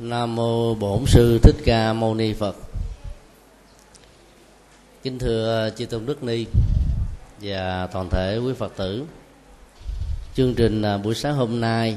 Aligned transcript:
Nam 0.00 0.34
mô 0.34 0.74
Bổn 0.74 1.06
sư 1.06 1.38
Thích 1.42 1.56
Ca 1.64 1.92
Mâu 1.92 2.14
Ni 2.14 2.32
Phật. 2.32 2.56
Kính 5.02 5.18
thưa 5.18 5.70
chư 5.76 5.86
tôn 5.86 6.06
đức 6.06 6.22
ni 6.22 6.46
và 7.40 7.88
toàn 7.92 8.08
thể 8.10 8.38
quý 8.38 8.52
Phật 8.58 8.72
tử. 8.76 9.04
Chương 10.34 10.54
trình 10.54 10.82
à, 10.82 10.98
buổi 10.98 11.14
sáng 11.14 11.36
hôm 11.36 11.60
nay 11.60 11.96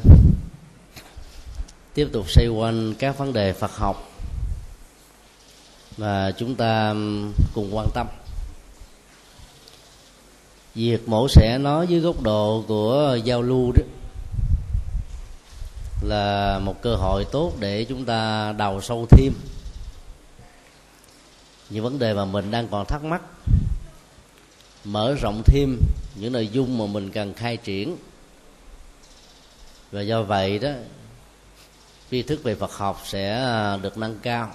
tiếp 1.93 2.07
tục 2.11 2.29
xoay 2.29 2.47
quanh 2.47 2.93
các 2.99 3.17
vấn 3.17 3.33
đề 3.33 3.53
Phật 3.53 3.71
học 3.75 4.11
và 5.97 6.31
chúng 6.31 6.55
ta 6.55 6.93
cùng 7.53 7.75
quan 7.75 7.87
tâm. 7.93 8.07
Việc 10.75 11.09
mổ 11.09 11.27
sẽ 11.27 11.57
nói 11.57 11.87
dưới 11.87 11.99
góc 11.99 12.21
độ 12.21 12.63
của 12.67 13.17
giao 13.23 13.41
lưu 13.41 13.71
đó 13.71 13.83
là 16.01 16.59
một 16.59 16.81
cơ 16.81 16.95
hội 16.95 17.25
tốt 17.31 17.53
để 17.59 17.83
chúng 17.83 18.05
ta 18.05 18.51
đào 18.51 18.81
sâu 18.81 19.07
thêm. 19.09 19.33
Những 21.69 21.83
vấn 21.83 21.99
đề 21.99 22.13
mà 22.13 22.25
mình 22.25 22.51
đang 22.51 22.67
còn 22.67 22.85
thắc 22.85 23.03
mắc 23.03 23.21
mở 24.83 25.15
rộng 25.21 25.41
thêm 25.45 25.77
những 26.15 26.33
nội 26.33 26.47
dung 26.47 26.77
mà 26.77 26.85
mình 26.85 27.11
cần 27.11 27.33
khai 27.33 27.57
triển. 27.57 27.97
Và 29.91 30.01
do 30.01 30.23
vậy 30.23 30.59
đó 30.59 30.69
tri 32.11 32.21
thức 32.21 32.43
về 32.43 32.55
Phật 32.55 32.71
học 32.71 33.01
sẽ 33.05 33.33
à, 33.33 33.77
được 33.77 33.97
nâng 33.97 34.19
cao. 34.19 34.51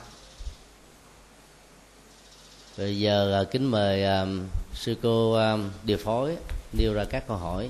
Bây 2.78 2.98
giờ 2.98 3.40
à, 3.40 3.44
kính 3.44 3.64
mời 3.64 4.04
uh, 4.22 4.28
sư 4.74 4.96
cô 5.02 5.38
uh, 5.54 5.60
điều 5.84 5.98
phối 5.98 6.36
nêu 6.72 6.94
ra 6.94 7.04
các 7.04 7.28
câu 7.28 7.36
hỏi. 7.36 7.68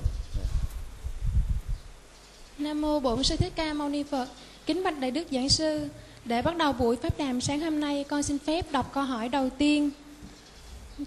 Nam 2.59 2.81
mô 2.81 2.99
Bổn 2.99 3.23
Sư 3.23 3.35
Thích 3.35 3.53
Ca 3.55 3.73
Mâu 3.73 3.89
Ni 3.89 4.03
Phật. 4.03 4.27
Kính 4.65 4.83
bạch 4.83 4.99
đại 4.99 5.11
đức 5.11 5.27
giảng 5.31 5.49
sư, 5.49 5.87
để 6.25 6.41
bắt 6.41 6.57
đầu 6.57 6.73
buổi 6.73 6.95
pháp 6.95 7.17
đàm 7.17 7.41
sáng 7.41 7.59
hôm 7.59 7.79
nay, 7.79 8.05
con 8.09 8.23
xin 8.23 8.39
phép 8.39 8.71
đọc 8.71 8.91
câu 8.93 9.03
hỏi 9.03 9.29
đầu 9.29 9.49
tiên. 9.49 9.89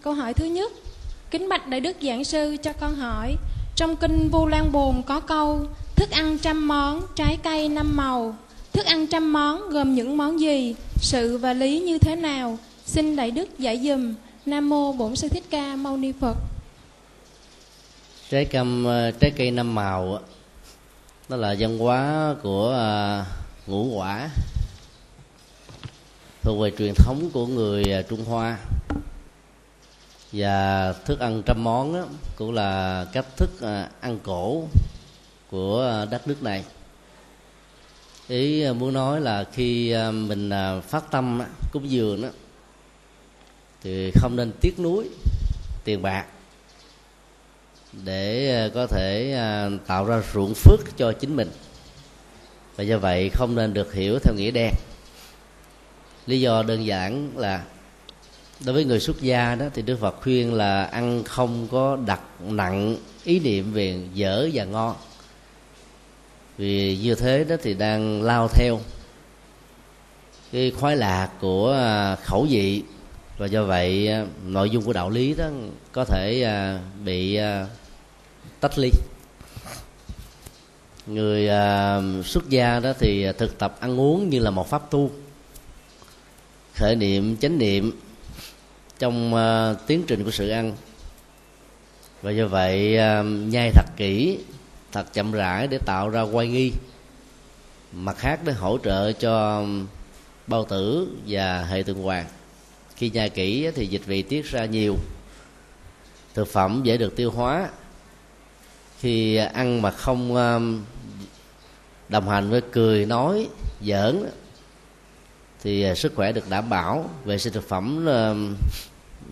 Câu 0.02 0.14
hỏi 0.14 0.34
thứ 0.34 0.44
nhất, 0.44 0.72
kính 1.30 1.48
bạch 1.48 1.68
đại 1.68 1.80
đức 1.80 1.96
giảng 2.02 2.24
sư 2.24 2.56
cho 2.62 2.72
con 2.72 2.94
hỏi, 2.94 3.36
trong 3.76 3.96
kinh 3.96 4.28
Vu 4.28 4.46
Lan 4.46 4.72
Bồn 4.72 5.02
có 5.06 5.20
câu 5.20 5.66
thức 5.96 6.10
ăn 6.10 6.38
trăm 6.38 6.68
món, 6.68 7.02
trái 7.16 7.38
cây 7.42 7.68
năm 7.68 7.96
màu. 7.96 8.36
Thức 8.72 8.86
ăn 8.86 9.06
trăm 9.06 9.32
món 9.32 9.70
gồm 9.70 9.94
những 9.94 10.16
món 10.16 10.40
gì, 10.40 10.74
sự 11.00 11.38
và 11.38 11.52
lý 11.52 11.80
như 11.80 11.98
thế 11.98 12.16
nào? 12.16 12.58
Xin 12.86 13.16
đại 13.16 13.30
đức 13.30 13.58
giải 13.58 13.78
dùm. 13.78 14.14
Nam 14.46 14.68
mô 14.68 14.92
Bổn 14.92 15.16
Sư 15.16 15.28
Thích 15.28 15.44
Ca 15.50 15.76
Mâu 15.76 15.96
Ni 15.96 16.12
Phật. 16.20 16.36
Trái 18.30 18.44
cam 18.44 18.84
ờ, 18.84 19.10
trái 19.10 19.30
cây 19.36 19.50
năm 19.50 19.74
màu 19.74 20.18
đó 21.30 21.36
là 21.36 21.54
văn 21.58 21.78
hóa 21.78 22.34
của 22.42 22.72
à, 22.72 23.24
ngũ 23.66 23.84
quả. 23.84 24.30
Thuộc 26.42 26.60
về 26.60 26.72
truyền 26.78 26.94
thống 26.94 27.30
của 27.32 27.46
người 27.46 27.84
à, 27.92 28.02
trung 28.02 28.24
hoa. 28.24 28.58
Và 30.32 30.92
thức 30.92 31.20
ăn 31.20 31.42
trăm 31.46 31.64
món 31.64 31.94
đó, 31.94 32.04
cũng 32.36 32.52
là 32.52 33.06
cách 33.12 33.26
thức 33.36 33.60
à, 33.60 33.90
ăn 34.00 34.18
cổ 34.22 34.68
của 35.50 35.82
à, 35.82 36.04
đất 36.04 36.28
nước 36.28 36.42
này. 36.42 36.64
Ý 38.28 38.62
à, 38.62 38.72
muốn 38.72 38.94
nói 38.94 39.20
là 39.20 39.44
khi 39.52 39.90
à, 39.90 40.10
mình 40.10 40.50
phát 40.88 41.10
tâm 41.10 41.42
cúng 41.72 41.90
dường 41.90 42.22
đó 42.22 42.28
thì 43.82 44.10
không 44.14 44.36
nên 44.36 44.52
tiếc 44.60 44.80
nuối 44.80 45.08
tiền 45.84 46.02
bạc 46.02 46.26
để 47.92 48.56
ờ, 48.62 48.70
có 48.74 48.86
thể 48.86 49.32
ờ, 49.32 49.70
tạo 49.86 50.04
ra 50.04 50.22
ruộng 50.34 50.54
phước 50.54 50.96
cho 50.96 51.12
chính 51.12 51.36
mình. 51.36 51.50
Và 52.76 52.84
do 52.84 52.98
vậy 52.98 53.30
không 53.30 53.54
nên 53.54 53.74
được 53.74 53.94
hiểu 53.94 54.18
theo 54.18 54.34
nghĩa 54.34 54.50
đen. 54.50 54.74
Lý 56.26 56.40
do 56.40 56.62
đơn 56.62 56.86
giản 56.86 57.30
là 57.36 57.64
đối 58.64 58.74
với 58.74 58.84
người 58.84 59.00
xuất 59.00 59.20
gia 59.20 59.54
đó 59.54 59.66
thì 59.74 59.82
đức 59.82 59.96
phật 60.00 60.16
khuyên 60.22 60.54
là 60.54 60.84
ăn 60.84 61.24
không 61.24 61.68
có 61.70 61.98
đặt 62.06 62.20
nặng 62.40 62.96
ý 63.24 63.40
niệm 63.40 63.72
về 63.72 64.00
dở 64.14 64.48
và 64.54 64.64
ngon. 64.64 64.96
Vì 66.58 66.98
như 67.02 67.14
thế 67.14 67.44
đó 67.44 67.56
thì 67.62 67.74
đang 67.74 68.22
lao 68.22 68.48
theo 68.48 68.80
cái 70.52 70.70
khoái 70.70 70.96
lạc 70.96 71.28
của 71.40 71.70
ờ, 71.70 72.16
khẩu 72.22 72.46
vị. 72.50 72.82
Và 73.38 73.46
do 73.46 73.64
vậy 73.64 74.10
nội 74.46 74.70
dung 74.70 74.84
của 74.84 74.92
đạo 74.92 75.10
lý 75.10 75.34
đó 75.34 75.48
có 75.92 76.04
thể 76.04 76.46
bị 77.04 77.38
tách 78.60 78.78
ly. 78.78 78.90
Người 81.06 81.48
à, 81.48 82.00
xuất 82.24 82.48
gia 82.48 82.80
đó 82.80 82.92
thì 82.98 83.26
thực 83.38 83.58
tập 83.58 83.76
ăn 83.80 84.00
uống 84.00 84.30
như 84.30 84.38
là 84.38 84.50
một 84.50 84.70
pháp 84.70 84.90
tu. 84.90 85.10
Khởi 86.74 86.96
niệm 86.96 87.36
chánh 87.36 87.58
niệm 87.58 87.92
trong 88.98 89.34
à, 89.34 89.74
tiến 89.86 90.04
trình 90.06 90.24
của 90.24 90.30
sự 90.30 90.48
ăn. 90.48 90.76
Và 92.22 92.30
do 92.30 92.46
vậy 92.46 92.98
à, 92.98 93.22
nhai 93.22 93.70
thật 93.74 93.86
kỹ 93.96 94.38
thật 94.92 95.12
chậm 95.12 95.32
rãi 95.32 95.66
để 95.66 95.78
tạo 95.78 96.08
ra 96.08 96.22
quay 96.22 96.48
nghi. 96.48 96.72
Mặt 97.92 98.16
khác 98.18 98.40
để 98.44 98.52
hỗ 98.52 98.78
trợ 98.78 99.12
cho 99.12 99.64
bao 100.46 100.64
tử 100.64 101.08
và 101.26 101.64
hệ 101.64 101.82
tuần 101.82 102.02
hoàn 102.02 102.26
khi 102.96 103.10
nhai 103.10 103.30
kỹ 103.30 103.70
thì 103.74 103.86
dịch 103.86 104.06
vị 104.06 104.22
tiết 104.22 104.50
ra 104.50 104.64
nhiều. 104.64 104.96
Thực 106.34 106.48
phẩm 106.48 106.80
dễ 106.84 106.96
được 106.96 107.16
tiêu 107.16 107.30
hóa 107.30 107.68
khi 109.00 109.36
ăn 109.36 109.82
mà 109.82 109.90
không 109.90 110.34
um, 110.34 110.82
đồng 112.08 112.28
hành 112.28 112.50
với 112.50 112.60
cười, 112.72 113.06
nói, 113.06 113.48
giỡn, 113.82 114.24
thì 115.62 115.90
uh, 115.90 115.98
sức 115.98 116.12
khỏe 116.16 116.32
được 116.32 116.50
đảm 116.50 116.70
bảo, 116.70 117.10
vệ 117.24 117.38
sinh 117.38 117.52
thực 117.52 117.68
phẩm 117.68 118.06
um, 118.06 118.56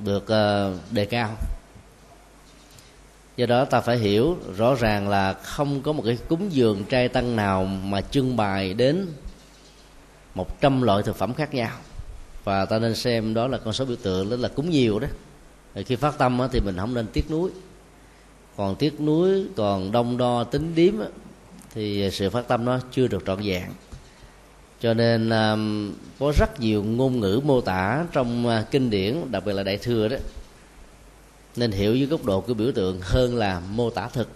được 0.04 0.22
uh, 0.22 0.92
đề 0.92 1.04
cao. 1.04 1.36
Do 3.36 3.46
đó 3.46 3.64
ta 3.64 3.80
phải 3.80 3.98
hiểu 3.98 4.36
rõ 4.56 4.74
ràng 4.74 5.08
là 5.08 5.32
không 5.32 5.82
có 5.82 5.92
một 5.92 6.02
cái 6.06 6.18
cúng 6.28 6.52
dường 6.52 6.84
trai 6.84 7.08
tăng 7.08 7.36
nào 7.36 7.64
mà 7.64 8.00
trưng 8.00 8.36
bày 8.36 8.74
đến 8.74 9.06
một 10.34 10.60
trăm 10.60 10.82
loại 10.82 11.02
thực 11.02 11.16
phẩm 11.16 11.34
khác 11.34 11.54
nhau. 11.54 11.76
Và 12.44 12.64
ta 12.64 12.78
nên 12.78 12.94
xem 12.94 13.34
đó 13.34 13.46
là 13.46 13.58
con 13.58 13.72
số 13.72 13.84
biểu 13.84 13.96
tượng, 14.02 14.30
đó 14.30 14.36
là 14.36 14.48
cúng 14.48 14.70
nhiều 14.70 14.98
đó. 14.98 15.08
Khi 15.86 15.96
phát 15.96 16.18
tâm 16.18 16.40
thì 16.52 16.60
mình 16.60 16.76
không 16.76 16.94
nên 16.94 17.06
tiếc 17.06 17.30
nuối 17.30 17.50
còn 18.58 18.76
tiếc 18.76 19.00
nuối, 19.00 19.44
còn 19.56 19.92
đông 19.92 20.16
đo 20.16 20.44
tính 20.44 20.74
điếm 20.74 20.94
thì 21.74 22.10
sự 22.12 22.30
phát 22.30 22.48
tâm 22.48 22.64
nó 22.64 22.80
chưa 22.92 23.08
được 23.08 23.22
trọn 23.26 23.40
vẹn. 23.42 23.70
Cho 24.80 24.94
nên 24.94 25.30
có 26.18 26.32
rất 26.38 26.60
nhiều 26.60 26.84
ngôn 26.84 27.20
ngữ 27.20 27.40
mô 27.44 27.60
tả 27.60 28.04
trong 28.12 28.48
à, 28.48 28.64
kinh 28.70 28.90
điển, 28.90 29.16
đặc 29.30 29.44
biệt 29.46 29.52
là 29.52 29.62
đại 29.62 29.78
thừa 29.78 30.08
đó, 30.08 30.16
nên 31.56 31.70
hiểu 31.70 31.96
dưới 31.96 32.06
góc 32.06 32.24
độ 32.24 32.40
của 32.40 32.54
biểu 32.54 32.72
tượng 32.72 33.00
hơn 33.02 33.36
là 33.36 33.60
mô 33.60 33.90
tả 33.90 34.08
thực. 34.08 34.28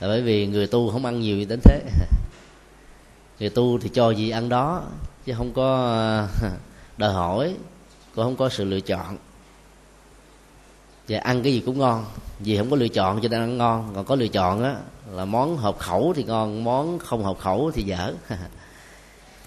Là 0.00 0.08
bởi 0.08 0.22
vì 0.22 0.46
người 0.46 0.66
tu 0.66 0.90
không 0.90 1.04
ăn 1.04 1.20
nhiều 1.20 1.36
như 1.36 1.44
đến 1.44 1.60
thế. 1.62 1.82
Người 3.40 3.50
tu 3.50 3.78
thì 3.78 3.88
cho 3.88 4.10
gì 4.10 4.30
ăn 4.30 4.48
đó, 4.48 4.84
chứ 5.26 5.34
không 5.36 5.52
có 5.52 5.94
à, 6.42 6.50
đòi 6.96 7.12
hỏi, 7.12 7.54
cũng 8.14 8.24
không 8.24 8.36
có 8.36 8.48
sự 8.48 8.64
lựa 8.64 8.80
chọn 8.80 9.16
và 11.08 11.18
ăn 11.18 11.42
cái 11.42 11.52
gì 11.52 11.62
cũng 11.66 11.78
ngon. 11.78 12.04
Vì 12.38 12.58
không 12.58 12.70
có 12.70 12.76
lựa 12.76 12.88
chọn 12.88 13.20
cho 13.22 13.28
nên 13.28 13.40
ăn 13.40 13.58
ngon. 13.58 13.92
Còn 13.94 14.04
có 14.04 14.14
lựa 14.14 14.28
chọn 14.28 14.62
á 14.62 14.76
là 15.12 15.24
món 15.24 15.56
hợp 15.56 15.78
khẩu 15.78 16.12
thì 16.16 16.24
ngon 16.24 16.64
món 16.64 16.98
không 16.98 17.24
hợp 17.24 17.38
khẩu 17.38 17.70
thì 17.74 17.82
dở. 17.82 18.14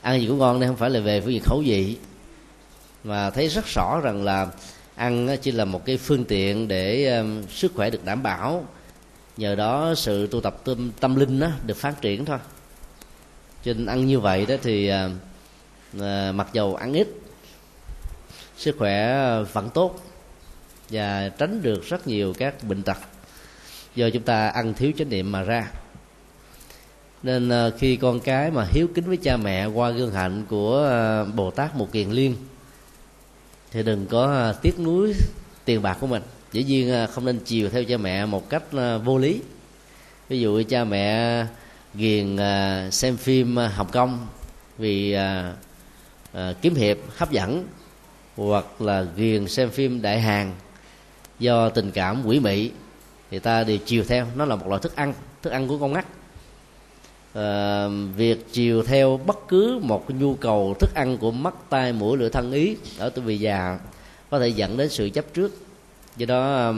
Ăn 0.02 0.22
gì 0.22 0.28
cũng 0.28 0.38
ngon 0.38 0.60
nên 0.60 0.70
không 0.70 0.78
phải 0.78 0.90
là 0.90 1.00
về 1.00 1.22
phương 1.22 1.34
diện 1.34 1.44
khẩu 1.44 1.64
vị. 1.66 1.98
Mà 3.04 3.30
thấy 3.30 3.48
rất 3.48 3.66
rõ 3.66 4.00
rằng 4.04 4.24
là 4.24 4.48
ăn 4.96 5.38
chỉ 5.42 5.52
là 5.52 5.66
một 5.66 5.86
cái 5.86 5.98
phương 5.98 6.26
tiện 6.26 6.68
để 6.68 7.18
um, 7.18 7.44
sức 7.50 7.72
khỏe 7.76 7.90
được 7.90 8.06
đảm 8.06 8.24
bảo. 8.24 8.66
Nhờ 9.38 9.56
đó 9.56 9.94
sự 9.98 10.28
tu 10.28 10.42
tập 10.42 10.56
tâm, 10.64 10.92
tâm 11.00 11.16
linh 11.16 11.40
đó 11.40 11.48
được 11.66 11.78
phát 11.78 12.02
triển 12.02 12.26
thôi. 12.26 12.38
Cho 13.64 13.74
nên 13.74 13.86
ăn 13.86 14.06
như 14.06 14.20
vậy 14.20 14.46
đó 14.46 14.56
thì 14.64 14.92
uh, 14.92 15.12
uh, 15.98 16.36
mặc 16.36 16.48
dầu 16.54 16.76
ăn 16.76 16.94
ít 16.94 17.08
sức 18.58 18.76
khỏe 18.80 19.18
vẫn 19.54 19.70
tốt 19.70 20.11
và 20.92 21.30
tránh 21.30 21.62
được 21.62 21.90
rất 21.90 22.08
nhiều 22.08 22.34
các 22.38 22.64
bệnh 22.64 22.84
tật. 22.84 22.98
Do 23.96 24.10
chúng 24.10 24.24
ta 24.24 24.48
ăn 24.48 24.74
thiếu 24.74 24.92
chánh 24.98 25.10
niệm 25.10 25.32
mà 25.32 25.44
ra. 25.44 25.72
Nên 27.24 27.50
ờ, 27.50 27.72
khi 27.78 27.96
con 27.96 28.20
cái 28.20 28.52
mà 28.52 28.66
hiếu 28.72 28.88
kính 28.96 29.08
với 29.08 29.18
cha 29.18 29.38
mẹ 29.38 29.66
qua 29.66 29.90
gương 29.90 30.12
hạnh 30.12 30.46
của 30.50 30.78
ờ, 30.78 31.26
bồ 31.26 31.52
tát 31.52 31.76
một 31.76 31.92
kiền 31.92 32.10
liên, 32.10 32.36
thì 33.72 33.84
đừng 33.84 34.06
có 34.06 34.24
ờ, 34.26 34.54
tiếc 34.62 34.80
nuối 34.80 35.14
tiền 35.66 35.82
bạc 35.82 35.98
của 36.00 36.08
mình. 36.08 36.22
Dĩ 36.52 36.64
nhiên 36.64 37.08
không 37.12 37.26
nên 37.26 37.40
chiều 37.46 37.70
theo 37.70 37.84
cha 37.84 37.98
mẹ 37.98 38.26
một 38.26 38.50
cách 38.50 38.64
vô 39.04 39.18
lý. 39.18 39.42
Ví 40.30 40.40
dụ 40.40 40.64
cha 40.70 40.84
mẹ 40.84 41.46
ghiền 41.96 42.38
xem 42.92 43.18
phim 43.18 43.58
hồng 43.58 43.88
kông 43.92 44.28
vì 44.78 45.18
kiếm 46.62 46.76
hiệp, 46.76 46.98
hấp 47.18 47.32
dẫn, 47.32 47.68
hoặc 48.36 48.82
là 48.82 49.06
ghiền 49.16 49.48
xem 49.48 49.70
phim 49.70 50.02
đại 50.02 50.22
hàng 50.22 50.56
do 51.42 51.70
tình 51.70 51.92
cảm 51.92 52.26
quỷ 52.26 52.40
mị 52.40 52.72
thì 53.32 53.40
ta 53.40 53.64
đều 53.64 53.78
chiều 53.86 54.04
theo. 54.08 54.28
Nó 54.36 54.46
là 54.46 54.56
một 54.56 54.68
loại 54.68 54.82
thức 54.82 54.96
ăn 54.96 55.14
thức 55.42 55.50
ăn 55.50 55.68
của 55.68 55.78
con 55.78 55.94
ngắt. 55.94 56.06
À, 57.34 57.88
việc 58.16 58.46
chiều 58.52 58.84
theo 58.84 59.20
bất 59.26 59.48
cứ 59.48 59.80
một 59.82 60.12
nhu 60.12 60.36
cầu 60.36 60.76
thức 60.80 60.90
ăn 60.96 61.18
của 61.18 61.32
mắt 61.32 61.54
tai 61.70 61.94
mũi 61.94 62.18
lưỡi 62.18 62.30
thân 62.30 62.52
ý 62.52 62.76
ở 62.98 63.10
tuổi 63.10 63.26
vị 63.26 63.38
già 63.38 63.80
có 64.30 64.40
thể 64.40 64.48
dẫn 64.48 64.78
đến 64.78 64.90
sự 64.90 65.10
chấp 65.10 65.26
trước. 65.34 65.52
Do 66.18 66.26
đó 66.26 66.74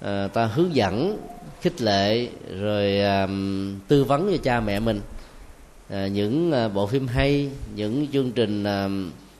à, 0.00 0.28
ta 0.28 0.44
hướng 0.44 0.74
dẫn 0.74 1.18
khích 1.60 1.80
lệ 1.80 2.28
rồi 2.58 3.00
à, 3.00 3.28
tư 3.88 4.04
vấn 4.04 4.30
cho 4.30 4.36
cha 4.42 4.60
mẹ 4.60 4.80
mình. 4.80 5.00
À, 5.90 6.06
những 6.06 6.52
à, 6.52 6.68
bộ 6.68 6.86
phim 6.86 7.06
hay 7.06 7.50
những 7.74 8.06
chương 8.12 8.32
trình 8.32 8.64
à, 8.64 8.88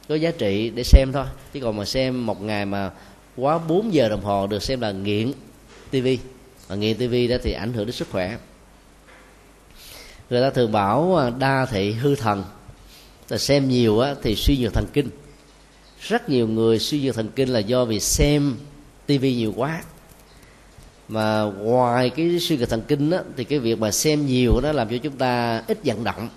có 0.08 0.14
giá 0.14 0.30
trị 0.30 0.70
để 0.74 0.82
xem 0.82 1.08
thôi. 1.12 1.24
Chứ 1.52 1.60
còn 1.60 1.76
mà 1.76 1.84
xem 1.84 2.26
một 2.26 2.42
ngày 2.42 2.66
mà 2.66 2.90
quá 3.38 3.58
4 3.58 3.94
giờ 3.94 4.08
đồng 4.08 4.24
hồ 4.24 4.46
được 4.46 4.62
xem 4.62 4.80
là 4.80 4.92
nghiện 4.92 5.32
tivi 5.90 6.18
và 6.68 6.76
nghiện 6.76 6.96
tivi 6.96 7.28
đó 7.28 7.36
thì 7.42 7.52
ảnh 7.52 7.72
hưởng 7.72 7.86
đến 7.86 7.92
sức 7.92 8.08
khỏe. 8.10 8.36
Người 10.30 10.42
ta 10.42 10.50
thường 10.50 10.72
bảo 10.72 11.16
à, 11.16 11.30
đa 11.30 11.66
thị 11.66 11.92
hư 11.92 12.14
thần. 12.14 12.44
Là 13.28 13.38
xem 13.38 13.68
nhiều 13.68 14.00
á, 14.00 14.14
thì 14.22 14.34
suy 14.36 14.58
nhược 14.60 14.72
thần 14.72 14.86
kinh. 14.92 15.10
Rất 16.00 16.28
nhiều 16.28 16.48
người 16.48 16.78
suy 16.78 17.02
nhược 17.02 17.14
thần 17.14 17.28
kinh 17.36 17.48
là 17.48 17.58
do 17.58 17.84
vì 17.84 18.00
xem 18.00 18.56
tivi 19.06 19.34
nhiều 19.34 19.52
quá. 19.56 19.82
Mà 21.08 21.42
ngoài 21.42 22.10
cái 22.10 22.38
suy 22.40 22.56
nhược 22.56 22.68
thần 22.68 22.82
kinh 22.88 23.10
á, 23.10 23.18
thì 23.36 23.44
cái 23.44 23.58
việc 23.58 23.78
mà 23.78 23.90
xem 23.90 24.26
nhiều 24.26 24.60
nó 24.60 24.72
làm 24.72 24.88
cho 24.88 24.96
chúng 24.96 25.16
ta 25.16 25.62
ít 25.66 25.78
vận 25.84 26.04
động 26.04 26.28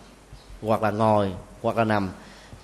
hoặc 0.61 0.83
là 0.83 0.91
ngồi 0.91 1.31
hoặc 1.61 1.77
là 1.77 1.83
nằm. 1.83 2.09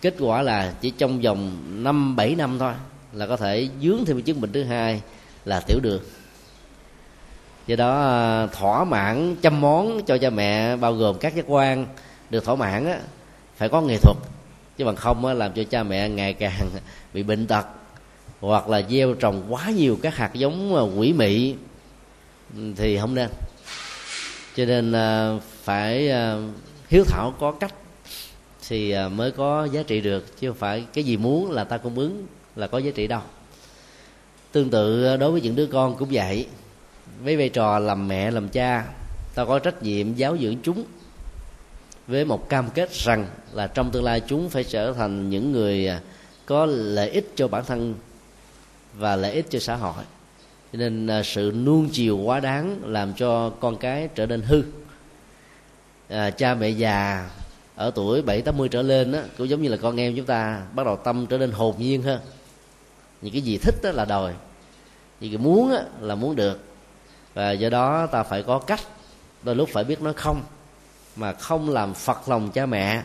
Kết 0.01 0.15
quả 0.19 0.41
là 0.41 0.73
chỉ 0.81 0.89
trong 0.89 1.21
vòng 1.21 1.57
năm 1.83 2.15
bảy 2.15 2.35
năm 2.35 2.59
thôi 2.59 2.73
là 3.13 3.27
có 3.27 3.37
thể 3.37 3.69
dướng 3.81 4.05
thêm 4.05 4.21
chứng 4.21 4.41
bệnh 4.41 4.51
thứ 4.51 4.63
hai 4.63 5.01
là 5.45 5.59
tiểu 5.59 5.79
đường. 5.79 6.01
Do 7.67 7.75
đó 7.75 8.01
à, 8.01 8.47
thỏa 8.47 8.83
mãn 8.83 9.35
chăm 9.41 9.61
món 9.61 10.05
cho 10.05 10.17
cha 10.17 10.29
mẹ 10.29 10.75
bao 10.75 10.93
gồm 10.93 11.17
các 11.17 11.35
giác 11.35 11.45
quan 11.47 11.85
được 12.29 12.45
thỏa 12.45 12.55
mãn 12.55 12.85
á, 12.85 12.99
phải 13.57 13.69
có 13.69 13.81
nghệ 13.81 13.97
thuật. 13.97 14.17
Chứ 14.77 14.85
bằng 14.85 14.95
không 14.95 15.25
á, 15.25 15.33
làm 15.33 15.53
cho 15.53 15.63
cha 15.63 15.83
mẹ 15.83 16.09
ngày 16.09 16.33
càng 16.33 16.69
bị 17.13 17.23
bệnh 17.23 17.47
tật 17.47 17.65
hoặc 18.39 18.69
là 18.69 18.81
gieo 18.89 19.13
trồng 19.13 19.43
quá 19.49 19.69
nhiều 19.69 19.99
các 20.01 20.15
hạt 20.15 20.33
giống 20.33 20.75
à, 20.75 20.81
quỷ 20.81 21.13
mị 21.13 21.55
ừ, 22.55 22.73
thì 22.75 22.97
không 22.97 23.15
nên. 23.15 23.29
Cho 24.55 24.65
nên 24.65 24.91
à, 24.91 25.33
phải 25.63 26.11
hiếu 26.89 27.03
thảo 27.07 27.33
có 27.39 27.51
cách 27.51 27.73
thì 28.69 28.95
mới 29.11 29.31
có 29.31 29.67
giá 29.71 29.83
trị 29.83 30.01
được. 30.01 30.39
Chứ 30.39 30.49
không 30.49 30.57
phải 30.57 30.85
cái 30.93 31.03
gì 31.03 31.17
muốn 31.17 31.51
là 31.51 31.63
ta 31.63 31.77
cung 31.77 31.95
ứng 31.95 32.27
là 32.57 32.67
có 32.67 32.77
giá 32.77 32.91
trị 32.95 33.07
đâu. 33.07 33.21
Tương 34.51 34.69
tự 34.69 35.05
ờ, 35.05 35.17
đối 35.17 35.31
với 35.31 35.41
những 35.41 35.55
đứa 35.55 35.65
con 35.65 35.95
cũng 35.97 36.09
vậy. 36.11 36.47
Với 37.23 37.37
vai 37.37 37.49
trò 37.49 37.79
làm 37.79 38.07
mẹ 38.07 38.31
làm 38.31 38.49
cha 38.49 38.85
ta 39.35 39.45
có 39.45 39.59
trách 39.59 39.83
nhiệm 39.83 40.13
giáo 40.13 40.37
dưỡng 40.37 40.55
chúng 40.63 40.83
với 42.07 42.25
một 42.25 42.49
cam 42.49 42.69
kết 42.69 42.93
rằng 42.93 43.27
là 43.53 43.67
trong 43.67 43.91
tương 43.91 44.03
lai 44.03 44.21
chúng 44.27 44.49
phải 44.49 44.63
trở 44.63 44.93
thành 44.93 45.29
những 45.29 45.51
người 45.51 45.87
ờ, 45.87 45.99
có 46.45 46.65
lợi 46.65 47.09
ích 47.09 47.31
cho 47.35 47.47
bản 47.47 47.65
thân 47.65 47.95
và 48.93 49.15
lợi 49.15 49.31
ích 49.31 49.45
cho 49.49 49.59
xã 49.59 49.75
hội. 49.75 50.03
Cho 50.73 50.79
nên 50.79 51.07
ờ, 51.07 51.23
sự 51.23 51.53
nuông 51.65 51.89
chiều 51.91 52.17
quá 52.17 52.39
đáng 52.39 52.79
làm 52.85 53.13
cho 53.13 53.49
con 53.49 53.77
cái 53.77 54.09
trở 54.15 54.25
nên 54.25 54.41
hư. 54.41 54.63
À, 56.09 56.29
cha 56.29 56.55
mẹ 56.55 56.69
già 56.69 57.29
ở 57.75 57.91
tuổi 57.95 58.21
bảy 58.21 58.41
tám 58.41 58.57
mươi 58.57 58.69
trở 58.69 58.81
lên 58.81 59.11
đó, 59.11 59.19
cũng 59.37 59.49
giống 59.49 59.61
như 59.61 59.69
là 59.69 59.77
con 59.77 59.99
em 59.99 60.15
chúng 60.15 60.25
ta 60.25 60.61
bắt 60.73 60.85
đầu 60.85 60.95
tâm 60.95 61.25
trở 61.27 61.37
nên 61.37 61.51
hồn 61.51 61.75
nhiên 61.77 62.01
hơn 62.01 62.19
những 63.21 63.33
cái 63.33 63.41
gì 63.41 63.57
thích 63.57 63.75
đó 63.83 63.91
là 63.91 64.05
đòi. 64.05 64.33
Những 65.19 65.31
cái 65.31 65.37
muốn 65.37 65.71
đó 65.71 65.79
là 66.01 66.15
muốn 66.15 66.35
được. 66.35 66.63
Và 67.33 67.51
do 67.51 67.69
đó 67.69 68.07
ta 68.07 68.23
phải 68.23 68.43
có 68.43 68.59
cách. 68.59 68.79
Đôi 69.43 69.55
lúc 69.55 69.69
phải 69.73 69.83
biết 69.83 70.01
nói 70.01 70.13
không. 70.13 70.43
Mà 71.15 71.33
không 71.33 71.69
làm 71.69 71.93
phật 71.93 72.29
lòng 72.29 72.51
cha 72.51 72.65
mẹ, 72.65 73.03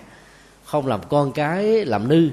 không 0.65 0.87
làm 0.87 1.01
con 1.09 1.33
cái 1.33 1.65
làm 1.85 2.09
nư, 2.09 2.29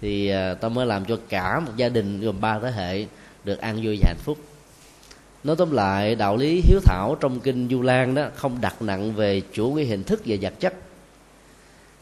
thì 0.00 0.28
à, 0.28 0.54
ta 0.54 0.68
mới 0.68 0.86
làm 0.86 1.04
cho 1.04 1.18
cả 1.28 1.60
một 1.60 1.72
gia 1.76 1.88
đình 1.88 2.20
gồm 2.20 2.40
ba 2.40 2.58
thế 2.58 2.70
hệ 2.70 3.06
được 3.44 3.60
an 3.60 3.80
vui 3.82 3.98
và 4.00 4.08
hạnh 4.08 4.18
phúc. 4.24 4.38
Nói 5.44 5.56
tóm 5.56 5.70
lại, 5.70 6.14
đạo 6.14 6.36
lý 6.36 6.62
hiếu 6.64 6.80
thảo 6.84 7.16
trong 7.20 7.40
kinh 7.40 7.68
du 7.70 7.82
lan 7.82 8.14
đó 8.14 8.26
không 8.34 8.60
đặt 8.60 8.82
nặng 8.82 9.14
về 9.14 9.42
chủ 9.52 9.70
nghĩa 9.70 9.84
hình 9.84 10.04
thức 10.04 10.22
và 10.26 10.36
vật 10.40 10.54
chất. 10.60 10.74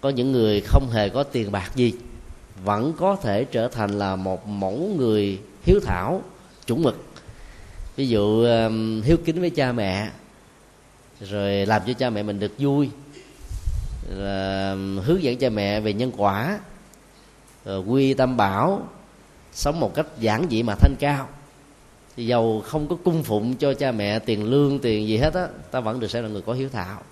Có 0.00 0.08
những 0.08 0.32
người 0.32 0.60
không 0.60 0.88
hề 0.90 1.08
có 1.08 1.22
tiền 1.22 1.52
bạc 1.52 1.70
gì 1.74 1.94
vẫn 2.64 2.92
có 2.98 3.16
thể 3.16 3.44
trở 3.44 3.68
thành 3.68 3.90
là 3.98 4.16
một 4.16 4.48
mẫu 4.48 4.90
người 4.96 5.40
hiếu 5.62 5.80
thảo, 5.84 6.22
chuẩn 6.66 6.82
mực. 6.82 7.04
Ví 7.96 8.08
dụ 8.08 8.44
um, 8.44 9.02
hiếu 9.02 9.16
kính 9.24 9.40
với 9.40 9.50
cha 9.50 9.72
mẹ, 9.72 10.10
rồi 11.20 11.66
làm 11.66 11.82
cho 11.86 11.92
cha 11.92 12.10
mẹ 12.10 12.22
mình 12.22 12.40
được 12.40 12.52
vui 12.58 12.90
là 14.08 14.72
um, 14.72 14.98
hướng 14.98 15.22
dẫn 15.22 15.36
cha 15.36 15.48
mẹ 15.50 15.80
về 15.80 15.92
nhân 15.92 16.12
quả 16.16 16.58
quy 17.86 18.14
tâm 18.14 18.36
bảo, 18.36 18.88
sống 19.52 19.80
một 19.80 19.94
cách 19.94 20.06
giản 20.20 20.46
dị 20.50 20.62
mà 20.62 20.74
thanh 20.74 20.94
cao. 20.98 21.28
Thì 22.16 22.26
dầu 22.26 22.62
không 22.66 22.88
có 22.88 22.96
cung 23.04 23.22
phụng 23.22 23.56
cho 23.56 23.74
cha 23.74 23.92
mẹ 23.92 24.18
tiền 24.18 24.44
lương, 24.44 24.78
tiền 24.78 25.08
gì 25.08 25.16
hết 25.16 25.34
á, 25.34 25.46
ta 25.70 25.80
vẫn 25.80 26.00
được 26.00 26.10
xem 26.10 26.22
là 26.22 26.28
người 26.30 26.42
có 26.42 26.52
hiếu 26.52 26.68
thảo. 26.72 27.02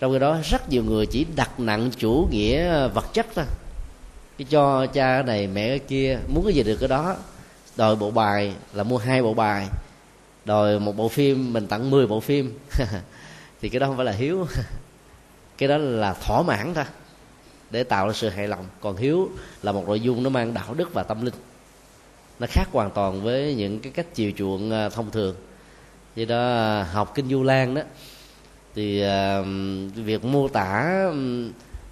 Trong 0.00 0.12
khi 0.12 0.18
đó, 0.18 0.38
rất 0.44 0.70
nhiều 0.70 0.84
người 0.84 1.06
chỉ 1.06 1.26
đặt 1.36 1.60
nặng 1.60 1.90
chủ 1.96 2.28
nghĩa 2.30 2.88
vật 2.88 3.04
chất 3.12 3.26
thôi 3.34 3.44
cái 4.38 4.46
cho 4.50 4.86
cha 4.86 5.22
này 5.22 5.46
mẹ 5.46 5.68
cái 5.68 5.78
kia 5.78 6.18
muốn 6.28 6.44
cái 6.44 6.54
gì 6.54 6.62
được 6.62 6.76
cái 6.80 6.88
đó. 6.88 7.16
Đòi 7.76 7.96
bộ 7.96 8.10
bài 8.10 8.54
là 8.72 8.82
mua 8.82 8.98
hai 8.98 9.22
bộ 9.22 9.34
bài. 9.34 9.68
Đòi 10.44 10.80
một 10.80 10.96
bộ 10.96 11.08
phim 11.08 11.52
mình 11.52 11.66
tặng 11.66 11.90
10 11.90 12.06
bộ 12.06 12.20
phim. 12.20 12.58
Thì 13.60 13.68
cái 13.68 13.80
đó 13.80 13.86
không 13.86 13.96
phải 13.96 14.06
là 14.06 14.12
hiếu. 14.12 14.46
Cái 15.58 15.68
đó 15.68 15.78
là 15.78 16.12
thỏa 16.12 16.42
mãn 16.42 16.74
thôi. 16.74 16.84
Để 17.70 17.84
tạo 17.84 18.06
ra 18.06 18.12
sự 18.12 18.28
hài 18.28 18.48
lòng. 18.48 18.64
Còn 18.80 18.96
hiếu 18.96 19.30
là 19.62 19.72
một 19.72 19.84
nội 19.86 20.00
dung 20.00 20.22
nó 20.22 20.30
mang 20.30 20.54
đạo 20.54 20.74
đức 20.74 20.94
và 20.94 21.02
tâm 21.02 21.24
linh. 21.24 21.34
Nó 22.38 22.46
khác 22.50 22.68
hoàn 22.72 22.90
toàn 22.90 23.22
với 23.22 23.54
những 23.54 23.80
cái 23.80 23.92
cách 23.92 24.06
chiều 24.14 24.32
chuộng 24.36 24.70
à, 24.70 24.88
thông 24.88 25.10
thường. 25.10 25.36
Vì 26.14 26.24
đó 26.24 26.40
à, 26.40 26.84
học 26.92 27.12
kinh 27.14 27.28
du 27.28 27.42
lan 27.42 27.74
đó 27.74 27.82
thì 28.74 29.04
uh, 29.04 29.46
việc 29.94 30.24
mô 30.24 30.48
tả 30.48 31.02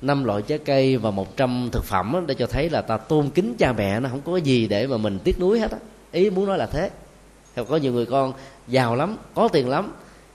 năm 0.06 0.24
loại 0.24 0.42
trái 0.42 0.58
cây 0.58 0.96
và 0.96 1.10
một 1.10 1.36
trăm 1.36 1.68
thực 1.72 1.84
phẩm 1.84 2.10
đó, 2.12 2.20
để 2.26 2.34
cho 2.34 2.46
thấy 2.46 2.70
là 2.70 2.82
ta 2.82 2.96
tôn 2.96 3.30
kính 3.30 3.54
cha 3.58 3.72
mẹ 3.72 4.00
nó 4.00 4.08
không 4.08 4.20
có 4.24 4.36
gì 4.36 4.66
để 4.68 4.86
mà 4.86 4.96
mình 4.96 5.18
tiếc 5.24 5.40
nuối 5.40 5.60
hết 5.60 5.70
á. 5.70 5.78
Ý 6.12 6.30
muốn 6.30 6.46
nói 6.46 6.58
là 6.58 6.66
thế. 6.66 6.90
Có 7.68 7.76
nhiều 7.76 7.92
người 7.92 8.06
con 8.06 8.32
giàu 8.68 8.96
lắm 8.96 9.16
có 9.34 9.48
tiền 9.48 9.68
lắm 9.68 9.92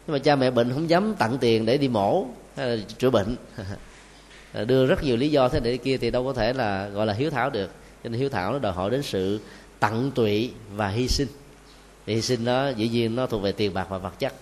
nhưng 0.07 0.13
mà 0.13 0.19
cha 0.19 0.35
mẹ 0.35 0.51
bệnh 0.51 0.73
không 0.73 0.89
dám 0.89 1.15
tặng 1.15 1.37
tiền 1.37 1.65
để 1.65 1.77
đi 1.77 1.87
mổ 1.87 2.25
hay 2.55 2.77
là 2.77 2.83
chữa 2.97 3.09
bệnh. 3.09 3.35
Đưa 4.67 4.85
rất 4.85 5.03
nhiều 5.03 5.17
lý 5.17 5.31
do 5.31 5.49
thế 5.49 5.59
để 5.59 5.77
kia 5.77 5.97
thì 5.97 6.11
đâu 6.11 6.23
có 6.25 6.33
thể 6.33 6.53
là 6.53 6.87
gọi 6.87 7.05
là 7.05 7.13
hiếu 7.13 7.29
thảo 7.29 7.49
được. 7.49 7.71
Cho 8.03 8.09
nên 8.09 8.19
hiếu 8.19 8.29
thảo 8.29 8.53
nó 8.53 8.59
đòi 8.59 8.73
hỏi 8.73 8.89
đến 8.89 9.03
sự 9.03 9.39
tận 9.79 10.11
tụy 10.11 10.51
và 10.71 10.87
hy 10.87 11.07
sinh. 11.07 11.27
Thì 12.05 12.13
hy 12.15 12.21
sinh 12.21 12.45
đó 12.45 12.69
dĩ 12.69 12.89
nhiên 12.89 13.15
nó 13.15 13.27
thuộc 13.27 13.41
về 13.41 13.51
tiền 13.51 13.73
bạc 13.73 13.87
và 13.89 13.97
vật 13.97 14.19
chất. 14.19 14.33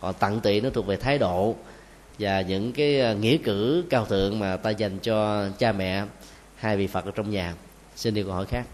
Còn 0.00 0.14
tận 0.18 0.40
tụy 0.40 0.60
nó 0.60 0.70
thuộc 0.70 0.86
về 0.86 0.96
thái 0.96 1.18
độ 1.18 1.56
và 2.18 2.40
những 2.40 2.72
cái 2.72 3.00
ờ, 3.00 3.14
nghĩa 3.14 3.36
cử 3.36 3.84
cao 3.90 4.06
thượng 4.06 4.38
mà 4.38 4.56
ta 4.56 4.70
dành 4.70 4.98
cho 4.98 5.48
cha 5.58 5.72
mẹ 5.72 6.04
hai 6.56 6.76
vị 6.76 6.86
phật 6.86 7.04
ở 7.04 7.10
trong 7.14 7.30
nhà 7.30 7.54
xin 7.96 8.14
đi 8.14 8.22
câu 8.22 8.32
hỏi 8.32 8.46
khác 8.46 8.66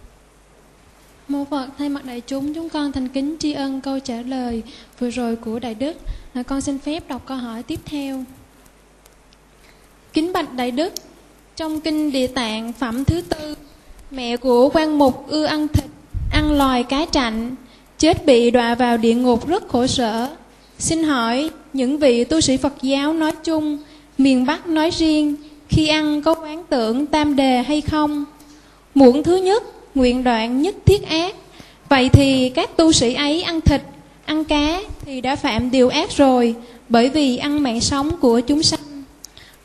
Mô 1.28 1.44
Phật, 1.44 1.68
thay 1.78 1.88
mặt 1.88 2.04
đại 2.04 2.20
chúng, 2.20 2.54
chúng 2.54 2.68
con 2.68 2.92
thành 2.92 3.08
kính 3.08 3.36
tri 3.38 3.52
ân 3.52 3.80
câu 3.80 3.98
trả 3.98 4.22
lời 4.22 4.62
vừa 4.98 5.10
rồi 5.10 5.36
của 5.36 5.58
Đại 5.58 5.74
Đức. 5.74 5.96
Con 6.46 6.60
xin 6.60 6.78
phép 6.78 7.08
đọc 7.08 7.22
câu 7.26 7.36
hỏi 7.36 7.62
tiếp 7.62 7.80
theo. 7.84 8.24
Kính 10.12 10.32
bạch 10.32 10.52
Đại 10.52 10.70
Đức, 10.70 10.92
trong 11.56 11.80
kinh 11.80 12.12
Địa 12.12 12.26
Tạng 12.26 12.72
phẩm 12.72 13.04
thứ 13.04 13.20
tư, 13.20 13.54
mẹ 14.10 14.36
của 14.36 14.68
quan 14.68 14.98
mục 14.98 15.28
ưa 15.28 15.44
ăn 15.44 15.68
thịt, 15.68 15.84
ăn 16.32 16.58
loài 16.58 16.82
cá 16.82 17.06
trạnh, 17.10 17.54
chết 17.98 18.26
bị 18.26 18.50
đọa 18.50 18.74
vào 18.74 18.96
địa 18.96 19.14
ngục 19.14 19.48
rất 19.48 19.68
khổ 19.68 19.86
sở. 19.86 20.28
Xin 20.82 21.02
hỏi, 21.02 21.50
những 21.72 21.98
vị 21.98 22.24
tu 22.24 22.40
sĩ 22.40 22.56
Phật 22.56 22.82
giáo 22.82 23.12
nói 23.12 23.32
chung, 23.44 23.78
miền 24.18 24.46
Bắc 24.46 24.66
nói 24.66 24.90
riêng, 24.90 25.36
khi 25.68 25.88
ăn 25.88 26.22
có 26.22 26.34
quán 26.34 26.64
tưởng 26.70 27.06
tam 27.06 27.36
đề 27.36 27.62
hay 27.62 27.80
không? 27.80 28.24
Muộn 28.94 29.22
thứ 29.22 29.36
nhất, 29.36 29.62
nguyện 29.94 30.24
đoạn 30.24 30.62
nhất 30.62 30.74
thiết 30.86 31.08
ác. 31.08 31.34
Vậy 31.88 32.08
thì 32.08 32.48
các 32.48 32.76
tu 32.76 32.92
sĩ 32.92 33.14
ấy 33.14 33.42
ăn 33.42 33.60
thịt 33.60 33.82
ăn 34.24 34.44
cá 34.44 34.80
thì 35.04 35.20
đã 35.20 35.36
phạm 35.36 35.70
điều 35.70 35.88
ác 35.88 36.10
rồi 36.16 36.54
bởi 36.88 37.08
vì 37.08 37.36
ăn 37.36 37.62
mạng 37.62 37.80
sống 37.80 38.10
của 38.20 38.40
chúng 38.40 38.62
sanh. 38.62 39.04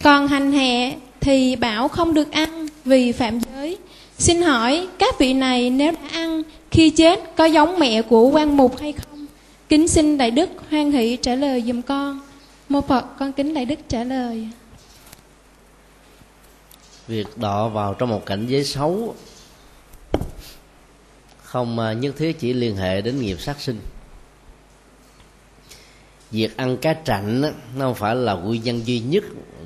Còn 0.04 0.28
hành 0.28 0.52
hẹ 0.52 0.96
thì 1.20 1.56
bảo 1.56 1.88
không 1.88 2.14
được 2.14 2.32
ăn 2.32 2.68
vì 2.86 3.12
phạm 3.12 3.40
giới. 3.40 3.78
Xin 4.18 4.42
hỏi 4.42 4.88
các 5.00 5.20
vị 5.20 5.34
này 5.34 5.70
nếu 5.70 5.92
đã 5.92 6.10
ăn 6.12 6.44
khi 6.72 6.90
chết 6.90 7.36
có 7.36 7.46
giống 7.46 7.80
mẹ 7.80 8.02
của 8.02 8.28
quan 8.28 8.58
mục 8.58 8.80
hay 8.80 8.92
không? 8.92 9.17
Kính 9.70 9.88
xin 9.88 10.18
đại 10.18 10.32
đức 10.32 10.50
hoan 10.70 10.92
hỷ 10.92 11.18
trả 11.22 11.36
lời 11.36 11.64
dùm 11.68 11.82
con. 11.82 12.20
Mô 12.70 12.82
phật, 12.82 13.06
con 13.20 13.34
kính 13.34 13.54
đại 13.54 13.66
đức 13.66 13.80
trả 13.88 14.04
lời. 14.04 14.48
Việc 17.08 17.28
đọ 17.38 17.70
vào 17.70 17.94
trong 17.94 18.10
một 18.10 18.26
cảnh 18.26 18.48
giới 18.48 18.64
xấu 18.64 19.16
không 21.44 21.80
à, 21.80 21.94
nhất 21.94 22.16
thiết 22.18 22.40
chỉ 22.40 22.54
liên 22.54 22.76
hệ 22.76 23.02
đến 23.02 23.22
nghiệp 23.22 23.42
sát 23.42 23.62
sinh. 23.62 23.80
Việc 26.32 26.58
ăn 26.58 26.78
cá 26.78 26.94
trạnh 26.94 27.42
nó 27.42 27.52
không 27.80 27.96
phải 27.96 28.16
là 28.16 28.34
nguyên 28.34 28.64
nhân 28.64 28.88
duy 28.88 29.00
nhất 29.00 29.24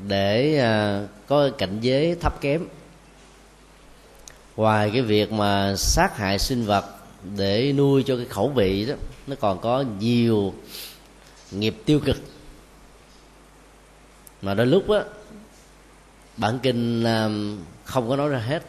để 0.08 0.60
à, 0.60 1.03
có 1.27 1.50
cảnh 1.58 1.77
giới 1.81 2.15
thấp 2.15 2.41
kém. 2.41 2.67
Ngoài 4.55 4.89
cái 4.93 5.01
việc 5.01 5.31
mà 5.31 5.75
sát 5.75 6.17
hại 6.17 6.39
sinh 6.39 6.65
vật 6.65 6.86
để 7.38 7.74
nuôi 7.74 8.03
cho 8.03 8.15
cái 8.15 8.25
khẩu 8.25 8.50
vị 8.50 8.86
đó 8.86 8.96
nó 9.31 9.38
còn 9.39 9.59
có 9.61 9.83
nhiều 10.00 10.53
nghiệp 11.51 11.75
tiêu 11.85 12.00
cực. 12.05 12.17
Mà 14.41 14.53
đôi 14.53 14.65
lúc 14.65 14.89
á, 14.89 15.03
bản 16.38 16.59
kinh 16.63 17.05
không 17.83 18.09
có 18.09 18.15
nói 18.15 18.29
ra 18.29 18.39
hết. 18.39 18.63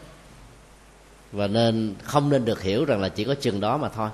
Và 1.31 1.47
nên 1.47 1.95
không 2.03 2.29
nên 2.29 2.45
được 2.45 2.61
hiểu 2.61 2.85
rằng 2.85 3.01
là 3.01 3.09
chỉ 3.09 3.23
có 3.23 3.35
chừng 3.35 3.59
đó 3.59 3.77
mà 3.77 3.89
thôi. 3.89 4.09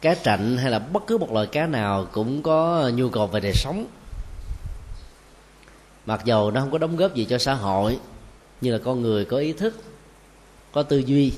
Cá 0.00 0.14
trạnh 0.14 0.56
hay 0.56 0.70
là 0.70 0.78
bất 0.78 1.06
cứ 1.06 1.18
một 1.18 1.32
loại 1.32 1.46
cá 1.46 1.66
nào 1.66 2.06
cũng 2.12 2.42
có 2.42 2.90
nhu 2.94 3.08
cầu 3.10 3.26
về 3.26 3.40
đời 3.40 3.52
sống. 3.54 3.86
Mặc 6.06 6.24
dầu 6.24 6.50
nó 6.50 6.60
không 6.60 6.70
có 6.70 6.78
đóng 6.78 6.96
góp 6.96 7.14
gì 7.14 7.24
cho 7.24 7.38
xã 7.38 7.54
hội, 7.54 7.98
như 8.60 8.72
là 8.72 8.78
con 8.84 9.02
người 9.02 9.24
có 9.24 9.36
ý 9.36 9.52
thức, 9.52 9.74
có 10.72 10.82
tư 10.82 10.98
duy, 10.98 11.32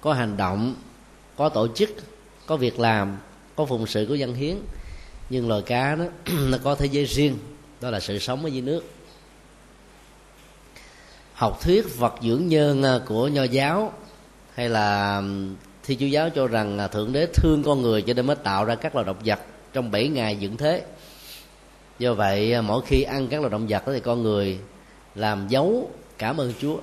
có 0.00 0.12
hành 0.12 0.36
động, 0.36 0.74
có 1.36 1.48
tổ 1.48 1.68
chức 1.74 1.90
có 2.46 2.56
việc 2.56 2.80
làm 2.80 3.18
có 3.56 3.66
phụng 3.66 3.86
sự 3.86 4.06
của 4.08 4.14
dân 4.14 4.34
hiến. 4.34 4.56
Nhưng 5.30 5.48
loài 5.48 5.62
cá 5.62 5.96
nó 5.96 6.04
nó 6.48 6.58
có 6.64 6.74
thế 6.74 6.86
giới 6.86 7.04
riêng 7.04 7.38
đó 7.80 7.90
là 7.90 8.00
sự 8.00 8.18
sống 8.18 8.44
ở 8.44 8.48
dưới 8.48 8.62
nước. 8.62 8.82
Học 11.34 11.60
thuyết 11.62 11.98
vật 11.98 12.14
dưỡng 12.22 12.48
nhân 12.48 12.82
à, 12.82 12.98
của 13.06 13.28
nho 13.28 13.42
giáo 13.42 13.92
hay 14.54 14.68
là 14.68 15.22
thi 15.82 15.96
chúa 16.00 16.06
giáo 16.06 16.30
cho 16.30 16.46
rằng 16.46 16.76
là 16.76 16.88
thượng 16.88 17.12
đế 17.12 17.26
thương 17.26 17.62
con 17.62 17.82
người 17.82 18.02
cho 18.02 18.14
nên 18.14 18.26
mới 18.26 18.36
tạo 18.36 18.64
ra 18.64 18.74
các 18.74 18.94
loài 18.94 19.06
động 19.06 19.16
vật 19.24 19.40
trong 19.72 19.90
7 19.90 20.08
ngày 20.08 20.38
dưỡng 20.40 20.56
thế. 20.56 20.84
Do 21.98 22.14
vậy 22.14 22.52
à, 22.52 22.62
mỗi 22.62 22.82
khi 22.86 23.02
ăn 23.02 23.28
các 23.28 23.40
loài 23.40 23.50
động 23.50 23.66
vật 23.68 23.82
thì 23.86 24.00
con 24.00 24.22
người 24.22 24.58
làm 25.14 25.48
dấu 25.48 25.90
cảm 26.18 26.40
ơn 26.40 26.52
chúa. 26.60 26.76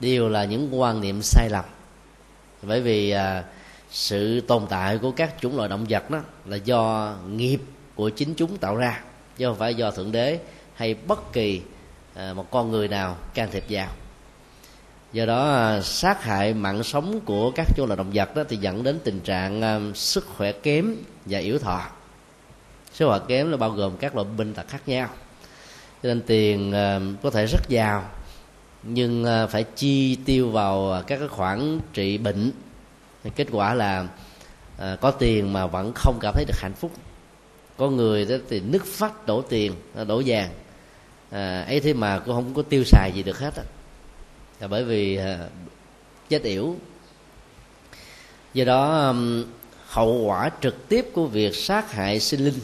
Đều 0.00 0.28
là 0.28 0.44
những 0.44 0.80
quan 0.80 1.00
niệm 1.00 1.22
sai 1.22 1.48
lầm. 1.50 1.64
Bởi 2.62 2.80
vì 2.80 3.10
à, 3.10 3.44
sự 3.94 4.40
tồn 4.40 4.66
tại 4.68 4.98
của 4.98 5.10
các 5.10 5.34
chủng 5.40 5.56
loại 5.56 5.68
động 5.68 5.86
vật 5.88 6.10
đó 6.10 6.20
là 6.46 6.56
do 6.56 7.14
nghiệp 7.28 7.60
của 7.94 8.08
chính 8.08 8.34
chúng 8.34 8.56
tạo 8.56 8.76
ra, 8.76 9.00
chứ 9.36 9.46
không 9.46 9.58
phải 9.58 9.74
do 9.74 9.90
thượng 9.90 10.12
đế 10.12 10.38
hay 10.74 10.94
bất 10.94 11.32
kỳ 11.32 11.60
à, 12.14 12.32
một 12.34 12.50
con 12.50 12.70
người 12.70 12.88
nào 12.88 13.16
can 13.34 13.50
thiệp 13.50 13.64
vào. 13.68 13.88
Do 15.12 15.26
đó 15.26 15.52
à, 15.52 15.80
sát 15.80 16.22
hại 16.22 16.54
mạng 16.54 16.82
sống 16.82 17.20
của 17.20 17.50
các 17.50 17.66
chủng 17.76 17.86
loại 17.86 17.96
động 17.96 18.10
vật 18.14 18.36
đó 18.36 18.42
thì 18.48 18.56
dẫn 18.56 18.82
đến 18.82 18.98
tình 19.04 19.20
trạng 19.20 19.62
à, 19.62 19.80
sức 19.94 20.26
khỏe 20.36 20.52
kém 20.52 20.96
và 21.26 21.38
yếu 21.38 21.58
thọ. 21.58 21.80
Sức 22.92 23.08
khỏe 23.08 23.18
kém 23.28 23.50
là 23.50 23.56
bao 23.56 23.70
gồm 23.70 23.96
các 23.96 24.14
loại 24.14 24.28
bệnh 24.36 24.54
tật 24.54 24.68
khác 24.68 24.82
nhau. 24.86 25.08
Cho 26.02 26.08
nên 26.08 26.22
tiền 26.22 26.72
có 27.22 27.30
thể 27.30 27.46
rất 27.46 27.68
giàu, 27.68 28.10
nhưng 28.82 29.26
phải 29.50 29.64
chi 29.76 30.16
tiêu 30.24 30.50
vào 30.50 31.02
các 31.06 31.20
khoản 31.30 31.80
trị 31.92 32.18
bệnh 32.18 32.50
kết 33.30 33.46
quả 33.52 33.74
là 33.74 34.08
ờ, 34.76 34.96
có 35.00 35.10
tiền 35.10 35.52
mà 35.52 35.66
vẫn 35.66 35.92
không 35.94 36.18
cảm 36.20 36.34
thấy 36.34 36.44
được 36.44 36.58
hạnh 36.58 36.74
phúc. 36.74 36.92
Có 37.76 37.90
người 37.90 38.24
đó 38.24 38.36
thì 38.48 38.60
nứt 38.60 38.82
phát 38.84 39.26
đổ 39.26 39.42
tiền 39.42 39.72
đổ 40.06 40.22
vàng. 40.26 40.50
À, 41.30 41.64
ấy 41.66 41.80
thế 41.80 41.92
mà 41.92 42.18
cũng 42.18 42.34
không 42.34 42.54
có 42.54 42.62
tiêu 42.62 42.84
xài 42.84 43.12
gì 43.14 43.22
được 43.22 43.38
hết 43.38 43.56
á. 43.56 43.62
Là 44.60 44.68
bởi 44.68 44.84
vì 44.84 45.16
à, 45.16 45.38
chết 46.28 46.42
yểu. 46.42 46.76
Do 48.54 48.64
đó 48.64 49.14
hậu 49.86 50.24
quả 50.24 50.50
trực 50.60 50.88
tiếp 50.88 51.10
của 51.12 51.26
việc 51.26 51.54
sát 51.54 51.92
hại 51.92 52.20
sinh 52.20 52.44
linh 52.44 52.60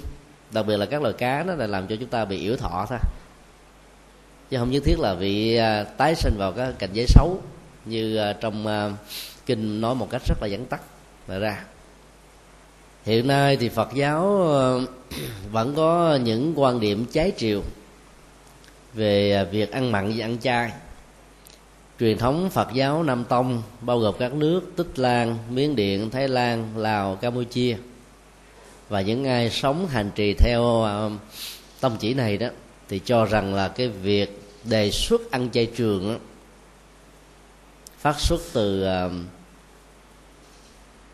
đặc 0.51 0.67
biệt 0.67 0.77
là 0.77 0.87
các 0.87 1.03
loài 1.03 1.15
cá 1.19 1.45
nó 1.47 1.55
là 1.55 1.67
làm 1.67 1.87
cho 1.87 1.97
chúng 1.97 2.09
ta 2.09 2.25
bị 2.25 2.39
yểu 2.39 2.57
thọ 2.57 2.87
thôi. 2.89 2.99
Chứ 4.51 4.59
không 4.59 4.71
nhất 4.71 4.83
thiết 4.85 4.99
là 4.99 5.15
bị 5.15 5.59
tái 5.97 6.15
sinh 6.15 6.35
vào 6.39 6.53
các 6.53 6.75
cảnh 6.79 6.91
giới 6.93 7.07
xấu 7.09 7.43
như 7.85 8.33
trong 8.41 8.67
kinh 9.47 9.81
nói 9.81 9.95
một 9.95 10.11
cách 10.11 10.23
rất 10.29 10.39
là 10.41 10.47
dẫn 10.47 10.67
tắt 10.67 10.81
mà 11.29 11.39
ra. 11.39 11.65
Hiện 13.05 13.27
nay 13.27 13.57
thì 13.57 13.69
phật 13.69 13.89
giáo 13.95 14.43
ờ, 14.43 14.87
vẫn 15.53 15.75
có 15.75 16.19
những 16.25 16.53
quan 16.57 16.81
điểm 16.81 17.07
trái 17.13 17.31
chiều 17.31 17.63
về 18.95 19.45
việc 19.45 19.73
ăn 19.73 19.93
mặn 19.93 20.13
và 20.17 20.25
ăn 20.25 20.39
chay. 20.39 20.73
Truyền 22.01 22.19
thống 22.19 22.51
Phật 22.51 22.69
giáo 22.75 23.03
Nam 23.03 23.25
Tông 23.25 23.63
bao 23.81 23.99
gồm 23.99 24.15
các 24.19 24.35
nước 24.35 24.61
Tích 24.77 24.99
Lan, 24.99 25.39
Miến 25.51 25.77
Điện, 25.77 26.11
Thái 26.11 26.29
Lan, 26.29 26.69
Lào, 26.77 27.17
Campuchia. 27.17 27.77
Và 28.89 29.01
những 29.01 29.25
ai 29.25 29.51
sống 29.51 29.87
hành 29.87 30.11
trì 30.15 30.35
theo 30.35 30.83
ờ, 30.83 31.11
tông 31.81 31.97
chỉ 31.99 32.15
này 32.15 32.39
đó 32.39 32.49
thì 32.89 33.01
cho 33.05 33.25
rằng 33.25 33.55
là 33.55 33.69
cái 33.69 33.89
việc 33.89 34.43
đề 34.65 34.91
xuất 34.91 35.31
ăn 35.31 35.51
chay 35.53 35.67
trường 35.67 36.09
đó, 36.09 36.19
phát 38.01 38.21
xuất 38.21 38.41
từ 38.53 38.85
um, 38.85 39.27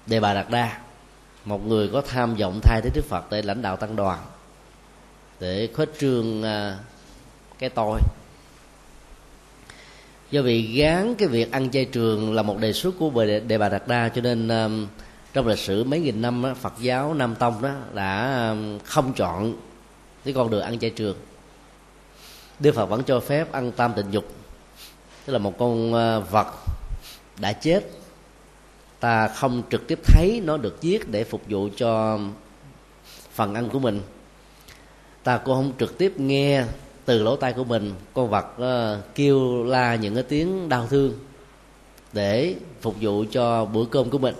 đề 0.07 0.21
bà 0.21 0.35
đạt 0.35 0.51
đa. 0.51 0.79
Một 1.45 1.67
người 1.67 1.89
có 1.93 2.01
tham 2.01 2.35
vọng 2.35 2.61
thay 2.63 2.81
thế 2.83 2.91
đức 2.95 3.05
phật 3.05 3.31
để 3.31 3.43
lãnh 3.43 3.63
đạo 3.63 3.77
tăng 3.77 3.97
đoàn 3.97 4.19
để 5.41 5.69
khuếch 5.75 5.89
trương 6.01 6.41
uh, 6.41 6.47
cái 7.59 7.71
tôi. 7.71 8.01
Do 10.31 10.43
vì 10.43 10.63
gán 10.63 11.15
cái 11.15 11.29
việc 11.29 11.53
ăn 11.53 11.71
chay 11.71 11.85
trường 11.85 12.35
là 12.35 12.43
một 12.43 12.59
đề 12.59 12.73
xuất 12.73 12.95
của 12.99 13.25
đề, 13.25 13.41
đề 13.41 13.59
bà 13.59 13.69
đạt 13.69 13.89
đa 13.89 14.09
cho 14.09 14.21
nên 14.21 14.49
um, 14.49 14.87
trong 15.33 15.47
lịch 15.47 15.59
sử 15.59 15.85
mấy 15.85 16.01
nghìn 16.01 16.23
năm 16.23 16.43
đó, 16.43 16.55
phật 16.55 16.73
giáo 16.81 17.15
nam 17.15 17.35
tông 17.35 17.63
đó 17.63 17.75
đã 17.95 18.49
um, 18.51 18.79
không 18.85 19.13
chọn 19.13 19.55
cái 20.25 20.35
con 20.35 20.51
đường 20.51 20.63
ăn 20.63 20.79
chay 20.79 20.91
trường. 20.91 21.17
Đức 22.61 22.75
phật 22.75 22.87
vẫn 22.87 23.03
cho 23.03 23.21
phép 23.21 23.53
ăn 23.53 23.73
tam 23.73 23.93
tịnh 23.95 24.07
dục 24.11 24.25
tức 25.25 25.33
là 25.33 25.39
một 25.39 25.59
con 25.59 25.93
uh, 25.93 26.31
vật 26.31 26.47
đã 27.41 27.53
chết 27.53 27.85
ta 29.01 29.29
không 29.29 29.63
trực 29.71 29.87
tiếp 29.87 30.01
thấy 30.05 30.43
nó 30.45 30.57
được 30.57 30.79
giết 30.81 31.09
để 31.09 31.25
phục 31.25 31.43
vụ 31.49 31.69
cho 31.77 32.19
phần 33.33 33.55
ăn 33.55 33.69
của 33.69 33.79
mình. 33.79 34.01
Ta 35.23 35.39
cũng 35.39 35.55
không 35.55 35.73
trực 35.79 35.99
tiếp 35.99 36.21
nghe 36.21 36.65
từ 37.05 37.23
lỗ 37.23 37.37
tai 37.37 37.53
của 37.53 37.65
mình. 37.65 37.95
Con 38.15 38.31
vật 38.31 38.47
uh, 38.57 39.15
kêu 39.15 39.65
la 39.65 39.95
những 39.95 40.15
cái 40.15 40.23
tiếng 40.23 40.69
đau 40.69 40.87
thương 40.87 41.13
để 42.13 42.55
phục 42.81 42.95
vụ 43.01 43.25
cho 43.31 43.65
bữa 43.65 43.85
cơm 43.85 44.11
của 44.11 44.19
mình. 44.19 44.35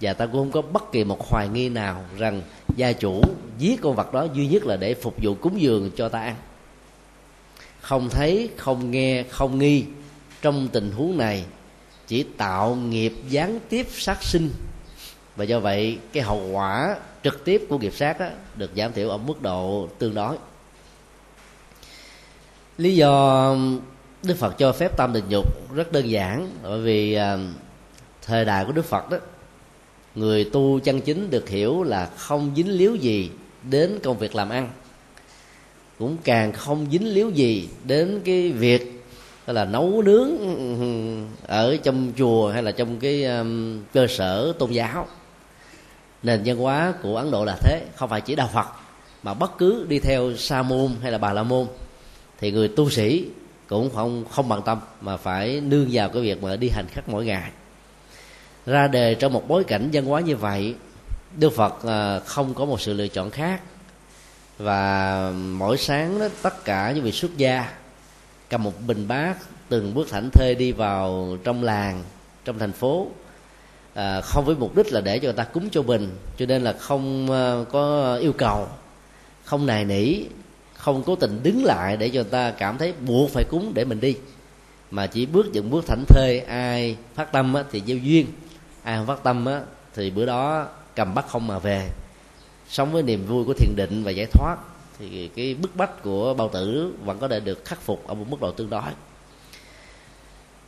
Và 0.00 0.12
ta 0.12 0.26
cũng 0.26 0.34
không 0.34 0.50
có 0.50 0.62
bất 0.62 0.92
kỳ 0.92 1.04
một 1.04 1.28
hoài 1.28 1.48
nghi 1.48 1.68
nào 1.68 2.04
rằng 2.18 2.42
gia 2.76 2.92
chủ 2.92 3.22
giết 3.58 3.80
con 3.82 3.94
vật 3.94 4.12
đó 4.12 4.26
duy 4.34 4.46
nhất 4.46 4.64
là 4.64 4.76
để 4.76 4.94
phục 4.94 5.14
vụ 5.22 5.34
cúng 5.34 5.60
dường 5.60 5.90
cho 5.96 6.08
ta 6.08 6.20
ăn. 6.20 6.36
Không 7.80 8.08
thấy 8.10 8.50
không 8.56 8.90
nghe 8.90 9.22
không 9.22 9.58
nghi 9.58 9.84
trong 10.42 10.68
tình 10.72 10.90
huống 10.90 11.16
này 11.16 11.44
chỉ 12.08 12.22
tạo 12.22 12.74
nghiệp 12.74 13.14
gián 13.28 13.58
tiếp 13.68 13.86
sát 13.90 14.22
sinh. 14.22 14.50
Và 15.36 15.44
do 15.44 15.60
vậy, 15.60 15.98
cái 16.12 16.22
hậu 16.22 16.48
quả 16.52 16.96
trực 17.24 17.44
tiếp 17.44 17.66
của 17.68 17.78
nghiệp 17.78 17.92
sát 17.96 18.20
đó 18.20 18.26
được 18.56 18.70
giảm 18.76 18.92
thiểu 18.92 19.08
ở 19.08 19.16
mức 19.16 19.42
độ 19.42 19.88
tương 19.98 20.14
đối. 20.14 20.36
Lý 22.78 22.96
do 22.96 23.56
đức 24.22 24.34
phật 24.34 24.58
cho 24.58 24.72
phép 24.72 24.96
tam 24.96 25.12
tình 25.12 25.24
dục 25.28 25.74
rất 25.74 25.92
đơn 25.92 26.10
giản, 26.10 26.50
bởi 26.62 26.80
vì 26.80 27.14
à, 27.14 27.38
thời 28.22 28.44
đại 28.44 28.64
của 28.64 28.72
đức 28.72 28.84
phật 28.84 29.10
đó, 29.10 29.18
người 30.14 30.44
tu 30.44 30.80
chân 30.80 31.00
chính 31.00 31.30
được 31.30 31.48
hiểu 31.48 31.82
là 31.82 32.10
không 32.16 32.52
dính 32.56 32.70
líu 32.70 32.94
gì 32.94 33.30
đến 33.62 33.98
công 34.02 34.18
việc 34.18 34.34
làm 34.34 34.50
ăn. 34.50 34.70
Cũng 35.98 36.16
càng 36.24 36.52
không 36.52 36.86
dính 36.90 37.14
líu 37.14 37.30
gì 37.30 37.68
đến 37.84 38.20
cái 38.24 38.52
việc 38.52 38.97
là 39.52 39.64
nấu 39.64 40.02
nướng 40.02 40.38
ừ, 40.38 40.56
ừ, 40.56 40.80
ừ, 40.80 41.16
ở 41.46 41.76
trong 41.82 42.12
chùa 42.18 42.50
hay 42.50 42.62
là 42.62 42.72
trong 42.72 42.98
cái 43.00 43.24
um, 43.24 43.82
cơ 43.92 44.06
sở 44.06 44.52
tôn 44.58 44.70
giáo. 44.70 45.06
Nền 46.22 46.42
văn 46.44 46.56
hóa 46.56 46.94
của 47.02 47.16
ấn 47.16 47.30
độ 47.30 47.44
là 47.44 47.56
thế 47.60 47.82
không 47.96 48.08
phải 48.08 48.20
chỉ 48.20 48.34
đạo 48.34 48.50
phật 48.52 48.66
mà 49.22 49.34
bất 49.34 49.58
cứ 49.58 49.86
đi 49.88 49.98
theo 49.98 50.36
sa 50.36 50.62
môn 50.62 50.90
hay 51.02 51.12
là 51.12 51.18
bà 51.18 51.32
la 51.32 51.42
môn 51.42 51.66
thì 52.40 52.52
người 52.52 52.68
tu 52.68 52.90
sĩ 52.90 53.26
cũng 53.68 53.90
không 53.94 54.24
không 54.30 54.48
bằng 54.48 54.62
tâm 54.62 54.80
mà 55.00 55.16
phải 55.16 55.60
nương 55.60 55.88
vào 55.92 56.08
cái 56.08 56.22
việc 56.22 56.42
mà 56.42 56.56
đi 56.56 56.68
hành 56.68 56.86
khắc 56.88 57.08
mỗi 57.08 57.24
ngày. 57.24 57.50
Ra 58.66 58.88
đề 58.88 59.14
trong 59.14 59.32
một 59.32 59.48
bối 59.48 59.64
cảnh 59.64 59.88
văn 59.92 60.04
hóa 60.04 60.20
như 60.20 60.36
vậy 60.36 60.74
đức 61.36 61.52
phật 61.52 61.86
à, 61.86 62.18
không 62.18 62.54
có 62.54 62.64
một 62.64 62.80
sự 62.80 62.92
lựa 62.92 63.08
chọn 63.08 63.30
khác. 63.30 63.60
Và 64.58 65.32
mỗi 65.36 65.78
sáng 65.78 66.18
đó 66.18 66.28
tất 66.42 66.64
cả 66.64 66.92
những 66.92 67.04
vị 67.04 67.12
xuất 67.12 67.36
gia 67.36 67.72
cầm 68.50 68.62
một 68.62 68.72
bình 68.86 69.08
bát 69.08 69.36
từng 69.68 69.94
bước 69.94 70.08
thảnh 70.10 70.30
thê 70.32 70.54
đi 70.54 70.72
vào 70.72 71.36
trong 71.44 71.62
làng 71.62 72.02
trong 72.44 72.58
thành 72.58 72.72
phố. 72.72 73.06
À, 73.94 74.20
không 74.20 74.44
với 74.44 74.56
mục 74.56 74.76
đích 74.76 74.92
là 74.92 75.00
để 75.00 75.18
cho 75.18 75.24
người 75.24 75.32
ta 75.32 75.44
cúng 75.44 75.68
cho 75.70 75.82
bình 75.82 76.10
cho 76.36 76.46
nên 76.46 76.62
là 76.62 76.72
không 76.72 77.30
à, 77.30 77.64
có 77.72 78.14
yêu 78.16 78.32
cầu 78.32 78.68
không 79.44 79.66
nài 79.66 79.84
nỉ 79.84 80.22
không 80.74 81.02
cố 81.06 81.16
tình 81.16 81.40
đứng 81.42 81.64
lại 81.64 81.96
để 81.96 82.08
cho 82.08 82.14
người 82.14 82.30
ta 82.30 82.50
cảm 82.50 82.78
thấy 82.78 82.92
buộc 83.06 83.30
phải 83.30 83.44
cúng 83.44 83.72
để 83.74 83.84
mình 83.84 84.00
đi. 84.00 84.16
Mà 84.90 85.06
chỉ 85.06 85.26
bước 85.26 85.46
những 85.52 85.70
bước 85.70 85.86
thảnh 85.86 86.04
thê 86.08 86.44
ai 86.48 86.96
phát 87.14 87.32
tâm 87.32 87.54
á, 87.54 87.64
thì 87.70 87.82
gieo 87.86 87.96
duyên 87.96 88.26
ai 88.82 88.96
không 88.96 89.06
phát 89.06 89.22
tâm 89.22 89.44
á, 89.44 89.60
thì 89.94 90.10
bữa 90.10 90.26
đó 90.26 90.66
cầm 90.96 91.14
bắt 91.14 91.26
không 91.28 91.46
mà 91.46 91.58
về. 91.58 91.90
Sống 92.68 92.92
với 92.92 93.02
niềm 93.02 93.26
vui 93.26 93.44
của 93.44 93.54
thiền 93.54 93.76
định 93.76 94.04
và 94.04 94.10
giải 94.10 94.26
thoát 94.32 94.56
thì 94.98 95.30
cái 95.36 95.54
bức 95.54 95.76
bách 95.76 96.02
của 96.02 96.34
bao 96.34 96.48
tử 96.48 96.94
vẫn 97.04 97.18
có 97.18 97.28
thể 97.28 97.40
được 97.40 97.64
khắc 97.64 97.82
phục 97.82 98.06
ở 98.06 98.14
một 98.14 98.24
mức 98.28 98.40
độ 98.40 98.52
tương 98.52 98.70
đối. 98.70 98.82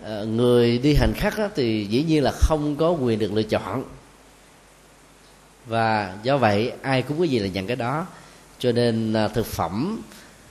À, 0.04 0.22
người 0.22 0.78
đi 0.78 0.94
hành 0.94 1.12
khắc 1.16 1.34
thì 1.54 1.86
dĩ 1.90 2.02
nhiên 2.02 2.22
là 2.22 2.32
không 2.34 2.76
có 2.76 2.90
quyền 2.90 3.18
được 3.18 3.32
lựa 3.32 3.42
chọn. 3.42 3.84
Và 5.66 6.16
do 6.22 6.36
vậy 6.36 6.72
ai 6.82 7.02
cũng 7.02 7.18
có 7.18 7.24
gì 7.24 7.38
là 7.38 7.48
nhận 7.48 7.66
cái 7.66 7.76
đó. 7.76 8.06
Cho 8.58 8.72
nên 8.72 9.12
ờ, 9.12 9.28
thực 9.28 9.46
phẩm 9.46 10.02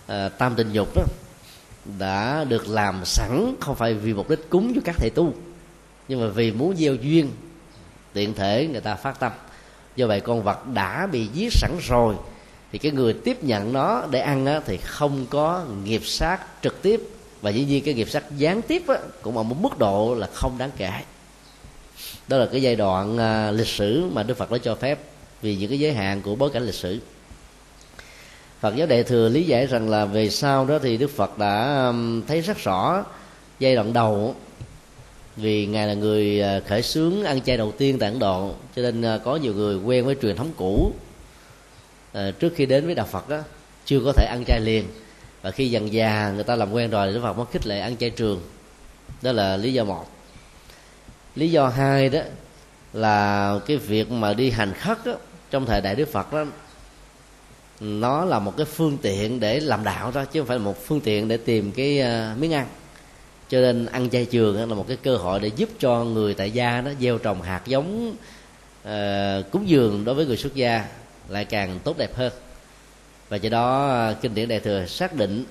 à, 0.07 0.29
tam 0.29 0.55
tình 0.55 0.71
dục 0.71 0.95
đó 0.95 1.03
đã 1.99 2.43
được 2.43 2.67
làm 2.67 3.05
sẵn 3.05 3.55
không 3.59 3.75
phải 3.75 3.93
vì 3.93 4.13
mục 4.13 4.29
đích 4.29 4.49
cúng 4.49 4.71
cho 4.75 4.81
các 4.85 4.95
thầy 4.97 5.09
tu 5.09 5.33
nhưng 6.07 6.21
mà 6.21 6.27
vì 6.27 6.51
muốn 6.51 6.75
gieo 6.75 6.95
duyên 6.95 7.31
tiện 8.13 8.33
thể 8.33 8.67
người 8.71 8.81
ta 8.81 8.95
phát 8.95 9.19
tâm. 9.19 9.31
Do 9.95 10.07
vậy 10.07 10.19
con 10.19 10.43
vật 10.43 10.67
đã 10.73 11.07
bị 11.07 11.27
giết 11.33 11.53
sẵn 11.53 11.71
rồi 11.87 12.15
thì 12.71 12.79
cái 12.79 12.91
người 12.91 13.13
tiếp 13.13 13.43
nhận 13.43 13.73
nó 13.73 14.03
để 14.11 14.19
ăn 14.19 14.45
á, 14.45 14.61
thì 14.65 14.77
không 14.77 15.25
có 15.29 15.65
nghiệp 15.83 16.01
sát 16.05 16.39
trực 16.63 16.81
tiếp. 16.81 17.01
Và 17.41 17.49
dĩ 17.49 17.65
nhiên 17.65 17.83
cái 17.83 17.93
nghiệp 17.93 18.09
sát 18.09 18.23
gián 18.37 18.61
tiếp 18.61 18.83
á, 18.87 18.95
cũng 19.21 19.37
ở 19.37 19.43
một 19.43 19.55
mức 19.61 19.77
độ 19.79 20.15
là 20.15 20.27
không 20.33 20.57
đáng 20.57 20.71
kể. 20.77 20.91
Đó 22.27 22.37
là 22.37 22.45
cái 22.45 22.61
giai 22.61 22.75
đoạn 22.75 23.17
à, 23.17 23.51
lịch 23.51 23.67
sử 23.67 24.05
mà 24.13 24.23
đức 24.23 24.37
phật 24.37 24.51
đã 24.51 24.57
cho 24.57 24.75
phép 24.75 24.99
vì 25.41 25.55
những 25.55 25.69
cái 25.69 25.79
giới 25.79 25.93
hạn 25.93 26.21
của 26.21 26.35
bối 26.35 26.49
cảnh 26.49 26.65
lịch 26.65 26.75
sử. 26.75 26.99
Phật 28.59 28.75
giáo 28.75 28.87
Đại 28.87 29.03
thừa 29.03 29.29
lý 29.29 29.43
giải 29.43 29.65
rằng 29.65 29.89
là 29.89 30.05
về 30.05 30.29
sau 30.29 30.65
đó 30.65 30.79
thì 30.79 30.97
Đức 30.97 31.11
Phật 31.11 31.37
đã 31.37 31.93
thấy 32.27 32.41
rất 32.41 32.57
rõ 32.57 33.05
giai 33.59 33.75
đoạn 33.75 33.93
đầu 33.93 34.35
vì 35.35 35.65
ngài 35.65 35.87
là 35.87 35.93
người 35.93 36.41
à, 36.41 36.59
khởi 36.67 36.81
xướng 36.81 37.23
ăn 37.23 37.41
chay 37.41 37.57
đầu 37.57 37.71
tiên 37.71 37.99
tại 37.99 38.09
Ấn 38.09 38.19
Độ. 38.19 38.51
Cho 38.75 38.81
nên 38.81 39.01
à, 39.01 39.17
có 39.17 39.35
nhiều 39.35 39.53
người 39.53 39.77
quen 39.77 40.05
với 40.05 40.15
truyền 40.21 40.35
thống 40.35 40.51
cũ. 40.57 40.93
Ờ, 42.13 42.31
trước 42.31 42.53
khi 42.55 42.65
đến 42.65 42.85
với 42.85 42.95
đạo 42.95 43.07
Phật 43.11 43.29
đó 43.29 43.39
chưa 43.85 43.99
có 44.05 44.13
thể 44.13 44.25
ăn 44.25 44.43
chay 44.47 44.59
liền. 44.59 44.85
Và 45.41 45.51
khi 45.51 45.69
dần 45.69 45.93
già 45.93 46.31
người 46.35 46.43
ta 46.43 46.55
làm 46.55 46.71
quen 46.71 46.89
rồi 46.89 47.07
thì 47.07 47.13
Đức 47.13 47.21
Phật 47.23 47.33
mới 47.33 47.45
khích 47.51 47.67
lệ 47.67 47.79
ăn 47.79 47.97
chay 47.97 48.09
trường. 48.09 48.41
Đó 49.21 49.31
là 49.31 49.57
lý 49.57 49.73
do 49.73 49.83
một. 49.83 50.05
Lý 51.35 51.51
do 51.51 51.67
hai 51.67 52.09
đó 52.09 52.19
là 52.93 53.59
cái 53.65 53.77
việc 53.77 54.11
mà 54.11 54.33
đi 54.33 54.49
hành 54.49 54.73
khất 54.73 55.05
đó, 55.05 55.13
trong 55.51 55.65
thời 55.65 55.81
đại 55.81 55.95
Đức 55.95 56.11
Phật 56.11 56.33
đó 56.33 56.45
nó 57.79 58.25
là 58.25 58.39
một 58.39 58.57
cái 58.57 58.65
phương 58.65 58.97
tiện 59.01 59.39
để 59.39 59.59
làm 59.59 59.83
đạo 59.83 60.11
thôi 60.11 60.25
chứ 60.31 60.39
không 60.39 60.47
phải 60.47 60.57
là 60.57 60.63
một 60.63 60.85
phương 60.85 61.01
tiện 61.01 61.27
để 61.27 61.37
tìm 61.37 61.71
cái 61.71 62.01
uh, 62.01 62.37
miếng 62.37 62.53
ăn. 62.53 62.67
Cho 63.49 63.61
nên 63.61 63.85
ăn 63.85 64.09
chay 64.09 64.25
trường 64.25 64.69
là 64.69 64.75
một 64.75 64.87
cái 64.87 64.97
cơ 65.03 65.17
hội 65.17 65.39
để 65.39 65.51
giúp 65.55 65.69
cho 65.79 66.03
người 66.03 66.33
tại 66.33 66.51
gia 66.51 66.81
nó 66.81 66.91
gieo 66.99 67.17
trồng 67.17 67.41
hạt 67.41 67.61
giống 67.65 68.15
uh, 68.87 69.51
cúng 69.51 69.69
dường 69.69 70.05
đối 70.05 70.15
với 70.15 70.25
người 70.25 70.37
xuất 70.37 70.55
gia 70.55 70.85
lại 71.29 71.45
càng 71.45 71.79
tốt 71.83 71.97
đẹp 71.97 72.15
hơn. 72.15 72.33
Và 73.29 73.37
do 73.37 73.49
đó 73.49 73.87
à, 73.87 74.13
kinh 74.21 74.35
điển 74.35 74.49
đại 74.49 74.59
thừa 74.59 74.85
xác 74.85 75.15
định 75.15 75.45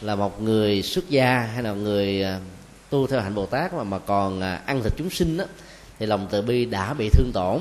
là 0.00 0.14
một 0.14 0.42
người 0.42 0.82
xuất 0.82 1.10
gia 1.10 1.38
hay 1.38 1.62
là 1.62 1.72
người 1.72 2.22
à, 2.22 2.40
tu 2.90 3.06
theo 3.06 3.20
hạnh 3.20 3.34
bồ 3.34 3.46
tát 3.46 3.74
mà 3.74 3.84
mà 3.84 3.98
còn 3.98 4.40
à, 4.40 4.62
ăn 4.66 4.82
thịt 4.82 4.92
chúng 4.96 5.10
sinh 5.10 5.36
đó, 5.36 5.44
thì 5.98 6.06
lòng 6.06 6.26
từ 6.30 6.42
bi 6.42 6.64
đã 6.64 6.94
bị 6.94 7.10
thương 7.10 7.30
tổn 7.34 7.60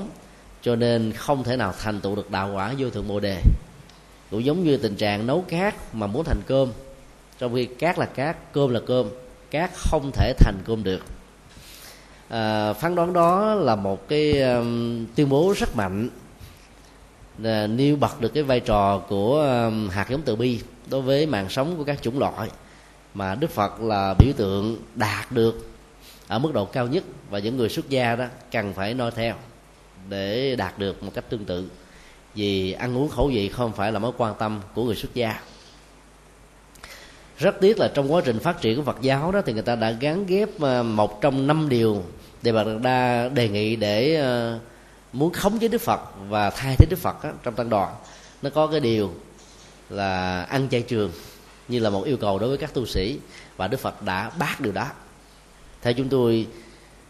cho 0.62 0.76
nên 0.76 1.14
không 1.14 1.44
thể 1.44 1.58
nào 1.58 1.74
thành 1.80 2.02
tựu 2.02 2.16
được 2.16 2.32
đạo 2.32 2.52
quả 2.54 2.74
vô 2.78 2.90
thượng 2.90 3.08
bồ 3.08 3.20
đề. 3.20 3.42
Cũng 4.32 4.46
giống 4.46 4.64
như 4.64 4.78
tình 4.78 4.96
trạng 4.96 5.28
nấu 5.28 5.42
cát 5.42 5.96
mà 5.96 6.08
muốn 6.08 6.24
thành 6.24 6.42
cơm 6.48 6.72
trong 7.40 7.56
khi 7.56 7.66
cát 7.66 8.00
là 8.00 8.06
cát 8.06 8.38
cơm 8.54 8.70
là 8.70 8.80
cơm 8.88 9.10
cát 9.52 9.72
không 9.74 10.12
thể 10.14 10.34
thành 10.40 10.56
cơm 10.66 10.84
được. 10.84 11.06
À, 12.30 12.74
phán 12.74 12.96
đoán 12.96 13.14
đó 13.14 13.54
là 13.54 13.76
một 13.76 14.08
cái 14.08 14.42
um, 14.42 15.06
tuyên 15.16 15.30
bố 15.30 15.54
rất 15.58 15.76
mạnh 15.76 16.10
nêu 17.68 17.96
bật 17.96 18.22
được 18.22 18.34
cái 18.34 18.44
vai 18.44 18.60
trò 18.60 19.00
của 19.10 19.42
um, 19.42 19.90
hạt 19.90 20.10
giống 20.10 20.22
từ 20.22 20.36
bi 20.36 20.60
đối 20.90 21.02
với 21.02 21.26
mạng 21.26 21.50
sống 21.50 21.78
của 21.78 21.84
các 21.84 22.02
chủng 22.02 22.20
loại 22.20 22.50
mà 23.14 23.36
đức 23.36 23.52
phật 23.52 23.82
là 23.82 24.14
biểu 24.20 24.34
tượng 24.38 24.78
đạt 24.96 25.32
được 25.32 25.70
ở 26.28 26.40
mức 26.40 26.54
độ 26.54 26.66
cao 26.66 26.88
nhất 26.88 27.04
và 27.30 27.40
những 27.40 27.58
người 27.58 27.70
xuất 27.70 27.90
gia 27.90 28.16
đó 28.16 28.26
cần 28.52 28.74
phải 28.74 28.94
noi 28.94 29.12
theo 29.12 29.36
để 30.10 30.56
đạt 30.56 30.80
được 30.80 31.04
một 31.04 31.12
cách 31.14 31.26
tương 31.30 31.46
tự. 31.46 31.70
Vì 32.36 32.72
ăn 32.72 32.98
uống 32.98 33.10
khẩu 33.10 33.32
vị 33.34 33.50
không 33.50 33.74
phải 33.74 33.92
là 33.92 34.00
mối 34.00 34.12
quan 34.18 34.34
tâm 34.40 34.62
của 34.74 34.84
người 34.84 34.96
xuất 34.96 35.14
gia. 35.14 35.40
Rất 37.38 37.56
tiếc 37.62 37.80
là 37.80 37.92
trong 37.94 38.14
quá 38.14 38.22
trình 38.26 38.40
phát 38.40 38.62
triển 38.62 38.78
của 38.78 38.84
Phật 38.84 39.02
giáo 39.02 39.32
đó 39.32 39.42
thì 39.46 39.54
người 39.54 39.62
ta 39.62 39.76
đã 39.76 39.92
gắn 39.92 40.26
ghép 40.26 40.50
uh, 40.56 40.86
một 40.86 41.22
trong 41.22 41.48
năm 41.48 41.70
điều 41.70 42.04
để 42.42 42.52
bà 42.52 42.64
đa 42.84 43.30
đề 43.30 43.50
nghị 43.50 43.76
để 43.76 44.22
uh, 44.56 44.62
muốn 45.16 45.34
khống 45.34 45.60
chế 45.60 45.68
Đức 45.68 45.82
Phật 45.82 46.00
và 46.30 46.50
thay 46.50 46.76
thế 46.76 46.86
Đức 46.90 47.00
Phật 47.00 47.24
á, 47.24 47.32
trong 47.44 47.56
tăng 47.56 47.70
đoàn 47.70 47.96
nó 48.42 48.50
có 48.50 48.68
cái 48.68 48.80
điều 48.80 49.12
là 49.90 50.42
ăn 50.42 50.70
chay 50.70 50.82
trường 50.82 51.12
như 51.68 51.80
là 51.80 51.90
một 51.90 52.06
yêu 52.06 52.18
cầu 52.18 52.40
đối 52.40 52.50
với 52.50 52.58
các 52.58 52.74
tu 52.74 52.86
sĩ 52.86 53.20
và 53.58 53.68
Đức 53.68 53.80
Phật 53.80 54.02
đã 54.02 54.32
bác 54.40 54.62
điều 54.62 54.74
đó. 54.74 54.88
Theo 55.82 55.94
chúng 55.94 56.10
tôi 56.10 56.48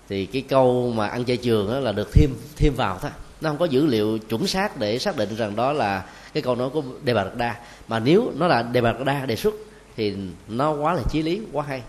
thì 0.09 0.25
cái 0.25 0.41
câu 0.41 0.93
mà 0.95 1.07
ăn 1.07 1.25
chay 1.25 1.37
trường 1.37 1.71
đó 1.71 1.79
là 1.79 1.91
được 1.91 2.09
thêm 2.13 2.29
thêm 2.55 2.73
vào 2.75 2.99
thôi. 3.01 3.11
Nó 3.41 3.49
không 3.49 3.57
có 3.57 3.65
dữ 3.65 3.85
liệu 3.85 4.17
chuẩn 4.17 4.47
xác 4.47 4.77
để 4.77 4.99
xác 4.99 5.17
định 5.17 5.35
rằng 5.35 5.55
đó 5.55 5.73
là 5.73 6.05
cái 6.33 6.43
câu 6.43 6.55
nói 6.55 6.69
của 6.69 6.83
đề 7.03 7.13
bà 7.13 7.23
đạt 7.23 7.35
đa. 7.37 7.55
Mà 7.87 7.99
nếu 7.99 8.31
nó 8.35 8.47
là 8.47 8.63
đề 8.63 8.81
bà 8.81 8.91
đạt 8.91 9.05
đa 9.05 9.25
đề 9.25 9.35
xuất 9.35 9.53
thì 9.95 10.15
nó 10.47 10.71
quá 10.71 10.93
là 10.93 11.01
chí 11.11 11.21
lý 11.21 11.41
quá 11.51 11.65
hay. 11.67 11.81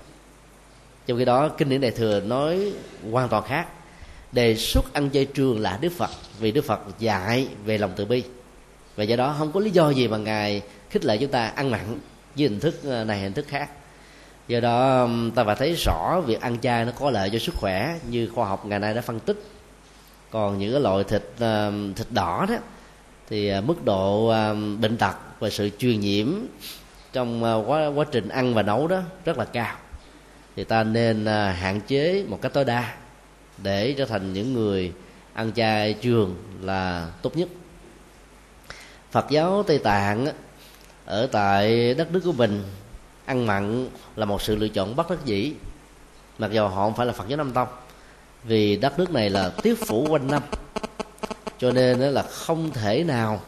Trong 1.07 1.19
khi 1.19 1.25
đó 1.25 1.49
kinh 1.49 1.69
điển 1.69 1.81
đại 1.81 1.91
thừa 1.91 2.21
nói 2.21 2.73
hoàn 3.11 3.29
toàn 3.29 3.45
khác 3.49 3.67
đề 4.37 4.57
xuất 4.57 4.93
ăn 4.93 5.11
chay 5.11 5.25
trường 5.25 5.61
là 5.61 5.79
đức 5.81 5.93
phật, 5.93 6.11
vì 6.41 6.53
đức 6.53 6.65
phật 6.65 6.81
dạy 6.99 7.49
về 7.65 7.79
lòng 7.79 7.93
từ 7.97 8.05
bi. 8.05 8.23
Và 8.97 9.05
do 9.05 9.17
đó 9.17 9.35
không 9.39 9.53
có 9.53 9.61
lý 9.61 9.71
do 9.71 9.91
gì 9.91 10.09
mà 10.09 10.17
ngài 10.17 10.63
khích 10.91 11.05
lệ 11.05 11.19
chúng 11.19 11.31
ta 11.31 11.47
ăn 11.47 11.71
mặn 11.71 11.99
với 12.37 12.49
hình 12.49 12.61
thức 12.61 12.81
ờ, 12.85 13.05
này, 13.05 13.21
hình 13.21 13.33
thức 13.33 13.47
khác. 13.49 13.71
Do 14.49 14.61
đó 14.61 15.09
ta 15.35 15.45
phải 15.45 15.57
thấy 15.57 15.75
rõ 15.85 16.21
việc 16.27 16.41
ăn 16.41 16.59
chay 16.61 16.85
nó 16.85 16.93
có 16.99 17.11
lợi 17.11 17.31
cho 17.31 17.39
sức 17.39 17.55
khỏe 17.55 17.99
như 18.11 18.29
khoa 18.35 18.49
học 18.49 18.67
ngày 18.67 18.79
nay 18.79 18.95
đã 18.95 19.01
phân 19.01 19.21
tích. 19.21 19.43
Còn 20.31 20.59
những 20.59 20.73
cái 20.73 20.81
loại 20.81 21.05
thịt 21.05 21.23
thịt 21.97 22.07
đỏ 22.11 22.47
đó, 22.49 22.57
thì 23.29 23.49
ờ, 23.49 23.61
mức 23.61 23.85
độ 23.85 24.29
bệnh 24.81 24.97
tật 24.99 25.17
và 25.39 25.51
sự 25.51 25.71
truyền 25.79 26.01
nhiễm 26.01 26.27
trong 27.13 27.45
ờ, 27.45 27.65
quá 27.67 27.87
quá 27.87 28.05
trình 28.13 28.29
ăn 28.29 28.55
và 28.55 28.63
nấu 28.63 28.89
đó 28.89 29.01
rất 29.25 29.39
là 29.39 29.45
cao. 29.45 29.77
Thì 30.57 30.65
ta 30.65 30.85
nên 30.85 31.27
hạn 31.27 31.81
chế 31.87 32.25
một 32.29 32.39
cách 32.43 32.53
tối 32.53 32.65
đa 32.65 32.95
để 33.59 33.95
trở 33.99 34.05
thành 34.05 34.33
những 34.33 34.53
người 34.53 34.93
ăn 35.33 35.53
chay 35.53 35.93
trường 35.93 36.37
là 36.61 37.09
tốt 37.23 37.37
nhất. 37.37 37.49
Phật 39.11 39.27
giáo 39.31 39.63
Tây 39.63 39.79
Tạng 39.79 40.27
ở 41.05 41.27
tại 41.27 41.95
đất 41.95 42.13
nước 42.13 42.21
của 42.25 42.33
mình, 42.33 42.63
ăn 43.25 43.47
mặn 43.47 43.89
là 44.17 44.25
một 44.25 44.43
sự 44.43 44.57
lựa 44.57 44.69
chọn 44.69 44.97
bất 44.97 45.11
đắc 45.11 45.25
dĩ, 45.25 45.53
mặc 46.39 46.51
dù 46.53 46.69
họ 46.69 46.85
không 46.85 46.95
phải 46.95 47.07
là 47.07 47.13
Phật 47.13 47.29
giáo 47.29 47.37
Nam 47.37 47.53
Tông, 47.53 47.69
vì 48.45 48.77
đất 48.77 48.99
nước 48.99 49.11
này 49.11 49.31
là 49.31 49.53
tiếp 49.63 49.75
phủ 49.87 50.07
quanh 50.11 50.27
năm, 50.27 50.43
cho 51.59 51.71
nên 51.71 51.99
là 51.99 52.23
không 52.23 52.71
thể 52.71 53.05
nào 53.05 53.41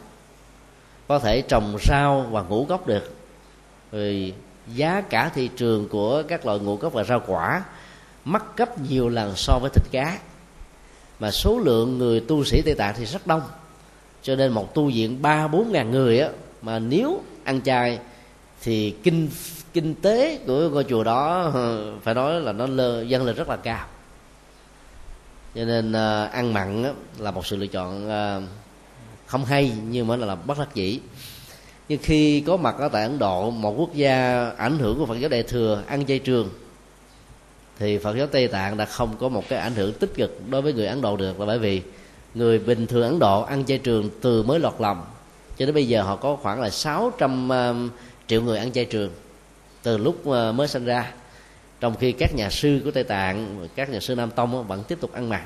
có 1.07 1.19
thể 1.19 1.41
trồng 1.41 1.77
rau 1.87 2.21
và 2.31 2.41
ngũ 2.41 2.65
cốc 2.65 2.87
được. 2.87 3.15
Vì 3.91 4.33
giá 4.75 5.01
cả 5.01 5.31
thị 5.35 5.49
trường 5.57 5.89
của 5.89 6.23
các 6.27 6.45
loại 6.45 6.59
ngũ 6.59 6.77
cốc 6.77 6.93
và 6.93 7.03
rau 7.03 7.21
quả 7.27 7.63
mắc 8.25 8.43
gấp 8.57 8.79
nhiều 8.79 9.09
lần 9.09 9.35
so 9.35 9.59
với 9.61 9.69
thịt 9.73 9.83
cá. 9.91 10.19
Mà 11.19 11.31
số 11.31 11.59
lượng 11.59 11.97
người 11.97 12.19
tu 12.19 12.43
sĩ 12.43 12.61
tây 12.61 12.75
tạng 12.75 12.95
thì 12.97 13.05
rất 13.05 13.27
đông. 13.27 13.41
Cho 14.23 14.35
nên 14.35 14.51
một 14.51 14.73
tu 14.73 14.89
viện 14.89 15.21
ba 15.21 15.47
bốn 15.47 15.71
ngàn 15.71 15.91
người 15.91 16.19
á 16.19 16.29
mà 16.61 16.79
nếu 16.79 17.21
ăn 17.43 17.61
chay 17.61 17.99
thì 18.61 18.91
kinh 19.03 19.29
kinh 19.73 19.95
tế 19.95 20.39
của 20.47 20.69
ngôi 20.69 20.83
chùa 20.83 21.03
đó 21.03 21.51
phải 22.03 22.13
nói 22.13 22.41
là 22.41 22.51
nó 22.51 22.67
lơ, 22.67 23.01
dâng 23.01 23.23
lên 23.23 23.35
rất 23.35 23.49
là 23.49 23.57
cao. 23.57 23.87
Cho 25.55 25.65
nên 25.65 25.89
uh, 25.91 26.31
ăn 26.31 26.53
mặn 26.53 26.83
á, 26.83 26.91
là 27.17 27.31
một 27.31 27.45
sự 27.45 27.55
lựa 27.55 27.67
chọn 27.67 28.07
uh, 28.07 28.43
không 29.25 29.45
hay 29.45 29.71
nhưng 29.89 30.07
mà 30.07 30.15
là 30.15 30.35
bất 30.35 30.59
đắc 30.59 30.75
dĩ. 30.75 30.99
Nhưng 31.89 31.99
khi 32.03 32.41
có 32.41 32.57
mặt 32.57 32.75
ở 32.79 32.89
tại 32.89 33.03
ấn 33.03 33.19
độ 33.19 33.51
một 33.51 33.71
quốc 33.77 33.93
gia 33.93 34.49
ảnh 34.57 34.79
hưởng 34.79 34.97
của 34.97 35.05
phật 35.05 35.15
giáo 35.15 35.29
đại 35.29 35.43
thừa 35.43 35.83
ăn 35.87 36.05
chay 36.05 36.19
trường 36.19 36.49
thì 37.79 37.97
phật 37.97 38.17
giáo 38.17 38.27
tây 38.27 38.47
tạng 38.47 38.77
đã 38.77 38.85
không 38.85 39.15
có 39.19 39.29
một 39.29 39.43
cái 39.49 39.59
ảnh 39.59 39.75
hưởng 39.75 39.93
tích 39.93 40.13
cực 40.15 40.49
đối 40.49 40.61
với 40.61 40.73
người 40.73 40.87
ấn 40.87 41.01
độ 41.01 41.17
được 41.17 41.39
là 41.39 41.45
bởi 41.45 41.59
vì 41.59 41.81
người 42.33 42.59
bình 42.59 42.87
thường 42.87 43.03
ấn 43.03 43.19
độ 43.19 43.41
ăn 43.41 43.65
chay 43.65 43.77
trường 43.77 44.09
từ 44.21 44.43
mới 44.43 44.59
lọt 44.59 44.73
lòng. 44.79 45.05
Cho 45.57 45.65
đến 45.65 45.75
bây 45.75 45.87
giờ 45.87 46.01
họ 46.01 46.15
có 46.15 46.35
khoảng 46.35 46.61
là 46.61 46.69
600 46.69 47.49
um, 47.49 47.89
triệu 48.27 48.41
người 48.41 48.57
ăn 48.57 48.71
chay 48.71 48.85
trường 48.85 49.11
từ 49.83 49.97
lúc 49.97 50.15
uh, 50.29 50.55
mới 50.55 50.67
sinh 50.67 50.85
ra. 50.85 51.11
Trong 51.79 51.95
khi 51.95 52.11
các 52.11 52.35
nhà 52.35 52.49
sư 52.49 52.81
của 52.83 52.91
tây 52.91 53.03
tạng, 53.03 53.67
các 53.75 53.89
nhà 53.89 53.99
sư 53.99 54.15
nam 54.15 54.31
tông 54.31 54.67
vẫn 54.67 54.83
tiếp 54.83 54.97
tục 55.01 55.13
ăn 55.13 55.29
mặn. 55.29 55.41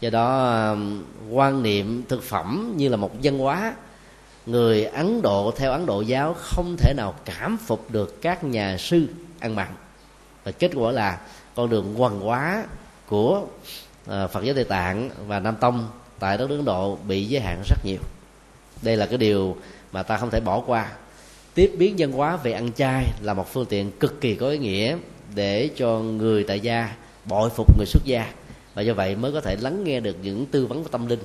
Do 0.00 0.10
đó 0.10 0.58
um, 0.70 1.04
quan 1.30 1.62
niệm 1.62 2.02
thực 2.08 2.22
phẩm 2.22 2.74
như 2.76 2.88
là 2.88 2.96
một 2.96 3.10
văn 3.22 3.38
hóa, 3.38 3.74
người 4.46 4.84
ấn 4.84 5.22
độ, 5.22 5.52
theo 5.56 5.72
ấn 5.72 5.86
độ 5.86 6.00
giáo, 6.00 6.34
không 6.34 6.76
thể 6.78 6.94
nào 6.96 7.14
cảm 7.24 7.56
phục 7.66 7.90
được 7.90 8.22
các 8.22 8.44
nhà 8.44 8.76
sư 8.78 9.06
ăn 9.40 9.54
mặn. 9.54 9.68
Và 10.44 10.52
kết 10.52 10.70
quả 10.74 10.92
là 10.92 11.18
con 11.54 11.70
đường 11.70 11.94
quần 11.96 12.20
hóa 12.20 12.64
của 13.06 13.42
à, 14.06 14.26
phật 14.26 14.44
giáo 14.44 14.54
tây 14.54 14.64
tạng 14.64 15.10
và 15.26 15.40
nam 15.40 15.56
tông 15.60 15.88
tại 16.18 16.38
đất 16.38 16.50
nước 16.50 16.56
ấn 16.56 16.64
độ 16.64 16.98
bị 17.08 17.24
giới 17.24 17.40
hạn 17.42 17.62
rất 17.68 17.76
nhiều. 17.84 18.00
Đây 18.82 18.96
là 18.96 19.06
cái 19.06 19.18
điều 19.18 19.56
mà 19.92 20.02
ta 20.02 20.16
không 20.16 20.30
thể 20.30 20.40
bỏ 20.40 20.60
qua. 20.66 20.92
Tiếp 21.54 21.74
biến 21.78 21.94
văn 21.98 22.12
hóa 22.12 22.36
về 22.36 22.52
ăn 22.52 22.72
chay 22.72 23.04
là 23.22 23.34
một 23.34 23.52
phương 23.52 23.66
tiện 23.66 23.90
cực 23.90 24.20
kỳ 24.20 24.34
có 24.34 24.48
ý 24.48 24.58
nghĩa 24.58 24.96
để 25.34 25.70
cho 25.76 25.98
người 25.98 26.44
tại 26.44 26.60
gia 26.60 26.94
bội 27.24 27.50
phục 27.50 27.76
người 27.76 27.86
xuất 27.86 28.04
gia 28.04 28.32
và 28.74 28.82
do 28.82 28.94
vậy 28.94 29.16
mới 29.16 29.32
có 29.32 29.40
thể 29.40 29.56
lắng 29.60 29.84
nghe 29.84 30.00
được 30.00 30.16
những 30.22 30.46
tư 30.46 30.66
vấn 30.66 30.82
của 30.82 30.88
tâm 30.88 31.06
linh 31.06 31.20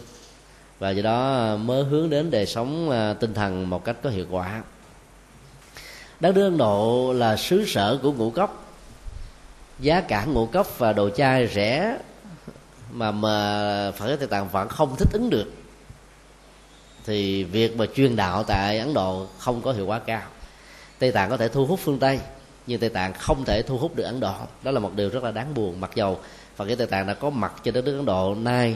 và 0.80 0.90
do 0.90 1.02
đó 1.02 1.56
mới 1.56 1.84
hướng 1.84 2.10
đến 2.10 2.32
đời 2.32 2.46
sống 2.46 2.90
à, 2.90 3.14
tinh 3.14 3.34
thần 3.34 3.70
một 3.70 3.86
cách 3.86 3.96
có 4.04 4.10
hiệu 4.10 4.26
quả. 4.30 4.64
Đất 6.20 6.36
nước 6.36 6.44
ấn 6.44 6.58
độ 6.58 7.14
là 7.14 7.38
xứ 7.38 7.66
sở 7.66 8.00
của 8.04 8.12
ngũ 8.12 8.30
cốc 8.30 8.69
giá 9.80 10.02
cả 10.02 10.26
ngũ 10.26 10.46
cốc 10.46 10.68
và 10.78 10.94
đồ 10.94 11.10
chai 11.10 11.48
rẻ 11.48 11.98
mà 12.92 13.12
mà 13.12 13.92
phật 13.92 14.16
tây 14.18 14.28
tạng 14.28 14.50
vẫn 14.50 14.70
không 14.70 14.96
thích 14.96 15.10
ứng 15.14 15.30
được. 15.30 15.54
Thì 17.06 17.44
việc 17.44 17.78
mà 17.78 17.86
truyền 17.96 18.16
đạo 18.16 18.44
tại 18.44 18.80
ấn 18.80 18.94
độ 18.94 19.28
không 19.38 19.62
có 19.62 19.72
hiệu 19.72 19.86
quả 19.86 20.00
cao. 20.00 20.22
Tây 21.00 21.12
tạng 21.12 21.30
có 21.30 21.38
thể 21.38 21.48
thu 21.48 21.66
hút 21.66 21.80
phương 21.84 22.00
tây, 22.00 22.20
nhưng 22.68 22.80
tây 22.80 22.90
tạng 22.90 23.14
không 23.14 23.46
thể 23.46 23.62
thu 23.62 23.78
hút 23.78 23.96
được 23.96 24.04
ấn 24.04 24.20
độ. 24.20 24.34
Đó 24.64 24.72
là 24.72 24.80
một 24.80 24.96
điều 24.96 25.10
rất 25.10 25.24
là 25.24 25.32
đáng 25.32 25.54
buồn. 25.54 25.80
Mặc 25.80 25.92
dầu 25.96 26.20
phật 26.56 26.68
giáo 26.68 26.76
tây 26.76 26.88
tạng 26.88 27.08
đã 27.08 27.14
có 27.14 27.30
mặt 27.30 27.54
trên 27.64 27.74
đất 27.74 27.86
nước 27.86 27.98
ấn 27.98 28.06
độ 28.06 28.36
nay 28.36 28.76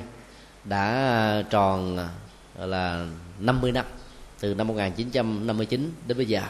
đã 0.63 1.43
tròn 1.49 2.07
là 2.59 3.05
50 3.39 3.71
năm, 3.71 3.85
từ 4.39 4.53
năm 4.53 4.67
1959 4.67 5.93
đến 6.07 6.17
bây 6.17 6.25
giờ 6.25 6.41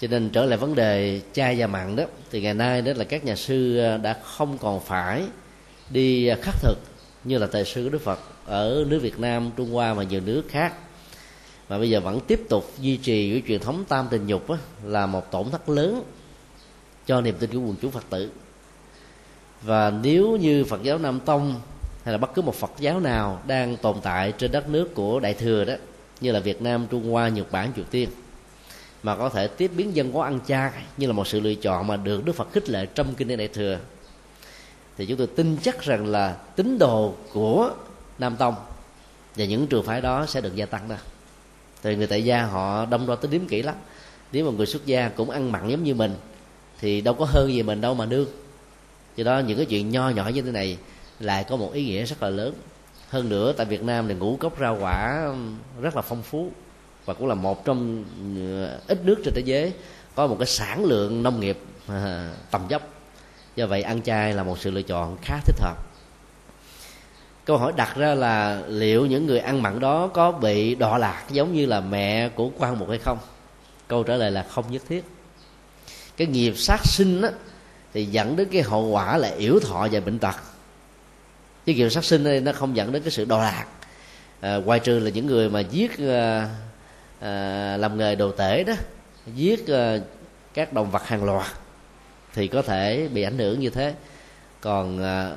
cho 0.00 0.08
nên 0.08 0.30
trở 0.30 0.44
lại 0.44 0.58
vấn 0.58 0.74
đề 0.74 1.20
chai 1.32 1.60
và 1.60 1.66
mặn 1.66 1.96
đó 1.96 2.04
thì 2.30 2.40
ngày 2.40 2.54
nay 2.54 2.82
đó 2.82 2.92
là 2.96 3.04
các 3.04 3.24
nhà 3.24 3.36
sư 3.36 3.78
à, 3.78 3.96
đã 3.96 4.16
không 4.24 4.58
còn 4.58 4.80
phải 4.80 5.22
đi 5.90 6.26
à, 6.26 6.36
khắc 6.42 6.54
thực 6.62 6.78
như 7.24 7.38
là 7.38 7.46
thời 7.52 7.64
sư 7.64 7.84
của 7.84 7.90
đức 7.90 8.02
phật 8.02 8.18
ở 8.46 8.84
nước 8.88 8.98
việt 9.02 9.18
nam 9.18 9.50
trung 9.56 9.72
hoa 9.72 9.94
và 9.94 10.02
nhiều 10.02 10.20
nước 10.20 10.42
khác. 10.48 10.74
Mà 11.68 11.78
bây 11.78 11.90
giờ 11.90 12.00
vẫn 12.00 12.20
tiếp 12.20 12.40
tục 12.48 12.72
duy 12.80 12.96
trì 12.96 13.32
cái 13.32 13.42
truyền 13.48 13.60
thống 13.60 13.84
tam 13.88 14.06
tình 14.10 14.26
dục 14.26 14.50
á, 14.50 14.56
là 14.84 15.06
một 15.06 15.30
tổn 15.30 15.50
thất 15.50 15.68
lớn 15.68 16.02
cho 17.06 17.20
niềm 17.20 17.34
tin 17.38 17.50
của 17.50 17.60
quần 17.60 17.76
chúng 17.82 17.90
phật 17.90 18.04
tử. 18.10 18.30
Và 19.62 19.90
nếu 20.02 20.36
như 20.36 20.64
phật 20.64 20.82
giáo 20.82 20.98
nam 20.98 21.20
tông 21.20 21.60
hay 22.04 22.12
là 22.12 22.18
bất 22.18 22.34
cứ 22.34 22.42
một 22.42 22.54
phật 22.54 22.72
giáo 22.78 23.00
nào 23.00 23.42
đang 23.46 23.76
tồn 23.76 23.96
tại 24.02 24.32
trên 24.38 24.52
đất 24.52 24.68
nước 24.68 24.94
của 24.94 25.20
đại 25.20 25.34
thừa 25.34 25.64
đó 25.64 25.74
như 26.20 26.32
là 26.32 26.40
việt 26.40 26.62
nam 26.62 26.86
trung 26.90 27.10
hoa 27.10 27.28
nhật 27.28 27.52
bản 27.52 27.72
triều 27.76 27.84
tiên 27.90 28.08
mà 29.02 29.16
có 29.16 29.28
thể 29.28 29.46
tiếp 29.46 29.70
biến 29.76 29.96
dân 29.96 30.12
có 30.12 30.22
ăn 30.22 30.40
chay 30.46 30.70
như 30.96 31.06
là 31.06 31.12
một 31.12 31.26
sự 31.26 31.40
lựa 31.40 31.54
chọn 31.54 31.86
mà 31.86 31.96
được 31.96 32.24
đức 32.24 32.32
phật 32.32 32.52
khích 32.52 32.70
lệ 32.70 32.86
trong 32.86 33.14
kinh 33.14 33.28
điển 33.28 33.38
đại 33.38 33.48
thừa. 33.48 33.78
Thì 34.96 35.06
chúng 35.06 35.18
tôi 35.18 35.26
tin 35.26 35.56
chắc 35.62 35.82
rằng 35.82 36.06
là 36.06 36.36
tín 36.56 36.78
đồ 36.78 37.14
của 37.32 37.70
nam 38.18 38.36
tông 38.36 38.54
và 39.36 39.44
những 39.44 39.66
trường 39.66 39.84
phái 39.84 40.00
đó 40.00 40.26
sẽ 40.26 40.40
được 40.40 40.54
gia 40.54 40.66
tăng 40.66 40.88
đó. 40.88 40.96
Thì 41.82 41.96
người 41.96 42.06
tại 42.06 42.24
gia 42.24 42.42
họ 42.42 42.86
đông 42.86 43.06
đo 43.06 43.14
tính 43.14 43.30
điếm 43.30 43.46
kỹ 43.46 43.62
lắm. 43.62 43.74
Nếu 44.32 44.50
mà 44.50 44.56
người 44.56 44.66
xuất 44.66 44.86
gia 44.86 45.08
cũng 45.08 45.30
ăn 45.30 45.52
mặn 45.52 45.68
giống 45.68 45.84
như 45.84 45.94
mình, 45.94 46.14
thì 46.80 47.00
đâu 47.00 47.14
có 47.14 47.24
hơn 47.24 47.52
gì 47.52 47.62
mình 47.62 47.80
đâu 47.80 47.94
mà 47.94 48.06
nương. 48.06 48.28
Do 49.16 49.24
đó 49.24 49.38
những 49.38 49.56
cái 49.56 49.66
chuyện 49.66 49.90
nho 49.90 50.08
nhỏ 50.08 50.28
như 50.28 50.42
thế 50.42 50.50
này 50.50 50.78
lại 51.20 51.44
có 51.44 51.56
một 51.56 51.72
ý 51.72 51.84
nghĩa 51.84 52.04
rất 52.04 52.22
là 52.22 52.30
lớn. 52.30 52.54
Hơn 53.08 53.28
nữa 53.28 53.52
tại 53.52 53.66
Việt 53.66 53.82
Nam 53.82 54.08
thì 54.08 54.14
ngũ 54.14 54.36
cốc 54.36 54.60
rau 54.60 54.78
quả 54.80 55.28
rất 55.80 55.96
là 55.96 56.02
phong 56.02 56.22
phú 56.22 56.50
và 57.08 57.14
cũng 57.14 57.28
là 57.28 57.34
một 57.34 57.64
trong 57.64 58.04
ờ, 58.36 58.80
ít 58.88 58.98
nước 59.04 59.16
trên 59.24 59.34
thế 59.34 59.42
giới 59.44 59.72
có 60.14 60.26
một 60.26 60.36
cái 60.38 60.46
sản 60.46 60.84
lượng 60.84 61.22
nông 61.22 61.40
nghiệp 61.40 61.58
ờ, 61.86 62.28
tầm 62.50 62.62
dốc. 62.68 62.82
Do 63.56 63.66
vậy 63.66 63.82
ăn 63.82 64.02
chay 64.02 64.34
là 64.34 64.42
một 64.42 64.58
sự 64.58 64.70
lựa 64.70 64.82
chọn 64.82 65.16
khá 65.22 65.40
thích 65.44 65.56
hợp. 65.60 65.76
Câu 67.44 67.58
hỏi 67.58 67.72
đặt 67.76 67.96
ra 67.96 68.14
là 68.14 68.62
liệu 68.68 69.06
những 69.06 69.26
người 69.26 69.38
ăn 69.38 69.62
mặn 69.62 69.80
đó 69.80 70.08
có 70.14 70.32
bị 70.32 70.74
đọa 70.74 70.98
lạc 70.98 71.24
giống 71.30 71.52
như 71.52 71.66
là 71.66 71.80
mẹ 71.80 72.28
của 72.28 72.50
quan 72.58 72.78
một 72.78 72.86
hay 72.88 72.98
không? 72.98 73.18
Câu 73.88 74.02
trả 74.02 74.16
lời 74.16 74.30
là 74.30 74.46
không 74.50 74.64
nhất 74.70 74.82
thiết. 74.88 75.04
Cái 76.16 76.26
nghiệp 76.26 76.54
sát 76.56 76.80
sinh 76.84 77.22
á, 77.22 77.30
thì 77.94 78.04
dẫn 78.04 78.36
đến 78.36 78.48
cái 78.52 78.62
hậu 78.62 78.86
quả 78.86 79.16
là 79.16 79.28
yểu 79.28 79.60
thọ 79.60 79.88
và 79.92 80.00
bệnh 80.00 80.18
tật. 80.18 80.36
Cái 81.66 81.74
nghiệp 81.74 81.88
sát 81.88 82.04
sinh 82.04 82.24
đây 82.24 82.40
nó 82.40 82.52
không 82.52 82.76
dẫn 82.76 82.92
đến 82.92 83.02
cái 83.02 83.10
sự 83.10 83.24
đọa 83.24 83.38
lạc. 83.44 83.66
À, 84.40 84.56
ngoài 84.56 84.80
trừ 84.80 84.98
là 84.98 85.10
những 85.10 85.26
người 85.26 85.50
mà 85.50 85.60
giết 85.60 85.98
à, 85.98 86.48
à, 87.20 87.76
làm 87.76 87.98
nghề 87.98 88.14
đồ 88.14 88.32
tể 88.32 88.64
đó 88.64 88.74
giết 89.34 89.68
à, 89.68 89.98
các 90.54 90.72
động 90.72 90.90
vật 90.90 91.06
hàng 91.06 91.24
loạt 91.24 91.46
thì 92.34 92.48
có 92.48 92.62
thể 92.62 93.08
bị 93.12 93.22
ảnh 93.22 93.38
hưởng 93.38 93.60
như 93.60 93.70
thế. 93.70 93.94
Còn 94.60 95.02
à, 95.02 95.32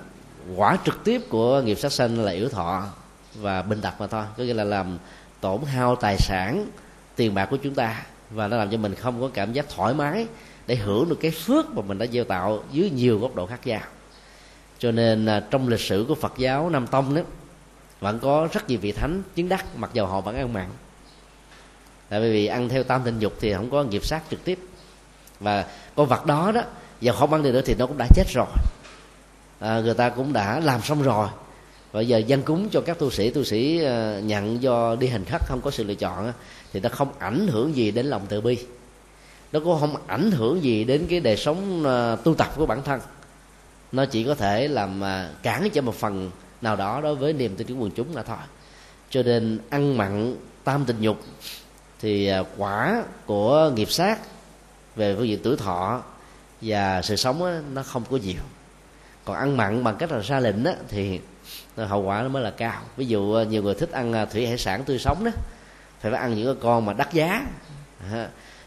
quả 0.55 0.77
trực 0.85 1.03
tiếp 1.03 1.21
của 1.29 1.61
nghiệp 1.61 1.79
sát 1.79 1.91
sanh 1.91 2.19
là 2.19 2.31
yếu 2.31 2.49
thọ 2.49 2.87
và 3.35 3.61
bình 3.61 3.81
đặc 3.81 3.95
mà 3.99 4.07
thôi 4.07 4.23
có 4.37 4.43
nghĩa 4.43 4.53
là 4.53 4.63
làm 4.63 4.97
tổn 5.41 5.61
hao 5.63 5.95
tài 5.95 6.17
sản 6.17 6.67
tiền 7.15 7.33
bạc 7.33 7.45
của 7.45 7.57
chúng 7.57 7.75
ta 7.75 8.03
và 8.29 8.47
nó 8.47 8.57
làm 8.57 8.71
cho 8.71 8.77
mình 8.77 8.95
không 8.95 9.21
có 9.21 9.29
cảm 9.33 9.53
giác 9.53 9.65
thoải 9.69 9.93
mái 9.93 10.27
để 10.67 10.75
hưởng 10.75 11.09
được 11.09 11.17
cái 11.21 11.31
phước 11.31 11.69
mà 11.75 11.81
mình 11.81 11.97
đã 11.97 12.05
gieo 12.05 12.23
tạo 12.23 12.63
dưới 12.71 12.89
nhiều 12.89 13.19
góc 13.19 13.35
độ 13.35 13.45
khác 13.45 13.67
nhau. 13.67 13.81
Cho 14.79 14.91
nên 14.91 15.25
à, 15.25 15.39
trong 15.51 15.67
lịch 15.67 15.79
sử 15.79 16.05
của 16.07 16.15
Phật 16.15 16.33
giáo 16.37 16.69
Nam 16.69 16.87
Tông 16.87 17.15
đó 17.15 17.21
vẫn 17.99 18.19
có 18.19 18.47
rất 18.51 18.69
nhiều 18.69 18.79
vị 18.81 18.91
thánh 18.91 19.23
chứng 19.35 19.49
đắc 19.49 19.65
mặc 19.75 19.89
dầu 19.93 20.07
họ 20.07 20.21
vẫn 20.21 20.35
ăn 20.35 20.53
mặn 20.53 20.69
tại 22.11 22.21
vì 22.21 22.45
ăn 22.45 22.69
theo 22.69 22.83
tam 22.83 23.01
tình 23.05 23.19
dục 23.19 23.33
thì 23.39 23.53
không 23.53 23.69
có 23.69 23.83
nghiệp 23.83 24.05
sát 24.05 24.21
trực 24.31 24.43
tiếp. 24.43 24.59
Và 25.39 25.65
con 25.95 26.07
vật 26.07 26.25
đó 26.25 26.51
đó 26.51 26.61
giờ 27.01 27.13
không 27.13 27.33
ăn 27.33 27.43
được 27.43 27.51
nữa 27.51 27.61
thì 27.65 27.75
nó 27.75 27.87
cũng 27.87 27.97
đã 27.97 28.07
chết 28.15 28.23
rồi. 28.33 28.45
À, 29.59 29.79
người 29.79 29.93
ta 29.93 30.09
cũng 30.09 30.33
đã 30.33 30.59
làm 30.59 30.81
xong 30.81 31.01
rồi. 31.01 31.27
Và 31.91 32.01
giờ 32.01 32.17
dân 32.17 32.41
cúng 32.41 32.69
cho 32.71 32.81
các 32.81 32.99
tu 32.99 33.11
sĩ 33.11 33.29
tu 33.29 33.43
sĩ 33.43 33.83
à, 33.83 34.19
nhận 34.23 34.61
do 34.61 34.95
đi 34.95 35.07
hình 35.07 35.25
khắc 35.25 35.41
không 35.47 35.61
có 35.61 35.71
sự 35.71 35.83
lựa 35.83 35.95
chọn 35.95 36.33
thì 36.73 36.79
nó 36.79 36.89
không 36.89 37.11
ảnh 37.19 37.47
hưởng 37.47 37.75
gì 37.75 37.91
đến 37.91 38.05
lòng 38.05 38.25
từ 38.29 38.41
bi. 38.41 38.57
Nó 39.51 39.59
cũng 39.59 39.79
không 39.79 39.95
ảnh 40.07 40.31
hưởng 40.31 40.63
gì 40.63 40.83
đến 40.83 41.07
cái 41.09 41.19
đời 41.19 41.37
sống 41.37 41.85
à, 41.85 42.15
tu 42.15 42.35
tập 42.35 42.53
của 42.55 42.65
bản 42.65 42.83
thân. 42.83 42.99
Nó 43.91 44.05
chỉ 44.05 44.23
có 44.23 44.35
thể 44.35 44.67
làm 44.67 45.03
à, 45.03 45.29
cản 45.43 45.69
cho 45.73 45.81
một 45.81 45.95
phần 45.95 46.31
nào 46.61 46.75
đó 46.75 47.01
đối 47.01 47.15
với 47.15 47.33
niềm 47.33 47.55
tin 47.55 47.67
của 47.67 47.75
quần 47.75 47.91
chúng 47.91 48.15
là 48.15 48.23
thôi. 48.23 48.37
Cho 49.09 49.23
nên 49.23 49.59
ăn 49.69 49.97
mặn 49.97 50.35
tam 50.63 50.85
tình 50.85 50.97
dục 50.99 51.17
thì 52.01 52.27
à, 52.27 52.43
quả 52.57 53.03
của 53.25 53.71
nghiệp 53.75 53.91
sát 53.91 54.19
về 54.95 55.15
phương 55.15 55.27
diện 55.27 55.39
tuổi 55.43 55.57
thọ 55.57 56.01
và 56.61 57.01
sự 57.01 57.15
sống 57.15 57.39
đó, 57.39 57.51
nó 57.73 57.83
không 57.83 58.03
có 58.11 58.17
nhiều. 58.17 58.41
Còn 59.25 59.35
ăn 59.35 59.57
mặn 59.57 59.83
bằng 59.83 59.95
cách 59.95 60.11
là 60.11 60.19
ra 60.19 60.39
lệnh 60.39 60.63
đó, 60.63 60.71
thì 60.87 61.19
hậu 61.77 62.01
quả 62.01 62.21
nó 62.21 62.29
mới 62.29 62.43
là 62.43 62.51
cao. 62.51 62.81
Ví 62.97 63.05
dụ 63.05 63.33
à, 63.33 63.43
nhiều 63.43 63.63
người 63.63 63.73
thích 63.73 63.91
ăn 63.91 64.13
à, 64.13 64.25
thủy 64.25 64.47
hải 64.47 64.57
sản 64.57 64.83
tươi 64.83 64.99
sống 64.99 65.23
đó 65.23 65.31
phải 65.99 66.11
phải 66.11 66.21
ăn 66.21 66.35
những 66.35 66.57
con 66.61 66.85
mà 66.85 66.93
đắt 66.93 67.13
giá. 67.13 67.45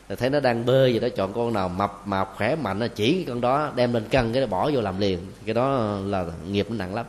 Rồi 0.08 0.16
thấy 0.16 0.30
nó 0.30 0.40
đang 0.40 0.66
bơi 0.66 0.92
gì 0.92 0.98
đó 0.98 1.08
chọn 1.16 1.32
con 1.32 1.52
nào 1.52 1.68
mập 1.68 2.02
mạp 2.04 2.28
khỏe 2.36 2.56
mạnh 2.56 2.88
chỉ 2.94 3.24
con 3.24 3.40
đó 3.40 3.72
đem 3.76 3.92
lên 3.92 4.04
cân 4.08 4.32
cái 4.32 4.46
bỏ 4.46 4.70
vô 4.74 4.80
làm 4.80 5.00
liền. 5.00 5.18
Cái 5.44 5.54
đó 5.54 5.98
là 6.04 6.24
nghiệp 6.50 6.66
nó 6.70 6.76
nặng 6.76 6.94
lắm. 6.94 7.06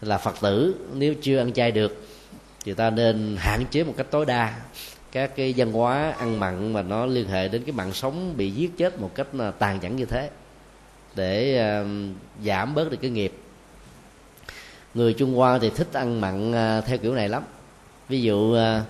Là 0.00 0.18
phật 0.18 0.34
tử 0.40 0.74
nếu 0.94 1.14
chưa 1.22 1.38
ăn 1.38 1.52
chay 1.52 1.70
được 1.72 2.06
thì 2.64 2.74
ta 2.74 2.90
nên 2.90 3.36
hạn 3.38 3.64
chế 3.70 3.84
một 3.84 3.94
cách 3.96 4.06
tối 4.10 4.26
đa 4.26 4.54
các 5.12 5.36
cái 5.36 5.54
văn 5.56 5.72
hóa 5.72 6.14
ăn 6.18 6.40
mặn 6.40 6.72
mà 6.72 6.82
nó 6.82 7.06
liên 7.06 7.28
hệ 7.28 7.48
đến 7.48 7.62
cái 7.62 7.72
mạng 7.72 7.92
sống 7.92 8.36
bị 8.36 8.50
giết 8.50 8.76
chết 8.76 9.00
một 9.00 9.10
cách 9.14 9.26
ờ, 9.38 9.50
tàn 9.50 9.78
nhẫn 9.80 9.96
như 9.96 10.04
thế 10.04 10.30
để 11.14 11.60
giảm 12.44 12.74
bớt 12.74 12.90
được 12.90 12.98
cái 13.02 13.10
nghiệp. 13.10 13.32
Người 14.94 15.12
trung 15.12 15.34
hoa 15.34 15.58
thì 15.58 15.70
thích 15.70 15.88
ăn 15.92 16.20
mặn 16.20 16.52
ờ, 16.52 16.80
theo 16.80 16.98
kiểu 16.98 17.14
này 17.14 17.28
lắm. 17.28 17.42
Ví 18.08 18.22
dụ 18.22 18.52
ờ, 18.52 18.82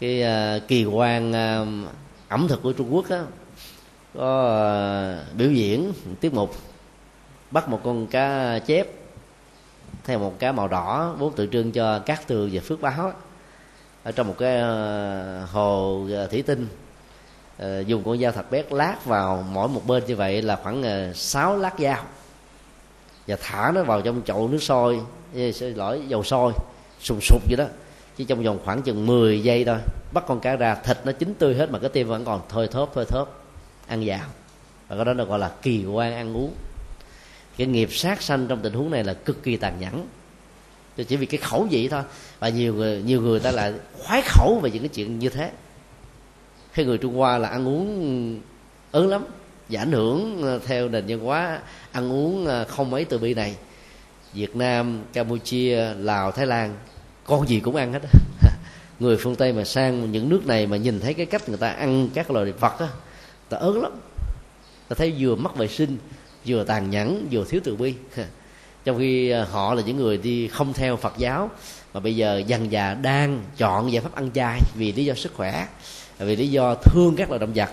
cái 0.00 0.24
kỳ 0.68 0.84
quan 0.84 1.32
ẩm 2.28 2.48
thực 2.48 2.62
của 2.62 2.72
trung 2.72 2.94
quốc 2.94 3.10
á, 3.10 3.22
có 4.14 5.14
biểu 5.38 5.52
diễn 5.52 5.92
tiết 6.20 6.34
mục 6.34 6.56
bắt 7.50 7.68
một 7.68 7.80
con 7.84 8.06
cá 8.06 8.58
chép 8.58 8.86
theo 10.04 10.18
một 10.18 10.38
cá 10.38 10.52
màu 10.52 10.68
đỏ, 10.68 11.14
vốn 11.18 11.34
tượng 11.34 11.50
trưng 11.50 11.72
cho 11.72 11.98
cát 11.98 12.26
tường 12.26 12.50
và 12.52 12.60
phước 12.64 12.80
báo 12.80 13.12
ở 14.08 14.12
trong 14.12 14.28
một 14.28 14.34
cái 14.38 14.56
ờ, 14.60 15.44
hồ 15.52 16.06
ờ, 16.12 16.26
thủy 16.26 16.42
tinh. 16.42 16.68
Ờ, 17.58 17.80
dùng 17.80 18.02
con 18.04 18.18
dao 18.18 18.32
thật 18.32 18.50
bét 18.50 18.72
lát 18.72 19.04
vào 19.04 19.44
mỗi 19.52 19.68
một 19.68 19.86
bên 19.86 20.04
như 20.06 20.16
vậy 20.16 20.42
là 20.42 20.56
khoảng 20.56 21.12
6 21.14 21.56
lát 21.56 21.74
dao. 21.78 22.04
Và 23.26 23.36
thả 23.40 23.72
nó 23.74 23.82
vào 23.82 24.00
trong 24.00 24.22
chậu 24.24 24.48
nước 24.48 24.62
sôi 24.62 25.00
xin 25.34 25.74
lỗi, 25.74 26.02
dầu 26.08 26.24
sôi 26.24 26.52
sùng 27.00 27.18
sục 27.20 27.42
vậy 27.46 27.56
đó. 27.56 27.64
Chỉ 28.16 28.24
trong 28.24 28.42
vòng 28.42 28.58
khoảng 28.64 28.82
chừng 28.82 29.06
10 29.06 29.42
giây 29.42 29.64
thôi, 29.64 29.78
bắt 30.12 30.24
con 30.26 30.40
cá 30.40 30.56
ra, 30.56 30.74
thịt 30.74 30.96
nó 31.04 31.12
chín 31.12 31.34
tươi 31.34 31.54
hết 31.54 31.70
mà 31.70 31.78
cái 31.78 31.90
tim 31.90 32.08
vẫn 32.08 32.24
còn 32.24 32.40
thơi 32.48 32.66
thớp 32.66 32.94
thơi 32.94 33.04
thớp, 33.04 33.28
ăn 33.86 34.02
vào 34.06 34.26
và 34.88 34.96
cái 34.96 35.04
đó 35.04 35.12
được 35.12 35.28
gọi 35.28 35.38
là 35.38 35.50
kỳ 35.62 35.84
quan 35.86 36.14
ăn 36.14 36.36
uống. 36.36 36.54
Cái 37.56 37.66
nghiệp 37.66 37.88
sát 37.92 38.22
sanh 38.22 38.46
trong 38.48 38.60
tình 38.62 38.72
huống 38.72 38.90
này 38.90 39.04
là 39.04 39.14
cực 39.14 39.42
kỳ 39.42 39.56
tàn 39.56 39.80
nhẫn 39.80 40.06
chỉ 41.04 41.16
vì 41.16 41.26
cái 41.26 41.38
khẩu 41.38 41.66
vị 41.70 41.88
thôi. 41.88 42.02
Và 42.38 42.48
nhiều 42.48 42.74
người 42.74 43.02
nhiều 43.02 43.20
người 43.20 43.40
ta 43.40 43.50
lại 43.50 43.72
khoái 43.98 44.22
khẩu 44.22 44.60
về 44.62 44.70
những 44.70 44.82
cái 44.82 44.88
chuyện 44.88 45.18
như 45.18 45.28
thế. 45.28 45.50
Hay 46.72 46.86
người 46.86 46.98
trung 46.98 47.14
hoa 47.14 47.38
là 47.38 47.48
ăn 47.48 47.68
uống 47.68 48.40
ớn 48.92 49.08
lắm. 49.08 49.24
Và 49.68 49.80
ảnh 49.80 49.92
hưởng 49.92 50.42
ờ, 50.42 50.60
theo 50.66 50.88
nền 50.88 51.04
văn 51.08 51.20
hóa, 51.20 51.60
ăn 51.92 52.12
uống 52.12 52.46
ờ, 52.46 52.64
không 52.64 52.90
mấy 52.90 53.04
từ 53.04 53.18
bi 53.18 53.34
này. 53.34 53.56
Việt 54.32 54.56
nam, 54.56 55.00
campuchia, 55.12 55.94
lào, 55.98 56.32
thái 56.32 56.46
lan, 56.46 56.74
con 57.24 57.48
gì 57.48 57.60
cũng 57.60 57.76
ăn 57.76 57.92
hết 57.92 58.02
người 58.98 59.16
phương 59.16 59.36
tây 59.36 59.52
mà 59.52 59.64
sang 59.64 60.12
những 60.12 60.28
nước 60.28 60.46
này 60.46 60.66
mà 60.66 60.76
nhìn 60.76 61.00
thấy 61.00 61.14
cái 61.14 61.26
cách 61.26 61.48
người 61.48 61.58
ta 61.58 61.68
ăn 61.68 62.08
các 62.14 62.30
loài 62.30 62.52
vật 62.52 62.78
á 62.78 62.88
ta 63.48 63.56
ớn 63.56 63.82
lắm. 63.82 63.92
Ta 64.88 64.94
thấy 64.98 65.14
vừa 65.18 65.34
mất 65.34 65.56
vệ 65.56 65.68
sinh, 65.68 65.98
vừa 66.46 66.64
tàn 66.64 66.90
nhẫn, 66.90 67.28
vừa 67.30 67.44
thiếu 67.44 67.60
từ 67.64 67.76
bi. 67.76 67.94
trong 68.88 68.98
khi 68.98 69.30
ờ, 69.30 69.44
họ 69.44 69.74
là 69.74 69.82
những 69.82 69.96
người 69.96 70.16
đi 70.16 70.48
không 70.48 70.72
theo 70.72 70.96
phật 70.96 71.12
giáo, 71.18 71.50
mà 71.94 72.00
bây 72.00 72.16
giờ 72.16 72.42
dần 72.46 72.72
già 72.72 72.94
đang 72.94 73.42
chọn 73.56 73.92
giải 73.92 74.02
pháp 74.02 74.14
ăn 74.14 74.30
chay 74.34 74.60
vì 74.74 74.92
lý 74.92 75.04
do 75.04 75.14
sức 75.14 75.34
khỏe, 75.34 75.66
vì 76.18 76.36
lý 76.36 76.48
do 76.48 76.74
thương 76.74 77.16
các 77.16 77.30
loài 77.30 77.38
động 77.38 77.52
vật. 77.54 77.70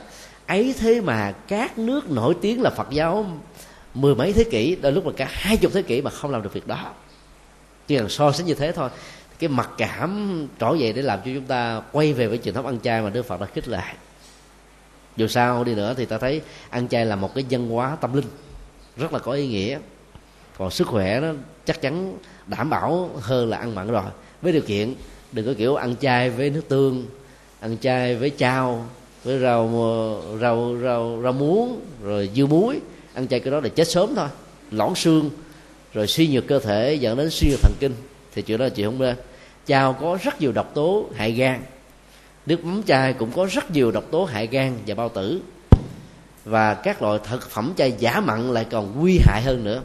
Ấy 0.48 0.76
thế 0.80 1.02
mà 1.02 1.32
các 1.48 1.78
nước 1.78 2.10
nổi 2.10 2.36
tiếng 2.42 2.62
là 2.62 2.70
phật 2.70 2.88
giáo 2.90 3.26
mười 3.94 4.16
mấy 4.16 4.34
thế 4.34 4.44
kỷ, 4.44 4.76
đôi 4.76 4.92
lúc 4.92 5.06
là 5.06 5.12
cả 5.18 5.28
hai 5.32 5.58
chục 5.58 5.72
thế 5.74 5.82
kỷ 5.82 6.02
mà 6.02 6.12
không 6.12 6.32
làm 6.32 6.44
được 6.44 6.54
việc 6.54 6.68
đó. 6.68 6.94
Chỉ 7.88 7.98
cần 7.98 8.10
so 8.10 8.32
sánh 8.32 8.46
như 8.46 8.54
thế 8.54 8.72
thôi, 8.72 8.90
cái 9.40 9.50
mặc 9.50 9.70
cảm 9.78 10.48
trỗi 10.60 10.80
dậy 10.80 10.94
để 10.94 11.02
làm 11.02 11.20
cho 11.20 11.32
chúng 11.34 11.46
ta 11.46 11.82
quay 11.92 12.14
về 12.14 12.28
với 12.28 12.38
truyền 12.38 12.54
thống 12.54 12.66
ăn 12.66 12.80
chay 12.80 13.02
mà 13.02 13.10
đức 13.10 13.26
phật 13.26 13.42
đã 13.42 13.48
khích 13.54 13.68
lệ. 13.68 13.84
Dù 15.18 15.28
sao 15.28 15.64
đi 15.64 15.76
nữa 15.76 15.94
thì 15.98 16.06
ta 16.06 16.18
thấy 16.18 16.42
ăn 16.70 16.88
chay 16.88 17.06
là 17.06 17.16
một 17.16 17.36
cái 17.36 17.46
văn 17.50 17.70
hóa 17.70 17.98
tâm 18.02 18.14
linh, 18.14 18.28
rất 18.98 19.14
là 19.14 19.20
có 19.20 19.32
ý 19.32 19.48
nghĩa 19.48 19.80
còn 20.58 20.72
sức 20.72 20.88
khỏe 20.88 21.20
nó 21.20 21.28
chắc 21.66 21.82
chắn 21.82 22.18
đảm 22.48 22.70
bảo 22.70 23.10
hơn 23.20 23.50
là 23.50 23.58
ăn 23.58 23.76
mặn 23.76 23.88
rồi. 23.88 24.04
Với 24.42 24.54
điều 24.54 24.62
kiện, 24.62 24.96
đừng 25.32 25.46
có 25.46 25.54
kiểu 25.58 25.76
ăn 25.76 25.96
chay 26.02 26.30
với 26.30 26.50
nước 26.50 26.70
tương, 26.70 27.06
ăn 27.60 27.78
chay 27.78 28.16
với 28.16 28.30
chao, 28.30 28.86
với 29.24 29.40
rau 29.40 29.70
rau 30.42 30.76
rau 30.84 31.20
rau 31.24 31.34
muống, 31.34 31.82
rồi 32.04 32.30
dưa 32.36 32.46
muối. 32.46 32.80
Ăn 33.14 33.28
chay 33.28 33.40
cái 33.40 33.52
đó 33.52 33.60
là 33.60 33.70
chết 33.70 33.88
sớm 33.88 34.16
thôi. 34.16 34.28
Lõn 34.72 34.96
xương, 34.96 35.30
rồi 35.94 36.08
suy 36.08 36.28
nhược 36.28 36.48
cơ 36.48 36.60
thể, 36.60 36.96
dẫn 36.96 37.18
đến 37.18 37.30
suy 37.30 37.50
nhược 37.50 37.60
thần 37.62 37.74
kinh. 37.80 37.94
Thì 38.36 38.42
chuyện 38.42 38.58
đó 38.58 38.64
là 38.66 38.70
chuyện 38.70 38.86
không 38.86 39.00
nên. 39.00 39.16
Chao 39.66 39.94
có 39.94 40.18
rất 40.24 40.42
nhiều 40.42 40.52
độc 40.52 40.72
tố 40.74 41.06
hại 41.16 41.32
gan. 41.32 41.62
Nước 42.46 42.66
mắm 42.66 42.84
chay 42.84 43.14
cũng 43.14 43.32
có 43.32 43.48
rất 43.52 43.72
nhiều 43.72 43.92
độc 43.92 44.04
tố 44.12 44.26
hại 44.26 44.48
gan 44.48 44.78
và 44.88 44.96
bao 44.96 45.10
tử. 45.10 45.42
Và 46.46 46.74
các 46.74 47.02
loại 47.02 47.20
thực 47.30 47.50
phẩm 47.50 47.74
chay 47.78 47.94
giả 48.00 48.20
mặn 48.20 48.54
lại 48.54 48.66
còn 48.72 49.00
nguy 49.00 49.20
hại 49.24 49.42
hơn 49.42 49.64
nữa 49.64 49.82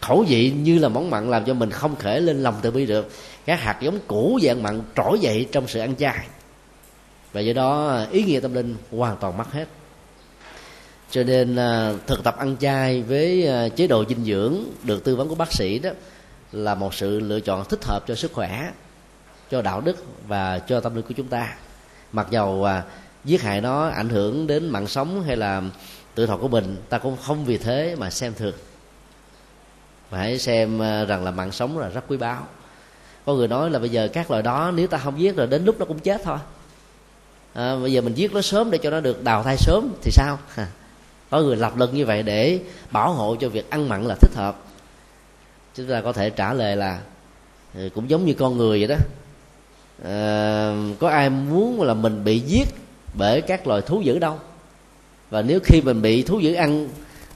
khẩu 0.00 0.24
vị 0.28 0.50
như 0.50 0.78
là 0.78 0.88
món 0.88 1.10
mặn 1.10 1.30
làm 1.30 1.44
cho 1.44 1.54
mình 1.54 1.70
không 1.70 1.96
thể 1.98 2.20
lên 2.20 2.42
lòng 2.42 2.54
từ 2.62 2.70
bi 2.70 2.86
được. 2.86 3.10
Các 3.46 3.60
hạt 3.60 3.78
giống 3.80 3.98
cũ 4.06 4.38
dạng 4.42 4.62
mặn 4.62 4.80
trỗi 4.96 5.18
dậy 5.18 5.46
trong 5.52 5.68
sự 5.68 5.80
ăn 5.80 5.96
chay. 5.96 6.26
Và 7.32 7.40
do 7.40 7.52
đó, 7.52 8.00
ý 8.10 8.22
nghĩa 8.22 8.40
tâm 8.40 8.54
linh 8.54 8.74
hoàn 8.90 9.16
toàn 9.16 9.36
mất 9.36 9.52
hết. 9.52 9.68
Cho 11.10 11.22
nên 11.22 11.56
à, 11.56 11.92
thực 12.06 12.24
tập 12.24 12.36
ăn 12.38 12.56
chay 12.60 13.02
với 13.02 13.46
à, 13.46 13.68
chế 13.68 13.86
độ 13.86 14.04
dinh 14.08 14.24
dưỡng 14.24 14.54
được 14.82 15.04
tư 15.04 15.16
vấn 15.16 15.28
của 15.28 15.34
bác 15.34 15.52
sĩ 15.52 15.78
đó 15.78 15.90
là 16.52 16.74
một 16.74 16.94
sự 16.94 17.20
lựa 17.20 17.40
chọn 17.40 17.64
thích 17.68 17.84
hợp 17.84 18.04
cho 18.06 18.14
sức 18.14 18.32
khỏe, 18.32 18.70
cho 19.50 19.62
đạo 19.62 19.80
đức 19.80 20.04
và 20.26 20.58
cho 20.58 20.80
tâm 20.80 20.94
linh 20.94 21.04
của 21.04 21.14
chúng 21.16 21.28
ta. 21.28 21.54
Mặc 22.12 22.26
dầu 22.30 22.64
à, 22.64 22.82
giết 23.24 23.42
hại 23.42 23.60
nó 23.60 23.88
ảnh 23.88 24.08
hưởng 24.08 24.46
đến 24.46 24.68
mạng 24.68 24.86
sống 24.86 25.22
hay 25.22 25.36
là 25.36 25.62
tự 26.14 26.26
thọ 26.26 26.36
của 26.36 26.48
mình, 26.48 26.76
ta 26.88 26.98
cũng 26.98 27.16
không 27.16 27.44
vì 27.44 27.58
thế 27.58 27.96
mà 27.98 28.10
xem 28.10 28.34
thường 28.34 28.54
mà 30.10 30.18
hãy 30.18 30.38
xem 30.38 30.78
ờ, 30.78 31.04
rằng 31.04 31.24
là 31.24 31.30
mạng 31.30 31.52
sống 31.52 31.78
là 31.78 31.88
rất 31.88 32.04
quý 32.08 32.16
báu. 32.16 32.46
Có 33.26 33.34
người 33.34 33.48
nói 33.48 33.70
là 33.70 33.78
bây 33.78 33.88
giờ 33.88 34.08
các 34.12 34.30
loài 34.30 34.42
đó 34.42 34.72
nếu 34.74 34.86
ta 34.86 34.98
không 34.98 35.20
giết 35.20 35.36
rồi 35.36 35.46
đến 35.46 35.64
lúc 35.64 35.78
nó 35.78 35.84
cũng 35.84 35.98
chết 35.98 36.20
thôi. 36.24 36.38
À, 37.54 37.76
bây 37.76 37.92
giờ 37.92 38.00
mình 38.00 38.14
giết 38.14 38.32
nó 38.32 38.42
sớm 38.42 38.70
để 38.70 38.78
cho 38.78 38.90
nó 38.90 39.00
được 39.00 39.24
đào 39.24 39.42
thai 39.42 39.56
sớm 39.56 39.94
thì 40.02 40.10
sao? 40.10 40.38
Có 41.30 41.40
người 41.40 41.56
lập 41.56 41.72
luận 41.76 41.94
như 41.94 42.06
vậy 42.06 42.22
để 42.22 42.60
bảo 42.90 43.12
hộ 43.12 43.36
cho 43.36 43.48
việc 43.48 43.70
ăn 43.70 43.88
mặn 43.88 44.04
là 44.04 44.14
thích 44.20 44.34
hợp. 44.34 44.56
Chúng 45.74 45.86
ta 45.86 46.00
có 46.00 46.12
thể 46.12 46.30
trả 46.30 46.52
lời 46.52 46.76
là 46.76 47.00
ừ, 47.74 47.88
cũng 47.94 48.10
giống 48.10 48.24
như 48.24 48.34
con 48.34 48.58
người 48.58 48.78
vậy 48.78 48.88
đó. 48.88 48.96
À, 50.04 50.74
có 51.00 51.08
ai 51.08 51.30
muốn 51.30 51.82
là 51.82 51.94
mình 51.94 52.24
bị 52.24 52.38
giết 52.38 52.68
bởi 53.14 53.40
các 53.40 53.66
loài 53.66 53.82
thú 53.82 54.00
dữ 54.00 54.18
đâu? 54.18 54.38
Và 55.30 55.42
nếu 55.42 55.60
khi 55.64 55.80
mình 55.80 56.02
bị 56.02 56.22
thú 56.22 56.38
dữ 56.38 56.54
ăn 56.54 56.88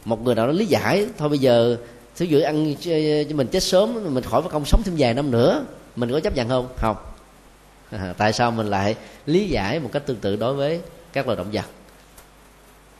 một 0.04 0.22
người 0.22 0.34
nào 0.34 0.46
đó 0.46 0.52
lý 0.52 0.66
giải 0.66 1.06
thôi 1.18 1.28
bây 1.28 1.38
giờ 1.38 1.76
thú 2.16 2.24
dụ 2.24 2.40
ăn 2.40 2.74
cho 2.80 2.92
mình 3.34 3.46
chết 3.46 3.62
sớm 3.62 4.14
mình 4.14 4.24
khỏi 4.24 4.42
phải 4.42 4.50
công 4.50 4.64
sống 4.64 4.82
thêm 4.84 4.94
vài 4.98 5.14
năm 5.14 5.30
nữa 5.30 5.64
mình 5.96 6.12
có 6.12 6.20
chấp 6.20 6.36
nhận 6.36 6.48
không? 6.48 6.68
Không. 6.76 6.96
À, 7.90 8.14
tại 8.18 8.32
sao 8.32 8.50
mình 8.50 8.66
lại 8.66 8.96
lý 9.26 9.48
giải 9.48 9.80
một 9.80 9.90
cách 9.92 10.06
tương 10.06 10.16
tự 10.16 10.36
đối 10.36 10.54
với 10.54 10.80
các 11.12 11.26
loài 11.26 11.36
động 11.36 11.50
vật? 11.52 11.64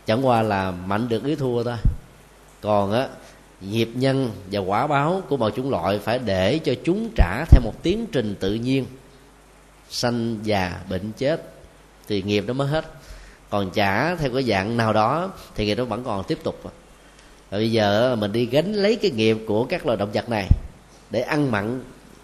Chẳng 0.07 0.27
qua 0.27 0.42
là 0.42 0.70
mạnh 0.70 1.09
được 1.09 1.25
yếu 1.25 1.37
thua 1.37 1.62
thôi. 1.62 1.77
Còn 2.61 2.92
á 2.92 3.09
nghiệp 3.61 3.90
nhân 3.94 4.31
và 4.51 4.61
quả 4.61 4.87
báo 4.87 5.22
của 5.29 5.37
mọi 5.37 5.53
chủng 5.57 5.70
loại 5.70 5.98
phải 5.98 6.18
để 6.18 6.59
cho 6.59 6.75
chúng 6.85 7.11
trả 7.16 7.44
theo 7.44 7.61
một 7.64 7.83
tiến 7.83 8.07
trình 8.12 8.35
tự 8.40 8.55
nhiên. 8.55 8.87
Sanh 9.90 10.38
già 10.42 10.81
bệnh 10.90 11.12
chết 11.12 11.42
thì 12.09 12.22
nghiệp 12.22 12.44
nó 12.46 12.53
mới 12.53 12.68
hết. 12.68 12.85
Còn 13.51 13.70
trả 13.70 14.14
theo 14.14 14.31
cái 14.35 14.42
dạng 14.42 14.77
nào 14.77 14.92
đó 14.92 15.33
thì 15.55 15.66
nghiệp 15.66 15.75
nó 15.75 15.85
vẫn 15.85 16.05
còn 16.05 16.25
tiếp 16.25 16.38
tục 16.42 16.72
và 17.53 17.59
bây 17.59 17.73
giờ 17.73 18.17
mình 18.17 18.33
đi 18.33 18.47
gánh 18.47 18.73
lấy 18.73 18.97
cái 18.97 19.11
nghiệp 19.11 19.37
của 19.47 19.65
các 19.65 19.87
loài 19.87 19.99
động 19.99 20.11
vật 20.12 20.29
này 20.29 20.49
để 21.11 21.21
ăn 21.21 21.51
mặn, 21.51 21.81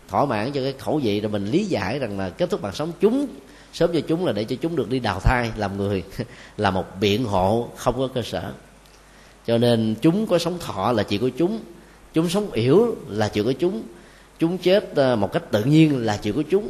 thỏa 0.09 0.25
mãn 0.25 0.53
cho 0.53 0.63
cái 0.63 0.75
khẩu 0.79 1.01
vị, 1.03 1.21
rồi 1.21 1.33
mình 1.33 1.47
lý 1.47 1.65
giải 1.65 1.99
rằng 1.99 2.19
là 2.19 2.31
kết 2.31 2.51
thúc 2.51 2.63
bằng 2.63 2.75
sống 2.75 2.93
chúng, 3.01 3.27
sớm 3.73 3.91
cho 3.95 4.01
chúng 4.01 4.27
là 4.27 4.33
để 4.33 4.45
cho 4.45 4.57
chúng 4.61 4.77
được 4.77 4.91
đi 4.91 4.99
đào 4.99 5.21
thai, 5.21 5.51
làm 5.57 5.77
người, 5.77 6.03
là 6.57 6.71
một 6.71 6.85
biện 7.01 7.25
hộ 7.25 7.69
không 7.77 7.95
có 7.99 8.09
cơ 8.15 8.23
sở. 8.23 8.53
Cho 9.47 9.59
nên 9.59 9.95
chúng 10.03 10.27
có 10.27 10.39
sống 10.39 10.59
thọ 10.59 10.93
là 10.93 11.03
chuyện 11.03 11.21
của 11.21 11.29
chúng 11.29 11.59
chúng 12.15 12.29
sống 12.29 12.51
yểu 12.53 12.97
là 13.09 13.29
chuyện 13.29 13.45
của 13.45 13.53
chúng 13.53 13.83
chúng 14.39 14.59
chết 14.59 14.97
à, 14.97 15.17
một 15.17 15.33
cách 15.33 15.43
tự 15.51 15.65
nhiên 15.65 16.05
là 16.05 16.17
chuyện 16.17 16.35
của 16.35 16.43
chúng. 16.43 16.69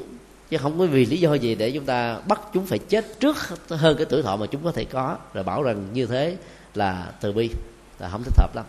Chứ 0.51 0.57
không 0.59 0.79
có 0.79 0.87
vì 0.87 1.07
lý 1.07 1.21
do 1.21 1.35
gì 1.35 1.55
để 1.55 1.71
chúng 1.71 1.85
ta 1.85 2.19
bắt 2.29 2.41
chúng 2.55 2.67
phải 2.67 2.79
chết 2.79 3.21
trước 3.21 3.37
hơn 3.69 3.97
cái 3.97 4.07
tuổi 4.11 4.23
thọ 4.23 4.37
mà 4.37 4.47
chúng 4.47 4.65
có 4.65 4.73
thể 4.73 4.85
có. 4.85 5.17
Rồi 5.35 5.45
bảo 5.45 5.63
rằng 5.63 5.87
như 5.93 6.07
thế 6.07 6.37
là 6.75 7.13
từ 7.21 7.33
bi 7.33 7.51
là 7.99 8.09
không 8.09 8.25
thích 8.25 8.35
hợp 8.37 8.57
lắm. 8.57 8.65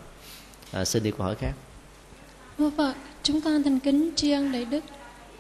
À, 0.72 0.86
xin 0.86 1.04
đi 1.04 1.12
câu 1.12 1.26
hỏi 1.26 1.36
khác. 1.36 1.52
Vâng 2.58 2.72
Phật, 2.78 2.94
chúng 3.24 3.42
con 3.42 3.64
thành 3.64 3.80
kính 3.80 4.12
tri 4.16 4.32
ân 4.32 4.52
đại 4.52 4.66
đức. 4.66 4.84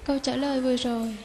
Câu 0.06 0.19
trả 0.19 0.36
lời 0.36 0.62
vừa 0.62 0.75
rồi. 0.75 1.15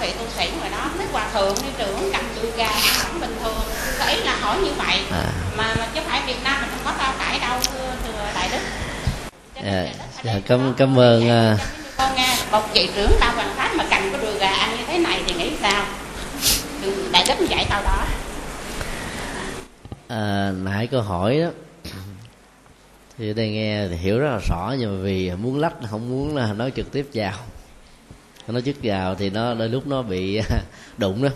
Vị 0.00 0.12
tu 0.18 0.24
sĩ 0.36 0.50
ngoài 0.58 0.70
đó 0.70 0.90
mấy 0.98 1.06
hòa 1.12 1.28
thượng 1.32 1.56
hay 1.62 1.70
trưởng 1.78 2.10
cầm 2.12 2.24
đùi 2.36 2.50
gà 2.56 2.70
không 2.98 3.20
bình 3.20 3.36
thường 3.42 3.62
có 3.98 4.04
ý 4.04 4.16
là 4.20 4.36
hỏi 4.40 4.56
như 4.64 4.70
vậy 4.78 5.00
à. 5.12 5.26
mà 5.56 5.74
mà 5.78 5.86
chứ 5.94 6.00
phải 6.06 6.22
việt 6.26 6.36
nam 6.44 6.60
mình 6.60 6.70
không 6.70 6.84
có 6.84 6.92
rau 6.98 7.14
cải 7.18 7.38
đâu 7.38 7.58
thưa 7.72 7.92
thưa 8.06 8.24
đại 8.34 8.48
đức 8.52 8.58
dạ, 9.64 9.86
dạ, 10.24 10.40
cảm 10.46 10.74
cảm 10.76 10.98
ơn 10.98 11.22
uh... 11.22 11.60
con 11.96 12.14
nghe 12.16 12.36
một 12.50 12.62
vị 12.74 12.90
trưởng 12.96 13.10
ba 13.20 13.26
hoàng 13.26 13.52
pháp 13.56 13.70
mà 13.74 13.84
cầm 13.90 14.02
cái 14.12 14.20
đùi 14.22 14.38
gà 14.38 14.50
ăn 14.50 14.76
như 14.78 14.84
thế 14.86 14.98
này 14.98 15.20
thì 15.26 15.34
nghĩ 15.34 15.51
sao? 15.62 15.86
Ừ, 16.82 17.08
đại 17.12 17.24
đức 17.28 17.48
dạy 17.48 17.66
tao 17.70 17.82
đó. 17.82 18.04
À, 20.08 20.52
nãy 20.62 20.86
câu 20.86 21.02
hỏi 21.02 21.38
đó. 21.40 21.50
Thì 23.18 23.34
đây 23.34 23.50
nghe 23.50 23.88
thì 23.88 23.96
hiểu 23.96 24.18
rất 24.18 24.30
là 24.30 24.40
rõ 24.48 24.74
nhưng 24.78 24.96
mà 24.96 25.02
vì 25.02 25.30
muốn 25.30 25.60
lách 25.60 25.74
không 25.90 26.10
muốn 26.10 26.36
là 26.36 26.52
nói 26.52 26.72
trực 26.76 26.92
tiếp 26.92 27.06
vào. 27.14 27.34
Nó 28.48 28.60
trước 28.60 28.76
vào 28.82 29.14
thì 29.14 29.30
nó 29.30 29.54
đôi 29.54 29.68
lúc 29.68 29.86
nó 29.86 30.02
bị 30.02 30.40
đụng 30.98 31.22
đó. 31.22 31.28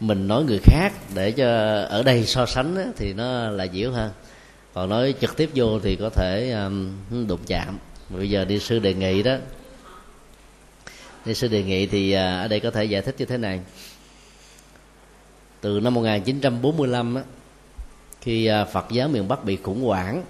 Mình 0.00 0.28
nói 0.28 0.44
người 0.44 0.58
khác 0.62 0.92
để 1.14 1.30
cho 1.30 1.46
ở 1.88 2.02
đây 2.02 2.26
so 2.26 2.46
sánh 2.46 2.74
đó, 2.74 2.82
thì 2.96 3.12
nó 3.12 3.48
là 3.48 3.64
dịu 3.64 3.92
hơn. 3.92 4.10
Còn 4.74 4.88
nói 4.88 5.14
trực 5.20 5.36
tiếp 5.36 5.50
vô 5.54 5.80
thì 5.80 5.96
có 5.96 6.10
thể 6.10 6.50
um, 6.50 6.92
đụng 7.26 7.40
chạm. 7.46 7.78
Bây 8.08 8.30
giờ 8.30 8.44
đi 8.44 8.58
sư 8.58 8.78
đề 8.78 8.94
nghị 8.94 9.22
đó 9.22 9.36
thì 11.24 11.34
sư 11.34 11.48
đề 11.48 11.62
nghị 11.62 11.86
thì 11.86 12.12
à, 12.12 12.40
ở 12.40 12.48
đây 12.48 12.60
có 12.60 12.70
thể 12.70 12.84
giải 12.84 13.02
thích 13.02 13.14
như 13.18 13.24
thế 13.24 13.38
này. 13.38 13.60
Từ 15.60 15.80
năm 15.80 15.94
1945 15.94 17.14
á, 17.14 17.22
khi 18.20 18.46
à, 18.46 18.64
Phật 18.64 18.86
giáo 18.90 19.08
miền 19.08 19.28
Bắc 19.28 19.44
bị 19.44 19.56
khủng 19.56 19.82
hoảng 19.82 20.24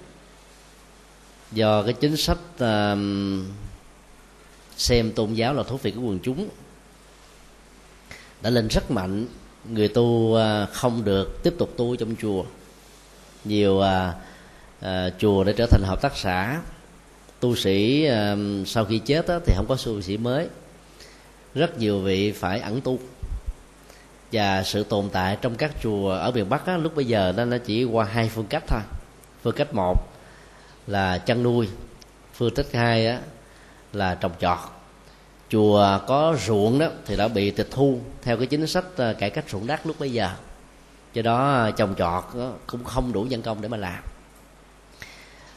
do 1.51 1.83
cái 1.83 1.93
chính 1.93 2.17
sách 2.17 2.37
à, 2.59 2.95
xem 4.77 5.11
tôn 5.11 5.33
giáo 5.33 5.53
là 5.53 5.63
thú 5.63 5.77
vị 5.77 5.91
của 5.91 6.01
quần 6.01 6.19
chúng 6.23 6.49
đã 8.41 8.49
lên 8.49 8.67
rất 8.67 8.91
mạnh. 8.91 9.27
Người 9.69 9.87
tu 9.87 10.37
không 10.73 11.03
được 11.03 11.43
tiếp 11.43 11.53
tục 11.57 11.73
tu 11.77 11.95
trong 11.95 12.15
chùa. 12.21 12.45
Nhiều 13.45 13.81
à, 13.81 14.13
à, 14.81 15.09
chùa 15.19 15.43
để 15.43 15.53
trở 15.53 15.65
thành 15.65 15.81
hợp 15.83 16.01
tác 16.01 16.17
xã. 16.17 16.61
Tu 17.39 17.55
sĩ 17.55 18.05
à, 18.05 18.35
sau 18.65 18.85
khi 18.85 18.99
chết 18.99 19.27
á, 19.27 19.39
thì 19.45 19.53
không 19.55 19.65
có 19.69 19.77
tu 19.85 20.01
sĩ 20.01 20.17
mới 20.17 20.47
rất 21.55 21.77
nhiều 21.79 21.99
vị 21.99 22.31
phải 22.31 22.59
ẩn 22.59 22.81
tu. 22.81 22.99
Và 24.31 24.63
sự 24.63 24.83
tồn 24.83 25.09
tại 25.11 25.37
trong 25.41 25.55
các 25.55 25.71
chùa 25.83 26.11
ở 26.11 26.31
miền 26.31 26.49
bắc 26.49 26.65
á, 26.65 26.77
lúc 26.77 26.95
bây 26.95 27.05
giờ 27.05 27.33
nó 27.37 27.45
nó 27.45 27.57
chỉ 27.57 27.83
qua 27.83 28.05
hai 28.05 28.29
phương 28.29 28.47
cách 28.47 28.63
thôi. 28.67 28.81
Phương 29.43 29.55
cách 29.55 29.73
một 29.73 29.95
là 30.87 31.17
chăn 31.17 31.43
nuôi 31.43 31.67
phương 32.33 32.55
cách 32.55 32.65
hai 32.73 33.07
á, 33.07 33.19
là 33.93 34.15
trồng 34.15 34.31
trọt. 34.39 34.57
Chùa 35.49 35.99
có 36.07 36.37
ruộng 36.45 36.79
đó 36.79 36.87
thì 37.05 37.15
đã 37.15 37.27
bị 37.27 37.51
tịch 37.51 37.67
thu 37.71 37.99
theo 38.21 38.37
cái 38.37 38.47
chính 38.47 38.67
sách 38.67 38.85
ờ, 38.95 39.13
cải 39.13 39.29
cách 39.29 39.49
ruộng 39.49 39.67
đất 39.67 39.85
lúc 39.85 39.99
bây 39.99 40.11
giờ. 40.11 40.29
Do 41.13 41.21
đó 41.21 41.53
ờ, 41.53 41.71
trồng 41.71 41.95
trọt 41.97 42.23
cũng 42.67 42.83
không 42.83 43.13
đủ 43.13 43.23
nhân 43.23 43.41
công 43.41 43.61
để 43.61 43.67
mà 43.67 43.77
làm. 43.77 44.03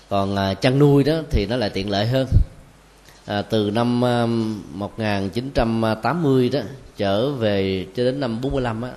Còn 0.08 0.36
ờ, 0.36 0.54
chăn 0.54 0.78
nuôi 0.78 1.04
đó 1.04 1.14
thì 1.30 1.46
nó 1.46 1.56
lại 1.56 1.70
tiện 1.70 1.90
lợi 1.90 2.06
hơn 2.06 2.26
à, 3.28 3.42
từ 3.42 3.70
năm 3.70 4.04
à, 4.04 4.26
1980 4.26 6.48
đó 6.48 6.60
trở 6.96 7.30
về 7.30 7.86
cho 7.96 8.04
đến 8.04 8.20
năm 8.20 8.40
45 8.40 8.82
á, 8.82 8.90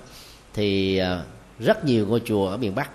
thì 0.53 0.97
à, 0.97 1.21
rất 1.59 1.85
nhiều 1.85 2.07
ngôi 2.07 2.21
chùa 2.25 2.47
ở 2.47 2.57
miền 2.57 2.75
Bắc 2.75 2.89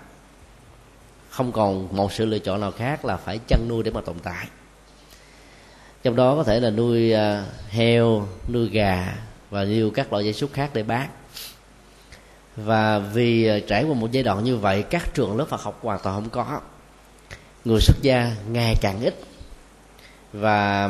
không 1.29 1.51
còn 1.51 1.95
một 1.95 2.13
sự 2.13 2.25
lựa 2.25 2.39
chọn 2.39 2.61
nào 2.61 2.71
khác 2.71 3.05
là 3.05 3.17
phải 3.17 3.39
chăn 3.47 3.65
nuôi 3.69 3.83
để 3.83 3.91
mà 3.91 4.01
tồn 4.01 4.15
tại. 4.23 4.47
Trong 6.03 6.15
đó 6.15 6.35
có 6.35 6.43
thể 6.43 6.59
là 6.59 6.69
nuôi 6.69 7.13
à, 7.13 7.45
heo 7.69 8.27
nuôi 8.53 8.69
gà 8.69 9.15
và 9.49 9.63
nhiều 9.63 9.91
các 9.91 10.13
loại 10.13 10.25
gia 10.25 10.31
súc 10.31 10.53
khác 10.53 10.69
để 10.73 10.83
bán. 10.83 11.09
Và 12.55 12.99
vì 12.99 13.47
à, 13.47 13.59
trải 13.67 13.83
qua 13.83 13.93
một 13.93 14.11
giai 14.11 14.23
đoạn 14.23 14.43
như 14.43 14.57
vậy 14.57 14.83
các 14.83 15.13
trường 15.13 15.37
lớp 15.37 15.45
Phật 15.45 15.61
học 15.61 15.79
hoàn 15.81 15.99
toàn 16.03 16.15
không 16.15 16.29
có. 16.29 16.61
Người 17.65 17.81
xuất 17.81 17.97
gia 18.01 18.35
ngày 18.51 18.75
càng 18.81 19.01
ít 19.01 19.26
và 20.33 20.89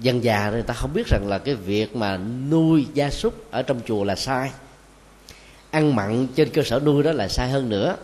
dân 0.00 0.24
già 0.24 0.50
người 0.50 0.62
ta 0.62 0.74
không 0.74 0.92
biết 0.94 1.06
rằng 1.06 1.28
là 1.28 1.38
cái 1.38 1.54
việc 1.54 1.96
mà 1.96 2.16
nuôi 2.50 2.86
gia 2.94 3.10
súc 3.10 3.50
ở 3.50 3.62
trong 3.62 3.80
chùa 3.86 4.04
là 4.04 4.16
sai. 4.16 4.50
Ăn 5.70 5.96
mặn 5.96 6.26
trên 6.34 6.50
cơ 6.50 6.62
sở 6.62 6.80
nuôi 6.80 7.02
đó 7.02 7.12
là 7.12 7.28
sai 7.28 7.48
hơn 7.48 7.68
nữa. 7.68 7.96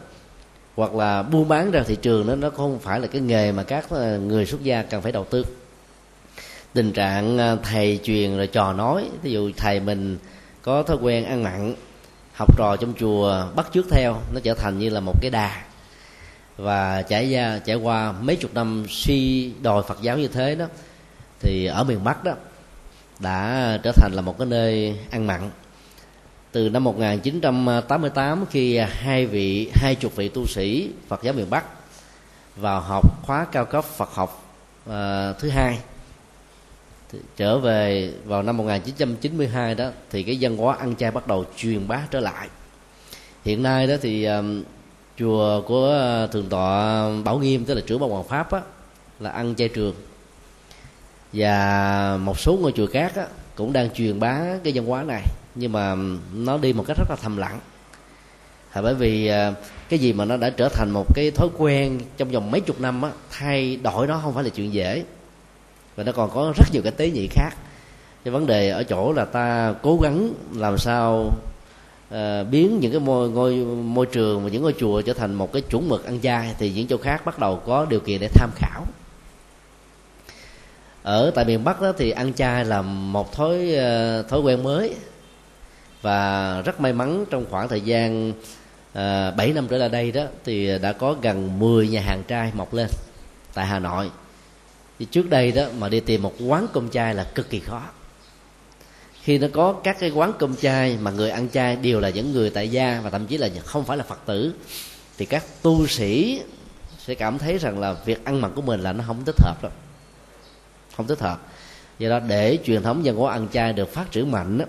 Hoặc 0.76 0.94
là 0.94 1.22
buôn 1.22 1.48
bán 1.48 1.70
ra 1.70 1.82
thị 1.86 1.96
trường 2.02 2.26
đó, 2.26 2.34
nó 2.34 2.50
không 2.50 2.78
phải 2.78 3.00
là 3.00 3.06
cái 3.06 3.20
nghề 3.20 3.52
mà 3.52 3.62
các 3.62 3.86
ờ, 3.90 4.18
người 4.18 4.46
xuất 4.46 4.62
gia 4.62 4.82
cần 4.82 5.02
phải 5.02 5.12
đầu 5.12 5.24
tư. 5.24 5.44
Tình 6.72 6.92
trạng 6.92 7.38
ờ, 7.38 7.58
thầy 7.62 8.00
truyền 8.02 8.36
rồi 8.36 8.46
trò 8.46 8.72
nói 8.72 9.10
ví 9.22 9.32
dụ 9.32 9.50
thầy 9.56 9.80
mình 9.80 10.18
có 10.62 10.82
thói 10.82 10.96
quen 10.96 11.24
ăn 11.24 11.42
mặn, 11.42 11.74
học 12.34 12.58
trò 12.58 12.76
trong 12.76 12.92
chùa 12.98 13.46
bắt 13.56 13.66
chước 13.74 13.86
theo, 13.90 14.16
nó 14.34 14.40
trở 14.42 14.54
thành 14.54 14.78
như 14.78 14.88
là 14.88 15.00
một 15.00 15.20
cái 15.20 15.30
đà 15.30 15.62
và 16.56 17.02
trải 17.02 17.30
ra 17.30 17.60
trải 17.64 17.76
qua 17.76 18.12
mấy 18.12 18.36
chục 18.36 18.54
năm 18.54 18.86
suy 18.88 19.52
đòi 19.62 19.82
Phật 19.82 20.02
giáo 20.02 20.18
như 20.18 20.28
thế 20.28 20.54
đó 20.54 20.66
thì 21.40 21.66
ở 21.66 21.84
miền 21.84 22.04
Bắc 22.04 22.24
đó 22.24 22.32
đã 23.18 23.78
trở 23.82 23.92
thành 23.92 24.12
là 24.14 24.22
một 24.22 24.38
cái 24.38 24.46
nơi 24.46 24.98
ăn 25.10 25.26
mặn. 25.26 25.50
Từ 26.52 26.68
năm 26.68 26.84
1988 26.84 28.46
khi 28.50 28.78
hai 28.78 29.26
vị 29.26 29.70
hai 29.74 29.94
chục 29.94 30.16
vị 30.16 30.28
tu 30.28 30.46
sĩ 30.46 30.90
Phật 31.08 31.22
giáo 31.22 31.34
miền 31.34 31.50
Bắc 31.50 31.64
vào 32.56 32.80
học 32.80 33.26
khóa 33.26 33.46
cao 33.52 33.64
cấp 33.64 33.84
Phật 33.84 34.10
học 34.14 34.54
uh, 34.88 34.94
thứ 35.38 35.48
hai 35.48 35.78
trở 37.36 37.58
về 37.58 38.12
vào 38.24 38.42
năm 38.42 38.56
1992 38.56 39.74
đó 39.74 39.90
thì 40.10 40.22
cái 40.22 40.36
dân 40.36 40.56
hóa 40.56 40.76
ăn 40.76 40.96
chay 40.96 41.10
bắt 41.10 41.26
đầu 41.26 41.44
truyền 41.56 41.88
bá 41.88 42.02
trở 42.10 42.20
lại. 42.20 42.48
Hiện 43.44 43.62
nay 43.62 43.86
đó 43.86 43.94
thì 44.02 44.28
uh, 44.28 44.44
chùa 45.18 45.62
của 45.66 45.86
ờ, 45.86 46.26
thượng 46.26 46.48
tọa 46.48 47.08
Bảo 47.24 47.38
Nghiêm 47.38 47.64
tức 47.64 47.74
là 47.74 47.80
trưởng 47.86 48.00
ban 48.00 48.10
hoàng 48.10 48.28
pháp 48.28 48.52
á, 48.52 48.60
là 49.20 49.30
ăn 49.30 49.54
chay 49.54 49.68
trường. 49.68 49.94
Và 51.32 52.18
một 52.22 52.40
số 52.40 52.58
ngôi 52.60 52.72
chùa 52.72 52.86
khác 52.86 53.16
á, 53.16 53.26
cũng 53.54 53.72
đang 53.72 53.90
truyền 53.90 54.20
bá 54.20 54.40
cái 54.64 54.72
văn 54.76 54.86
hóa 54.86 55.02
này 55.02 55.22
nhưng 55.54 55.72
mà 55.72 55.96
nó 56.34 56.58
đi 56.58 56.72
một 56.72 56.84
cách 56.86 56.96
rất 56.98 57.10
là 57.10 57.16
thầm 57.22 57.36
lặng. 57.36 57.60
Là 58.74 58.82
bởi 58.82 58.94
vì 58.94 59.26
à, 59.26 59.52
cái 59.88 59.98
gì 59.98 60.12
mà 60.12 60.24
nó 60.24 60.36
đã 60.36 60.50
trở 60.50 60.68
thành 60.68 60.90
một 60.90 61.14
cái 61.14 61.30
thói 61.30 61.48
quen 61.58 62.00
trong 62.16 62.28
vòng 62.28 62.50
mấy 62.50 62.60
chục 62.60 62.80
năm 62.80 63.02
á, 63.02 63.10
thay 63.30 63.76
đổi 63.76 64.06
nó 64.06 64.20
không 64.22 64.34
phải 64.34 64.44
là 64.44 64.50
chuyện 64.50 64.72
dễ. 64.72 65.04
Và 65.96 66.04
nó 66.04 66.12
còn 66.12 66.30
có 66.30 66.52
rất 66.56 66.66
nhiều 66.72 66.82
cái 66.82 66.92
tế 66.92 67.10
nhị 67.10 67.28
khác. 67.30 67.50
Cái 68.24 68.32
vấn 68.32 68.46
đề 68.46 68.70
ở 68.70 68.82
chỗ 68.82 69.12
là 69.12 69.24
ta 69.24 69.74
cố 69.82 69.98
gắng 69.98 70.30
làm 70.54 70.78
sao 70.78 71.30
uh, 72.14 72.50
biến 72.50 72.80
những 72.80 72.92
cái 72.92 73.00
môi 73.00 73.30
ngôi 73.30 73.54
môi 73.64 74.06
trường 74.06 74.44
và 74.44 74.50
những 74.50 74.62
ngôi 74.62 74.74
chùa 74.78 75.02
trở 75.02 75.12
thành 75.12 75.34
một 75.34 75.52
cái 75.52 75.62
chuẩn 75.62 75.88
mực 75.88 76.04
ăn 76.04 76.20
chay 76.20 76.54
thì 76.58 76.72
những 76.72 76.86
chỗ 76.86 76.96
khác 76.96 77.24
bắt 77.24 77.38
đầu 77.38 77.62
có 77.66 77.86
điều 77.90 78.00
kiện 78.00 78.20
để 78.20 78.28
tham 78.28 78.50
khảo. 78.56 78.84
Ở 81.02 81.30
tại 81.34 81.44
miền 81.44 81.64
bắc 81.64 81.80
đó 81.80 81.92
thì 81.98 82.10
ăn 82.10 82.34
chay 82.34 82.64
là 82.64 82.82
một 82.82 83.32
thói 83.32 83.56
uh, 83.74 84.28
thói 84.28 84.40
quen 84.40 84.62
mới. 84.62 84.94
Và 86.02 86.62
rất 86.64 86.80
may 86.80 86.92
mắn 86.92 87.24
trong 87.30 87.44
khoảng 87.50 87.68
thời 87.68 87.80
gian 87.80 88.32
ờ, 88.92 89.28
uh, 89.28 89.36
7 89.36 89.52
năm 89.52 89.66
trở 89.70 89.78
lại 89.78 89.88
đây 89.88 90.12
đó 90.12 90.24
thì 90.44 90.78
đã 90.78 90.92
có 90.92 91.16
gần 91.22 91.58
10 91.58 91.88
nhà 91.88 92.00
hàng 92.00 92.22
trai 92.28 92.52
mọc 92.54 92.74
lên 92.74 92.88
tại 93.54 93.66
Hà 93.66 93.78
Nội. 93.78 94.10
Thì 94.98 95.04
trước 95.04 95.30
đây 95.30 95.52
đó 95.52 95.64
mà 95.78 95.88
đi 95.88 96.00
tìm 96.00 96.22
một 96.22 96.32
quán 96.46 96.66
cơm 96.72 96.90
chay 96.90 97.14
là 97.14 97.24
cực 97.24 97.50
kỳ 97.50 97.60
khó 97.60 97.82
khi 99.26 99.38
nó 99.38 99.46
có 99.52 99.72
các 99.72 99.96
cái 100.00 100.10
quán 100.10 100.32
cơm 100.38 100.56
chay 100.56 100.98
mà 101.02 101.10
người 101.10 101.30
ăn 101.30 101.48
chay 101.48 101.76
đều 101.76 102.00
là 102.00 102.10
những 102.10 102.32
người 102.32 102.50
tại 102.50 102.68
gia 102.68 103.00
và 103.04 103.10
thậm 103.10 103.26
chí 103.26 103.38
là 103.38 103.48
không 103.64 103.84
phải 103.84 103.96
là 103.96 104.04
phật 104.04 104.18
tử 104.26 104.54
thì 105.18 105.26
các 105.26 105.44
tu 105.62 105.86
sĩ 105.86 106.40
sẽ 106.98 107.14
cảm 107.14 107.38
thấy 107.38 107.58
rằng 107.58 107.78
là 107.78 107.96
việc 108.04 108.24
ăn 108.24 108.40
mặc 108.40 108.52
của 108.54 108.62
mình 108.62 108.80
là 108.80 108.92
nó 108.92 109.04
không 109.06 109.24
thích 109.24 109.34
hợp 109.38 109.62
đâu. 109.62 109.72
Không 110.96 111.06
thích 111.06 111.20
hợp. 111.20 111.40
Do 111.98 112.08
đó 112.08 112.20
để 112.20 112.58
truyền 112.64 112.82
thống 112.82 113.02
văn 113.04 113.16
hóa 113.16 113.32
ăn 113.32 113.48
chay 113.52 113.72
được 113.72 113.92
phát 113.92 114.10
triển 114.10 114.30
mạnh 114.30 114.58
đó, 114.58 114.64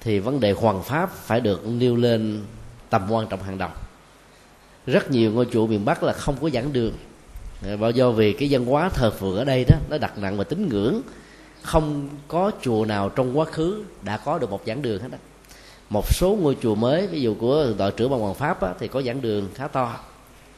thì 0.00 0.18
vấn 0.18 0.40
đề 0.40 0.52
hoàng 0.52 0.82
pháp 0.82 1.14
phải 1.14 1.40
được 1.40 1.66
nêu 1.66 1.96
lên 1.96 2.42
tầm 2.90 3.10
quan 3.10 3.26
trọng 3.28 3.42
hàng 3.42 3.58
đầu. 3.58 3.70
Rất 4.86 5.10
nhiều 5.10 5.32
ngôi 5.32 5.46
chùa 5.52 5.66
miền 5.66 5.84
bắc 5.84 6.02
là 6.02 6.12
không 6.12 6.36
có 6.40 6.50
giảng 6.50 6.72
đường. 6.72 6.92
Bao 7.80 7.90
do 7.90 8.10
vì 8.10 8.32
cái 8.32 8.48
văn 8.50 8.64
hóa 8.64 8.88
thờ 8.88 9.10
phượng 9.10 9.36
ở 9.36 9.44
đây 9.44 9.64
đó 9.68 9.76
nó 9.90 9.98
đặt 9.98 10.18
nặng 10.18 10.36
và 10.36 10.44
tín 10.44 10.68
ngưỡng 10.68 11.02
không 11.66 12.08
có 12.28 12.50
chùa 12.62 12.84
nào 12.84 13.08
trong 13.08 13.38
quá 13.38 13.44
khứ 13.44 13.84
đã 14.02 14.16
có 14.16 14.38
được 14.38 14.50
một 14.50 14.62
giảng 14.66 14.82
đường 14.82 15.02
hết 15.02 15.08
đó 15.12 15.18
một 15.90 16.14
số 16.14 16.38
ngôi 16.40 16.56
chùa 16.62 16.74
mới 16.74 17.06
ví 17.06 17.20
dụ 17.20 17.34
của 17.34 17.66
đội 17.78 17.92
trưởng 17.92 18.10
bằng 18.10 18.20
hoàng 18.20 18.34
pháp 18.34 18.60
á, 18.62 18.70
thì 18.78 18.88
có 18.88 19.02
giảng 19.02 19.20
đường 19.20 19.48
khá 19.54 19.68
to. 19.68 19.96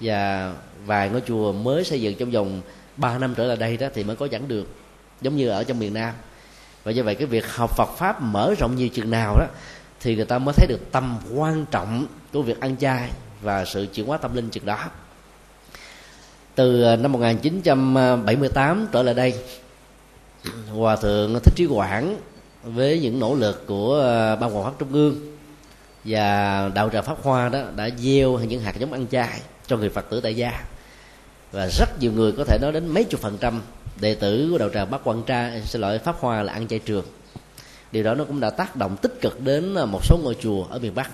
Và 0.01 0.53
vài 0.87 1.11
ngôi 1.11 1.23
chùa 1.27 1.53
mới 1.53 1.85
xây 1.85 2.01
dựng 2.01 2.15
trong 2.19 2.31
vòng 2.31 2.61
3 2.97 3.19
năm 3.19 3.35
trở 3.35 3.45
lại 3.45 3.57
đây 3.57 3.77
đó 3.77 3.87
thì 3.95 4.05
mới 4.05 4.17
có 4.17 4.29
giảng 4.33 4.49
đường 4.49 4.67
giống 5.21 5.37
như 5.37 5.49
ở 5.49 5.65
trong 5.65 5.79
miền 5.79 5.95
nam. 5.95 6.15
Và 6.85 6.93
do 6.93 7.03
vậy 7.03 7.15
cái 7.15 7.27
việc 7.27 7.55
học 7.55 7.71
Phật 7.77 7.89
pháp 7.97 8.23
mở 8.23 8.55
rộng 8.59 8.77
nhiều 8.77 8.89
chừng 8.89 9.11
nào 9.11 9.37
đó 9.39 9.47
thì 10.01 10.17
người 10.17 10.25
ta 10.25 10.39
mới 10.39 10.55
thấy 10.57 10.67
được 10.67 10.81
tầm 10.93 11.19
quan 11.35 11.65
trọng 11.71 12.07
của 12.33 12.43
việc 12.43 12.61
ăn 12.61 12.77
chay 12.77 13.11
và 13.43 13.65
sự 13.65 13.87
chuyển 13.95 14.07
hóa 14.07 14.19
tâm 14.19 14.37
linh 14.37 14.51
chừng 14.51 14.67
đó. 14.67 14.85
Từ 16.55 16.83
à, 16.83 16.97
năm 16.97 17.13
1978 17.13 18.87
trở 18.93 19.03
lại 19.03 19.15
đây 19.15 19.35
hòa 20.71 20.97
thượng 20.97 21.41
thích 21.45 21.55
trí 21.57 21.67
quảng 21.67 22.17
với 22.63 23.01
những 23.01 23.19
nỗ 23.19 23.35
lực 23.35 23.67
của 23.67 23.95
ờ, 23.95 24.37
ban 24.37 24.51
hoàng 24.51 24.65
pháp 24.65 24.79
trung 24.79 24.93
ương 24.93 25.37
và 26.05 26.71
đạo 26.75 26.91
tràng 26.91 27.05
pháp 27.05 27.23
hoa 27.23 27.49
đó 27.49 27.63
đã 27.77 27.91
gieo 27.99 28.39
những 28.39 28.61
hạt 28.61 28.79
giống 28.79 28.93
ăn 28.93 29.07
chay 29.07 29.41
cho 29.67 29.77
người 29.77 29.89
phật 29.89 30.11
tử 30.11 30.21
tại 30.21 30.35
gia. 30.37 30.65
Và 31.53 31.69
rất 31.79 32.01
nhiều 32.01 32.13
người 32.13 32.33
có 32.33 32.45
thể 32.45 32.59
nói 32.63 32.73
đến 32.73 32.89
mấy 32.89 33.05
chục 33.05 33.21
phần 33.21 33.39
trăm 33.41 33.63
đệ 34.01 34.15
tử 34.15 34.49
của 34.51 34.59
đạo 34.59 34.71
tràng 34.75 34.91
bắc 34.91 35.01
quan 35.05 35.23
tra 35.23 35.49
ờ, 35.49 35.61
xin 35.61 35.81
lỗi, 35.81 35.99
pháp 35.99 36.17
hoa 36.21 36.43
là 36.43 36.53
ăn 36.53 36.69
chay 36.69 36.79
trường. 36.79 37.05
Điều 37.93 38.05
đó 38.05 38.15
nó 38.15 38.25
cũng 38.25 38.41
đã 38.41 38.51
tác 38.51 38.77
động 38.77 38.97
tích 38.97 39.21
cực 39.21 39.41
đến 39.41 39.75
ờ, 39.75 39.87
một 39.87 40.01
số 40.05 40.19
ngôi 40.23 40.37
chùa 40.41 40.65
ở 40.65 40.79
miền 40.79 40.95
bắc. 40.95 41.11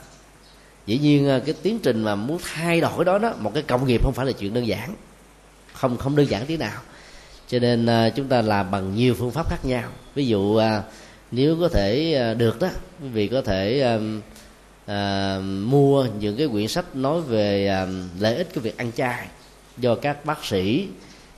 Dĩ 0.87 0.99
nhiên 0.99 1.41
cái 1.47 1.55
tiến 1.63 1.79
trình 1.79 2.03
mà 2.03 2.15
muốn 2.15 2.39
thay 2.43 2.81
đổi 2.81 3.05
đó 3.05 3.19
đó, 3.19 3.33
một 3.39 3.55
cái 3.55 3.63
công 3.63 3.87
nghiệp 3.87 4.05
không 4.05 4.13
phải 4.13 4.27
là 4.27 4.33
chuyện 4.33 4.55
đơn 4.55 4.67
giản. 4.67 4.95
Không 5.73 5.97
không 5.97 6.17
đơn 6.17 6.31
giản 6.31 6.47
tí 6.47 6.57
nào 6.57 6.81
cho 7.49 7.59
nên 7.59 7.87
à, 7.87 8.11
chúng 8.11 8.29
ta 8.29 8.43
làm 8.43 8.71
bằng 8.71 8.95
nhiều 8.95 9.15
phương 9.15 9.31
pháp 9.31 9.51
khác 9.51 9.65
nhau. 9.65 9.91
Ví 10.15 10.27
dụ 10.27 10.57
à, 10.57 10.83
nếu 11.31 11.57
có 11.61 11.69
thể 11.69 12.15
à, 12.15 12.35
được 12.35 12.61
đó 12.61 12.69
quý 13.03 13.09
vị 13.09 13.29
có 13.29 13.43
thể 13.43 13.81
à, 14.87 15.39
mua 15.41 16.07
những 16.21 16.37
cái 16.37 16.49
quyển 16.49 16.69
sách 16.69 16.97
nói 16.97 17.21
về 17.21 17.67
à, 17.67 17.87
lợi 18.19 18.37
ích 18.37 18.55
của 18.55 18.61
việc 18.61 18.77
ăn 18.77 18.93
chay 18.93 19.27
do 19.77 19.95
các 19.95 20.25
bác 20.25 20.45
sĩ 20.45 20.89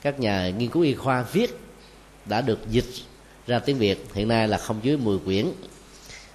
các 0.02 0.20
nhà 0.20 0.50
nghiên 0.50 0.70
cứu 0.70 0.82
y 0.82 0.94
khoa 0.94 1.22
viết 1.32 1.58
đã 2.24 2.40
được 2.40 2.58
dịch 2.70 2.84
ra 3.46 3.58
tiếng 3.58 3.78
việt. 3.78 4.06
Hiện 4.14 4.28
nay 4.28 4.48
là 4.48 4.58
không 4.58 4.80
dưới 4.82 4.96
10 4.96 5.18
quyển. 5.18 5.46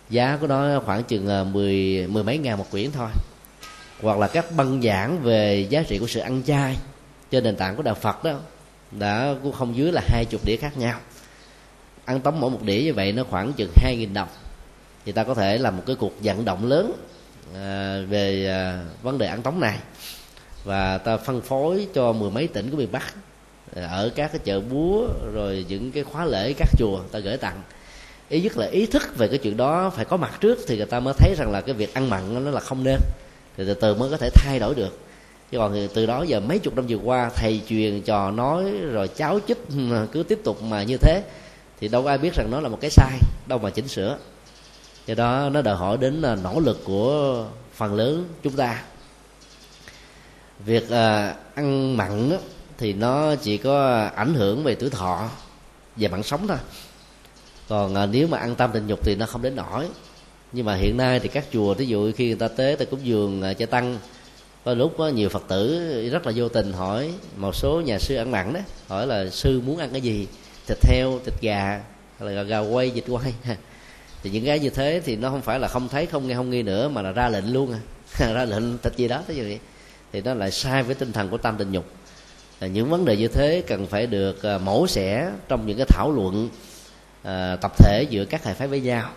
Giá 0.10 0.38
của 0.41 0.47
nó 0.47 0.79
khoảng 0.86 1.03
chừng 1.03 1.53
mười 1.53 2.07
mười 2.07 2.23
mấy 2.23 2.38
ngàn 2.38 2.57
một 2.57 2.71
quyển 2.71 2.91
thôi. 2.91 3.10
Hoặc 4.01 4.17
là 4.17 4.27
các 4.27 4.55
băng 4.55 4.81
giảng 4.81 5.21
về 5.23 5.67
giá 5.69 5.84
trị 5.84 5.99
của 5.99 6.07
sự 6.07 6.19
ăn 6.19 6.43
chay 6.43 6.78
trên 7.32 7.43
nền 7.43 7.55
tảng 7.55 7.76
của 7.76 7.84
đạo 7.84 7.95
phật 7.95 8.24
đó 8.24 8.39
đã 8.92 9.36
cũng 9.44 9.52
không 9.52 9.76
dưới 9.76 9.92
là 9.92 10.02
hai 10.06 10.26
chục 10.26 10.46
đĩa 10.46 10.56
khác 10.56 10.78
nhau. 10.78 11.00
Ăn 12.06 12.22
tống 12.22 12.39
mỗi 12.39 12.52
một 12.52 12.64
đĩa 12.64 12.84
như 12.84 12.94
vậy 12.94 13.12
nó 13.12 13.24
khoảng 13.24 13.54
chừng 13.54 13.72
hai 13.76 13.96
nghìn 13.96 14.14
đồng. 14.14 14.28
Thì 15.06 15.12
ta 15.12 15.24
có 15.24 15.34
thể 15.34 15.58
làm 15.58 15.78
một 15.78 15.84
cái 15.88 15.96
cuộc 15.96 16.14
vận 16.24 16.46
động 16.46 16.66
lớn 16.66 16.94
à, 17.56 17.98
về 18.10 18.48
à, 18.48 18.84
vấn 19.02 19.18
đề 19.18 19.28
ăn 19.28 19.42
tống 19.42 19.60
này. 19.60 19.78
Và 20.64 20.98
ta 20.98 21.18
phân 21.18 21.42
phối 21.42 21.88
cho 21.94 22.14
mười 22.14 22.32
mấy 22.32 22.48
tỉnh 22.48 22.72
của 22.72 22.78
miền 22.78 22.92
bắc 22.92 23.14
à, 23.76 23.88
ở 23.88 24.12
các 24.16 24.32
cái 24.32 24.39
chợ 24.44 24.60
búa 24.60 25.08
rồi 25.34 25.66
những 25.70 25.92
cái 25.92 26.04
khóa 26.04 26.26
lễ 26.26 26.54
các 26.54 26.70
chùa 26.78 27.00
ta 27.12 27.20
gửi 27.20 27.38
tặng. 27.38 27.62
Ý 28.30 28.42
nhất 28.42 28.58
là 28.58 28.68
ý 28.68 28.86
thức 28.86 29.18
về 29.18 29.28
cái 29.28 29.38
chuyện 29.38 29.58
đó 29.58 29.89
phải 29.89 30.06
có 30.06 30.18
mặt 30.18 30.38
trước 30.42 30.60
thì 30.68 30.78
người 30.78 30.86
ta 30.86 31.00
mới 31.00 31.14
thấy 31.18 31.36
rằng 31.38 31.52
là 31.52 31.62
cái 31.62 31.76
việc 31.76 31.94
ăn 31.94 32.10
mặn 32.10 32.46
nó 32.46 32.52
là 32.52 32.60
không 32.60 32.84
nên. 32.84 33.00
Thì 33.58 33.64
từ 33.68 33.74
từ 33.74 33.96
mới 33.96 34.10
có 34.10 34.18
thể 34.18 34.30
thay 34.34 34.60
đổi 34.60 34.76
được 34.76 35.00
chứ 35.52 35.58
còn 35.58 35.88
từ 35.93 36.06
đó 36.06 36.24
giờ 36.24 36.39
mấy 36.39 36.60
chục 36.60 36.76
năm 36.76 36.86
vừa 36.89 36.97
qua 36.97 37.32
thầy 37.36 37.62
truyền 37.70 38.02
trò 38.02 38.32
nói 38.32 38.72
rồi 38.72 39.08
cháu 39.08 39.39
chích 39.47 39.58
cứ 40.12 40.24
tiếp 40.24 40.39
tục 40.43 40.62
mà 40.64 40.84
như 40.84 40.97
thế 40.97 41.24
thì 41.80 41.88
đâu 41.88 42.04
có 42.04 42.10
ai 42.10 42.18
biết 42.18 42.34
rằng 42.34 42.52
nó 42.52 42.60
là 42.60 42.70
một 42.70 42.78
cái 42.82 42.91
sai 42.91 43.20
đâu 43.47 43.60
mà 43.60 43.70
chỉnh 43.70 43.88
sửa. 43.88 44.18
Do 45.06 45.16
đó 45.16 45.49
nó 45.49 45.62
đòi 45.62 45.76
hỏi 45.76 45.97
đến 45.97 46.22
là 46.22 46.36
nỗ 46.36 46.60
lực 46.60 46.82
của 46.86 47.45
phần 47.74 47.93
lớn 47.93 48.28
chúng 48.43 48.54
ta. 48.54 48.84
Việc 50.60 50.89
à, 50.89 51.36
ăn 51.56 51.97
mặn 51.97 52.38
thì 52.78 52.93
nó 52.93 53.36
chỉ 53.36 53.58
có 53.58 54.06
ảnh 54.16 54.34
hưởng 54.34 54.64
về 54.64 54.76
tuổi 54.76 54.89
thọ 54.89 55.30
về 55.95 56.08
mạng 56.08 56.24
sống 56.24 56.47
thôi. 56.47 56.58
Còn 57.70 57.95
à, 57.95 58.06
nếu 58.06 58.28
mà 58.28 58.38
ăn 58.38 58.56
tam 58.56 58.70
tình 58.74 58.88
dục 58.88 58.99
thì 59.04 59.16
nó 59.16 59.26
không 59.26 59.41
đến 59.41 59.56
nổi 59.56 59.88
nhưng 60.54 60.66
mà 60.66 60.76
hiện 60.76 60.97
nay 60.97 61.20
thì 61.20 61.28
các 61.28 61.45
chùa 61.54 61.74
ví 61.74 61.88
dụ 61.88 62.12
khi 62.16 62.28
người 62.28 62.36
ta 62.36 62.47
tế 62.47 62.76
ta 62.80 62.86
cúng 62.86 62.99
dường 63.04 63.41
à, 63.41 63.54
cho 63.54 63.66
tăng 63.66 63.97
có 64.66 64.74
lúc 64.74 64.93
có 64.97 65.07
nhiều 65.07 65.30
phật 65.30 65.43
tử 65.47 66.09
rất 66.12 66.26
là 66.26 66.34
vô 66.36 66.49
tình 66.49 66.74
hỏi 66.74 67.14
một 67.38 67.55
số 67.55 67.82
nhà 67.82 67.99
sư 67.99 68.16
ăn 68.16 68.32
mặn 68.32 68.53
đó 68.53 68.59
hỏi 68.88 69.07
là 69.07 69.30
sư 69.30 69.62
muốn 69.66 69.78
ăn 69.78 69.89
cái 69.91 70.01
gì? 70.01 70.28
Thịt 70.68 70.78
heo 70.86 71.20
thịt 71.26 71.34
gà 71.41 71.82
hay 72.20 72.30
là 72.30 72.43
gà 72.43 72.59
quay 72.59 72.89
vịt 72.89 73.03
quay? 73.07 73.34
Thì 74.24 74.30
những 74.30 74.45
cái 74.45 74.59
như 74.59 74.70
thế 74.70 75.01
thì 75.05 75.16
nó 75.16 75.30
không 75.30 75.41
phải 75.41 75.59
là 75.59 75.68
không 75.68 75.89
thấy 75.89 76.05
không 76.05 76.28
nghe 76.28 76.36
không 76.36 76.49
nghi 76.49 76.64
nữa 76.64 76.89
mà 76.89 77.01
là 77.01 77.12
ra 77.12 77.30
lệnh 77.30 77.53
luôn 77.53 77.72
à. 77.72 77.80
Ra 78.34 78.45
lệnh 78.45 78.78
thịt 78.78 78.95
gì 78.97 79.07
đó 79.07 79.22
thế 79.28 79.34
gì 79.34 79.59
thì 80.14 80.22
nó 80.22 80.34
lại 80.34 80.51
sai 80.51 80.84
với 80.84 80.95
tinh 80.95 81.12
thần 81.12 81.30
của 81.30 81.38
tam 81.38 81.57
tình 81.57 81.72
dục 81.72 81.86
là 82.59 82.68
những 82.68 82.89
vấn 82.89 83.05
đề 83.05 83.18
như 83.18 83.28
thế 83.28 83.64
cần 83.68 83.88
phải 83.88 84.07
được 84.07 84.43
à, 84.43 84.57
mổ 84.57 84.88
xẻ 84.88 85.32
trong 85.47 85.68
những 85.68 85.78
cái 85.78 85.86
thảo 85.89 86.12
luận 86.12 86.49
à, 87.24 87.55
tập 87.55 87.72
thể 87.78 88.05
giữa 88.09 88.26
các 88.26 88.41
thầy 88.43 88.53
phái 88.53 88.68
với 88.68 88.82
nhau. 88.82 89.09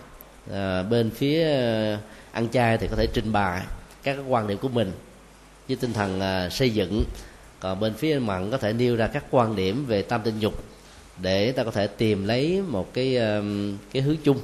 À, 0.53 0.83
bên 0.83 1.11
phía 1.11 1.45
à, 1.45 1.99
ăn 2.33 2.49
chay 2.49 2.79
thì 2.79 2.89
có 2.89 2.97
thể 2.97 3.07
trình 3.13 3.33
bày 3.33 3.63
các 4.03 4.17
quan 4.29 4.47
điểm 4.47 4.59
của 4.59 4.69
mình 4.69 4.93
với 5.69 5.77
tinh 5.77 5.93
thần 5.93 6.21
à, 6.21 6.49
xây 6.51 6.71
dựng. 6.71 7.05
Còn 7.61 7.81
bên 7.81 7.95
phía 7.95 8.19
mặn 8.19 8.51
có 8.51 8.59
thể 8.59 8.73
nêu 8.73 8.97
ra 8.97 9.07
các 9.07 9.25
quan 9.31 9.57
điểm 9.57 9.87
về 9.87 10.03
tam 10.03 10.23
tinh 10.23 10.39
dục 10.39 10.65
để 11.23 11.53
ta 11.53 11.65
có 11.65 11.71
thể 11.71 11.87
tìm 11.87 12.27
lấy 12.27 12.63
một 12.69 12.95
cái 12.95 13.19
cái 13.93 14.03
hướng 14.03 14.17
chung. 14.25 14.39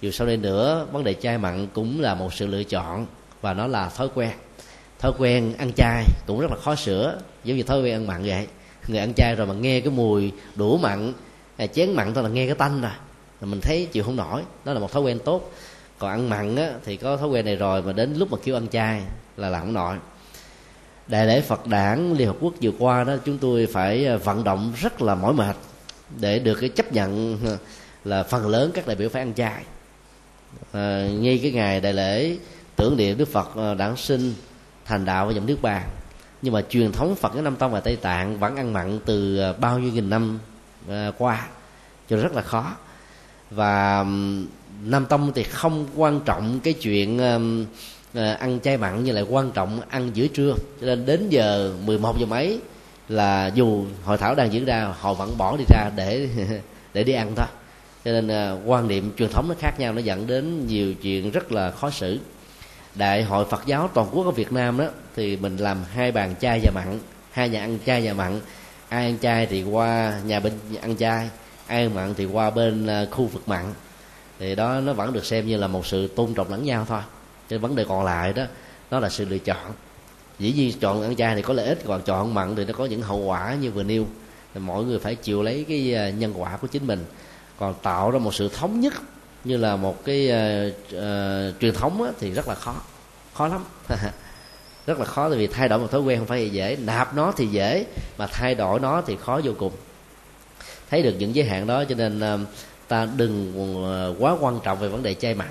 Dù 0.00 0.10
sau 0.10 0.26
đây 0.26 0.36
nữa 0.36 0.86
vấn 0.92 1.04
đề 1.04 1.14
chai 1.14 1.38
mặn 1.38 1.66
cũng 1.72 2.00
là 2.00 2.14
một 2.14 2.34
sự 2.34 2.46
lựa 2.46 2.64
chọn 2.64 3.06
và 3.40 3.54
nó 3.54 3.66
là 3.66 3.88
thói 3.88 4.08
quen. 4.14 4.30
Thói 4.98 5.12
quen 5.18 5.54
ăn 5.58 5.72
chay 5.76 6.04
cũng 6.26 6.40
rất 6.40 6.50
là 6.50 6.56
khó 6.56 6.74
sửa 6.74 7.18
giống 7.44 7.56
như 7.56 7.62
thói 7.62 7.82
quen 7.82 7.94
ăn 7.94 8.06
mặn 8.06 8.22
vậy. 8.24 8.46
Người 8.88 8.98
ăn 8.98 9.12
chay 9.16 9.34
rồi 9.34 9.46
mà 9.46 9.54
nghe 9.54 9.80
cái 9.80 9.90
mùi 9.90 10.32
đũa 10.54 10.76
mặn 10.76 11.12
à, 11.56 11.66
chén 11.66 11.92
mặn 11.92 12.14
thôi 12.14 12.24
là 12.24 12.30
nghe 12.30 12.46
cái 12.46 12.54
tanh 12.54 12.80
rồi 12.80 12.90
là 13.40 13.46
mình 13.46 13.60
thấy 13.60 13.88
chịu 13.92 14.04
không 14.04 14.16
nổi. 14.16 14.42
Đó 14.64 14.72
là 14.72 14.80
một 14.80 14.92
thói 14.92 15.02
quen 15.02 15.18
tốt. 15.24 15.52
Còn 15.98 16.10
ăn 16.10 16.30
mặn 16.30 16.56
á, 16.56 16.70
thì 16.84 16.96
có 16.96 17.16
thói 17.16 17.28
quen 17.28 17.44
này 17.44 17.56
rồi 17.56 17.82
mà 17.82 17.92
đến 17.92 18.14
lúc 18.14 18.32
mà 18.32 18.38
kêu 18.44 18.56
ăn 18.56 18.68
chay 18.68 19.02
là 19.36 19.48
làm 19.48 19.62
không 19.62 19.72
nổi 19.72 19.96
đại 21.06 21.26
lễ 21.26 21.40
phật 21.40 21.66
đản 21.66 22.14
liên 22.14 22.26
hợp 22.26 22.36
quốc 22.40 22.54
vừa 22.62 22.70
qua 22.78 23.04
đó 23.04 23.16
chúng 23.24 23.38
tôi 23.38 23.66
phải 23.72 24.06
à, 24.06 24.16
vận 24.16 24.44
động 24.44 24.72
rất 24.80 25.02
là 25.02 25.14
mỏi 25.14 25.32
mệt 25.32 25.56
để 26.20 26.38
được 26.38 26.54
cái 26.54 26.68
chấp 26.68 26.92
nhận 26.92 27.38
à, 27.46 27.56
là 28.04 28.22
phần 28.22 28.48
lớn 28.48 28.70
các 28.74 28.86
đại 28.86 28.96
biểu 28.96 29.08
phải 29.08 29.22
ăn 29.22 29.34
chay. 29.34 29.62
À, 30.72 31.08
ngay 31.20 31.40
cái 31.42 31.52
ngày 31.52 31.80
đại 31.80 31.92
lễ 31.92 32.36
tưởng 32.76 32.96
niệm 32.96 33.18
đức 33.18 33.28
phật 33.28 33.56
à, 33.56 33.74
đản 33.74 33.96
sinh 33.96 34.34
thành 34.84 35.04
đạo 35.04 35.26
và 35.26 35.32
dòng 35.32 35.46
nước 35.46 35.62
bàn 35.62 35.88
nhưng 36.42 36.54
mà 36.54 36.62
truyền 36.68 36.92
thống 36.92 37.16
phật 37.16 37.28
cái 37.32 37.42
Nam 37.42 37.56
tông 37.56 37.72
và 37.72 37.80
tây 37.80 37.96
tạng 37.96 38.38
vẫn 38.38 38.56
ăn 38.56 38.72
mặn 38.72 39.00
từ 39.06 39.40
bao 39.60 39.78
nhiêu 39.78 39.92
nghìn 39.92 40.10
năm 40.10 40.38
qua 41.18 41.46
cho 42.08 42.16
rất 42.16 42.34
là 42.34 42.42
khó. 42.42 42.76
Và 43.50 44.04
nam 44.84 45.06
tông 45.06 45.32
thì 45.34 45.42
không 45.42 45.86
quan 45.96 46.20
trọng 46.20 46.60
cái 46.60 46.72
chuyện 46.72 47.20
Ờ, 48.14 48.32
ăn 48.32 48.60
chay 48.60 48.76
mặn 48.76 49.04
như 49.04 49.12
lại 49.12 49.24
quan 49.28 49.50
trọng 49.50 49.80
ăn 49.88 50.10
giữa 50.14 50.26
trưa. 50.26 50.54
Cho 50.80 50.86
nên 50.86 51.06
đến 51.06 51.28
giờ 51.28 51.74
11 51.84 52.18
giờ 52.20 52.26
mấy 52.26 52.60
là 53.08 53.50
dù 53.54 53.84
hội 54.04 54.18
thảo 54.18 54.34
đang 54.34 54.52
diễn 54.52 54.64
ra, 54.64 54.94
họ 55.00 55.14
vẫn 55.14 55.38
bỏ 55.38 55.56
đi 55.56 55.64
ra 55.68 55.90
để 55.96 56.28
để 56.94 57.04
đi 57.04 57.12
ăn 57.12 57.32
thôi. 57.36 57.46
Cho 58.04 58.12
nên 58.12 58.28
ờ, 58.28 58.58
quan 58.66 58.88
niệm 58.88 59.12
truyền 59.18 59.28
thống 59.28 59.48
nó 59.48 59.54
khác 59.58 59.80
nhau, 59.80 59.92
nó 59.92 60.00
dẫn 60.00 60.26
đến 60.26 60.66
nhiều 60.66 60.94
chuyện 60.94 61.30
rất 61.30 61.52
là 61.52 61.70
khó 61.70 61.90
xử. 61.90 62.18
Đại 62.94 63.22
hội 63.22 63.44
phật 63.44 63.62
giáo 63.66 63.90
toàn 63.94 64.08
quốc 64.12 64.24
ở 64.24 64.30
việt 64.30 64.52
nam 64.52 64.78
đó, 64.78 64.84
thì 65.16 65.36
mình 65.36 65.56
làm 65.56 65.78
hai 65.94 66.12
bàn 66.12 66.34
chay 66.40 66.60
và 66.64 66.70
mặn. 66.74 66.98
Hai 67.32 67.48
nhà 67.48 67.60
ăn 67.60 67.78
chay 67.86 68.06
và 68.06 68.12
mặn. 68.12 68.40
Ai 68.88 69.04
ăn 69.04 69.18
chay 69.22 69.46
thì 69.46 69.62
qua 69.62 70.20
nhà 70.26 70.40
bên 70.40 70.52
ăn 70.82 70.96
chay, 70.96 71.28
ai 71.66 71.82
ăn 71.82 71.94
mặn 71.94 72.14
thì 72.14 72.24
qua 72.24 72.50
bên 72.50 72.86
ờ, 72.86 73.06
khu 73.10 73.26
vực 73.26 73.48
mặn. 73.48 73.64
Thì 74.38 74.54
đó, 74.54 74.80
nó 74.80 74.92
vẫn 74.92 75.12
được 75.12 75.24
xem 75.24 75.46
như 75.46 75.56
là 75.56 75.66
một 75.66 75.86
sự 75.86 76.08
tôn 76.08 76.34
trọng 76.34 76.50
lẫn 76.50 76.64
nhau 76.64 76.86
thôi 76.88 77.00
cái 77.52 77.58
vấn 77.58 77.76
đề 77.76 77.84
còn 77.88 78.04
lại 78.04 78.32
đó 78.32 78.44
nó 78.90 79.00
là 79.00 79.08
sự 79.08 79.24
lựa 79.24 79.38
chọn. 79.38 79.72
Dĩ 80.38 80.52
nhiên 80.52 80.78
chọn 80.80 81.02
ăn 81.02 81.16
chay 81.16 81.34
thì 81.34 81.42
có 81.42 81.54
lợi 81.54 81.66
ích 81.66 81.78
còn 81.86 82.02
chọn 82.02 82.18
ăn 82.18 82.34
mặn 82.34 82.56
thì 82.56 82.64
nó 82.64 82.72
có 82.72 82.84
những 82.84 83.02
hậu 83.02 83.18
quả 83.18 83.54
như 83.54 83.70
vừa 83.70 83.82
nêu. 83.82 84.06
Thì 84.54 84.60
mỗi 84.60 84.84
người 84.84 84.98
phải 84.98 85.14
chịu 85.14 85.42
lấy 85.42 85.64
cái 85.68 85.94
à, 85.94 86.10
nhân 86.10 86.32
quả 86.36 86.56
của 86.56 86.66
chính 86.66 86.86
mình. 86.86 87.04
Còn 87.58 87.74
tạo 87.82 88.10
ra 88.10 88.18
một 88.18 88.34
sự 88.34 88.48
thống 88.48 88.80
nhất 88.80 88.94
như 89.44 89.56
là 89.56 89.76
một 89.76 90.04
cái 90.04 90.30
uh, 90.30 90.94
uh, 90.96 91.60
truyền 91.60 91.74
thống 91.74 92.02
á, 92.02 92.10
thì 92.20 92.30
rất 92.30 92.48
là 92.48 92.54
khó 92.54 92.74
khó 93.34 93.48
lắm. 93.48 93.64
Rất 94.86 94.98
là 94.98 95.04
khó 95.04 95.28
tại 95.28 95.38
vì 95.38 95.46
thay 95.46 95.68
đổi 95.68 95.78
một 95.78 95.90
thói 95.90 96.00
quen 96.00 96.18
không 96.18 96.26
phải 96.26 96.50
dễ. 96.50 96.76
Nạp 96.80 97.14
nó 97.14 97.32
thì 97.36 97.46
dễ 97.46 97.86
mà 98.18 98.26
thay 98.26 98.54
đổi 98.54 98.80
nó 98.80 99.02
thì 99.06 99.16
khó 99.20 99.40
vô 99.44 99.52
cùng. 99.58 99.72
Thấy 100.90 101.02
được 101.02 101.14
những 101.18 101.34
giới 101.34 101.44
hạn 101.44 101.66
đó 101.66 101.84
cho 101.84 101.94
nên 101.94 102.34
uh, 102.34 102.40
ta 102.88 103.08
đừng 103.16 103.52
quá 104.18 104.36
quan 104.40 104.60
trọng 104.64 104.78
về 104.78 104.88
vấn 104.88 105.02
đề 105.02 105.14
chay 105.14 105.34
mặn 105.34 105.48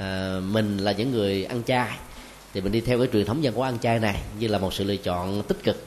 à, 0.00 0.40
mình 0.40 0.78
là 0.78 0.92
những 0.92 1.10
người 1.10 1.44
ăn 1.44 1.62
chay. 1.62 1.90
Thì 2.54 2.60
mình 2.60 2.72
đi 2.72 2.80
theo 2.80 2.98
cái 2.98 3.08
truyền 3.12 3.26
thống 3.26 3.40
văn 3.42 3.54
hóa 3.54 3.68
ăn 3.68 3.78
chay 3.78 3.98
này 3.98 4.22
như 4.38 4.48
là 4.48 4.58
một 4.58 4.74
sự 4.74 4.84
lựa 4.84 4.96
chọn 4.96 5.42
tích 5.42 5.64
cực. 5.64 5.84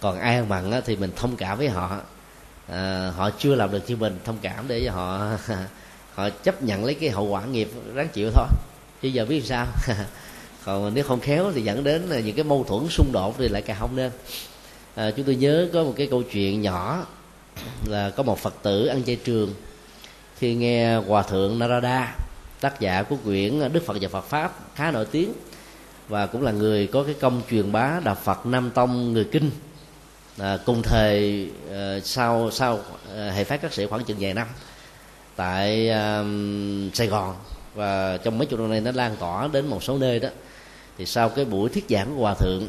Còn 0.00 0.18
ai 0.18 0.34
ăn 0.34 0.48
mặn 0.48 0.70
á, 0.70 0.80
thì 0.86 0.96
mình 0.96 1.10
thông 1.16 1.36
cảm 1.36 1.58
với 1.58 1.68
họ. 1.68 2.00
À, 2.68 3.12
họ 3.16 3.30
chưa 3.38 3.54
làm 3.54 3.72
được 3.72 3.82
như 3.86 3.96
mình 3.96 4.18
thông 4.24 4.38
cảm 4.42 4.68
để 4.68 4.82
cho 4.84 4.92
họ 4.92 5.30
họ 6.14 6.30
chấp 6.30 6.62
nhận 6.62 6.84
lấy 6.84 6.94
cái 6.94 7.10
hậu 7.10 7.24
quả 7.24 7.44
nghiệp 7.44 7.70
ráng 7.94 8.08
chịu 8.08 8.30
thôi. 8.34 8.46
Chứ 9.02 9.08
giờ 9.08 9.24
biết 9.24 9.44
sao? 9.44 9.66
Còn 10.64 10.94
nếu 10.94 11.04
không 11.04 11.20
khéo 11.20 11.52
thì 11.54 11.62
dẫn 11.62 11.84
đến 11.84 12.02
là 12.02 12.20
những 12.20 12.36
cái 12.36 12.44
mâu 12.44 12.64
thuẫn 12.64 12.88
xung 12.88 13.12
đột 13.12 13.34
thì 13.38 13.48
lại 13.48 13.62
càng 13.62 13.76
không 13.80 13.96
nên. 13.96 14.10
À, 14.94 15.10
chúng 15.16 15.26
tôi 15.26 15.34
nhớ 15.34 15.68
có 15.72 15.84
một 15.84 15.94
cái 15.96 16.06
câu 16.10 16.22
chuyện 16.22 16.62
nhỏ 16.62 17.06
là 17.86 18.10
có 18.10 18.22
một 18.22 18.38
phật 18.38 18.54
tử 18.62 18.86
ăn 18.86 19.04
chay 19.04 19.16
trường 19.16 19.54
khi 20.38 20.54
nghe 20.54 20.96
hòa 20.96 21.22
thượng 21.22 21.58
narada 21.58 22.14
tác 22.62 22.80
giả 22.80 23.02
của 23.02 23.16
quyển 23.24 23.72
đức 23.72 23.82
phật 23.86 23.96
và 24.00 24.08
phật 24.08 24.24
pháp 24.24 24.58
khá 24.74 24.90
nổi 24.90 25.06
tiếng 25.10 25.32
và 26.08 26.26
cũng 26.26 26.42
là 26.42 26.52
người 26.52 26.86
có 26.86 27.02
cái 27.02 27.14
công 27.20 27.42
truyền 27.50 27.72
bá 27.72 28.00
đạo 28.04 28.14
phật 28.14 28.46
nam 28.46 28.70
tông 28.70 29.12
người 29.12 29.24
kinh. 29.24 29.50
À, 30.38 30.58
cùng 30.66 30.82
thời 30.82 31.48
à, 31.72 31.98
sau 32.04 32.50
sau 32.50 32.80
à, 33.16 33.30
hệ 33.30 33.44
phát 33.44 33.62
các 33.62 33.72
sĩ 33.72 33.86
khoảng 33.86 34.04
chừng 34.04 34.16
vài 34.20 34.34
năm 34.34 34.46
tại 35.36 35.90
à, 35.90 36.24
sài 36.94 37.06
gòn 37.06 37.36
và 37.74 38.16
trong 38.16 38.38
mấy 38.38 38.46
chục 38.46 38.60
năm 38.60 38.70
nay 38.70 38.80
nó 38.80 38.92
lan 38.92 39.16
tỏa 39.16 39.48
đến 39.52 39.66
một 39.66 39.82
số 39.82 39.98
nơi 39.98 40.20
đó. 40.20 40.28
Thì 40.98 41.06
sau 41.06 41.28
cái 41.28 41.44
buổi 41.44 41.68
thuyết 41.68 41.84
giảng 41.88 42.16
của 42.16 42.22
hòa 42.22 42.34
thượng 42.34 42.68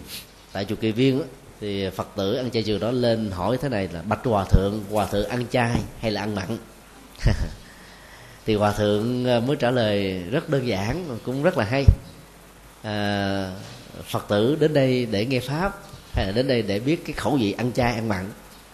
tại 0.52 0.66
chùa 0.66 0.76
kỳ 0.76 0.91
viên 0.91 1.20
đó, 1.20 1.26
thì 1.62 1.89
phật 1.89 2.08
tử 2.16 2.36
ăn 2.36 2.52
chay 2.52 2.64
trường 2.64 2.80
đó 2.80 2.91
lên 2.91 3.32
hỏi 3.32 3.58
thế 3.62 3.70
này 3.70 3.89
là 3.94 4.02
bạch 4.02 4.26
hòa 4.26 4.46
thượng 4.46 4.84
hòa 4.91 5.06
thượng 5.06 5.30
ăn 5.30 5.46
chay 5.52 5.76
hay 6.00 6.12
là 6.12 6.22
ăn 6.22 6.36
mặn? 6.36 6.58
thì 8.46 8.56
hòa 8.56 8.72
thượng 8.72 9.26
ờ, 9.26 9.39
mới 9.39 9.56
trả 9.56 9.72
lời 9.72 10.24
rất 10.32 10.50
đơn 10.50 10.68
giản 10.68 11.18
cũng 11.26 11.44
rất 11.44 11.58
là 11.58 11.66
hay. 11.66 11.86
À, 12.84 13.52
phật 14.10 14.26
tử 14.28 14.58
đến 14.60 14.74
đây 14.74 15.08
để 15.12 15.26
nghe 15.26 15.39
pháp 15.39 15.80
hay 16.14 16.26
là 16.26 16.32
đến 16.32 16.48
đây 16.48 16.62
để 16.62 16.80
biết 16.80 17.06
cái 17.06 17.14
khẩu 17.14 17.36
vị 17.36 17.52
ăn 17.58 17.72
chay 17.72 17.94
ăn 17.94 18.10
mặn? 18.10 18.30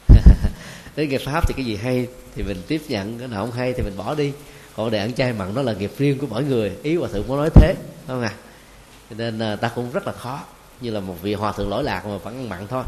Đến 0.96 1.10
nghe 1.10 1.18
pháp 1.18 1.48
thì 1.48 1.54
cái 1.58 1.66
gì 1.66 1.76
hay 1.76 2.08
thì 2.36 2.44
mình 2.44 2.58
tiếp 2.68 2.82
nhận 2.88 3.20
cái 3.20 3.28
nào 3.28 3.46
không 3.46 3.56
hay 3.56 3.74
thì 3.74 3.84
mình 3.84 3.98
bỏ 3.98 4.16
đi. 4.16 4.32
Còn 4.76 4.92
để 4.92 5.00
ăn 5.00 5.14
chay 5.14 5.34
mặn 5.34 5.56
đó 5.56 5.62
là 5.62 5.74
nghiệp 5.74 5.92
riêng 5.98 6.18
của 6.18 6.28
mỗi 6.30 6.44
người. 6.44 6.72
Ý 6.84 6.96
hòa 6.96 7.10
thượng 7.14 7.24
có 7.28 7.36
nói 7.36 7.50
thế 7.54 7.76
không 8.08 8.22
à 8.22 8.34
cho 9.10 9.16
nên 9.18 9.40
ờ, 9.40 9.56
ta 9.56 9.72
cũng 9.76 9.92
rất 9.92 10.08
là 10.08 10.14
khó. 10.14 10.40
Như 10.82 10.92
là 10.92 11.00
một 11.00 11.16
vị 11.22 11.34
hòa 11.34 11.52
thượng 11.52 11.70
lỗi 11.70 11.84
lạc 11.84 12.06
mà 12.06 12.18
vẫn 12.18 12.38
ăn 12.38 12.50
mặn 12.50 12.68
thôi. 12.68 12.84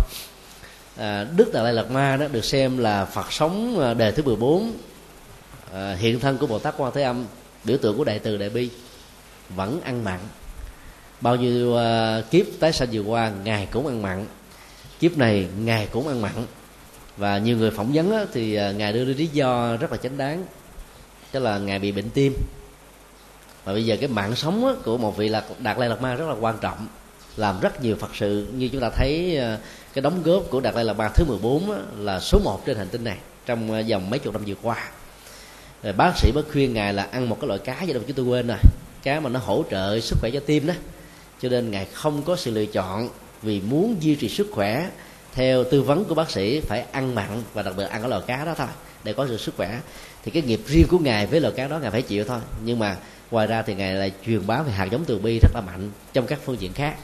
À, 0.97 1.27
đức 1.37 1.53
đạt 1.53 1.63
lai 1.63 1.73
lạt 1.73 1.91
ma 1.91 2.17
đó 2.17 2.27
được 2.31 2.45
xem 2.45 2.77
là 2.77 3.05
phật 3.05 3.33
sống 3.33 3.79
đời 3.79 3.95
đề 3.95 4.11
thứ 4.11 4.23
14 4.23 4.73
à, 5.73 5.95
hiện 5.99 6.19
thân 6.19 6.37
của 6.37 6.47
bồ 6.47 6.59
tát 6.59 6.73
quan 6.77 6.91
thế 6.93 7.01
âm 7.01 7.25
biểu 7.63 7.77
tượng 7.77 7.97
của 7.97 8.03
đại 8.03 8.19
từ 8.19 8.37
đại 8.37 8.49
bi 8.49 8.69
vẫn 9.49 9.81
ăn 9.81 10.03
mặn. 10.03 10.19
Bao 11.21 11.35
nhiêu 11.35 11.69
uh, 11.69 12.31
kiếp 12.31 12.45
tái 12.59 12.73
sanh 12.73 12.87
vừa 12.91 13.01
qua 13.01 13.31
ngài 13.43 13.67
cũng 13.71 13.87
ăn 13.87 14.01
mặn. 14.01 14.25
Kiếp 14.99 15.17
này 15.17 15.47
ngài 15.63 15.87
cũng 15.87 16.07
ăn 16.07 16.21
mặn. 16.21 16.31
Và 17.17 17.37
nhiều 17.37 17.57
người 17.57 17.71
phỏng 17.71 17.91
vấn 17.93 18.11
á, 18.11 18.25
thì 18.33 18.59
uh, 18.69 18.75
ngài 18.75 18.93
đưa 18.93 19.05
ra 19.05 19.13
lý 19.17 19.27
do 19.27 19.77
rất 19.77 19.91
là 19.91 19.97
chánh 19.97 20.17
đáng. 20.17 20.45
Tức 21.31 21.39
là 21.39 21.57
ngài 21.57 21.79
bị 21.79 21.91
bệnh 21.91 22.09
tim. 22.09 22.33
Và 23.65 23.73
bây 23.73 23.85
giờ 23.85 23.97
cái 23.99 24.09
mạng 24.09 24.35
sống 24.35 24.65
á, 24.65 24.73
của 24.83 24.97
một 24.97 25.17
vị 25.17 25.29
là 25.29 25.43
đạt 25.59 25.77
lai 25.77 25.89
lạt 25.89 26.01
ma 26.01 26.15
rất 26.15 26.25
là 26.27 26.35
quan 26.39 26.57
trọng. 26.61 26.87
Làm 27.37 27.59
rất 27.59 27.83
nhiều 27.83 27.95
phật 27.95 28.15
sự. 28.15 28.47
Như 28.53 28.69
chúng 28.71 28.81
ta 28.81 28.89
thấy 28.89 29.39
uh, 29.39 29.59
cái 29.93 30.01
đóng 30.01 30.23
góp 30.23 30.43
của 30.49 30.59
đạt 30.59 30.75
lai 30.75 30.85
lạt 30.85 30.93
ma 30.93 31.09
thứ 31.15 31.25
14 31.27 31.71
á, 31.71 31.77
là 31.97 32.19
số 32.19 32.39
1 32.43 32.65
trên 32.65 32.77
hành 32.77 32.87
tinh 32.87 33.03
này 33.03 33.17
trong 33.45 33.79
uh, 33.79 33.85
vòng 33.89 34.09
mấy 34.09 34.19
chục 34.19 34.33
năm 34.33 34.43
vừa 34.45 34.55
qua 34.61 34.89
rồi 35.83 35.93
bác 35.93 36.17
sĩ 36.17 36.31
mới 36.31 36.43
khuyên 36.51 36.73
ngài 36.73 36.93
là 36.93 37.07
ăn 37.11 37.29
một 37.29 37.37
cái 37.41 37.47
loại 37.47 37.59
cá 37.59 37.83
gì 37.83 37.93
đâu, 37.93 38.03
chứ 38.07 38.13
tôi 38.13 38.25
quên 38.25 38.47
rồi. 38.47 38.57
Cá 39.03 39.19
mà 39.19 39.29
nó 39.29 39.39
hỗ 39.39 39.63
trợ 39.71 39.99
sức 39.99 40.17
khỏe 40.21 40.29
cho 40.33 40.39
tim 40.39 40.67
đó. 40.67 40.73
Cho 41.41 41.49
nên 41.49 41.71
ngài 41.71 41.85
không 41.93 42.21
có 42.23 42.35
sự 42.35 42.51
lựa 42.51 42.65
chọn 42.65 43.09
vì 43.41 43.61
muốn 43.61 43.95
duy 43.99 44.15
trì 44.15 44.29
sức 44.29 44.47
khỏe. 44.51 44.89
Theo 45.33 45.63
tư 45.63 45.81
vấn 45.81 46.05
của 46.05 46.15
bác 46.15 46.31
sĩ, 46.31 46.59
phải 46.59 46.85
ăn 46.91 47.15
mặn 47.15 47.43
và 47.53 47.61
đặc 47.61 47.73
biệt 47.77 47.83
ăn 47.83 48.01
cái 48.01 48.09
loại 48.09 48.21
cá 48.27 48.45
đó 48.45 48.53
thôi, 48.57 48.67
để 49.03 49.13
có 49.13 49.27
sự 49.27 49.37
sức 49.37 49.53
khỏe. 49.57 49.79
Thì 50.23 50.31
cái 50.31 50.43
nghiệp 50.43 50.61
riêng 50.67 50.87
của 50.89 50.99
ngài 50.99 51.27
với 51.27 51.41
loại 51.41 51.53
cá 51.57 51.67
đó 51.67 51.79
ngài 51.79 51.91
phải 51.91 52.01
chịu 52.01 52.25
thôi. 52.25 52.39
Nhưng 52.63 52.79
mà 52.79 52.97
ngoài 53.31 53.47
ra 53.47 53.61
thì 53.61 53.75
ngài 53.75 53.93
lại 53.93 54.11
truyền 54.25 54.47
bá 54.47 54.61
về 54.61 54.71
hạt 54.71 54.85
giống 54.91 55.05
từ 55.05 55.19
bi 55.19 55.39
rất 55.41 55.51
là 55.53 55.61
mạnh 55.61 55.91
trong 56.13 56.25
các 56.27 56.39
phương 56.45 56.61
diện 56.61 56.73
khác. 56.73 56.95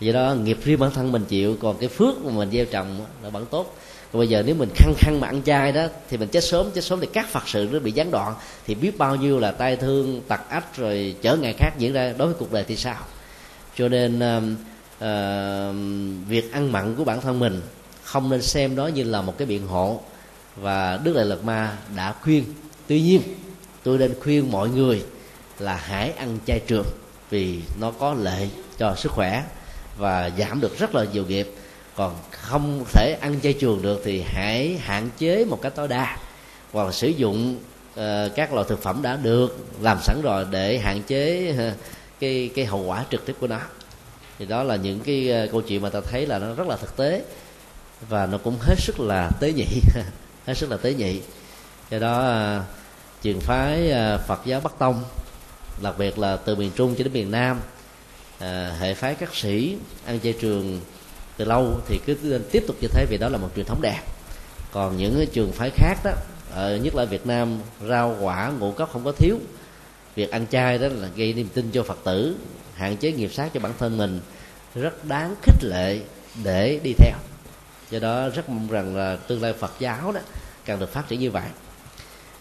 Do 0.00 0.12
đó, 0.12 0.34
nghiệp 0.34 0.58
riêng 0.64 0.78
bản 0.78 0.90
thân 0.90 1.12
mình 1.12 1.24
chịu, 1.24 1.56
còn 1.60 1.78
cái 1.78 1.88
phước 1.88 2.24
mà 2.24 2.32
mình 2.32 2.50
gieo 2.50 2.64
trồng 2.64 3.06
là 3.22 3.28
vẫn 3.28 3.46
tốt 3.46 3.76
còn 4.14 4.18
bây 4.18 4.28
giờ 4.28 4.42
nếu 4.46 4.54
mình 4.54 4.68
khăng 4.74 4.94
khăng 4.98 5.20
mà 5.20 5.28
ăn 5.28 5.42
chay 5.42 5.72
đó 5.72 5.86
thì 6.10 6.16
mình 6.16 6.28
chết 6.28 6.44
sớm 6.44 6.70
chết 6.74 6.84
sớm 6.84 7.00
thì 7.00 7.06
các 7.12 7.28
phật 7.28 7.48
sự 7.48 7.68
nó 7.72 7.78
bị 7.78 7.92
gián 7.92 8.10
đoạn. 8.10 8.34
Thì 8.66 8.74
biết 8.74 8.98
bao 8.98 9.16
nhiêu 9.16 9.38
là 9.38 9.52
tai 9.52 9.76
thương 9.76 10.22
tật 10.28 10.40
ách 10.48 10.76
rồi 10.76 11.16
trở 11.22 11.36
ngại 11.36 11.54
khác 11.58 11.70
diễn 11.78 11.92
ra 11.92 12.14
đối 12.18 12.28
với 12.28 12.36
cuộc 12.38 12.52
đời 12.52 12.64
thì 12.68 12.76
sao? 12.76 12.96
Cho 13.76 13.88
nên 13.88 14.18
uh, 14.18 14.42
uh, 14.96 16.28
việc 16.28 16.52
ăn 16.52 16.72
mặn 16.72 16.94
của 16.94 17.04
bản 17.04 17.20
thân 17.20 17.38
mình 17.38 17.60
không 18.02 18.30
nên 18.30 18.42
xem 18.42 18.76
đó 18.76 18.86
như 18.86 19.02
là 19.02 19.22
một 19.22 19.38
cái 19.38 19.46
biện 19.46 19.66
hộ. 19.66 20.00
Và 20.56 21.00
đức 21.04 21.12
đại 21.16 21.24
lạt 21.24 21.44
ma 21.44 21.76
đã 21.96 22.14
khuyên 22.22 22.44
tuy 22.86 23.00
nhiên 23.00 23.20
tôi 23.82 23.98
nên 23.98 24.14
khuyên 24.20 24.52
mọi 24.52 24.68
người 24.68 25.04
là 25.58 25.76
hãy 25.76 26.10
ăn 26.10 26.38
chay 26.46 26.60
trường 26.66 26.86
vì 27.30 27.60
nó 27.80 27.90
có 27.90 28.14
lợi 28.14 28.50
cho 28.78 28.94
sức 28.94 29.12
khỏe 29.12 29.44
và 29.98 30.30
giảm 30.38 30.60
được 30.60 30.78
rất 30.78 30.94
là 30.94 31.04
nhiều 31.12 31.24
nghiệp 31.28 31.54
còn 31.96 32.16
không 32.30 32.84
thể 32.92 33.18
ăn 33.20 33.40
chay 33.40 33.52
trường 33.52 33.82
được 33.82 34.02
thì 34.04 34.22
hãy 34.26 34.78
hạn 34.82 35.10
chế 35.18 35.44
một 35.44 35.62
cách 35.62 35.72
tối 35.74 35.88
đa. 35.88 36.16
Hoặc 36.72 36.84
là 36.84 36.92
sử 36.92 37.08
dụng 37.08 37.56
uh, 37.92 38.00
các 38.36 38.52
loại 38.52 38.66
thực 38.68 38.82
phẩm 38.82 39.02
đã 39.02 39.16
được 39.16 39.66
làm 39.80 39.98
sẵn 40.02 40.20
rồi 40.22 40.46
để 40.50 40.78
hạn 40.78 41.02
chế 41.02 41.52
uh, 41.52 41.78
cái 42.20 42.50
cái 42.54 42.64
hậu 42.64 42.82
quả 42.82 43.04
trực 43.10 43.26
tiếp 43.26 43.36
của 43.40 43.46
nó. 43.46 43.60
Thì 44.38 44.46
đó 44.46 44.62
là 44.62 44.76
những 44.76 45.00
cái 45.00 45.44
uh, 45.44 45.52
câu 45.52 45.60
chuyện 45.60 45.82
mà 45.82 45.90
ta 45.90 46.00
thấy 46.00 46.26
là 46.26 46.38
nó 46.38 46.54
rất 46.54 46.68
là 46.68 46.76
thực 46.76 46.96
tế. 46.96 47.22
Và 48.08 48.26
nó 48.26 48.38
cũng 48.38 48.56
hết 48.60 48.74
sức 48.78 49.00
là 49.00 49.30
tế 49.40 49.52
nhị 49.52 49.66
hết 50.46 50.54
sức 50.54 50.70
là 50.70 50.76
tế 50.76 50.94
nhị. 50.94 51.20
Do 51.90 51.98
đó 51.98 52.44
uh, 52.56 52.64
trường 53.22 53.40
phái 53.40 53.90
uh, 53.90 54.20
Phật 54.26 54.40
giáo 54.44 54.60
Bắc 54.60 54.78
Tông 54.78 55.04
đặc 55.82 55.94
biệt 55.98 56.18
là 56.18 56.36
từ 56.36 56.56
miền 56.56 56.70
Trung 56.76 56.94
cho 56.98 57.04
đến 57.04 57.12
miền 57.12 57.30
Nam 57.30 57.60
à, 58.38 58.76
hệ 58.80 58.94
phái 58.94 59.14
các 59.14 59.34
sĩ 59.34 59.76
ăn 60.06 60.20
chay 60.20 60.34
trường 60.40 60.80
từ 61.36 61.44
lâu 61.44 61.80
thì 61.86 62.00
cứ 62.06 62.40
tiếp 62.50 62.64
tục 62.66 62.76
như 62.80 62.88
thế 62.88 63.06
vì 63.10 63.18
đó 63.18 63.28
là 63.28 63.38
một 63.38 63.48
truyền 63.56 63.66
thống 63.66 63.82
đẹp. 63.82 64.00
Còn 64.72 64.96
những 64.96 65.26
trường 65.32 65.52
phái 65.52 65.70
khác 65.70 65.98
đó 66.04 66.12
ở 66.50 66.76
nhất 66.76 66.94
là 66.94 67.04
Việt 67.04 67.26
Nam 67.26 67.58
rau 67.88 68.16
quả 68.20 68.52
ngũ 68.58 68.72
cốc 68.72 68.90
không 68.92 69.04
có 69.04 69.12
thiếu. 69.12 69.38
Việc 70.14 70.30
ăn 70.30 70.46
chay 70.50 70.78
đó 70.78 70.88
là 70.88 71.08
gây 71.16 71.32
niềm 71.32 71.48
tin 71.54 71.70
cho 71.72 71.82
Phật 71.82 71.98
tử 72.04 72.36
hạn 72.74 72.96
chế 72.96 73.12
nghiệp 73.12 73.32
sát 73.32 73.50
cho 73.54 73.60
bản 73.60 73.72
thân 73.78 73.96
mình 73.96 74.20
rất 74.74 75.04
đáng 75.04 75.34
khích 75.42 75.64
lệ 75.64 76.00
để 76.44 76.80
đi 76.82 76.94
theo. 76.98 77.16
Do 77.90 77.98
đó 77.98 78.28
rất 78.28 78.48
mong 78.48 78.68
rằng 78.68 78.96
là 78.96 79.16
tương 79.16 79.42
lai 79.42 79.52
Phật 79.52 79.72
giáo 79.78 80.12
đó 80.12 80.20
càng 80.64 80.80
được 80.80 80.92
phát 80.92 81.08
triển 81.08 81.20
như 81.20 81.30
vậy. 81.30 81.48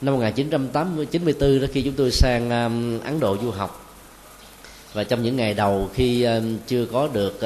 Năm 0.01 0.13
1994 0.13 1.61
đó 1.61 1.67
khi 1.73 1.81
chúng 1.81 1.93
tôi 1.93 2.11
sang 2.11 2.49
um, 2.49 2.99
Ấn 2.99 3.19
Độ 3.19 3.37
du 3.41 3.51
học 3.51 3.82
và 4.93 5.03
trong 5.03 5.23
những 5.23 5.35
ngày 5.35 5.53
đầu 5.53 5.89
khi 5.93 6.27
chưa 6.67 6.85
có 6.85 7.07
được 7.07 7.39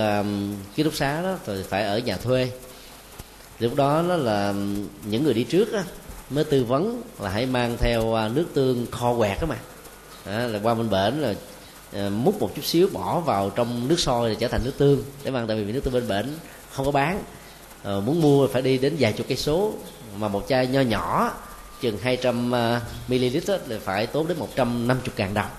ký 0.75 0.83
túc 0.83 0.95
xá 0.95 1.21
đó 1.21 1.35
thì 1.45 1.63
phải 1.69 1.83
ở 1.83 1.99
nhà 1.99 2.17
thuê. 2.17 2.51
Lúc 3.59 3.75
đó 3.75 4.03
đó 4.09 4.15
là 4.15 4.53
những 5.05 5.23
người 5.23 5.33
đi 5.33 5.43
trước 5.43 5.73
đó, 5.73 5.81
mới 6.29 6.43
tư 6.43 6.63
vấn 6.63 7.01
là 7.19 7.29
hãy 7.29 7.45
mang 7.45 7.77
theo 7.79 8.13
à, 8.13 8.27
nước 8.27 8.45
tương 8.53 8.91
kho 8.91 9.15
quẹt 9.17 9.41
đó 9.41 9.47
mà. 9.47 9.55
Đó, 10.25 10.47
là 10.47 10.59
qua 10.63 10.73
bên 10.73 10.89
bển 10.89 11.21
là 11.21 11.33
ờ, 11.93 12.09
múc 12.09 12.39
một 12.39 12.51
chút 12.55 12.65
xíu 12.65 12.89
bỏ 12.93 13.19
vào 13.19 13.49
trong 13.49 13.87
nước 13.87 13.99
sôi 13.99 14.29
là 14.29 14.35
trở 14.39 14.47
thành 14.47 14.61
nước 14.63 14.73
tương. 14.77 15.03
Để 15.23 15.31
mang 15.31 15.47
tại 15.47 15.63
vì 15.63 15.71
nước 15.71 15.81
tương 15.83 15.93
bên 15.93 16.07
bển 16.07 16.25
không 16.71 16.85
có 16.85 16.91
bán. 16.91 17.23
À, 17.83 17.93
muốn 18.05 18.21
mua 18.21 18.47
phải 18.47 18.61
đi 18.61 18.77
đến 18.77 18.95
vài 18.99 19.13
chục 19.13 19.27
cây 19.29 19.37
số. 19.37 19.73
Mà 20.17 20.27
một 20.27 20.45
chai 20.49 20.67
nho 20.67 20.81
nhỏ 20.81 21.33
chừng 21.81 21.97
200 21.97 22.51
ờ, 22.51 22.81
ml 23.07 23.37
là 23.67 23.77
phải 23.83 24.07
tốn 24.07 24.27
đến 24.27 24.39
150 24.39 25.13
ngàn 25.17 25.33
đồng 25.33 25.49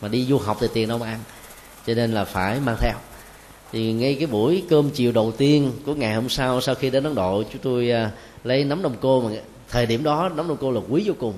mà 0.00 0.08
đi 0.08 0.24
du 0.24 0.38
học 0.38 0.56
thì 0.60 0.66
tiền 0.74 0.88
đâu 0.88 0.98
mà 0.98 1.06
ăn. 1.06 1.18
Cho 1.86 1.94
nên 1.94 2.12
là 2.12 2.24
phải 2.24 2.60
mang 2.60 2.76
theo. 2.80 2.94
Thì 3.72 3.92
ngay 3.92 4.14
cái 4.14 4.26
buổi 4.26 4.64
cơm 4.70 4.90
chiều 4.90 5.12
đầu 5.12 5.32
tiên 5.32 5.72
của 5.86 5.94
ngày 5.94 6.14
hôm 6.14 6.28
sau 6.28 6.60
sau 6.60 6.74
khi 6.74 6.90
đến 6.90 7.04
ấn 7.04 7.14
độ 7.14 7.42
chúng 7.52 7.62
tôi 7.62 7.92
uh, 8.06 8.12
lấy 8.46 8.64
nấm 8.64 8.82
đông 8.82 8.96
cô 9.00 9.20
mà 9.20 9.30
thời 9.68 9.86
điểm 9.86 10.02
đó 10.02 10.30
nấm 10.36 10.48
đông 10.48 10.56
cô 10.60 10.70
là 10.70 10.80
quý 10.88 11.02
vô 11.06 11.14
cùng. 11.18 11.34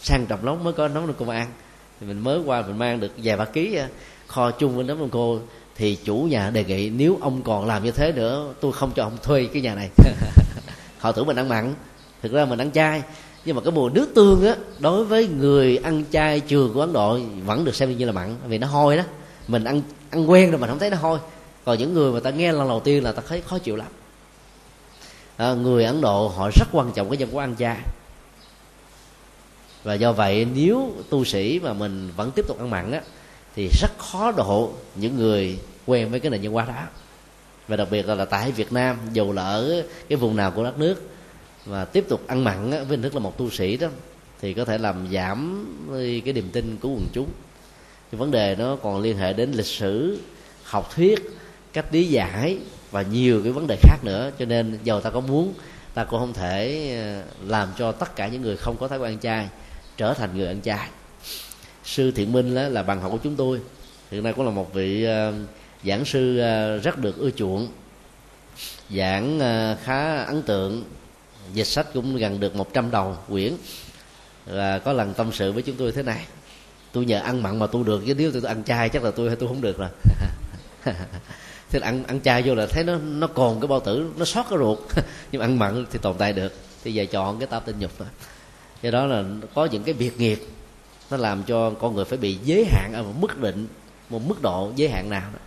Sang 0.00 0.26
trọng 0.26 0.44
lắm 0.44 0.64
mới 0.64 0.72
có 0.72 0.88
nấm 0.88 1.06
đông 1.06 1.16
cô 1.18 1.24
mà 1.24 1.36
ăn. 1.36 1.52
Thì 2.00 2.06
mình 2.06 2.18
mới 2.18 2.40
qua 2.44 2.62
mình 2.62 2.78
mang 2.78 3.00
được 3.00 3.12
vài 3.16 3.36
ba 3.36 3.44
ký 3.44 3.78
uh, 3.84 3.90
kho 4.26 4.50
chung 4.50 4.76
với 4.76 4.84
nấm 4.84 4.98
đông 4.98 5.10
cô. 5.10 5.38
Thì 5.76 5.98
chủ 6.04 6.16
nhà 6.16 6.50
đề 6.50 6.64
nghị 6.64 6.90
nếu 6.90 7.18
ông 7.20 7.42
còn 7.42 7.66
làm 7.66 7.84
như 7.84 7.90
thế 7.90 8.12
nữa 8.12 8.54
tôi 8.60 8.72
không 8.72 8.92
cho 8.96 9.02
ông 9.02 9.16
thuê 9.22 9.48
cái 9.52 9.62
nhà 9.62 9.74
này. 9.74 9.90
Họ 10.98 11.12
tưởng 11.12 11.26
mình 11.26 11.36
ăn 11.36 11.48
mặn. 11.48 11.74
Thực 12.22 12.32
ra 12.32 12.44
mình 12.44 12.58
ăn 12.58 12.70
chay 12.72 13.02
nhưng 13.44 13.56
mà 13.56 13.62
cái 13.62 13.72
mùi 13.72 13.90
nước 13.90 14.08
tương 14.14 14.46
á 14.46 14.56
đối 14.78 15.04
với 15.04 15.26
người 15.26 15.76
ăn 15.76 16.04
chay 16.12 16.40
trường 16.40 16.74
của 16.74 16.80
ấn 16.80 16.92
độ 16.92 17.18
vẫn 17.44 17.64
được 17.64 17.74
xem 17.74 17.98
như 17.98 18.06
là 18.06 18.12
mặn 18.12 18.36
vì 18.46 18.58
nó 18.58 18.66
hôi 18.66 18.96
đó. 18.96 19.02
Mình 19.48 19.64
ăn 19.64 19.82
ăn 20.10 20.30
quen 20.30 20.50
rồi 20.50 20.60
mình 20.60 20.70
không 20.70 20.78
thấy 20.78 20.90
nó 20.90 20.96
hôi. 20.96 21.18
Còn 21.64 21.78
những 21.78 21.94
người 21.94 22.12
mà 22.12 22.20
ta 22.20 22.30
nghe 22.30 22.52
lần 22.52 22.68
đầu 22.68 22.80
tiên 22.80 23.04
là 23.04 23.12
ta 23.12 23.22
thấy 23.28 23.40
khó 23.40 23.58
chịu 23.58 23.76
lắm. 23.76 23.86
À, 25.36 25.54
người 25.54 25.84
ấn 25.84 26.00
độ 26.00 26.28
họ 26.28 26.50
rất 26.54 26.68
quan 26.72 26.92
trọng 26.92 27.10
cái 27.10 27.16
dân 27.16 27.30
của 27.30 27.38
ăn 27.38 27.56
chay 27.58 27.76
và 29.84 29.94
do 29.94 30.12
vậy 30.12 30.46
nếu 30.54 30.92
tu 31.10 31.24
sĩ 31.24 31.60
mà 31.62 31.72
mình 31.72 32.10
vẫn 32.16 32.30
tiếp 32.30 32.44
tục 32.48 32.58
ăn 32.58 32.70
mặn 32.70 32.92
á 32.92 33.00
thì 33.56 33.68
rất 33.80 33.90
khó 33.98 34.32
độ 34.32 34.70
những 34.94 35.16
người 35.16 35.58
quen 35.86 36.10
với 36.10 36.20
cái 36.20 36.30
nền 36.30 36.42
văn 36.42 36.52
hóa 36.52 36.64
đó. 36.64 36.82
Và 37.68 37.76
đặc 37.76 37.88
biệt 37.90 38.08
là, 38.08 38.14
là 38.14 38.24
tại 38.24 38.52
Việt 38.52 38.72
Nam 38.72 38.96
dù 39.12 39.32
là 39.32 39.42
ở 39.42 39.82
cái 40.08 40.16
vùng 40.16 40.36
nào 40.36 40.50
của 40.50 40.64
đất 40.64 40.78
nước 40.78 41.02
và 41.64 41.84
tiếp 41.84 42.04
tục 42.08 42.26
ăn 42.26 42.44
mặn 42.44 42.70
với 42.70 42.84
hình 42.86 43.02
thức 43.02 43.14
là 43.14 43.20
một 43.20 43.38
tu 43.38 43.50
sĩ 43.50 43.76
đó 43.76 43.88
thì 44.40 44.54
có 44.54 44.64
thể 44.64 44.78
làm 44.78 45.08
giảm 45.12 45.66
cái 46.24 46.32
niềm 46.32 46.48
tin 46.52 46.76
của 46.80 46.88
quần 46.88 47.06
chúng. 47.12 47.28
Cái 48.12 48.18
vấn 48.18 48.30
đề 48.30 48.56
nó 48.58 48.76
còn 48.76 49.00
liên 49.00 49.16
hệ 49.16 49.32
đến 49.32 49.52
lịch 49.52 49.66
sử 49.66 50.18
học 50.64 50.94
thuyết 50.94 51.20
cách 51.72 51.86
lý 51.90 52.08
giải 52.08 52.58
và 52.90 53.02
nhiều 53.02 53.40
cái 53.42 53.52
vấn 53.52 53.66
đề 53.66 53.76
khác 53.82 53.98
nữa. 54.02 54.30
Cho 54.38 54.44
nên 54.44 54.78
dầu 54.84 55.00
ta 55.00 55.10
có 55.10 55.20
muốn 55.20 55.54
ta 55.94 56.04
cũng 56.04 56.20
không 56.20 56.32
thể 56.32 56.90
ờ, 57.02 57.22
làm 57.46 57.68
cho 57.78 57.92
tất 57.92 58.16
cả 58.16 58.28
những 58.28 58.42
người 58.42 58.56
không 58.56 58.76
có 58.80 58.88
thói 58.88 58.98
quen 58.98 59.12
ăn 59.12 59.18
chay 59.18 59.48
trở 59.96 60.14
thành 60.14 60.36
người 60.36 60.46
ăn 60.46 60.60
chay 60.62 60.88
sư 61.84 62.10
thiện 62.10 62.32
minh 62.32 62.54
là, 62.54 62.68
là 62.68 62.82
bằng 62.82 63.00
học 63.00 63.12
của 63.12 63.18
chúng 63.24 63.36
tôi. 63.36 63.60
Hiện 64.10 64.22
nay 64.22 64.32
cũng 64.32 64.44
là 64.44 64.50
một 64.50 64.74
vị 64.74 65.04
ờ, 65.04 65.32
giảng 65.84 66.04
sư 66.04 66.38
ờ, 66.38 66.78
rất 66.78 66.98
được 66.98 67.16
ưa 67.18 67.30
chuộng 67.30 67.68
giảng 68.90 69.38
khá 69.84 70.24
ấn 70.24 70.42
tượng 70.42 70.84
dịch 71.52 71.66
sách 71.66 71.86
cũng 71.94 72.16
gần 72.16 72.40
được 72.40 72.56
100 72.56 72.90
đầu 72.90 73.16
quyển. 73.28 73.52
Và 74.46 74.78
có 74.78 74.92
lần 74.92 75.14
tâm 75.14 75.32
sự 75.32 75.52
với 75.52 75.62
chúng 75.62 75.76
tôi 75.76 75.92
thế 75.92 76.02
này 76.02 76.26
tôi 76.92 77.04
nhờ 77.04 77.20
ăn 77.20 77.42
mặn 77.42 77.58
mà 77.58 77.66
tôi 77.66 77.84
được 77.84 78.02
chứ 78.06 78.14
nếu 78.14 78.32
tôi, 78.32 78.40
tôi 78.40 78.48
ăn 78.48 78.64
chay 78.64 78.88
chắc 78.88 79.02
là 79.02 79.10
tôi 79.10 79.28
hay 79.28 79.36
tôi 79.36 79.48
không 79.48 79.60
được 79.60 79.78
rồi. 79.78 79.88
Thế 81.70 81.78
là 81.78 81.86
ăn 81.86 82.04
ăn 82.04 82.20
chay 82.20 82.42
vô 82.42 82.54
là 82.54 82.66
thấy 82.66 82.84
nó 82.84 82.96
nó 82.96 83.26
còn 83.26 83.60
cái 83.60 83.68
bao 83.68 83.80
tử 83.80 84.10
nó 84.16 84.24
sót 84.24 84.46
cái 84.50 84.58
ruột. 84.58 84.78
Nhưng 85.32 85.42
ăn 85.42 85.58
mặn 85.58 85.86
thì 85.90 85.98
tồn 86.02 86.16
tại 86.18 86.32
được. 86.32 86.52
Thì 86.84 86.94
giờ 86.94 87.04
chọn 87.10 87.38
cái 87.38 87.46
tam 87.46 87.62
tinh 87.66 87.76
nhục 87.78 87.90
thôi. 87.98 88.08
Do 88.82 88.90
đó 88.90 89.06
là 89.06 89.24
có 89.54 89.64
những 89.64 89.82
cái 89.82 89.94
việc 89.94 90.20
nghiệp 90.20 90.40
nó 91.10 91.16
làm 91.16 91.42
cho 91.42 91.70
con 91.70 91.94
người 91.94 92.04
phải 92.04 92.18
bị 92.18 92.38
giới 92.44 92.64
hạn 92.64 92.92
ở 92.92 93.02
một 93.02 93.14
mức 93.20 93.40
định 93.40 93.66
một 94.10 94.22
mức 94.26 94.42
độ 94.42 94.72
giới 94.76 94.88
hạn 94.88 95.10
nào 95.10 95.30
đó. 95.32 95.38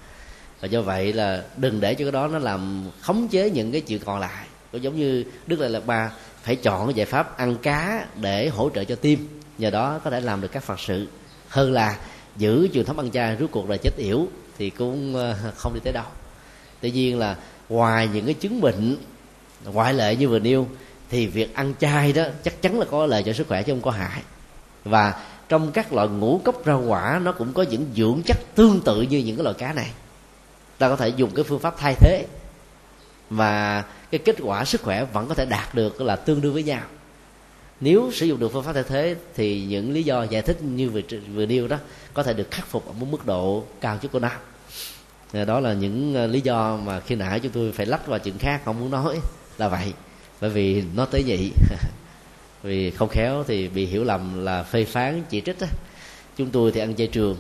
Và 0.60 0.68
do 0.68 0.82
vậy 0.82 1.14
là 1.14 1.44
đừng 1.58 1.80
để 1.80 1.94
cho 1.94 2.06
cái 2.06 2.12
đó 2.12 2.28
nó 2.28 2.40
làm 2.40 2.90
khống 3.02 3.28
chế 3.28 3.50
những 3.50 3.72
cái 3.72 3.82
chuyện 3.82 4.00
còn 4.06 4.20
lại 4.20 4.46
cũng 4.72 4.84
giống 4.84 4.96
như 4.96 5.24
đức 5.48 5.60
lại 5.60 5.70
lạc 5.70 5.86
ba 5.86 6.12
phải 6.44 6.56
chọn 6.56 6.88
cái 6.88 6.94
giải 6.94 7.06
pháp 7.06 7.38
ăn 7.38 7.56
cá 7.56 8.06
để 8.16 8.50
hỗ 8.50 8.70
trợ 8.70 8.84
cho 8.84 8.96
tim. 8.96 9.40
Nhờ 9.58 9.70
đó 9.70 10.00
có 10.04 10.10
thể 10.10 10.22
làm 10.22 10.42
được 10.42 10.48
các 10.52 10.64
phật 10.64 10.80
sự. 10.80 11.08
Hơn 11.48 11.74
là 11.74 11.98
giữ 12.38 12.68
truyền 12.74 12.86
thống 12.86 13.00
ăn 13.00 13.12
chay 13.12 13.38
rốt 13.40 13.50
cuộc 13.52 13.70
là 13.70 13.78
chết 13.78 13.98
yểu 13.98 14.28
thì 14.58 14.70
cũng 14.70 15.16
ờ, 15.16 15.36
không 15.56 15.74
đi 15.74 15.80
tới 15.84 15.94
đâu. 15.94 16.06
Tuy 16.82 16.92
nhiên 16.92 17.20
là 17.20 17.36
ngoài 17.70 18.10
những 18.14 18.26
cái 18.26 18.34
chứng 18.34 18.62
bệnh 18.62 18.98
ngoại 19.66 19.94
lệ 19.94 20.16
như 20.16 20.30
vừa 20.30 20.40
nêu, 20.40 20.68
thì 21.10 21.28
việc 21.28 21.56
ăn 21.56 21.74
chay 21.80 22.14
đó 22.14 22.24
chắc 22.44 22.62
chắn 22.62 22.80
là 22.80 22.86
có 22.92 23.06
lợi 23.06 23.24
cho 23.24 23.34
sức 23.34 23.48
khỏe 23.48 23.64
chứ 23.64 23.74
không 23.74 23.82
có 23.82 23.92
hại. 23.92 24.22
Và 24.84 25.22
trong 25.50 25.72
các 25.72 25.94
loại 25.94 26.08
ngũ 26.08 26.42
cốc 26.44 26.62
rau 26.66 26.84
quả, 26.88 27.22
nó 27.24 27.32
cũng 27.32 27.54
có 27.54 27.64
những 27.64 27.86
dưỡng 27.96 28.22
chất 28.26 28.38
tương 28.56 28.82
tự 28.82 29.02
như 29.02 29.18
những 29.18 29.36
cái 29.36 29.44
loại 29.44 29.56
cá 29.58 29.74
này. 29.74 29.92
Ta 30.78 30.90
có 30.90 30.96
thể 30.96 31.10
dùng 31.10 31.32
cái 31.36 31.44
phương 31.44 31.60
pháp 31.60 31.76
thay 31.78 31.96
thế. 32.00 32.26
Và 33.30 33.84
cái 34.12 34.20
kết 34.20 34.36
quả 34.44 34.66
sức 34.66 34.82
khỏe 34.82 35.06
vẫn 35.14 35.28
có 35.28 35.36
thể 35.36 35.46
đạt 35.46 35.76
được 35.76 36.02
là 36.02 36.16
tương 36.16 36.42
đương 36.42 36.54
với 36.54 36.64
nhau. 36.64 36.82
Nếu 37.80 38.12
sử 38.14 38.26
dụng 38.26 38.40
được 38.40 38.54
phương 38.54 38.64
pháp 38.64 38.74
thay 38.74 38.84
thế 38.84 39.16
thì 39.36 39.66
những 39.66 39.92
lý 39.92 40.04
do 40.04 40.24
giải 40.24 40.42
thích 40.42 40.62
như 40.62 40.90
vừa 40.90 41.02
vừa 41.34 41.46
nêu 41.46 41.68
đó 41.68 41.78
có 42.14 42.24
thể 42.24 42.34
được 42.34 42.52
khắc 42.52 42.68
phục 42.68 42.88
ở 42.88 42.94
một 42.94 43.08
mức 43.12 43.26
độ 43.26 43.64
cao 43.82 43.98
chút 44.02 44.12
của 44.12 44.20
nam 44.20 44.38
ờ, 45.34 45.46
đó 45.46 45.60
là 45.60 45.74
những 45.74 46.16
ờ, 46.16 46.28
lý 46.28 46.42
do 46.42 46.78
mà 46.78 47.00
khi 47.00 47.16
nãy 47.16 47.40
chúng 47.40 47.52
tôi 47.52 47.72
phải 47.72 47.86
lách 47.86 48.08
vào 48.08 48.20
chuyện 48.20 48.38
khác 48.38 48.62
không 48.66 48.80
muốn 48.80 48.92
nói 48.92 49.20
là 49.58 49.68
vậy 49.68 49.94
bởi 50.42 50.50
vì 50.50 50.84
nó 50.96 51.06
tế 51.06 51.24
nhị 51.24 51.52
vì 52.64 52.92
không 52.92 53.10
khéo 53.10 53.44
thì 53.48 53.68
bị 53.68 53.86
hiểu 53.86 54.04
lầm 54.04 54.46
là 54.46 54.64
phê 54.64 54.86
phán 54.86 55.24
chỉ 55.30 55.42
trích 55.42 55.60
á. 55.60 55.68
Chúng 56.38 56.50
tôi 56.50 56.72
thì 56.72 56.80
ăn 56.80 56.96
chay 56.96 57.08
trường 57.08 57.38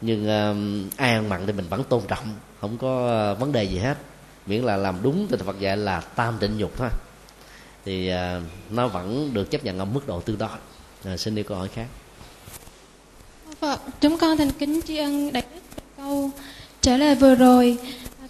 nhưng 0.00 0.22
uh, 0.22 0.96
ai 0.96 1.12
ăn 1.12 1.28
mặn 1.28 1.46
thì 1.46 1.52
mình 1.52 1.66
vẫn 1.68 1.84
tôn 1.84 2.02
trọng 2.08 2.24
không 2.60 2.78
có 2.78 3.06
ờ, 3.06 3.34
vấn 3.34 3.52
đề 3.52 3.64
gì 3.64 3.78
hết 3.78 3.98
miễn 4.46 4.62
là 4.62 4.76
làm 4.76 5.02
đúng 5.02 5.26
thì 5.30 5.36
Phật 5.46 5.60
dạy 5.60 5.76
là 5.76 6.00
tam 6.00 6.38
tịnh 6.40 6.58
nhục 6.58 6.76
thôi. 6.76 6.88
Thì 7.84 8.12
uh, 8.12 8.42
nó 8.70 8.88
vẫn 8.88 9.34
được 9.34 9.50
chấp 9.50 9.64
nhận 9.64 9.78
ở 9.78 9.84
mức 9.84 10.06
độ 10.06 10.20
tương 10.20 10.38
đối 10.38 10.48
à, 11.04 11.16
xin 11.16 11.34
đi 11.34 11.42
câu 11.42 11.58
hỏi 11.58 11.68
khác. 11.68 11.86
Phật, 13.60 13.80
chúng 14.00 14.18
con 14.18 14.36
thành 14.36 14.50
kính 14.50 14.80
tri 14.86 14.96
ân 14.96 15.32
đại 15.32 15.42
đức 15.54 15.60
câu. 15.96 16.30
Trả 16.80 16.96
lời 16.96 17.14
vừa 17.14 17.34
rồi 17.34 17.78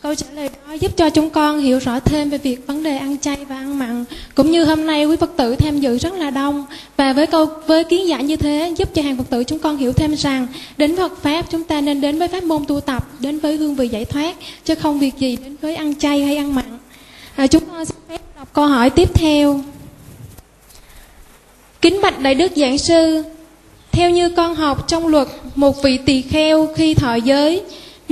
câu 0.03 0.15
trả 0.15 0.27
lời 0.35 0.51
đó 0.67 0.73
giúp 0.73 0.97
cho 0.97 1.11
chúng 1.11 1.31
con 1.31 1.61
hiểu 1.61 1.79
rõ 1.79 2.01
thêm 2.01 2.31
về 2.31 2.39
việc 2.39 2.67
vấn 2.67 2.83
đề 2.83 2.97
ăn 2.97 3.19
chay 3.19 3.45
và 3.45 3.57
ăn 3.57 3.79
mặn. 3.79 4.05
Cũng 4.35 4.51
như 4.51 4.65
hôm 4.65 4.87
nay 4.87 5.05
quý 5.05 5.17
phật 5.17 5.31
tử 5.37 5.57
tham 5.57 5.81
dự 5.81 5.99
rất 5.99 6.13
là 6.13 6.31
đông. 6.31 6.65
Và 6.97 7.13
với 7.13 7.27
câu 7.27 7.47
với 7.67 7.85
kiến 7.85 8.09
giải 8.09 8.25
như 8.25 8.37
thế 8.37 8.75
giúp 8.77 8.89
cho 8.95 9.03
hàng 9.03 9.17
phật 9.17 9.31
tử 9.31 9.45
chúng 9.45 9.59
con 9.59 9.77
hiểu 9.77 9.93
thêm 9.93 10.15
rằng 10.15 10.47
đến 10.77 10.97
Phật 10.97 11.23
pháp 11.23 11.47
chúng 11.51 11.65
ta 11.65 11.81
nên 11.81 12.01
đến 12.01 12.19
với 12.19 12.29
pháp 12.29 12.43
môn 12.43 12.65
tu 12.69 12.81
tập 12.81 13.09
đến 13.21 13.39
với 13.39 13.57
hương 13.57 13.75
vị 13.75 13.89
giải 13.89 14.05
thoát 14.05 14.37
chứ 14.65 14.75
không 14.75 14.99
việc 14.99 15.19
gì 15.19 15.37
đến 15.37 15.57
với 15.61 15.77
ăn 15.77 15.95
chay 15.95 16.25
hay 16.25 16.37
ăn 16.37 16.55
mặn. 16.55 16.79
À, 17.37 17.47
chúng 17.47 17.63
con 17.71 17.85
xin 17.85 17.97
phép 18.09 18.21
đọc 18.37 18.49
câu 18.53 18.67
hỏi 18.67 18.91
tiếp 18.91 19.15
theo. 19.15 19.61
Kính 21.81 22.01
bạch 22.03 22.21
đại 22.21 22.35
đức 22.35 22.53
giảng 22.57 22.79
sư 22.79 23.23
theo 23.93 24.11
như 24.11 24.29
con 24.29 24.55
học 24.55 24.89
trong 24.89 25.07
luật 25.07 25.29
một 25.55 25.83
vị 25.83 25.99
tỳ 26.07 26.23
kheo 26.23 26.69
khi 26.77 26.95
thọ 26.95 27.15
giới 27.15 27.63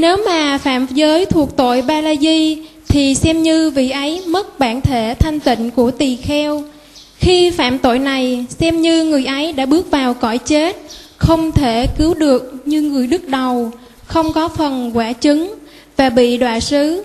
nếu 0.00 0.16
mà 0.26 0.58
phạm 0.58 0.86
giới 0.90 1.26
thuộc 1.26 1.56
tội 1.56 1.82
ba 1.82 2.00
la 2.00 2.14
di 2.20 2.58
thì 2.88 3.14
xem 3.14 3.42
như 3.42 3.70
vị 3.70 3.90
ấy 3.90 4.22
mất 4.26 4.58
bản 4.58 4.80
thể 4.80 5.14
thanh 5.18 5.40
tịnh 5.40 5.70
của 5.70 5.90
tỳ 5.90 6.16
kheo. 6.16 6.62
Khi 7.16 7.50
phạm 7.50 7.78
tội 7.78 7.98
này, 7.98 8.46
xem 8.48 8.80
như 8.80 9.04
người 9.04 9.24
ấy 9.24 9.52
đã 9.52 9.66
bước 9.66 9.90
vào 9.90 10.14
cõi 10.14 10.38
chết, 10.38 10.76
không 11.16 11.52
thể 11.52 11.86
cứu 11.98 12.14
được 12.14 12.54
như 12.64 12.82
người 12.82 13.06
đứt 13.06 13.28
đầu, 13.28 13.70
không 14.04 14.32
có 14.32 14.48
phần 14.48 14.90
quả 14.94 15.12
chứng 15.12 15.54
và 15.96 16.10
bị 16.10 16.36
đọa 16.36 16.60
sứ. 16.60 17.04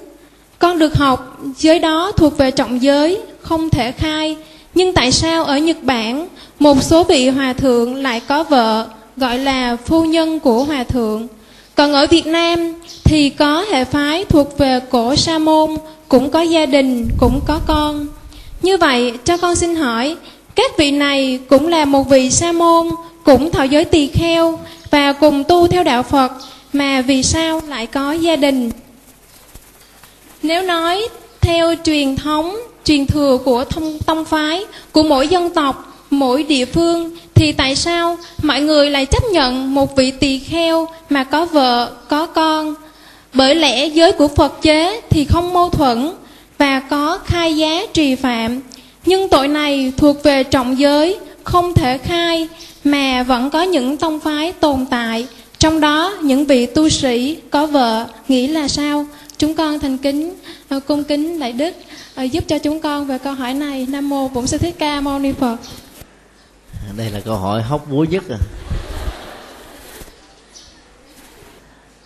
Con 0.60 0.80
được 0.80 0.96
học, 0.96 1.40
giới 1.58 1.80
đó 1.80 2.12
thuộc 2.12 2.38
về 2.38 2.52
trọng 2.52 2.84
giới, 2.84 3.18
không 3.42 3.70
thể 3.70 3.92
khai. 3.92 4.38
Nhưng 4.74 4.94
tại 4.94 5.12
sao 5.12 5.44
ở 5.44 5.58
nhật 5.58 5.78
bản, 5.84 6.28
một 6.60 6.84
số 6.84 7.04
vị 7.04 7.30
hòa 7.30 7.54
thượng 7.54 7.96
lại 7.96 8.22
có 8.28 8.44
vợ, 8.44 8.88
gọi 9.18 9.40
là 9.40 9.76
phu 9.86 10.06
nhân 10.06 10.40
của 10.40 10.64
hòa 10.64 10.84
thượng? 10.84 11.28
Còn 11.76 11.94
ở 11.94 12.08
việt 12.08 12.28
nam 12.28 12.74
thì 13.04 13.30
có 13.30 13.66
hệ 13.72 13.86
phái 13.86 14.26
thuộc 14.26 14.58
về 14.58 14.80
cổ 14.90 15.16
sa 15.16 15.38
môn, 15.38 15.78
cũng 16.08 16.30
có 16.30 16.42
gia 16.42 16.66
đình, 16.66 17.08
cũng 17.20 17.42
có 17.48 17.60
con. 17.68 18.08
Như 18.62 18.78
vậy, 18.78 19.14
cho 19.24 19.38
con 19.38 19.56
xin 19.56 19.76
hỏi, 19.76 20.16
các 20.56 20.78
vị 20.78 20.92
này 20.92 21.40
cũng 21.50 21.68
là 21.68 21.86
một 21.86 22.10
vị 22.10 22.30
sa 22.30 22.52
môn, 22.52 22.90
cũng 23.24 23.52
thọ 23.52 23.64
giới 23.64 23.86
tỳ 23.86 24.08
kheo 24.08 24.60
và 24.92 25.14
cùng 25.14 25.44
tu 25.44 25.68
theo 25.68 25.84
đạo 25.84 26.04
phật, 26.04 26.32
mà 26.74 27.02
vì 27.02 27.24
sao 27.24 27.62
lại 27.68 27.88
có 27.88 28.12
gia 28.12 28.36
đình? 28.36 28.72
Nếu 30.44 30.62
nói 30.62 31.08
theo 31.42 31.76
truyền 31.84 32.16
thống, 32.16 32.56
truyền 32.86 33.08
thừa 33.08 33.38
của 33.46 33.64
thông, 33.64 34.00
tông 34.00 34.26
phái 34.26 34.66
của 34.92 35.04
mỗi 35.04 35.28
dân 35.28 35.50
tộc 35.50 35.95
mỗi 36.10 36.44
địa 36.44 36.66
phương 36.66 37.12
thì 37.36 37.52
tại 37.52 37.76
sao 37.76 38.18
mọi 38.44 38.62
người 38.62 38.90
lại 38.90 39.06
chấp 39.06 39.24
nhận 39.32 39.76
một 39.76 39.96
vị 39.96 40.12
tỳ 40.12 40.40
kheo 40.40 40.88
mà 41.10 41.24
có 41.24 41.46
vợ, 41.46 41.92
có 42.10 42.26
con? 42.26 42.76
Bởi 43.34 43.56
lẽ 43.56 43.86
giới 43.86 44.12
của 44.12 44.28
phật 44.28 44.62
chế 44.62 45.02
thì 45.10 45.26
không 45.26 45.54
mâu 45.54 45.70
thuẫn 45.70 46.12
và 46.58 46.80
có 46.80 47.20
khai 47.26 47.58
giá 47.58 47.86
trì 47.94 48.16
phạm. 48.16 48.62
Nhưng 49.06 49.30
tội 49.30 49.48
này 49.48 49.94
thuộc 49.98 50.24
về 50.24 50.44
trọng 50.44 50.80
giới, 50.80 51.18
không 51.44 51.74
thể 51.74 51.98
khai 51.98 52.48
mà 52.84 53.24
vẫn 53.24 53.50
có 53.50 53.62
những 53.62 53.98
tông 53.98 54.20
phái 54.20 54.52
tồn 54.52 54.86
tại. 54.90 55.28
Trong 55.60 55.80
đó, 55.80 56.14
những 56.22 56.46
vị 56.46 56.66
tu 56.66 56.90
sĩ 56.90 57.38
có 57.50 57.66
vợ 57.66 58.06
nghĩ 58.28 58.48
là 58.48 58.68
sao? 58.68 59.06
Chúng 59.38 59.54
con 59.54 59.80
thành 59.80 59.98
kính 59.98 60.34
ờ, 60.70 60.80
cung 60.80 61.04
kính 61.04 61.40
đại 61.40 61.54
đức 61.54 61.76
ờ, 62.16 62.24
giúp 62.24 62.44
cho 62.48 62.58
chúng 62.58 62.80
con 62.80 63.08
về 63.08 63.18
câu 63.18 63.34
hỏi 63.34 63.54
này. 63.54 63.88
Nam 63.90 64.10
mô 64.10 64.28
bổn 64.28 64.48
sư 64.48 64.58
thích 64.58 64.76
ca 64.80 65.02
mâu 65.02 65.20
ni 65.20 65.32
phật 65.40 65.58
đây 66.94 67.12
là 67.12 67.20
câu 67.20 67.38
hỏi 67.38 67.62
hóc 67.62 67.86
búa 67.90 68.04
nhất 68.04 68.24
à. 68.30 68.38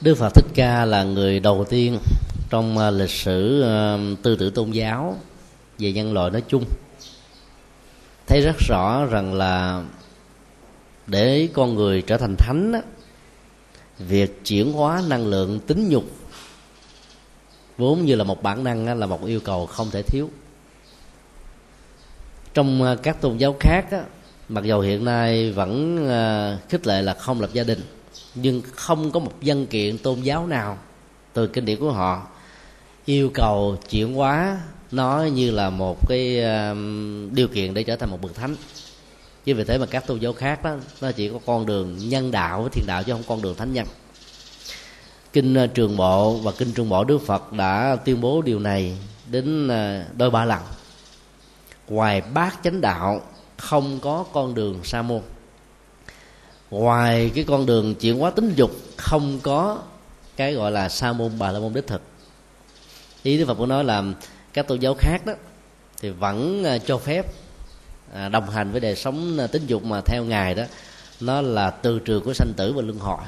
Đức 0.02 0.16
phật 0.16 0.30
thích 0.30 0.46
ca 0.56 0.86
là 0.86 1.04
người 1.04 1.40
đầu 1.40 1.66
tiên 1.70 2.00
trong 2.50 2.78
à, 2.78 2.92
lịch 2.92 3.10
sử 3.10 3.62
à, 3.62 3.98
tư 4.24 4.36
tưởng 4.36 4.54
tôn 4.54 4.72
giáo 4.72 5.18
về 5.80 5.92
nhân 5.92 6.14
loại 6.14 6.32
nói 6.32 6.44
chung. 6.48 6.66
Thấy 8.28 8.42
rất 8.42 8.56
rõ 8.60 9.06
rằng 9.06 9.34
là 9.34 9.84
để 11.08 11.50
con 11.54 11.76
người 11.76 12.02
trở 12.02 12.18
thành 12.18 12.36
thánh 12.38 12.72
đó, 12.72 12.80
việc 14.00 14.46
chuyển 14.46 14.74
hóa 14.74 15.02
năng 15.08 15.28
lượng 15.28 15.60
tính 15.60 15.90
nhục 15.90 16.04
vốn 17.78 18.06
như 18.06 18.16
là 18.16 18.24
một 18.24 18.44
bản 18.44 18.64
năng 18.64 19.00
là 19.00 19.06
một 19.06 19.26
yêu 19.26 19.40
cầu 19.40 19.66
không 19.66 19.92
thể 19.92 20.02
thiếu. 20.02 20.30
Trong 22.54 22.84
à, 22.84 22.96
các 23.04 23.22
tôn 23.22 23.38
giáo 23.38 23.56
khác 23.60 23.86
á, 23.92 24.04
mặc 24.50 24.64
dù 24.64 24.80
hiện 24.80 25.06
nay 25.06 25.52
vẫn 25.52 25.98
ờ, 26.08 26.58
khích 26.70 26.88
lệ 26.88 27.02
là 27.02 27.14
không 27.14 27.42
lập 27.42 27.50
gia 27.54 27.64
đình, 27.64 27.82
nhưng 28.36 28.62
không 28.76 29.12
có 29.12 29.20
một 29.20 29.34
văn 29.42 29.66
kiện 29.66 29.98
tôn 29.98 30.22
giáo 30.22 30.48
nào 30.48 30.78
từ 31.34 31.48
kinh 31.48 31.66
điển 31.66 31.80
của 31.80 31.92
họ 31.92 32.28
yêu 33.06 33.32
cầu 33.34 33.78
chuyển 33.90 34.14
hóa 34.14 34.58
nó 34.92 35.24
như 35.24 35.52
là 35.52 35.70
một 35.70 36.10
cái 36.10 36.44
điều 37.32 37.48
kiện 37.48 37.74
để 37.74 37.84
trở 37.84 37.96
thành 37.96 38.10
một 38.10 38.22
bậc 38.22 38.36
thánh. 38.36 38.56
Chứ 39.46 39.56
vì 39.56 39.64
thế 39.64 39.78
mà 39.78 39.86
các 39.86 40.08
tôn 40.08 40.20
giáo 40.20 40.34
khác 40.34 40.64
đó, 40.64 40.76
nó 41.02 41.12
chỉ 41.12 41.30
có 41.30 41.40
con 41.46 41.66
đường 41.66 41.98
nhân 42.10 42.32
đạo 42.32 42.62
với 42.62 42.70
thiền 42.70 42.86
đạo 42.88 43.04
chứ 43.04 43.14
không 43.14 43.24
con 43.28 43.42
đường 43.42 43.56
thánh 43.56 43.74
nhân. 43.74 43.88
Kinh 45.34 45.56
ờ, 45.56 45.68
trường 45.68 45.98
bộ 45.98 46.34
và 46.34 46.52
kinh 46.58 46.74
trung 46.74 46.90
bộ 46.90 47.04
đức 47.04 47.22
phật 47.26 47.54
đã 47.54 47.98
tuyên 48.06 48.22
bố 48.22 48.42
điều 48.42 48.60
này 48.60 48.98
đến 49.32 49.68
ờ, 49.68 50.04
đôi 50.18 50.30
ba 50.32 50.46
lần. 50.46 50.60
Ngoài 51.88 52.22
bát 52.22 52.60
chánh 52.64 52.82
đạo 52.82 53.22
không 53.60 54.00
có 54.00 54.26
con 54.34 54.56
đường 54.56 54.80
sa 54.84 55.02
môn. 55.02 55.22
Ngoài 56.72 57.32
cái 57.36 57.44
con 57.48 57.66
đường 57.66 57.96
chuyển 57.96 58.20
hóa 58.20 58.32
tính 58.32 58.54
dục, 58.56 58.72
không 58.98 59.40
có 59.44 59.82
cái 60.36 60.54
gọi 60.54 60.72
là 60.72 60.90
sa 60.90 61.14
môn 61.14 61.32
bà 61.40 61.52
la 61.52 61.60
môn 61.60 61.74
đích 61.74 61.88
thực. 61.88 62.02
Ý 63.24 63.38
đức 63.38 63.46
phật 63.46 63.54
cũng 63.54 63.70
nói 63.70 63.84
là 63.84 64.04
các 64.54 64.68
tôn 64.68 64.80
giáo 64.80 64.96
khác 65.00 65.26
đó, 65.26 65.34
thì 66.02 66.10
vẫn 66.10 66.64
à, 66.64 66.78
cho 66.78 66.98
phép 66.98 67.26
à, 68.14 68.30
đồng 68.30 68.50
hành 68.50 68.72
với 68.72 68.82
đời 68.82 68.96
sống 68.96 69.38
à, 69.40 69.48
tính 69.48 69.68
dục 69.68 69.84
mà 69.84 70.02
theo 70.02 70.24
ngài 70.24 70.56
đó, 70.56 70.64
nó 71.20 71.42
là 71.42 71.72
từ 71.72 72.00
trường 72.00 72.24
của 72.24 72.34
sanh 72.34 72.54
tử 72.58 72.74
và 72.74 72.82
luân 72.82 73.00
hồi. 73.00 73.26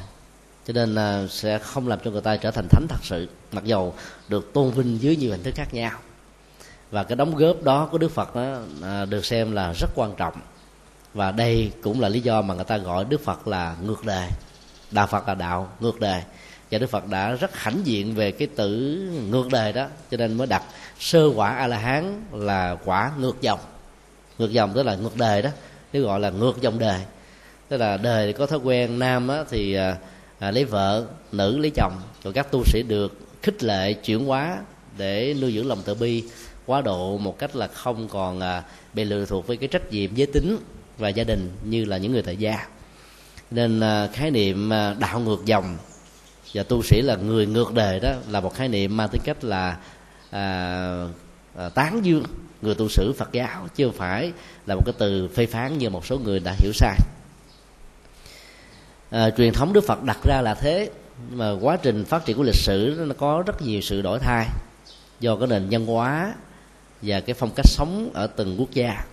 Cho 0.67 0.73
nên 0.73 0.95
là 0.95 1.27
sẽ 1.29 1.59
không 1.59 1.87
làm 1.87 1.99
cho 2.05 2.11
người 2.11 2.21
ta 2.21 2.37
trở 2.37 2.51
thành 2.51 2.67
thánh 2.69 2.87
thật 2.89 2.99
sự, 3.03 3.27
mặc 3.51 3.63
dầu 3.63 3.93
được 4.27 4.53
tôn 4.53 4.71
vinh 4.71 5.01
dưới 5.01 5.15
nhiều 5.15 5.31
hình 5.31 5.43
thức 5.43 5.55
khác 5.55 5.73
nhau 5.73 5.99
và 6.91 7.03
cái 7.03 7.15
đóng 7.15 7.35
góp 7.35 7.63
đó 7.63 7.87
của 7.91 7.97
đức 7.97 8.11
phật 8.11 8.35
đó 8.35 8.57
à, 8.83 9.05
được 9.05 9.25
xem 9.25 9.51
là 9.51 9.73
rất 9.73 9.89
quan 9.95 10.15
trọng. 10.17 10.33
Và 11.13 11.31
đây 11.31 11.71
cũng 11.83 12.01
là 12.01 12.09
lý 12.09 12.19
do 12.19 12.41
mà 12.41 12.53
người 12.53 12.63
ta 12.63 12.77
gọi 12.77 13.05
đức 13.05 13.21
phật 13.23 13.47
là 13.47 13.75
ngược 13.81 14.05
đề 14.05 14.29
đạo 14.91 15.07
phật 15.07 15.27
là 15.27 15.35
đạo 15.35 15.69
ngược 15.79 15.99
đề 15.99 16.23
và 16.71 16.77
đức 16.77 16.89
phật 16.89 17.07
đã 17.07 17.31
rất 17.31 17.55
hãnh 17.55 17.81
diện 17.83 18.15
về 18.15 18.31
cái 18.31 18.47
tử 18.55 18.69
ngược 19.29 19.51
đề 19.51 19.71
đó 19.71 19.87
cho 20.11 20.17
nên 20.17 20.37
mới 20.37 20.47
đặt 20.47 20.63
sơ 20.99 21.31
quả 21.35 21.49
a 21.49 21.67
la 21.67 21.77
hán 21.77 22.23
là 22.31 22.77
quả 22.85 23.11
ngược 23.19 23.41
dòng. 23.41 23.59
Ngược 24.37 24.51
dòng 24.51 24.73
tức 24.73 24.83
là 24.83 24.95
ngược 24.95 25.17
đề 25.17 25.41
đó 25.41 25.49
nếu 25.93 26.03
gọi 26.03 26.19
là 26.19 26.29
ngược 26.29 26.61
dòng 26.61 26.79
đề 26.79 26.99
tức 27.67 27.77
là 27.77 27.97
đời 27.97 28.33
có 28.33 28.45
thói 28.45 28.59
quen 28.59 28.99
nam 28.99 29.27
á, 29.27 29.43
thì 29.49 29.73
à, 29.73 29.97
à, 30.39 30.51
lấy 30.51 30.65
vợ 30.65 31.05
nữ 31.31 31.57
lấy 31.57 31.71
chồng. 31.75 31.93
Rồi 32.23 32.33
các 32.33 32.51
tu 32.51 32.63
sĩ 32.65 32.83
được 32.83 33.19
khích 33.41 33.63
lệ 33.63 33.93
chuyển 33.93 34.25
hóa 34.25 34.57
để 34.97 35.35
nuôi 35.41 35.53
dưỡng 35.53 35.67
lòng 35.67 35.81
từ 35.85 35.95
bi 35.95 36.23
quá 36.65 36.81
độ 36.81 37.17
một 37.17 37.39
cách 37.39 37.55
là 37.55 37.67
không 37.67 38.07
còn 38.07 38.39
à, 38.39 38.63
bị 38.93 39.03
lừa 39.03 39.25
thuộc 39.25 39.47
với 39.47 39.57
cái 39.57 39.67
trách 39.67 39.91
nhiệm 39.91 40.15
giới 40.15 40.27
tính 40.27 40.57
và 40.97 41.09
gia 41.09 41.23
đình 41.23 41.51
như 41.63 41.85
là 41.85 41.97
những 41.97 42.11
người 42.11 42.21
tại 42.21 42.37
gia. 42.37 42.67
Nên 43.51 43.79
à, 43.79 44.07
khái 44.13 44.31
niệm 44.31 44.73
à, 44.73 44.95
đạo 44.99 45.19
ngược 45.19 45.45
dòng 45.45 45.77
và 46.53 46.63
tu 46.63 46.83
sĩ 46.83 47.01
là 47.01 47.15
người 47.15 47.45
ngược 47.45 47.73
đời 47.73 47.99
đó 47.99 48.11
là 48.29 48.39
một 48.39 48.55
khái 48.55 48.67
niệm 48.67 48.97
mang 48.97 49.09
tính 49.09 49.21
cách 49.25 49.43
là 49.43 49.77
à, 50.31 51.07
à, 51.55 51.69
tán 51.69 52.05
dương 52.05 52.23
người 52.61 52.75
tu 52.75 52.89
sĩ 52.89 53.03
Phật 53.17 53.31
giáo 53.31 53.67
chứ 53.75 53.85
không 53.85 53.97
phải 53.97 54.31
là 54.65 54.75
một 54.75 54.81
cái 54.85 54.93
từ 54.97 55.27
phê 55.27 55.45
phán 55.45 55.77
như 55.77 55.89
một 55.89 56.05
số 56.05 56.17
người 56.17 56.39
đã 56.39 56.55
hiểu 56.59 56.71
sai. 56.73 56.97
À, 59.11 59.29
truyền 59.29 59.53
thống 59.53 59.73
đức 59.73 59.83
phật 59.87 60.03
đặt 60.03 60.17
ra 60.23 60.41
là 60.41 60.53
thế 60.53 60.89
nhưng 61.29 61.37
mà 61.37 61.51
quá 61.61 61.77
trình 61.77 62.05
phát 62.05 62.25
triển 62.25 62.37
của 62.37 62.43
lịch 62.43 62.55
sử 62.55 63.05
nó 63.07 63.15
có 63.17 63.43
rất 63.45 63.61
nhiều 63.61 63.81
sự 63.81 64.01
đổi 64.01 64.19
thay 64.19 64.47
do 65.19 65.35
cái 65.35 65.47
nền 65.47 65.67
văn 65.71 65.85
hóa 65.85 66.33
và 67.01 67.19
cái 67.19 67.33
phong 67.33 67.51
cách 67.55 67.67
sống 67.67 68.11
ở 68.13 68.27
từng 68.27 68.55
quốc 68.59 68.71
gia. 68.71 69.05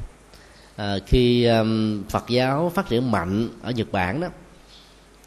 À, 0.76 0.98
khi 1.06 1.44
um, 1.44 2.04
phật 2.08 2.24
giáo 2.28 2.72
phát 2.74 2.88
triển 2.88 3.10
mạnh 3.10 3.48
ở 3.62 3.70
nhật 3.70 3.92
bản 3.92 4.20
đó 4.20 4.28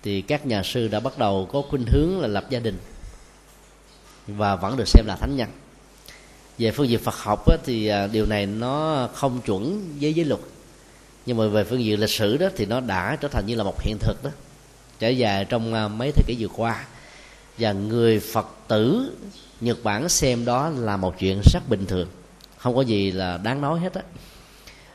thì 0.04 0.22
các 0.22 0.46
nhà 0.46 0.64
sư 0.64 0.88
đã 0.88 1.00
bắt 1.00 1.18
đầu 1.18 1.50
có 1.54 1.62
khuynh 1.70 1.86
hướng 1.92 2.20
là 2.20 2.28
lập 2.28 2.46
gia 2.50 2.60
đình 2.60 2.78
và 4.28 4.56
vẫn 4.56 4.78
được 4.78 4.88
xem 4.88 5.06
là 5.08 5.16
thánh 5.16 5.36
nhân. 5.36 5.50
Về 6.58 6.72
phương 6.72 6.90
diện 6.90 7.00
phật 7.00 7.16
học 7.16 7.50
á, 7.50 7.58
thì 7.66 7.88
à, 7.88 8.08
điều 8.08 8.26
này 8.26 8.46
nó 8.46 9.10
không 9.14 9.42
chuẩn 9.42 9.90
với 10.02 10.14
giới 10.14 10.26
luật. 10.26 10.42
Nhưng 11.26 11.38
mà 11.38 11.48
về 11.48 11.64
phương 11.64 11.84
diện 11.84 12.00
lịch 12.00 12.10
sử 12.10 12.38
đó 12.38 12.48
thì 12.56 12.66
nó 12.66 12.80
đã 12.80 13.18
trở 13.22 13.28
thành 13.28 13.46
như 13.48 13.56
là 13.56 13.64
một 13.64 13.82
hiện 13.82 13.98
thực 14.00 14.24
đó 14.24 14.30
trải 15.00 15.18
dài 15.18 15.46
trong 15.46 15.74
à, 15.74 15.88
mấy 15.88 16.12
thế 16.12 16.24
kỷ 16.28 16.36
vừa 16.40 16.48
qua. 16.56 16.86
Và 17.58 17.72
người 17.72 18.20
phật 18.20 18.48
tử 18.68 19.12
nhật 19.62 19.84
bản 19.84 20.10
xem 20.10 20.46
đó 20.46 20.70
là 20.70 20.98
một 20.98 21.16
chuyện 21.20 21.42
rất 21.54 21.70
bình 21.70 21.86
thường 21.86 22.08
không 22.62 22.76
có 22.76 22.82
gì 22.82 23.12
là 23.12 23.38
đáng 23.38 23.62
nói 23.62 23.80
hết 23.80 23.94
á. 23.94 24.02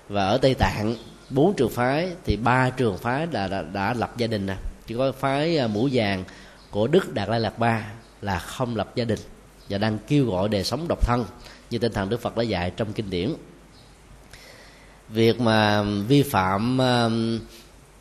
Và 0.09 0.27
ở 0.27 0.39
tây 0.39 0.55
tạng 0.55 0.97
bốn 1.31 1.55
trường 1.57 1.71
phái 1.71 2.11
thì 2.25 2.37
ba 2.37 2.71
trường 2.71 2.99
phái 2.99 3.27
đã, 3.27 3.49
đã, 3.49 3.62
đã 3.62 3.95
lập 3.95 4.17
gia 4.17 4.27
đình 4.27 4.47
nè. 4.47 4.57
Chỉ 4.87 4.95
có 4.99 5.12
phái 5.12 5.59
à, 5.59 5.67
mũ 5.67 5.89
vàng 5.93 6.25
của 6.71 6.87
đức 6.87 7.14
đạt 7.14 7.29
lai 7.29 7.41
lạt 7.41 7.59
ba 7.59 7.93
là 8.23 8.39
không 8.39 8.77
lập 8.77 8.93
gia 8.95 9.05
đình 9.05 9.19
và 9.69 9.79
đang 9.79 9.99
kêu 10.09 10.27
gọi 10.27 10.49
đời 10.49 10.64
sống 10.64 10.87
độc 10.89 11.07
thân 11.07 11.25
như 11.71 11.79
tinh 11.79 11.93
thần 11.93 12.09
đức 12.09 12.21
phật 12.21 12.37
đã 12.37 12.43
dạy 12.43 12.73
trong 12.77 12.93
kinh 12.93 13.11
điển. 13.11 13.35
Việc 15.09 15.41
mà 15.41 15.83
vi 15.83 16.23
phạm 16.23 16.79
uh, 16.79 17.12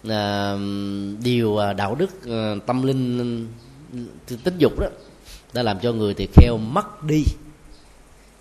uh, 0.07 1.23
điều 1.23 1.57
đạo 1.77 1.95
đức 1.95 2.09
uh, 2.25 2.65
tâm 2.65 2.83
linh 2.83 3.47
tính 4.27 4.57
dục 4.57 4.79
đó 4.79 4.87
đã 5.53 5.63
làm 5.63 5.79
cho 5.79 5.91
người 5.91 6.13
tỳ 6.13 6.27
kheo 6.33 6.57
mất 6.57 7.03
đi 7.03 7.23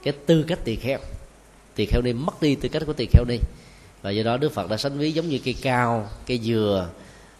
cái 0.02 0.14
tư 0.26 0.44
cách 0.48 0.58
tỳ 0.64 0.76
kheo 0.76 0.98
tỳ 1.74 1.86
kheo 1.86 2.02
ni 2.02 2.12
mất 2.12 2.42
đi 2.42 2.54
tư 2.54 2.68
cách 2.68 2.82
của 2.86 2.92
tỳ 2.92 3.06
kheo 3.06 3.24
ni. 3.24 3.38
Và 4.02 4.10
do 4.10 4.22
đó 4.22 4.36
đức 4.36 4.52
phật 4.52 4.70
đã 4.70 4.76
sánh 4.76 4.98
ví 4.98 5.12
giống 5.12 5.28
như 5.28 5.38
cây 5.44 5.54
cao 5.62 6.08
cây 6.26 6.40
dừa 6.42 6.88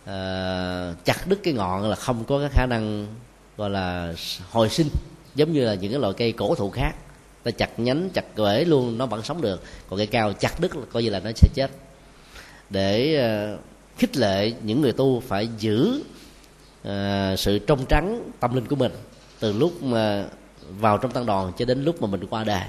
uh, 0.03 1.05
chặt 1.05 1.27
đứt 1.27 1.39
cái 1.43 1.55
ngọn 1.55 1.91
là 1.91 1.97
không 1.97 2.25
có 2.25 2.39
cái 2.41 2.49
khả 2.53 2.67
năng 2.67 3.07
gọi 3.57 3.71
là 3.71 4.15
hồi 4.51 4.69
sinh. 4.69 4.89
Giống 5.35 5.53
như 5.53 5.65
là 5.65 5.75
những 5.75 5.93
cái 5.93 6.01
loại 6.01 6.15
cây 6.17 6.33
cổ 6.33 6.55
thụ 6.55 6.71
khác. 6.71 6.93
Ta 7.43 7.51
chặt 7.51 7.79
nhánh 7.79 8.11
chặt 8.15 8.25
rễ 8.37 8.65
luôn 8.65 8.99
nó 8.99 9.07
vẫn 9.07 9.23
sống 9.23 9.41
được. 9.41 9.63
Còn 9.89 9.97
cây 9.97 10.07
cao 10.07 10.33
chặt 10.33 10.61
đứt 10.61 10.71
coi 10.93 11.03
như 11.03 11.11
là 11.11 11.21
nó 11.21 11.31
sẽ 11.37 11.49
chết. 11.55 11.71
Để 12.71 13.21
uh, 13.55 13.61
khích 13.99 14.17
lệ 14.17 14.53
những 14.63 14.81
người 14.81 14.93
tu 14.93 15.21
phải 15.21 15.49
giữ 15.59 16.03
uh, 16.89 16.93
sự 17.39 17.59
trong 17.59 17.85
trắng 17.89 18.31
tâm 18.41 18.55
linh 18.55 18.67
của 18.67 18.77
mình 18.77 18.93
từ 19.41 19.53
lúc 19.53 19.83
mà 19.83 20.25
vào 20.69 20.99
trong 20.99 21.13
tăng 21.13 21.27
đoàn 21.27 21.53
cho 21.59 21.65
đến 21.65 21.85
lúc 21.85 22.03
mà 22.03 22.09
mình 22.09 22.27
qua 22.31 22.45
đời 22.45 22.65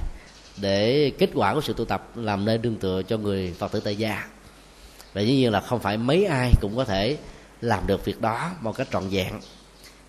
để 0.58 1.12
kết 1.18 1.30
quả 1.34 1.54
của 1.54 1.62
sự 1.62 1.74
tu 1.74 1.86
tập 1.86 2.10
làm 2.16 2.46
nên 2.46 2.62
đương 2.62 2.76
tựa 2.76 3.02
cho 3.04 3.18
người 3.18 3.54
phật 3.60 3.72
tử 3.72 3.80
tại 3.80 3.96
gia. 3.96 4.28
Và 5.14 5.22
dĩ 5.22 5.36
nhiên 5.36 5.52
là 5.52 5.62
không 5.62 5.80
phải 5.80 5.98
mấy 5.98 6.26
ai 6.26 6.52
cũng 6.62 6.76
có 6.76 6.86
thể 6.86 7.18
làm 7.62 7.88
được 7.88 8.06
việc 8.06 8.22
đó 8.22 8.52
một 8.62 8.78
cách 8.78 8.88
trọn 8.92 9.04
vẹn. 9.10 9.34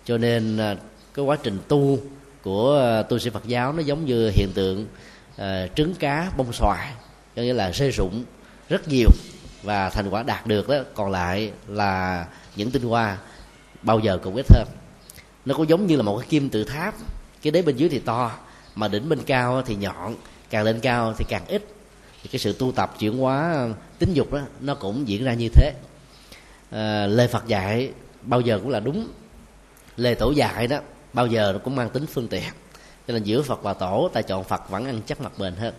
Cho 0.05 0.17
nên 0.17 0.57
à, 0.57 0.75
cái 1.13 1.25
quá 1.25 1.37
trình 1.43 1.59
tu 1.67 1.99
của 2.41 2.79
à, 2.79 3.03
tu 3.03 3.19
sĩ 3.19 3.29
Phật 3.29 3.45
giáo 3.45 3.73
nó 3.73 3.81
giống 3.81 4.05
như 4.05 4.29
hiện 4.29 4.49
tượng 4.53 4.87
uh, 5.35 5.45
trứng 5.75 5.95
cá 5.95 6.31
bông 6.37 6.53
xoài 6.53 6.93
có 7.35 7.41
nghĩa 7.41 7.53
là 7.53 7.71
rơi 7.71 7.91
rụng 7.91 8.23
rất 8.69 8.87
nhiều 8.87 9.09
và 9.63 9.89
thành 9.89 10.09
quả 10.09 10.23
đạt 10.23 10.47
được 10.47 10.69
đó 10.69 10.75
còn 10.95 11.11
lại 11.11 11.51
là 11.67 12.25
những 12.55 12.71
tinh 12.71 12.83
hoa 12.83 13.17
bao 13.81 13.99
giờ 13.99 14.19
cũng 14.23 14.35
ít 14.35 14.45
hơn. 14.49 14.67
Nó 15.45 15.55
cũng 15.55 15.69
giống 15.69 15.87
như 15.87 15.95
là 15.95 16.03
một 16.03 16.17
cái 16.17 16.27
kim 16.29 16.49
tự 16.49 16.63
tháp 16.63 16.95
cái 17.41 17.51
đế 17.51 17.61
bên 17.61 17.75
dưới 17.75 17.89
thì 17.89 17.99
to 17.99 18.31
mà 18.75 18.87
đỉnh 18.87 19.09
bên 19.09 19.19
cao 19.23 19.61
thì 19.61 19.75
nhọn 19.75 20.15
càng 20.49 20.63
lên 20.63 20.79
cao 20.79 21.13
thì 21.17 21.25
càng 21.29 21.45
ít. 21.47 21.65
Thì 22.23 22.29
cái 22.31 22.39
sự 22.39 22.53
tu 22.59 22.71
tập 22.71 22.95
chuyển 22.99 23.17
hóa 23.17 23.53
ờ, 23.53 23.73
tính 23.99 24.13
dục 24.13 24.33
đó 24.33 24.41
nó 24.59 24.75
cũng 24.75 25.07
diễn 25.07 25.23
ra 25.23 25.33
như 25.33 25.49
thế. 25.49 25.73
Ờ, 26.71 27.03
à, 27.03 27.07
lời 27.07 27.27
phật 27.27 27.47
dạy 27.47 27.91
bao 28.21 28.41
giờ 28.41 28.59
cũng 28.63 28.69
là 28.69 28.79
đúng. 28.79 29.07
Lời 29.97 30.15
tổ 30.15 30.31
dạy 30.31 30.67
đó 30.67 30.79
bao 31.13 31.27
giờ 31.27 31.51
nó 31.53 31.59
cũng 31.59 31.75
mang 31.75 31.89
tính 31.89 32.05
phương 32.05 32.27
tiện. 32.27 32.43
Cho 33.07 33.13
nên 33.13 33.23
giữa 33.23 33.41
phật 33.41 33.63
và 33.63 33.73
tổ 33.73 34.09
ta 34.13 34.21
chọn 34.21 34.43
phật 34.43 34.69
vẫn 34.69 34.85
ăn 34.85 35.01
chắc 35.05 35.21
mặt 35.21 35.31
bền 35.37 35.55
hơn. 35.55 35.73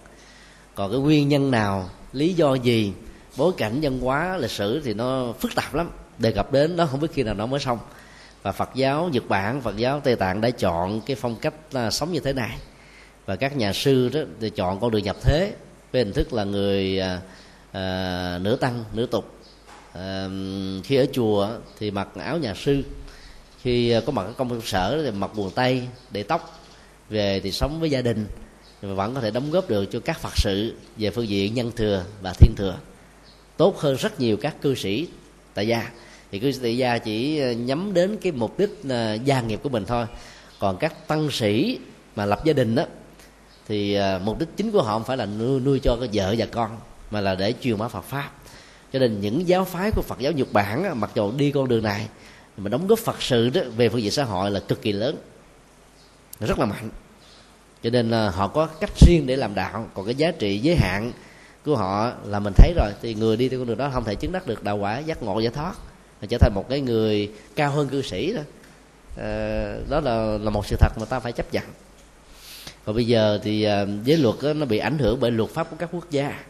Còn 0.74 0.90
cái 0.90 1.00
nguyên 1.00 1.28
nhân 1.28 1.50
nào 1.50 1.90
lý 2.12 2.34
do 2.34 2.54
gì 2.54 2.92
bối 3.36 3.52
cảnh 3.56 3.78
văn 3.82 4.00
hóa 4.00 4.36
lịch 4.36 4.50
sử 4.50 4.80
thì 4.84 4.94
nó 4.94 5.32
phức 5.40 5.54
tạp 5.54 5.74
lắm. 5.74 5.90
Đề 6.18 6.32
cập 6.32 6.52
đến 6.52 6.76
nó 6.76 6.86
không 6.86 7.00
biết 7.00 7.08
khi 7.12 7.22
nào 7.22 7.34
nó 7.34 7.46
mới 7.46 7.60
xong. 7.60 7.78
Và 8.42 8.52
phật 8.52 8.70
giáo 8.74 9.08
nhật 9.12 9.28
bản 9.28 9.60
phật 9.60 9.76
giáo 9.76 10.00
tây 10.00 10.16
tạng 10.16 10.40
đã 10.40 10.50
chọn 10.50 11.00
cái 11.00 11.16
phong 11.16 11.36
cách 11.36 11.54
ờ, 11.72 11.90
sống 11.90 12.12
như 12.12 12.20
thế 12.20 12.32
này 12.32 12.58
và 13.28 13.36
các 13.36 13.56
nhà 13.56 13.72
sư 13.72 14.08
đó 14.08 14.20
thì 14.40 14.50
chọn 14.50 14.80
con 14.80 14.90
đường 14.90 15.02
nhập 15.02 15.16
thế 15.22 15.52
với 15.92 16.04
hình 16.04 16.12
thức 16.12 16.32
là 16.32 16.44
người 16.44 17.00
à, 17.00 17.20
à, 17.72 18.38
nửa 18.42 18.56
tăng 18.56 18.84
nửa 18.92 19.06
tục. 19.06 19.32
À, 19.92 20.28
khi 20.84 20.96
ở 20.96 21.06
chùa 21.12 21.48
thì 21.78 21.90
mặc 21.90 22.08
áo 22.14 22.38
nhà 22.38 22.54
sư. 22.54 22.82
Khi 23.62 23.90
à, 23.90 24.00
có 24.06 24.12
mặt 24.12 24.22
ở 24.22 24.32
công 24.32 24.60
sở 24.60 25.02
thì 25.04 25.10
mặc 25.10 25.30
quần 25.36 25.50
tây 25.50 25.82
để 26.10 26.22
tóc 26.22 26.60
về 27.10 27.40
thì 27.40 27.52
sống 27.52 27.80
với 27.80 27.90
gia 27.90 28.02
đình. 28.02 28.26
Mà 28.82 28.94
vẫn 28.94 29.14
có 29.14 29.20
thể 29.20 29.30
đóng 29.30 29.50
góp 29.50 29.68
được 29.68 29.84
cho 29.92 30.00
các 30.00 30.20
phật 30.20 30.32
sự 30.36 30.74
về 30.96 31.10
phương 31.10 31.28
diện 31.28 31.54
nhân 31.54 31.72
thừa 31.76 32.04
và 32.22 32.32
thiên 32.32 32.54
thừa. 32.56 32.78
Tốt 33.56 33.78
hơn 33.78 33.96
rất 33.96 34.20
nhiều 34.20 34.36
các 34.36 34.62
cư 34.62 34.74
sĩ 34.74 35.08
tại 35.54 35.68
gia. 35.68 35.90
Thì 36.30 36.38
cư 36.38 36.52
sĩ 36.52 36.58
tại 36.62 36.76
gia 36.76 36.98
chỉ 36.98 37.40
à, 37.40 37.52
nhắm 37.52 37.94
đến 37.94 38.16
cái 38.22 38.32
mục 38.32 38.58
đích 38.58 38.70
à, 38.88 39.14
gia 39.14 39.40
nghiệp 39.40 39.60
của 39.62 39.68
mình 39.68 39.84
thôi. 39.86 40.06
Còn 40.58 40.76
các 40.76 41.08
tăng 41.08 41.30
sĩ 41.30 41.78
mà 42.16 42.26
lập 42.26 42.44
gia 42.44 42.52
đình 42.52 42.74
đó 42.74 42.84
thì 43.68 43.94
à, 43.94 44.20
mục 44.24 44.38
đích 44.38 44.48
chính 44.56 44.72
của 44.72 44.82
họ 44.82 44.92
không 44.92 45.04
phải 45.04 45.16
là 45.16 45.26
nuôi, 45.26 45.60
nuôi 45.60 45.80
cho 45.82 45.96
cái 46.00 46.08
vợ 46.12 46.34
và 46.38 46.46
con 46.46 46.76
mà 47.10 47.20
là 47.20 47.34
để 47.34 47.54
truyền 47.60 47.78
bá 47.78 47.88
Phật 47.88 48.04
pháp. 48.04 48.30
Cho 48.92 48.98
nên 48.98 49.20
những 49.20 49.48
giáo 49.48 49.64
phái 49.64 49.90
của 49.90 50.02
Phật 50.02 50.18
giáo 50.18 50.32
Nhật 50.32 50.52
Bản 50.52 51.00
mặc 51.00 51.10
dù 51.14 51.32
đi 51.32 51.50
con 51.50 51.68
đường 51.68 51.82
này 51.82 52.08
mà 52.56 52.68
đóng 52.68 52.86
góp 52.86 52.98
Phật 52.98 53.22
sự 53.22 53.50
đó 53.50 53.60
về 53.76 53.88
phương 53.88 54.02
diện 54.02 54.10
xã 54.10 54.24
hội 54.24 54.50
là 54.50 54.60
cực 54.60 54.82
kỳ 54.82 54.92
lớn 54.92 55.16
rất 56.40 56.58
là 56.58 56.66
mạnh. 56.66 56.90
Cho 57.82 57.90
nên 57.90 58.10
là 58.10 58.30
họ 58.30 58.48
có 58.48 58.66
cách 58.66 58.90
riêng 59.06 59.26
để 59.26 59.36
làm 59.36 59.54
đạo 59.54 59.88
còn 59.94 60.06
cái 60.06 60.14
giá 60.14 60.30
trị 60.30 60.58
giới 60.58 60.76
hạn 60.76 61.12
của 61.64 61.76
họ 61.76 62.12
là 62.24 62.38
mình 62.38 62.52
thấy 62.56 62.72
rồi 62.76 62.92
thì 63.02 63.14
người 63.14 63.36
đi 63.36 63.48
theo 63.48 63.60
con 63.60 63.66
đường 63.66 63.78
đó 63.78 63.90
không 63.92 64.04
thể 64.04 64.14
chứng 64.14 64.32
đắc 64.32 64.46
được 64.46 64.64
đạo 64.64 64.76
quả 64.76 64.98
giác 64.98 65.22
ngộ 65.22 65.40
giải 65.40 65.52
thoát 65.52 65.74
mà 66.20 66.26
trở 66.30 66.38
thành 66.38 66.52
một 66.54 66.68
cái 66.68 66.80
người 66.80 67.32
cao 67.56 67.70
hơn 67.70 67.88
cư 67.88 68.02
sĩ 68.02 68.32
đó. 68.32 68.40
À, 69.16 69.74
đó 69.88 70.00
là 70.00 70.38
là 70.40 70.50
một 70.50 70.66
sự 70.66 70.76
thật 70.80 70.92
mà 70.98 71.04
ta 71.04 71.20
phải 71.20 71.32
chấp 71.32 71.52
nhận 71.52 71.64
còn 72.88 72.94
bây 72.94 73.06
giờ 73.06 73.40
thì 73.42 73.62
à, 73.62 73.86
giới 74.04 74.18
luật 74.18 74.36
đó, 74.42 74.52
nó 74.52 74.66
bị 74.66 74.78
ảnh 74.78 74.98
hưởng 74.98 75.20
bởi 75.20 75.30
luật 75.30 75.50
pháp 75.50 75.70
của 75.70 75.76
các 75.78 75.88
quốc 75.92 76.10
gia 76.10 76.44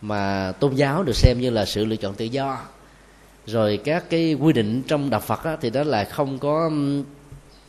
mà 0.00 0.52
tôn 0.60 0.74
giáo 0.74 1.02
được 1.02 1.16
xem 1.16 1.40
như 1.40 1.50
là 1.50 1.64
sự 1.64 1.84
lựa 1.84 1.96
chọn 1.96 2.14
tự 2.14 2.24
do. 2.24 2.58
Rồi 3.46 3.80
các 3.84 4.10
cái 4.10 4.34
quy 4.34 4.52
định 4.52 4.82
trong 4.82 5.10
đạo 5.10 5.20
Phật 5.20 5.44
đó, 5.44 5.56
thì 5.60 5.70
đó 5.70 5.82
là 5.84 6.04
không 6.04 6.38
có 6.38 6.70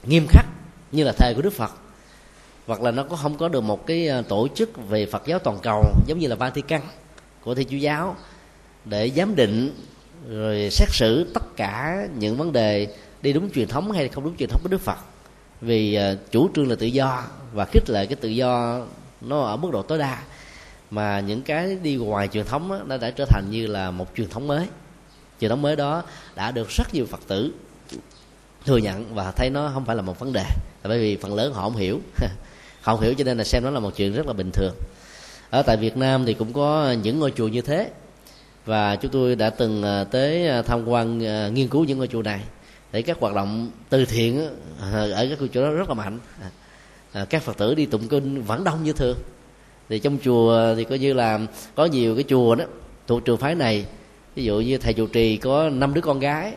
nghiêm 0.04 0.28
khắc 0.30 0.46
như 0.92 1.04
là 1.04 1.12
thầy 1.18 1.34
của 1.36 1.42
Đức 1.42 1.54
Phật. 1.54 1.72
Hoặc 2.68 2.82
là 2.82 2.92
nó 2.92 3.04
có 3.04 3.16
không 3.16 3.38
có 3.38 3.50
được 3.50 3.62
một 3.62 3.88
cái 3.88 4.08
à, 4.08 4.22
tổ 4.22 4.48
chức 4.56 4.90
về 4.90 5.06
Phật 5.06 5.26
giáo 5.26 5.40
toàn 5.40 5.58
cầu 5.64 5.84
giống 6.08 6.20
như 6.20 6.28
là 6.28 6.36
Vatican 6.36 6.82
của 7.44 7.56
Thiên 7.56 7.68
Chúa 7.68 7.78
giáo 7.78 8.16
để 8.86 9.12
giám 9.16 9.36
định 9.36 9.72
rồi 10.30 10.70
xét 10.72 10.90
xử 10.92 11.32
tất 11.34 11.44
cả 11.58 12.08
những 12.20 12.38
vấn 12.38 12.52
đề 12.52 12.88
đi 13.22 13.34
đúng 13.34 13.52
truyền 13.52 13.68
thống 13.68 13.92
hay 13.92 14.08
không 14.08 14.24
đúng 14.24 14.38
truyền 14.38 14.50
thống 14.50 14.62
của 14.64 14.70
Đức 14.70 14.82
Phật 14.82 14.98
vì 15.62 15.96
ờ, 15.96 16.18
chủ 16.32 16.50
trương 16.56 16.70
là 16.70 16.76
tự 16.76 16.86
do 16.86 17.24
và 17.54 17.66
khích 17.66 17.90
lệ 17.90 18.06
cái 18.06 18.16
tự 18.16 18.30
do 18.30 18.82
nó 19.22 19.42
ở 19.42 19.58
mức 19.58 19.70
độ 19.72 19.82
tối 19.82 19.98
đa. 19.98 20.24
Mà 20.92 21.20
những 21.20 21.42
cái 21.42 21.78
đi 21.84 21.96
ngoài 21.96 22.28
truyền 22.28 22.46
thống 22.46 22.70
đó, 22.70 22.80
nó 22.86 22.98
đã 22.98 23.12
trở 23.12 23.26
thành 23.26 23.46
như 23.52 23.68
là 23.68 23.92
một 23.92 24.08
truyền 24.16 24.30
thống 24.30 24.48
mới. 24.48 24.68
Truyền 25.42 25.50
thống 25.50 25.62
mới 25.62 25.76
đó 25.76 26.04
đã 26.36 26.52
được 26.52 26.70
rất 26.70 26.94
nhiều 26.94 27.06
phật 27.06 27.20
tử 27.28 27.52
thừa 28.66 28.78
nhận 28.78 29.16
và 29.16 29.32
thấy 29.32 29.50
nó 29.50 29.72
không 29.74 29.86
phải 29.86 29.96
là 29.96 30.02
một 30.02 30.20
vấn 30.20 30.34
đề. 30.34 30.46
Bởi 30.84 31.00
vì 31.00 31.18
phần 31.18 31.36
lớn 31.36 31.54
họ 31.54 31.62
không 31.62 31.76
hiểu. 31.76 32.00
Họ 32.82 32.96
không 32.96 33.02
hiểu 33.02 33.14
cho 33.14 33.24
nên 33.24 33.38
là 33.38 33.44
xem 33.44 33.64
nó 33.64 33.70
là 33.70 33.80
một 33.80 33.96
chuyện 33.96 34.14
rất 34.14 34.28
là 34.28 34.34
bình 34.34 34.52
thường. 34.52 34.76
Ở 35.50 35.62
tại 35.62 35.78
Việt 35.78 35.98
Nam 35.98 36.26
thì 36.26 36.34
cũng 36.34 36.54
có 36.54 36.96
những 37.04 37.20
ngôi 37.20 37.32
chùa 37.32 37.48
như 37.48 37.62
thế. 37.62 37.92
Và 38.66 38.96
chúng 38.96 39.12
tôi 39.12 39.36
đã 39.36 39.50
từng 39.50 39.84
ờ, 39.84 40.04
tới 40.04 40.48
ờ, 40.48 40.62
tham 40.62 40.86
quan 40.88 41.18
nghiên 41.54 41.68
cứu 41.68 41.84
những 41.84 41.98
ngôi 41.98 42.08
chùa 42.08 42.22
này 42.22 42.42
để 42.96 43.02
các 43.02 43.18
hoạt 43.20 43.36
động 43.36 43.72
từ 43.90 44.06
thiện 44.06 44.48
ờ, 44.80 45.12
ở 45.12 45.28
các 45.30 45.40
ngôi 45.40 45.50
chùa 45.54 45.62
đó 45.62 45.72
rất 45.72 45.90
là 45.90 45.96
mạnh. 45.96 46.20
À, 46.42 46.50
à, 47.12 47.26
các 47.30 47.42
phật 47.42 47.58
tử 47.58 47.76
đi 47.76 47.86
tụng 47.86 48.08
kinh 48.08 48.42
vẫn 48.42 48.64
đông 48.64 48.84
như 48.84 48.94
thường. 48.94 49.18
Thì 49.90 50.00
trong 50.00 50.18
chùa 50.24 50.76
thì 50.76 50.84
coi 50.84 51.00
như 51.00 51.14
là 51.14 51.40
có 51.76 51.86
nhiều 51.86 52.16
cái 52.16 52.24
chùa 52.28 52.56
đó, 52.56 52.66
thuộc 53.08 53.26
trường 53.26 53.38
phái 53.38 53.56
này. 53.56 53.86
Ví 54.36 54.44
dụ 54.44 54.60
như 54.60 54.78
thầy 54.78 54.94
trụ 54.94 55.08
trì 55.08 55.38
có 55.38 55.70
năm 55.70 55.94
đứa 55.94 56.02
con 56.02 56.20
gái, 56.20 56.54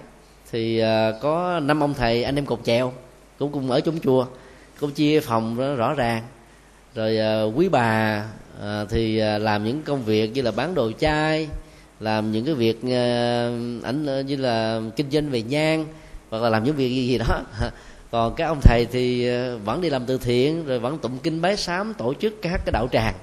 thì 0.50 0.78
à, 0.78 1.12
có 1.20 1.60
năm 1.60 1.82
ông 1.82 1.94
thầy, 1.94 2.24
anh 2.24 2.36
em 2.36 2.46
cột 2.46 2.60
chèo, 2.64 2.92
cũng 3.38 3.52
cùng 3.52 3.70
ở 3.70 3.80
trong 3.80 3.98
chùa, 4.00 4.26
cũng 4.80 4.90
chia 4.90 5.20
phòng 5.20 5.56
đó 5.58 5.74
rõ 5.74 5.94
ràng. 5.94 6.22
Rồi 6.94 7.18
quý 7.50 7.68
bà 7.68 8.24
thì 8.90 9.16
làm 9.18 9.64
những 9.64 9.82
công 9.82 10.04
việc 10.04 10.32
như 10.32 10.42
là 10.42 10.50
bán 10.50 10.74
đồ 10.74 10.92
chai, 10.98 11.48
làm 12.00 12.32
những 12.32 12.44
cái 12.44 12.54
việc 12.54 12.82
ảnh 13.82 14.26
như 14.26 14.36
là 14.36 14.80
kinh 14.96 15.10
doanh 15.10 15.30
về 15.30 15.42
nhang 15.42 15.86
hoặc 16.30 16.42
là 16.42 16.48
làm 16.48 16.64
những 16.64 16.76
việc 16.76 16.88
gì, 16.88 17.06
gì 17.06 17.18
đó. 17.18 17.42
Còn 18.10 18.34
các 18.34 18.46
ông 18.46 18.60
thầy 18.62 18.86
thì 18.92 19.28
ờ, 19.28 19.58
vẫn 19.58 19.80
đi 19.80 19.90
làm 19.90 20.06
từ 20.06 20.18
thiện 20.18 20.66
rồi 20.66 20.78
vẫn 20.78 20.98
tụng 20.98 21.18
kinh 21.18 21.40
bái 21.40 21.56
sám 21.56 21.94
tổ 21.94 22.14
chức 22.14 22.34
các 22.42 22.60
cái 22.64 22.72
đạo 22.72 22.88
tràng. 22.92 23.14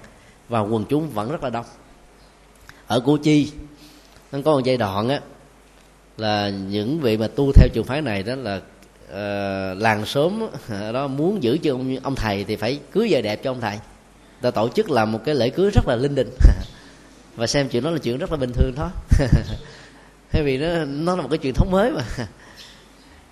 Và 0.50 0.60
quần 0.60 0.86
chúng 0.90 1.10
vẫn 1.10 1.32
rất 1.32 1.44
là 1.44 1.50
đông. 1.50 1.66
Ở 2.88 3.00
củ 3.00 3.18
chi 3.18 3.52
nó 4.32 4.40
có 4.46 4.52
một 4.52 4.62
giai 4.64 4.78
đoạn 4.78 5.10
á 5.10 5.20
là 6.18 6.50
những 6.50 7.00
vị 7.00 7.18
mà 7.18 7.28
tu 7.28 7.52
theo 7.52 7.68
trường 7.74 7.86
phái 7.86 8.02
này 8.02 8.24
đó 8.24 8.36
là 8.36 8.56
uh, 9.06 9.82
làng 9.82 10.06
sớm 10.06 10.44
đó 10.94 11.08
muốn 11.08 11.44
giữ 11.44 11.58
cho 11.64 11.74
ông, 11.74 11.98
ông 12.04 12.16
thầy 12.16 12.44
thì 12.44 12.56
phải 12.56 12.80
cưới 12.92 13.08
vợ 13.12 13.22
đẹp 13.22 13.44
cho 13.44 13.52
ông 13.52 13.62
thầy. 13.62 13.80
Ta 14.42 14.52
tổ 14.52 14.70
chức 14.70 14.90
làm 14.90 15.12
một 15.12 15.20
cái 15.26 15.36
lễ 15.36 15.50
cưới 15.50 15.70
rất 15.74 15.88
là 15.88 15.96
linh 15.96 16.16
đình. 16.16 16.30
Và 17.36 17.48
xem 17.48 17.70
chuyện 17.70 17.84
đó 17.84 17.90
là 17.92 17.98
chuyện 17.98 18.18
rất 18.18 18.32
là 18.32 18.38
bình 18.38 18.52
thường 18.54 18.74
thôi. 18.76 18.90
Thay 20.32 20.44
vì 20.44 20.58
nó 20.58 20.86
nó 20.86 21.16
là 21.16 21.22
một 21.22 21.28
cái 21.32 21.40
truyền 21.44 21.54
thống 21.54 21.72
mới 21.72 21.92
mà 21.92 22.04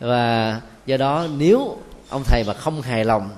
và 0.04 0.62
do 0.86 0.98
đó 0.98 1.28
nếu 1.38 1.78
ông 2.10 2.24
thầy 2.24 2.44
mà 2.48 2.54
không 2.54 2.82
hài 2.82 3.06
lòng 3.06 3.30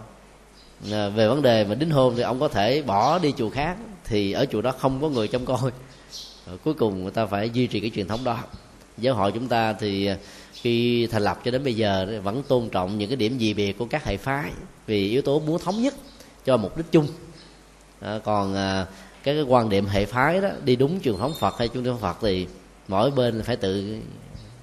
à, 0.91 1.09
về 1.09 1.27
vấn 1.27 1.41
đề 1.41 1.63
mà 1.63 1.75
đính 1.75 1.89
hôn 1.89 2.15
thì 2.15 2.21
ông 2.21 2.39
có 2.39 2.47
thể 2.47 2.81
bỏ 2.81 3.19
đi 3.19 3.33
chùa 3.37 3.49
khác 3.49 3.77
thì 4.03 4.31
ở 4.31 4.45
chùa 4.45 4.61
đó 4.61 4.71
không 4.71 5.01
có 5.01 5.09
người 5.09 5.27
trông 5.27 5.45
coi. 5.45 5.71
Cuối 6.63 6.73
cùng 6.73 7.03
người 7.03 7.11
ta 7.11 7.25
phải 7.25 7.49
duy 7.49 7.67
trì 7.67 7.79
cái 7.79 7.91
truyền 7.95 8.07
thống 8.07 8.23
đó. 8.23 8.37
Giáo 8.97 9.15
hội 9.15 9.31
chúng 9.31 9.47
ta 9.47 9.73
thì 9.73 10.05
à, 10.05 10.17
khi 10.53 11.07
thành 11.07 11.21
lập 11.21 11.39
cho 11.45 11.51
đến 11.51 11.63
bây 11.63 11.73
giờ 11.73 12.21
vẫn 12.23 12.43
tôn 12.47 12.69
trọng 12.69 12.97
những 12.97 13.09
cái 13.09 13.15
điểm 13.15 13.37
gì 13.37 13.53
biệt 13.53 13.77
của 13.77 13.85
các 13.85 14.05
hệ 14.05 14.17
phái 14.17 14.51
vì 14.87 15.09
yếu 15.09 15.21
tố 15.21 15.39
muốn 15.39 15.59
thống 15.59 15.81
nhất 15.81 15.93
cho 16.45 16.57
mục 16.57 16.77
đích 16.77 16.91
chung. 16.91 17.07
À, 18.01 18.19
còn 18.23 18.55
à, 18.55 18.85
cái, 19.23 19.35
cái 19.35 19.43
quan 19.43 19.69
điểm 19.69 19.85
hệ 19.85 20.05
phái 20.05 20.41
đó 20.41 20.49
đi 20.63 20.75
đúng 20.75 21.01
truyền 21.01 21.17
thống 21.17 21.33
Phật 21.39 21.57
hay 21.57 21.67
truyền 21.67 21.83
thống 21.83 21.99
Phật 21.99 22.17
thì 22.21 22.47
mỗi 22.87 23.11
bên 23.11 23.43
phải 23.43 23.55
tự 23.55 23.99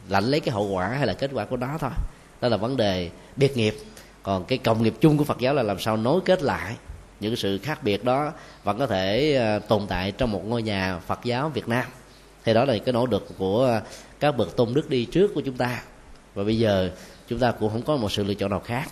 lãnh 0.08 0.24
lấy 0.24 0.40
cái 0.40 0.54
hậu 0.54 0.68
quả 0.68 0.88
hay 0.88 1.06
là 1.06 1.12
kết 1.12 1.30
quả 1.34 1.44
của 1.44 1.56
nó 1.56 1.78
thôi. 1.78 1.90
Đó 2.40 2.48
là 2.48 2.56
vấn 2.56 2.76
đề 2.76 3.10
biệt 3.36 3.56
nghiệp. 3.56 3.74
Còn 4.22 4.44
cái 4.44 4.58
cộng 4.58 4.82
nghiệp 4.82 4.94
chung 5.00 5.18
của 5.18 5.24
Phật 5.24 5.38
giáo 5.38 5.54
là 5.54 5.62
làm 5.62 5.78
sao 5.78 5.96
nối 5.96 6.20
kết 6.24 6.42
lại 6.42 6.76
những 7.20 7.36
sự 7.36 7.58
khác 7.58 7.82
biệt 7.82 8.04
đó 8.04 8.32
vẫn 8.64 8.78
có 8.78 8.86
thể 8.86 9.34
ờ, 9.34 9.58
tồn 9.58 9.86
tại 9.88 10.12
trong 10.12 10.32
một 10.32 10.46
ngôi 10.46 10.62
nhà 10.62 10.98
Phật 10.98 11.20
giáo 11.24 11.48
Việt 11.48 11.68
Nam. 11.68 11.84
Thì 12.44 12.54
đó 12.54 12.64
là 12.64 12.78
cái 12.78 12.92
nỗ 12.92 13.06
lực 13.06 13.28
của 13.38 13.80
các 14.20 14.36
bậc 14.36 14.56
tôn 14.56 14.74
đức 14.74 14.90
đi 14.90 15.04
trước 15.04 15.34
của 15.34 15.40
chúng 15.40 15.56
ta. 15.56 15.82
Và 16.34 16.44
bây 16.44 16.58
giờ 16.58 16.90
chúng 17.28 17.38
ta 17.38 17.52
cũng 17.52 17.70
không 17.70 17.82
có 17.82 17.96
một 17.96 18.12
sự 18.12 18.24
lựa 18.24 18.34
chọn 18.34 18.50
nào 18.50 18.60
khác. 18.60 18.88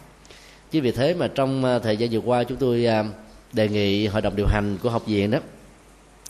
Chính 0.70 0.82
vì 0.82 0.92
thế 0.92 1.14
mà 1.14 1.28
trong 1.34 1.64
ờ, 1.64 1.78
thời 1.78 1.96
gian 1.96 2.10
vừa 2.10 2.18
qua 2.18 2.44
chúng 2.44 2.58
tôi 2.58 2.84
ờ, 2.84 3.04
đề 3.52 3.68
nghị 3.68 4.06
hội 4.06 4.22
đồng 4.22 4.36
điều 4.36 4.46
hành 4.46 4.78
của 4.82 4.90
học 4.90 5.06
viện 5.06 5.30
đó 5.30 5.38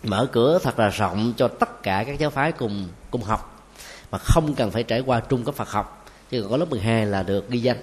mở 0.02 0.28
cửa 0.32 0.58
thật 0.62 0.78
là 0.78 0.88
rộng 0.88 1.32
cho 1.36 1.48
tất 1.48 1.82
cả 1.82 2.04
các 2.06 2.18
giáo 2.18 2.30
phái 2.30 2.52
cùng 2.52 2.88
cùng 3.10 3.22
học 3.22 3.59
mà 4.10 4.18
không 4.18 4.54
cần 4.54 4.70
phải 4.70 4.82
trải 4.82 5.00
qua 5.00 5.20
trung 5.20 5.44
cấp 5.44 5.54
Phật 5.54 5.68
học. 5.68 6.06
Chứ 6.30 6.42
còn 6.42 6.50
có 6.50 6.56
lớp 6.56 6.70
12 6.70 7.06
là 7.06 7.22
được 7.22 7.50
ghi 7.50 7.58
danh. 7.58 7.76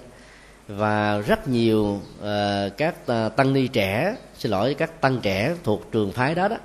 Và 0.68 1.18
rất 1.18 1.48
nhiều 1.48 2.00
uh, 2.20 2.76
các 2.76 2.94
uh, 3.02 3.36
tăng 3.36 3.52
ni 3.52 3.66
trẻ 3.68 4.16
xin 4.38 4.52
lỗi 4.52 4.74
các 4.74 5.00
tăng 5.00 5.20
trẻ 5.20 5.54
thuộc 5.64 5.92
trường 5.92 6.12
phái 6.12 6.34
đó 6.34 6.48
đó 6.48 6.56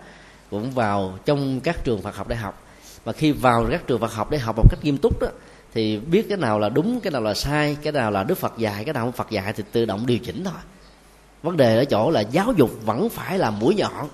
cũng 0.50 0.72
vào 0.72 1.18
trong 1.26 1.60
các 1.60 1.84
trường 1.84 2.02
Phật 2.02 2.16
học 2.16 2.28
để 2.28 2.36
học. 2.36 2.64
Và 3.04 3.14
khi 3.14 3.32
vào 3.32 3.68
các 3.72 3.88
trường 3.88 4.00
Phật 4.00 4.14
học 4.14 4.32
để 4.32 4.38
học 4.38 4.56
một 4.58 4.70
cách 4.70 4.80
nghiêm 4.84 4.98
túc 4.98 5.22
đó 5.22 5.28
thì 5.74 5.98
biết 5.98 6.26
cái 6.30 6.38
nào 6.38 6.60
là 6.60 6.70
đúng 6.70 7.00
cái 7.00 7.12
nào 7.12 7.22
là 7.22 7.34
sai 7.34 7.78
cái 7.82 7.94
nào 7.94 8.12
là 8.12 8.24
Đức 8.24 8.38
Phật 8.38 8.58
dạy 8.58 8.84
cái 8.86 8.94
nào 8.94 9.04
không 9.04 9.12
Phật 9.12 9.30
dạy 9.30 9.54
thì 9.54 9.64
tự 9.72 9.86
động 9.86 10.06
điều 10.06 10.18
chỉnh 10.18 10.44
thôi. 10.44 10.54
Vấn 11.44 11.58
đề 11.58 11.78
ở 11.78 11.86
chỗ 11.86 12.10
là 12.10 12.22
giáo 12.22 12.54
dục 12.58 12.72
vẫn 12.86 13.10
phải 13.10 13.40
là 13.40 13.52
mũi 13.52 13.76
nhọn. 13.76 14.10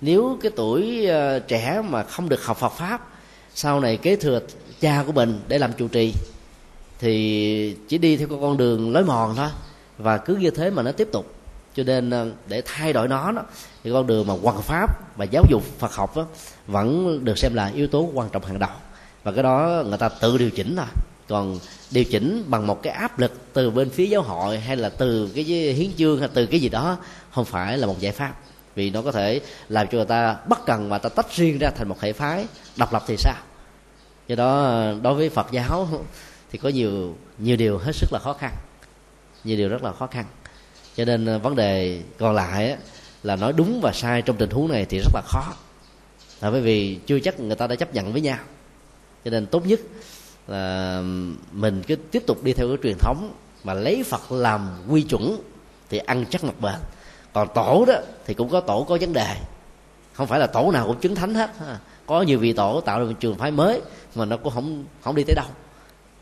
Nếu 0.00 0.38
cái 0.42 0.52
tuổi 0.56 1.06
uh, 1.08 1.48
trẻ 1.48 1.82
mà 1.88 2.02
không 2.02 2.28
được 2.28 2.44
học 2.44 2.56
Phật 2.56 2.72
pháp 2.72 3.08
sau 3.54 3.80
này 3.80 3.96
kế 3.96 4.16
thừa 4.16 4.40
cha 4.80 5.02
của 5.06 5.12
mình 5.12 5.40
để 5.48 5.58
làm 5.58 5.72
trụ 5.72 5.88
trì 5.88 6.14
thì 6.98 7.76
chỉ 7.88 7.98
đi 7.98 8.16
theo 8.16 8.28
con 8.28 8.56
đường 8.56 8.92
lối 8.92 9.04
mòn 9.04 9.36
thôi 9.36 9.48
và 9.98 10.18
cứ 10.18 10.36
như 10.36 10.50
thế 10.50 10.70
mà 10.70 10.82
nó 10.82 10.92
tiếp 10.92 11.08
tục. 11.12 11.34
Cho 11.74 11.82
nên 11.84 12.10
ờ, 12.10 12.30
để 12.46 12.62
thay 12.64 12.92
đổi 12.92 13.08
nó 13.08 13.32
đó, 13.32 13.42
thì 13.84 13.92
con 13.92 14.06
đường 14.06 14.26
mà 14.26 14.34
hoàn 14.42 14.62
pháp 14.62 15.16
và 15.16 15.24
giáo 15.24 15.44
dục 15.50 15.62
Phật 15.78 15.92
học 15.92 16.16
đó, 16.16 16.26
vẫn 16.66 17.20
được 17.24 17.38
xem 17.38 17.54
là 17.54 17.70
yếu 17.74 17.86
tố 17.86 18.10
quan 18.14 18.28
trọng 18.30 18.44
hàng 18.44 18.58
đầu. 18.58 18.70
Và 19.24 19.32
cái 19.32 19.42
đó 19.42 19.82
người 19.86 19.98
ta 19.98 20.08
tự 20.08 20.38
điều 20.38 20.50
chỉnh 20.50 20.76
thôi. 20.76 20.86
Còn 21.28 21.58
điều 21.90 22.04
chỉnh 22.04 22.44
bằng 22.46 22.66
một 22.66 22.82
cái 22.82 22.92
áp 22.92 23.18
lực 23.18 23.32
từ 23.52 23.70
bên 23.70 23.90
phía 23.90 24.06
giáo 24.06 24.22
hội 24.22 24.58
hay 24.58 24.76
là 24.76 24.88
từ 24.88 25.30
cái 25.34 25.44
hiến 25.44 25.90
chương 25.96 26.20
hay 26.20 26.28
từ 26.34 26.46
cái 26.46 26.60
gì 26.60 26.68
đó 26.68 26.96
không 27.30 27.44
phải 27.44 27.78
là 27.78 27.86
một 27.86 28.00
giải 28.00 28.12
pháp. 28.12 28.34
Vì 28.74 28.90
nó 28.90 29.02
có 29.02 29.12
thể 29.12 29.40
làm 29.68 29.86
cho 29.86 29.96
người 29.96 30.06
ta 30.06 30.36
bất 30.48 30.66
cần 30.66 30.88
mà 30.88 30.98
ta 30.98 31.08
tách 31.08 31.36
riêng 31.36 31.58
ra 31.58 31.70
thành 31.70 31.88
một 31.88 32.00
hệ 32.00 32.12
phái 32.12 32.46
độc 32.76 32.92
lập 32.92 33.02
thì 33.06 33.16
sao? 33.16 33.36
Do 34.28 34.36
đó, 34.36 34.82
đối 35.02 35.14
với 35.14 35.28
phật 35.30 35.46
giáo 35.50 35.88
thì 36.50 36.58
có 36.58 36.68
nhiều 36.68 37.16
nhiều 37.38 37.56
điều 37.56 37.78
hết 37.78 37.92
sức 37.94 38.12
là 38.12 38.18
khó 38.18 38.32
khăn. 38.32 38.54
Nhiều 39.44 39.56
điều 39.56 39.68
rất 39.68 39.82
là 39.82 39.92
khó 39.92 40.06
khăn. 40.06 40.24
Cho 40.96 41.04
nên 41.04 41.26
ờ, 41.26 41.38
vấn 41.38 41.56
đề 41.56 42.02
còn 42.18 42.34
lại 42.34 42.76
là 43.22 43.36
nói 43.36 43.52
đúng 43.52 43.80
và 43.82 43.92
sai 43.92 44.22
trong 44.22 44.36
tình 44.36 44.50
huống 44.50 44.68
này 44.68 44.84
thì 44.84 44.98
rất 44.98 45.14
là 45.14 45.22
khó. 45.26 45.42
Là 46.40 46.50
bởi 46.50 46.60
vì 46.60 46.98
chưa 47.06 47.20
chắc 47.20 47.40
người 47.40 47.56
ta 47.56 47.66
đã 47.66 47.76
chấp 47.76 47.94
nhận 47.94 48.12
với 48.12 48.20
nhau. 48.20 48.38
Cho 49.24 49.30
nên 49.30 49.46
tốt 49.46 49.66
nhất 49.66 49.80
là 50.46 51.02
mình 51.52 51.82
cứ 51.86 51.96
tiếp 51.96 52.22
tục 52.26 52.44
đi 52.44 52.52
theo 52.52 52.68
cái 52.68 52.76
truyền 52.82 52.98
thống 52.98 53.32
mà 53.64 53.74
lấy 53.74 54.02
phật 54.02 54.32
làm 54.32 54.68
quy 54.88 55.02
chuẩn 55.02 55.40
thì 55.90 55.98
ăn 55.98 56.24
chắc 56.30 56.44
mặt 56.44 56.60
bền. 56.60 56.80
Còn 57.32 57.48
tổ 57.54 57.84
đó 57.84 57.94
thì 58.26 58.34
cũng 58.34 58.48
có 58.48 58.60
tổ 58.60 58.84
có 58.88 58.98
vấn 59.00 59.12
đề. 59.12 59.36
Không 60.12 60.26
phải 60.26 60.40
là 60.40 60.46
tổ 60.46 60.70
nào 60.70 60.86
cũng 60.86 61.00
chứng 61.00 61.14
thánh 61.14 61.34
hết 61.34 61.50
có 62.08 62.22
nhiều 62.22 62.38
vị 62.38 62.52
tổ 62.52 62.80
tạo 62.80 62.98
ra 62.98 63.04
một 63.04 63.12
trường 63.20 63.38
phái 63.38 63.50
mới 63.50 63.80
mà 64.14 64.24
nó 64.24 64.36
cũng 64.36 64.52
không 64.52 64.84
không 65.02 65.14
đi 65.14 65.24
tới 65.24 65.34
đâu. 65.34 65.46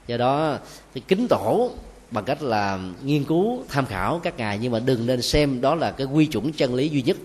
Do 0.06 0.16
đó 0.16 0.58
thì 0.94 1.02
kính 1.08 1.26
tổ 1.28 1.70
bằng 2.10 2.24
cách 2.24 2.42
là 2.42 2.78
nghiên 3.02 3.24
cứu 3.24 3.64
tham 3.68 3.86
khảo 3.86 4.20
các 4.22 4.36
ngài 4.36 4.58
nhưng 4.58 4.72
mà 4.72 4.78
đừng 4.78 5.06
nên 5.06 5.22
xem 5.22 5.60
đó 5.60 5.74
là 5.74 5.90
cái 5.90 6.06
quy 6.06 6.26
chuẩn 6.26 6.52
chân 6.52 6.74
lý 6.74 6.88
duy 6.88 7.02
nhất. 7.02 7.16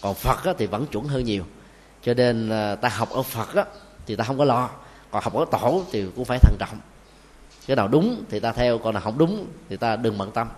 Còn 0.00 0.14
phật 0.14 0.44
á, 0.44 0.52
thì 0.58 0.66
vẫn 0.66 0.86
chuẩn 0.86 1.04
hơn 1.04 1.24
nhiều. 1.24 1.44
Cho 2.02 2.14
nên 2.14 2.50
à, 2.50 2.74
ta 2.74 2.88
học 2.88 3.10
ở 3.10 3.22
phật 3.22 3.54
á, 3.54 3.64
thì 4.06 4.16
ta 4.16 4.24
không 4.24 4.38
có 4.38 4.44
lo. 4.44 4.70
Còn 5.10 5.22
học 5.22 5.34
ở 5.34 5.44
tổ 5.50 5.82
thì 5.92 6.04
cũng 6.16 6.24
phải 6.24 6.38
thận 6.38 6.56
trọng. 6.58 6.78
Cái 7.66 7.76
nào 7.76 7.88
đúng 7.88 8.24
thì 8.30 8.40
ta 8.40 8.52
theo 8.52 8.78
còn 8.78 8.94
nào 8.94 9.02
không 9.02 9.18
đúng 9.18 9.46
thì 9.68 9.76
ta 9.76 9.96
đừng 9.96 10.18
bận 10.18 10.30
tâm. 10.30 10.48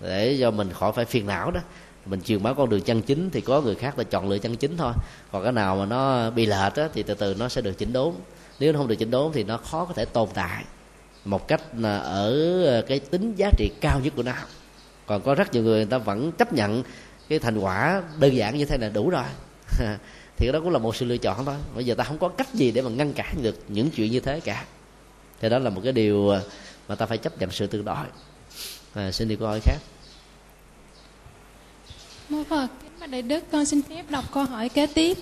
Để 0.00 0.36
cho 0.40 0.50
mình 0.50 0.72
khỏi 0.72 0.92
phải 0.92 1.04
phiền 1.04 1.26
não 1.26 1.50
đó 1.50 1.60
mình 2.08 2.20
truyền 2.22 2.42
bá 2.42 2.52
con 2.52 2.68
đường 2.68 2.80
chân 2.80 3.02
chính 3.02 3.30
thì 3.30 3.40
có 3.40 3.60
người 3.60 3.74
khác 3.74 3.98
là 3.98 4.04
chọn 4.04 4.28
lựa 4.28 4.38
chân 4.38 4.56
chính 4.56 4.76
thôi. 4.76 4.92
Còn 5.32 5.42
cái 5.42 5.52
nào 5.52 5.76
mà 5.76 5.84
nó 5.84 6.30
bị 6.30 6.46
lệch 6.46 6.74
á, 6.74 6.88
thì 6.94 7.02
từ 7.02 7.14
từ 7.14 7.34
nó 7.38 7.48
sẽ 7.48 7.60
được 7.60 7.78
chỉnh 7.78 7.92
đốn. 7.92 8.14
Nếu 8.60 8.72
nó 8.72 8.78
không 8.78 8.88
được 8.88 8.96
chỉnh 8.96 9.10
đốn 9.10 9.32
thì 9.32 9.44
nó 9.44 9.56
khó 9.56 9.84
có 9.84 9.94
thể 9.94 10.04
tồn 10.04 10.28
tại 10.34 10.64
một 11.24 11.48
cách 11.48 11.62
là 11.78 11.98
ở 11.98 12.64
ờ, 12.64 12.82
cái 12.82 12.98
tính 12.98 13.34
giá 13.34 13.50
trị 13.58 13.70
cao 13.80 14.00
nhất 14.00 14.12
của 14.16 14.22
nó. 14.22 14.32
Còn 15.06 15.22
có 15.22 15.34
rất 15.34 15.52
nhiều 15.52 15.62
người 15.62 15.76
người 15.76 15.90
ta 15.90 15.98
vẫn 15.98 16.32
chấp 16.32 16.52
nhận 16.52 16.82
cái 17.28 17.38
thành 17.38 17.58
quả 17.58 18.02
đơn 18.20 18.36
giản 18.36 18.58
như 18.58 18.64
thế 18.64 18.78
là 18.78 18.88
đủ 18.88 19.10
rồi. 19.10 19.24
Thì 20.36 20.52
đó 20.52 20.60
cũng 20.60 20.70
là 20.70 20.78
một 20.78 20.96
sự 20.96 21.06
lựa 21.06 21.16
chọn 21.16 21.44
thôi. 21.44 21.54
Bây 21.74 21.84
giờ 21.84 21.94
ta 21.94 22.04
không 22.04 22.18
có 22.18 22.28
cách 22.28 22.54
gì 22.54 22.70
để 22.70 22.82
mà 22.82 22.90
ngăn 22.90 23.12
cản 23.12 23.42
được 23.42 23.56
những 23.68 23.90
chuyện 23.90 24.12
như 24.12 24.20
thế 24.20 24.40
cả. 24.40 24.64
Thì 25.40 25.48
đó 25.48 25.58
là 25.58 25.70
một 25.70 25.80
cái 25.84 25.92
điều 25.92 26.28
ờ, 26.28 26.42
mà 26.88 26.94
ta 26.94 27.06
phải 27.06 27.18
chấp 27.18 27.40
nhận 27.40 27.50
sự 27.50 27.66
tương 27.66 27.84
đối. 27.84 28.06
À, 28.94 29.12
xin 29.12 29.28
đi 29.28 29.36
câu 29.36 29.48
hỏi 29.48 29.60
khác 29.60 29.78
mô 32.28 32.44
phật 32.44 32.66
kính 32.82 32.92
bạch 33.00 33.10
đại 33.10 33.22
đức, 33.22 33.44
con 33.52 33.64
xin 33.64 33.82
phép 33.82 34.10
đọc 34.10 34.24
câu 34.32 34.44
hỏi 34.44 34.68
kế 34.68 34.86
tiếp. 34.86 35.18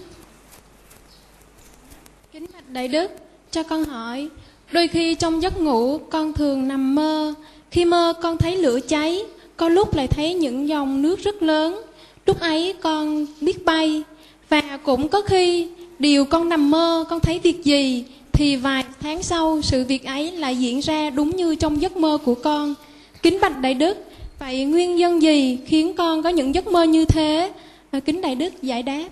Kính 2.32 2.46
bạch 2.52 2.70
đại 2.70 2.88
đức, 2.88 3.10
cho 3.50 3.62
con 3.62 3.84
hỏi, 3.84 4.28
đôi 4.72 4.88
khi 4.88 5.14
trong 5.14 5.42
giấc 5.42 5.60
ngủ 5.60 5.98
con 5.98 6.32
thường 6.32 6.68
nằm 6.68 6.94
mơ. 6.94 7.34
Khi 7.70 7.84
mơ 7.84 8.14
con 8.22 8.38
thấy 8.38 8.56
lửa 8.56 8.80
cháy, 8.88 9.22
có 9.56 9.68
lúc 9.68 9.96
lại 9.96 10.06
thấy 10.06 10.34
những 10.34 10.68
dòng 10.68 11.02
nước 11.02 11.20
rất 11.24 11.42
lớn. 11.42 11.82
Lúc 12.26 12.40
ấy 12.40 12.74
con 12.82 13.26
biết 13.40 13.64
bay, 13.64 14.02
và 14.48 14.78
cũng 14.82 15.08
có 15.08 15.20
khi 15.20 15.68
điều 15.98 16.24
con 16.24 16.48
nằm 16.48 16.70
mơ, 16.70 17.04
con 17.08 17.20
thấy 17.20 17.38
việc 17.38 17.64
gì, 17.64 18.04
thì 18.32 18.56
vài 18.56 18.84
tháng 19.00 19.22
sau 19.22 19.62
sự 19.62 19.84
việc 19.84 20.04
ấy 20.04 20.32
lại 20.32 20.56
diễn 20.56 20.80
ra 20.80 21.10
đúng 21.10 21.36
như 21.36 21.54
trong 21.54 21.82
giấc 21.82 21.96
mơ 21.96 22.18
của 22.24 22.34
con. 22.34 22.74
Kính 23.22 23.40
bạch 23.40 23.60
đại 23.60 23.74
đức 23.74 24.05
vậy 24.38 24.64
nguyên 24.64 24.96
nhân 24.96 25.22
gì 25.22 25.58
khiến 25.66 25.96
con 25.96 26.22
có 26.22 26.28
những 26.28 26.54
giấc 26.54 26.66
mơ 26.66 26.82
như 26.82 27.04
thế? 27.04 27.52
Ờ, 27.90 28.00
kính 28.00 28.20
đại 28.20 28.34
đức 28.34 28.62
giải 28.62 28.82
đáp. 28.82 29.08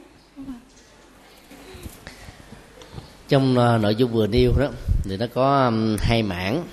Trong 3.29 3.51
uh, 3.53 3.83
nội 3.83 3.95
dung 3.95 4.13
vừa 4.13 4.27
nêu 4.27 4.53
đó 4.59 4.69
thì 5.05 5.17
nó 5.17 5.27
có 5.35 5.65
um, 5.65 5.97
hai 5.99 6.23
mảng. 6.23 6.65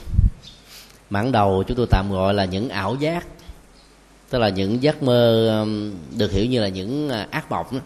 Mảng 1.10 1.32
đầu 1.32 1.64
chúng 1.68 1.78
tôi 1.78 1.88
tạm 1.90 2.12
gọi 2.12 2.34
là 2.34 2.46
những 2.46 2.70
ảo 2.70 2.96
giác 2.96 3.26
tức 4.30 4.40
là 4.40 4.50
những 4.50 4.84
giấc 4.84 5.04
mơ 5.04 5.50
um, 5.60 5.92
được 6.18 6.32
hiểu 6.32 6.46
như 6.46 6.62
là 6.62 6.68
những 6.68 7.08
uh, 7.08 7.32
ác 7.32 7.52
mộng 7.52 7.66
đó. 7.72 7.80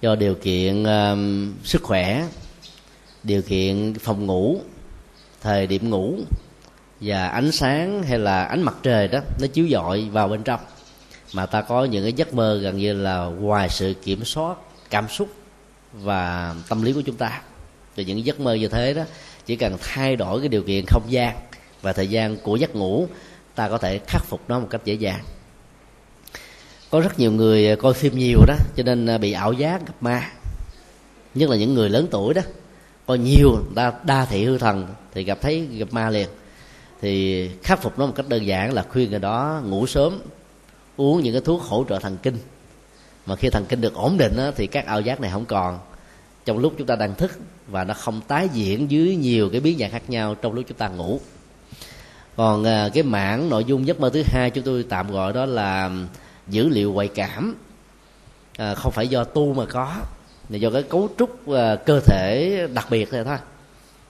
do 0.00 0.14
điều 0.14 0.34
kiện 0.34 0.84
um, 0.84 1.52
sức 1.64 1.82
khỏe 1.82 2.26
điều 3.22 3.42
kiện 3.42 3.94
phòng 4.00 4.26
ngủ 4.26 4.60
thời 5.40 5.66
điểm 5.66 5.90
ngủ 5.90 6.14
và 7.02 7.28
ánh 7.28 7.52
sáng 7.52 8.02
hay 8.02 8.18
là 8.18 8.44
ánh 8.44 8.62
mặt 8.62 8.74
trời 8.82 9.08
đó 9.08 9.20
nó 9.40 9.46
chiếu 9.46 9.68
rọi 9.68 10.08
vào 10.12 10.28
bên 10.28 10.42
trong. 10.42 10.60
Mà 11.34 11.46
ta 11.46 11.62
có 11.62 11.84
những 11.84 12.02
cái 12.02 12.12
giấc 12.12 12.34
mơ 12.34 12.58
gần 12.62 12.78
như 12.78 12.92
là 12.92 13.24
ngoài 13.24 13.68
sự 13.68 13.94
kiểm 14.02 14.24
soát 14.24 14.56
cảm 14.90 15.08
xúc 15.08 15.28
và 15.92 16.54
tâm 16.68 16.82
lý 16.82 16.92
của 16.92 17.00
chúng 17.00 17.16
ta. 17.16 17.42
Thì 17.96 18.04
những 18.04 18.24
giấc 18.24 18.40
mơ 18.40 18.54
như 18.54 18.68
thế 18.68 18.94
đó 18.94 19.02
chỉ 19.46 19.56
cần 19.56 19.76
thay 19.80 20.16
đổi 20.16 20.40
cái 20.40 20.48
điều 20.48 20.62
kiện 20.62 20.84
không 20.88 21.02
gian 21.08 21.36
và 21.82 21.92
thời 21.92 22.08
gian 22.08 22.36
của 22.36 22.56
giấc 22.56 22.76
ngủ 22.76 23.06
ta 23.54 23.68
có 23.68 23.78
thể 23.78 23.98
khắc 24.06 24.24
phục 24.24 24.40
nó 24.48 24.58
một 24.58 24.66
cách 24.70 24.80
dễ 24.84 24.94
dàng. 24.94 25.20
Có 26.90 27.00
rất 27.00 27.18
nhiều 27.18 27.32
người 27.32 27.76
coi 27.76 27.94
phim 27.94 28.18
nhiều 28.18 28.38
đó 28.46 28.54
cho 28.76 28.82
nên 28.82 29.20
bị 29.20 29.32
ảo 29.32 29.52
giác 29.52 29.86
gặp 29.86 29.94
ma. 30.00 30.30
Nhất 31.34 31.50
là 31.50 31.56
những 31.56 31.74
người 31.74 31.90
lớn 31.90 32.06
tuổi 32.10 32.34
đó 32.34 32.42
coi 33.06 33.18
nhiều 33.18 33.58
đa, 33.74 33.92
đa 34.04 34.24
thị 34.24 34.44
hư 34.44 34.58
thần 34.58 34.86
thì 35.14 35.24
gặp 35.24 35.38
thấy 35.40 35.66
gặp 35.66 35.92
ma 35.92 36.10
liền 36.10 36.28
thì 37.02 37.48
khắc 37.62 37.82
phục 37.82 37.98
nó 37.98 38.06
một 38.06 38.12
cách 38.16 38.28
đơn 38.28 38.46
giản 38.46 38.72
là 38.72 38.84
khuyên 38.88 39.10
người 39.10 39.18
đó 39.18 39.62
ngủ 39.64 39.86
sớm 39.86 40.18
uống 40.96 41.22
những 41.22 41.34
cái 41.34 41.42
thuốc 41.44 41.62
hỗ 41.62 41.84
trợ 41.88 41.98
thần 41.98 42.16
kinh. 42.22 42.36
Mà 43.26 43.36
khi 43.36 43.50
thần 43.50 43.64
kinh 43.68 43.80
được 43.80 43.94
ổn 43.94 44.18
định 44.18 44.32
đó, 44.36 44.50
thì 44.56 44.66
các 44.66 44.86
ảo 44.86 45.00
giác 45.00 45.20
này 45.20 45.30
không 45.30 45.44
còn. 45.44 45.78
Trong 46.44 46.58
lúc 46.58 46.74
chúng 46.78 46.86
ta 46.86 46.96
đang 46.96 47.14
thức 47.14 47.32
và 47.68 47.84
nó 47.84 47.94
không 47.94 48.20
tái 48.20 48.48
diễn 48.52 48.90
dưới 48.90 49.16
nhiều 49.16 49.48
cái 49.50 49.60
biến 49.60 49.78
dạng 49.78 49.90
khác 49.90 50.02
nhau 50.08 50.34
trong 50.34 50.52
lúc 50.52 50.64
chúng 50.68 50.78
ta 50.78 50.88
ngủ. 50.88 51.20
Còn 52.36 52.64
à, 52.64 52.88
cái 52.94 53.02
mảng 53.02 53.48
nội 53.48 53.64
dung 53.64 53.86
giấc 53.86 54.00
mơ 54.00 54.10
thứ 54.10 54.22
hai 54.26 54.50
chúng 54.50 54.64
tôi 54.64 54.84
tạm 54.88 55.10
gọi 55.10 55.32
đó 55.32 55.46
là 55.46 55.90
dữ 56.48 56.68
liệu 56.68 56.92
ngoại 56.92 57.08
cảm. 57.08 57.54
À, 58.56 58.74
không 58.74 58.92
phải 58.92 59.08
do 59.08 59.24
tu 59.24 59.54
mà 59.54 59.64
có 59.66 59.96
là 60.48 60.56
do 60.58 60.70
cái 60.70 60.82
cấu 60.82 61.08
trúc 61.18 61.48
à, 61.48 61.76
cơ 61.76 62.00
thể 62.00 62.56
đặc 62.74 62.86
biệt 62.90 63.12
này 63.12 63.24
thôi. 63.24 63.36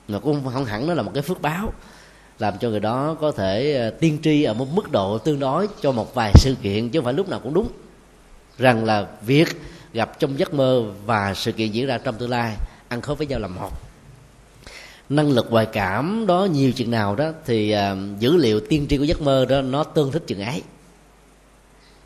Mà 0.09 0.19
cũng 0.19 0.45
không 0.53 0.65
hẳn 0.65 0.87
nó 0.87 0.95
là 0.95 1.03
một 1.03 1.11
cái 1.15 1.23
phước 1.23 1.43
báo 1.43 1.73
làm 2.39 2.59
cho 2.59 2.71
người 2.71 2.81
đó 2.81 3.17
có 3.21 3.33
thể 3.33 3.75
ờ, 3.75 3.91
tiên 3.91 4.19
tri 4.23 4.43
ở 4.43 4.55
một 4.55 4.69
mức 4.73 4.91
độ 4.91 5.19
tương 5.19 5.39
đối 5.39 5.69
cho 5.81 5.93
một 5.93 6.15
vài 6.15 6.33
sự 6.35 6.55
kiện 6.63 6.89
chứ 6.89 6.99
không 6.99 7.05
phải 7.05 7.15
lúc 7.15 7.29
nào 7.29 7.41
cũng 7.41 7.55
đúng. 7.55 7.69
Rằng 8.59 8.85
là 8.85 9.07
việc 9.27 9.49
gặp 9.93 10.19
trong 10.19 10.39
giấc 10.39 10.55
mơ 10.55 10.83
và 11.07 11.35
sự 11.35 11.53
kiện 11.53 11.71
diễn 11.71 11.87
ra 11.87 11.99
trong 11.99 12.15
tương 12.19 12.31
lai 12.31 12.57
ăn 12.89 13.01
khớp 13.01 13.19
với 13.19 13.27
nhau 13.27 13.39
là 13.39 13.49
một 13.49 13.71
năng 15.09 15.31
lực 15.31 15.47
ngoại 15.51 15.67
cảm 15.67 16.27
đó 16.27 16.49
nhiều 16.53 16.73
chừng 16.73 16.91
nào 16.91 17.15
đó 17.15 17.33
thì 17.47 17.75
uh, 17.75 18.19
dữ 18.19 18.37
liệu 18.37 18.61
tiên 18.61 18.87
tri 18.89 18.99
của 18.99 19.05
giấc 19.05 19.21
mơ 19.21 19.45
đó 19.45 19.61
nó 19.61 19.85
tương 19.85 20.13
thích 20.13 20.23
chừng 20.27 20.43
ấy. 20.43 20.63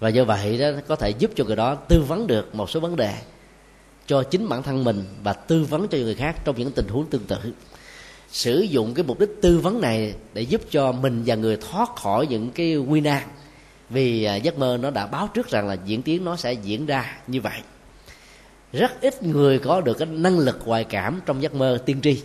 Và 0.00 0.08
do 0.08 0.24
vậy 0.24 0.58
đó 0.58 0.70
có 0.88 0.96
thể 0.96 1.10
giúp 1.10 1.30
cho 1.34 1.44
người 1.44 1.56
đó 1.56 1.74
tư 1.74 2.02
vấn 2.02 2.26
được 2.26 2.54
một 2.54 2.70
số 2.70 2.80
vấn 2.80 2.96
đề 2.96 3.14
cho 4.06 4.22
chính 4.22 4.48
bản 4.48 4.62
thân 4.62 4.84
mình 4.84 5.04
và 5.22 5.32
tư 5.32 5.64
vấn 5.64 5.88
cho 5.88 5.98
người 5.98 6.14
khác 6.14 6.44
trong 6.44 6.58
những 6.58 6.72
tình 6.72 6.88
huống 6.88 7.06
tương 7.10 7.24
tự 7.24 7.36
sử 8.30 8.60
dụng 8.60 8.94
cái 8.94 9.04
mục 9.04 9.20
đích 9.20 9.30
tư 9.42 9.58
vấn 9.58 9.80
này 9.80 10.14
để 10.34 10.42
giúp 10.42 10.60
cho 10.70 10.92
mình 10.92 11.22
và 11.26 11.34
người 11.34 11.56
thoát 11.56 11.96
khỏi 11.96 12.26
những 12.26 12.50
cái 12.50 12.72
nguy 12.74 13.00
nan. 13.00 13.22
Vì 13.90 14.24
à, 14.24 14.36
giấc 14.36 14.58
mơ 14.58 14.78
nó 14.82 14.90
đã 14.90 15.06
báo 15.06 15.28
trước 15.34 15.50
rằng 15.50 15.68
là 15.68 15.76
diễn 15.84 16.02
tiến 16.02 16.24
nó 16.24 16.36
sẽ 16.36 16.52
diễn 16.52 16.86
ra 16.86 17.18
như 17.26 17.40
vậy. 17.40 17.60
Rất 18.72 19.00
ít 19.00 19.22
người 19.22 19.58
có 19.58 19.80
được 19.80 19.98
cái 19.98 20.06
năng 20.06 20.38
lực 20.38 20.58
ngoại 20.64 20.84
cảm 20.84 21.20
trong 21.26 21.42
giấc 21.42 21.54
mơ 21.54 21.78
tiên 21.86 22.00
tri. 22.02 22.22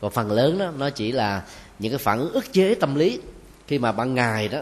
Còn 0.00 0.10
phần 0.10 0.32
lớn 0.32 0.58
đó 0.58 0.72
nó 0.78 0.90
chỉ 0.90 1.12
là 1.12 1.42
những 1.78 1.92
cái 1.92 1.98
phản 1.98 2.18
ứng 2.18 2.32
ức 2.32 2.52
chế 2.52 2.74
tâm 2.74 2.94
lý. 2.94 3.20
Khi 3.66 3.78
mà 3.78 3.92
ban 3.92 4.14
ngày 4.14 4.48
đó 4.48 4.60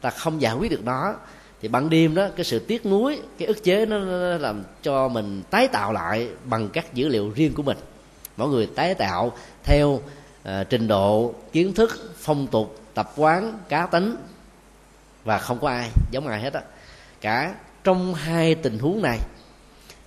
ta 0.00 0.10
không 0.10 0.42
giải 0.42 0.54
quyết 0.54 0.70
được 0.70 0.84
nó 0.84 1.14
thì 1.62 1.68
ban 1.68 1.90
đêm 1.90 2.14
đó 2.14 2.28
cái 2.36 2.44
sự 2.44 2.58
tiếc 2.58 2.86
nuối 2.86 3.20
cái 3.38 3.48
ức 3.48 3.64
chế 3.64 3.86
nó, 3.86 3.98
nó 3.98 4.38
làm 4.38 4.62
cho 4.82 5.08
mình 5.08 5.42
tái 5.50 5.68
tạo 5.68 5.92
lại 5.92 6.28
bằng 6.44 6.68
các 6.68 6.94
dữ 6.94 7.08
liệu 7.08 7.30
riêng 7.34 7.54
của 7.54 7.62
mình 7.62 7.76
mỗi 8.36 8.48
người 8.48 8.66
tái 8.66 8.94
tạo 8.94 9.32
theo 9.64 9.88
uh, 9.88 10.02
trình 10.70 10.88
độ 10.88 11.34
kiến 11.52 11.74
thức 11.74 12.14
phong 12.18 12.46
tục 12.46 12.80
tập 12.94 13.12
quán 13.16 13.58
cá 13.68 13.86
tính. 13.86 14.16
Và 15.24 15.38
không 15.38 15.58
có 15.60 15.68
ai 15.68 15.90
giống 16.10 16.26
ai 16.26 16.40
hết 16.40 16.52
á. 16.52 16.62
Cả 17.20 17.54
trong 17.84 18.14
hai 18.14 18.54
tình 18.54 18.78
huống 18.78 19.02
này 19.02 19.18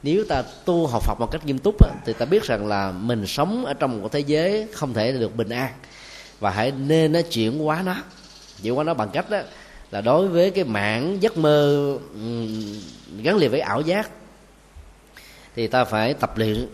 nếu 0.04 0.26
ta 0.30 0.44
tu 0.66 0.88
học 0.88 1.04
Phật 1.04 1.20
một 1.20 1.32
cách 1.32 1.46
nghiêm 1.46 1.60
túc 1.60 1.84
á, 1.84 1.90
thì 2.06 2.14
ta 2.14 2.26
biết 2.26 2.44
rằng 2.44 2.68
là 2.68 2.92
mình 2.92 3.28
sống 3.28 3.66
ở 3.66 3.74
trong 3.74 4.02
một 4.02 4.12
thế 4.12 4.20
giới 4.20 4.68
không 4.74 4.94
thể 4.94 5.12
được 5.12 5.36
bình 5.36 5.50
an. 5.50 5.74
Và 6.40 6.50
hãy 6.50 6.72
nên 6.72 7.12
nó 7.12 7.22
chuyển 7.22 7.60
hóa 7.60 7.82
nó. 7.86 7.96
Chuyển 8.64 8.76
hóa 8.76 8.84
nó 8.84 8.94
bằng 8.94 9.10
cách 9.10 9.30
đó 9.30 9.42
là 9.92 10.02
đối 10.02 10.28
với 10.28 10.52
cái 10.52 10.64
mạng 10.64 11.18
giấc 11.22 11.38
mơ 11.38 11.98
gắn 13.24 13.38
liền 13.38 13.52
với 13.52 13.60
ảo 13.60 13.82
giác. 13.82 14.10
Thì 15.56 15.68
ta 15.68 15.84
phải 15.84 16.14
tập 16.14 16.38
luyện 16.38 16.68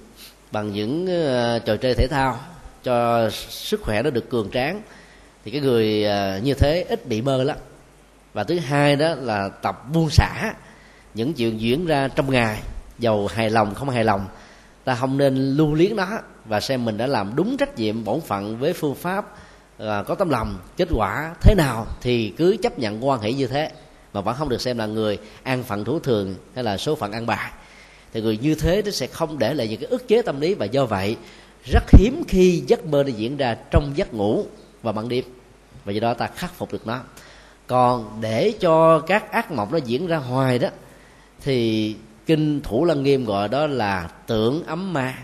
bằng 0.51 0.73
những 0.73 1.07
ờ, 1.07 1.59
trò 1.59 1.75
chơi 1.75 1.93
thể 1.93 2.07
thao 2.07 2.39
cho 2.83 3.29
sức 3.49 3.81
khỏe 3.81 4.03
nó 4.03 4.09
được 4.09 4.29
cường 4.29 4.51
tráng 4.51 4.81
thì 5.45 5.51
cái 5.51 5.61
người 5.61 6.03
ờ, 6.03 6.39
như 6.43 6.53
thế 6.53 6.85
ít 6.89 7.07
bị 7.07 7.21
mơ 7.21 7.43
lắm. 7.43 7.57
Và 8.33 8.43
thứ 8.43 8.59
hai 8.59 8.95
đó 8.95 9.15
là 9.15 9.49
tập 9.49 9.81
buông 9.93 10.09
xả 10.09 10.53
những 11.13 11.33
chuyện 11.33 11.61
diễn 11.61 11.85
ra 11.85 12.07
trong 12.07 12.31
ngày 12.31 12.61
giàu 12.99 13.27
hài 13.27 13.49
lòng 13.49 13.75
không 13.75 13.89
hài 13.89 14.03
lòng 14.03 14.27
ta 14.83 14.95
không 14.95 15.17
nên 15.17 15.35
lưu 15.35 15.73
liếng 15.73 15.95
nó 15.95 16.07
và 16.45 16.59
xem 16.59 16.85
mình 16.85 16.97
đã 16.97 17.07
làm 17.07 17.35
đúng 17.35 17.57
trách 17.57 17.77
nhiệm 17.77 18.03
bổn 18.03 18.21
phận 18.21 18.57
với 18.57 18.73
phương 18.73 18.95
pháp 18.95 19.25
à, 19.77 20.03
có 20.07 20.15
tấm 20.15 20.29
lòng 20.29 20.57
kết 20.77 20.87
quả 20.95 21.35
thế 21.41 21.55
nào 21.55 21.87
thì 22.01 22.33
cứ 22.37 22.57
chấp 22.63 22.79
nhận 22.79 23.07
quan 23.07 23.21
hệ 23.21 23.33
như 23.33 23.47
thế 23.47 23.71
mà 24.13 24.21
vẫn 24.21 24.35
không 24.35 24.49
được 24.49 24.61
xem 24.61 24.77
là 24.77 24.85
người 24.85 25.19
an 25.43 25.63
phận 25.63 25.85
thủ 25.85 25.99
thường 25.99 26.35
hay 26.55 26.63
là 26.63 26.77
số 26.77 26.95
phận 26.95 27.11
ăn 27.11 27.25
bài 27.25 27.51
thì 28.13 28.21
người 28.21 28.37
như 28.37 28.55
thế 28.55 28.81
nó 28.85 28.91
sẽ 28.91 29.07
không 29.07 29.39
để 29.39 29.53
lại 29.53 29.67
những 29.67 29.79
cái 29.79 29.89
ức 29.89 30.07
chế 30.07 30.21
tâm 30.21 30.41
lý 30.41 30.53
và 30.53 30.65
do 30.65 30.85
vậy, 30.85 31.17
rất 31.71 31.83
hiếm 31.91 32.23
khi 32.27 32.63
giấc 32.67 32.85
mơ 32.85 33.03
nó 33.03 33.09
diễn 33.09 33.37
ra 33.37 33.57
trong 33.71 33.91
giấc 33.95 34.13
ngủ 34.13 34.45
và 34.83 34.91
ban 34.91 35.09
đêm. 35.09 35.23
Và 35.85 35.91
do 35.91 35.99
đó 35.99 36.13
ta 36.13 36.27
khắc 36.27 36.53
phục 36.53 36.71
được 36.71 36.87
nó. 36.87 36.99
Còn 37.67 38.17
để 38.21 38.53
cho 38.59 38.99
các 38.99 39.31
ác 39.31 39.51
mộng 39.51 39.71
nó 39.71 39.77
diễn 39.77 40.07
ra 40.07 40.17
hoài 40.17 40.59
đó, 40.59 40.69
thì 41.41 41.95
kinh 42.25 42.61
thủ 42.61 42.85
lăng 42.85 43.03
nghiêm 43.03 43.25
gọi 43.25 43.49
đó 43.49 43.67
là 43.67 44.11
tưởng 44.27 44.63
ấm 44.63 44.93
ma. 44.93 45.17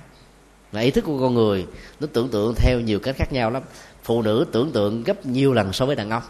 Là 0.71 0.81
ý 0.81 0.91
thức 0.91 1.03
của 1.05 1.19
con 1.19 1.33
người, 1.33 1.65
nó 1.99 2.07
tưởng 2.13 2.29
tượng 2.29 2.53
theo 2.57 2.79
nhiều 2.79 2.99
cách 2.99 3.15
khác 3.17 3.33
nhau 3.33 3.49
lắm. 3.49 3.63
Phụ 4.03 4.21
nữ 4.21 4.45
tưởng 4.51 4.71
tượng 4.71 5.03
gấp 5.03 5.25
nhiều 5.25 5.53
lần 5.53 5.73
so 5.73 5.85
với 5.85 5.95
đàn 5.95 6.09
ông. 6.09 6.23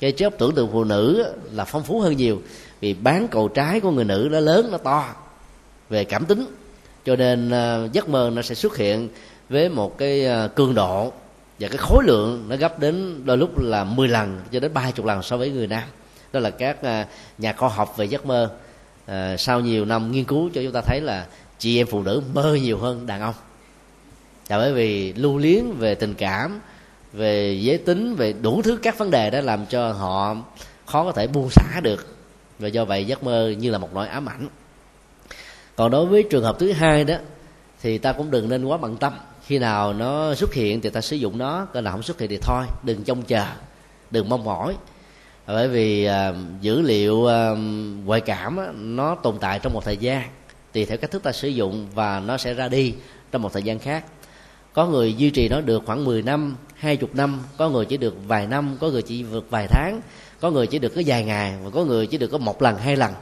Cái 0.00 0.12
chớp 0.12 0.38
tưởng 0.38 0.54
tượng 0.54 0.68
phụ 0.72 0.84
nữ 0.84 1.34
là 1.52 1.64
phong 1.64 1.82
phú 1.82 2.00
hơn 2.00 2.16
nhiều, 2.16 2.42
vì 2.80 2.94
bán 2.94 3.28
cầu 3.30 3.48
trái 3.48 3.80
của 3.80 3.90
người 3.90 4.04
nữ 4.04 4.28
nó 4.30 4.40
lớn, 4.40 4.68
nó 4.72 4.78
to 4.78 5.14
về 5.90 6.04
cảm 6.04 6.26
tính. 6.26 6.46
Cho 7.04 7.16
nên 7.16 7.50
ờ, 7.50 7.88
giấc 7.92 8.08
mơ 8.08 8.30
nó 8.34 8.42
sẽ 8.42 8.54
xuất 8.54 8.76
hiện 8.76 9.08
với 9.48 9.68
một 9.68 9.98
cái 9.98 10.24
ờ, 10.24 10.48
cường 10.48 10.74
độ 10.74 11.12
và 11.58 11.68
cái 11.68 11.78
khối 11.78 12.04
lượng 12.04 12.44
nó 12.48 12.56
gấp 12.56 12.78
đến 12.78 13.24
đôi 13.24 13.38
lúc 13.38 13.60
là 13.62 13.84
10 13.84 14.08
lần 14.08 14.40
cho 14.52 14.60
đến 14.60 14.74
ba 14.74 14.90
chục 14.90 15.06
lần 15.06 15.22
so 15.22 15.36
với 15.36 15.50
người 15.50 15.66
nam. 15.66 15.82
Đó 16.32 16.40
là 16.40 16.50
các 16.50 16.82
ờ, 16.82 17.04
nhà 17.38 17.52
khoa 17.52 17.68
học 17.68 17.96
về 17.96 18.04
giấc 18.04 18.26
mơ. 18.26 18.50
Sau 19.38 19.60
nhiều 19.60 19.84
năm 19.84 20.12
nghiên 20.12 20.24
cứu 20.24 20.50
cho 20.54 20.62
chúng 20.62 20.72
ta 20.72 20.80
thấy 20.80 21.00
là 21.00 21.26
chị 21.58 21.80
em 21.80 21.86
phụ 21.86 22.02
nữ 22.02 22.22
mơ 22.34 22.54
nhiều 22.54 22.78
hơn 22.78 23.06
đàn 23.06 23.20
ông. 23.20 23.34
Là 24.48 24.58
bởi 24.58 24.72
vì 24.72 25.12
lưu 25.12 25.38
luyến 25.38 25.64
về 25.78 25.94
tình 25.94 26.14
cảm, 26.14 26.60
về 27.12 27.52
giới 27.52 27.78
tính, 27.78 28.14
về 28.14 28.32
đủ 28.32 28.62
thứ 28.62 28.78
các 28.82 28.98
vấn 28.98 29.10
đề 29.10 29.30
đó 29.30 29.40
làm 29.40 29.66
cho 29.66 29.92
họ 29.92 30.36
khó 30.86 31.04
có 31.04 31.12
thể 31.12 31.26
buông 31.26 31.50
xả 31.50 31.80
được. 31.82 32.06
Và 32.58 32.68
do 32.68 32.84
vậy 32.84 33.04
giấc 33.04 33.22
mơ 33.22 33.54
như 33.58 33.70
là 33.70 33.78
một 33.78 33.94
nỗi 33.94 34.08
ám 34.08 34.28
ảnh 34.28 34.48
còn 35.80 35.90
đối 35.90 36.06
với 36.06 36.22
trường 36.22 36.44
hợp 36.44 36.58
thứ 36.58 36.72
hai 36.72 37.04
đó 37.04 37.14
thì 37.82 37.98
ta 37.98 38.12
cũng 38.12 38.30
đừng 38.30 38.48
nên 38.48 38.64
quá 38.64 38.76
bận 38.76 38.96
tâm. 38.96 39.12
Khi 39.46 39.58
nào 39.58 39.92
nó 39.92 40.34
xuất 40.34 40.54
hiện 40.54 40.80
thì 40.80 40.90
ta 40.90 41.00
sử 41.00 41.16
dụng 41.16 41.38
nó 41.38 41.66
còn 41.74 41.84
nào 41.84 41.92
không 41.92 42.02
xuất 42.02 42.20
hiện 42.20 42.30
thì 42.30 42.38
thôi 42.42 42.64
đừng 42.82 43.04
trông 43.04 43.22
chờ 43.22 43.46
đừng 44.10 44.28
mong 44.28 44.44
mỏi. 44.44 44.76
Bởi 45.46 45.68
vì 45.68 46.08
uh, 46.08 46.36
dữ 46.60 46.80
liệu 46.80 47.14
uh, 47.14 47.58
ngoại 48.04 48.20
cảm 48.20 48.56
á, 48.56 48.66
nó 48.74 49.14
tồn 49.14 49.38
tại 49.40 49.58
trong 49.58 49.72
một 49.72 49.84
thời 49.84 49.96
gian 49.96 50.22
tùy 50.72 50.84
theo 50.84 50.98
cách 50.98 51.10
thức 51.10 51.22
ta 51.22 51.32
sử 51.32 51.48
dụng 51.48 51.86
và 51.94 52.20
nó 52.20 52.36
sẽ 52.36 52.54
ra 52.54 52.68
đi 52.68 52.94
trong 53.32 53.42
một 53.42 53.52
thời 53.52 53.62
gian 53.62 53.78
khác. 53.78 54.04
Có 54.72 54.86
người 54.86 55.14
duy 55.14 55.30
trì 55.30 55.48
nó 55.48 55.60
được 55.60 55.82
khoảng 55.86 56.04
10 56.04 56.22
năm 56.22 56.56
hai 56.74 56.96
chục 56.96 57.14
năm 57.14 57.40
có 57.56 57.68
người 57.68 57.84
chỉ 57.84 57.96
được 57.96 58.14
vài 58.26 58.46
năm 58.46 58.76
có 58.80 58.90
người 58.90 59.02
chỉ 59.02 59.22
vượt 59.22 59.46
vài 59.50 59.66
tháng 59.70 60.00
có 60.40 60.50
người 60.50 60.66
chỉ 60.66 60.78
được 60.78 60.92
có 60.94 61.02
vài 61.06 61.24
ngày 61.24 61.54
và 61.64 61.70
có 61.70 61.84
người 61.84 62.06
chỉ 62.06 62.18
được 62.18 62.28
có 62.28 62.38
một 62.38 62.62
lần 62.62 62.76
hai 62.76 62.96
lần 62.96 63.12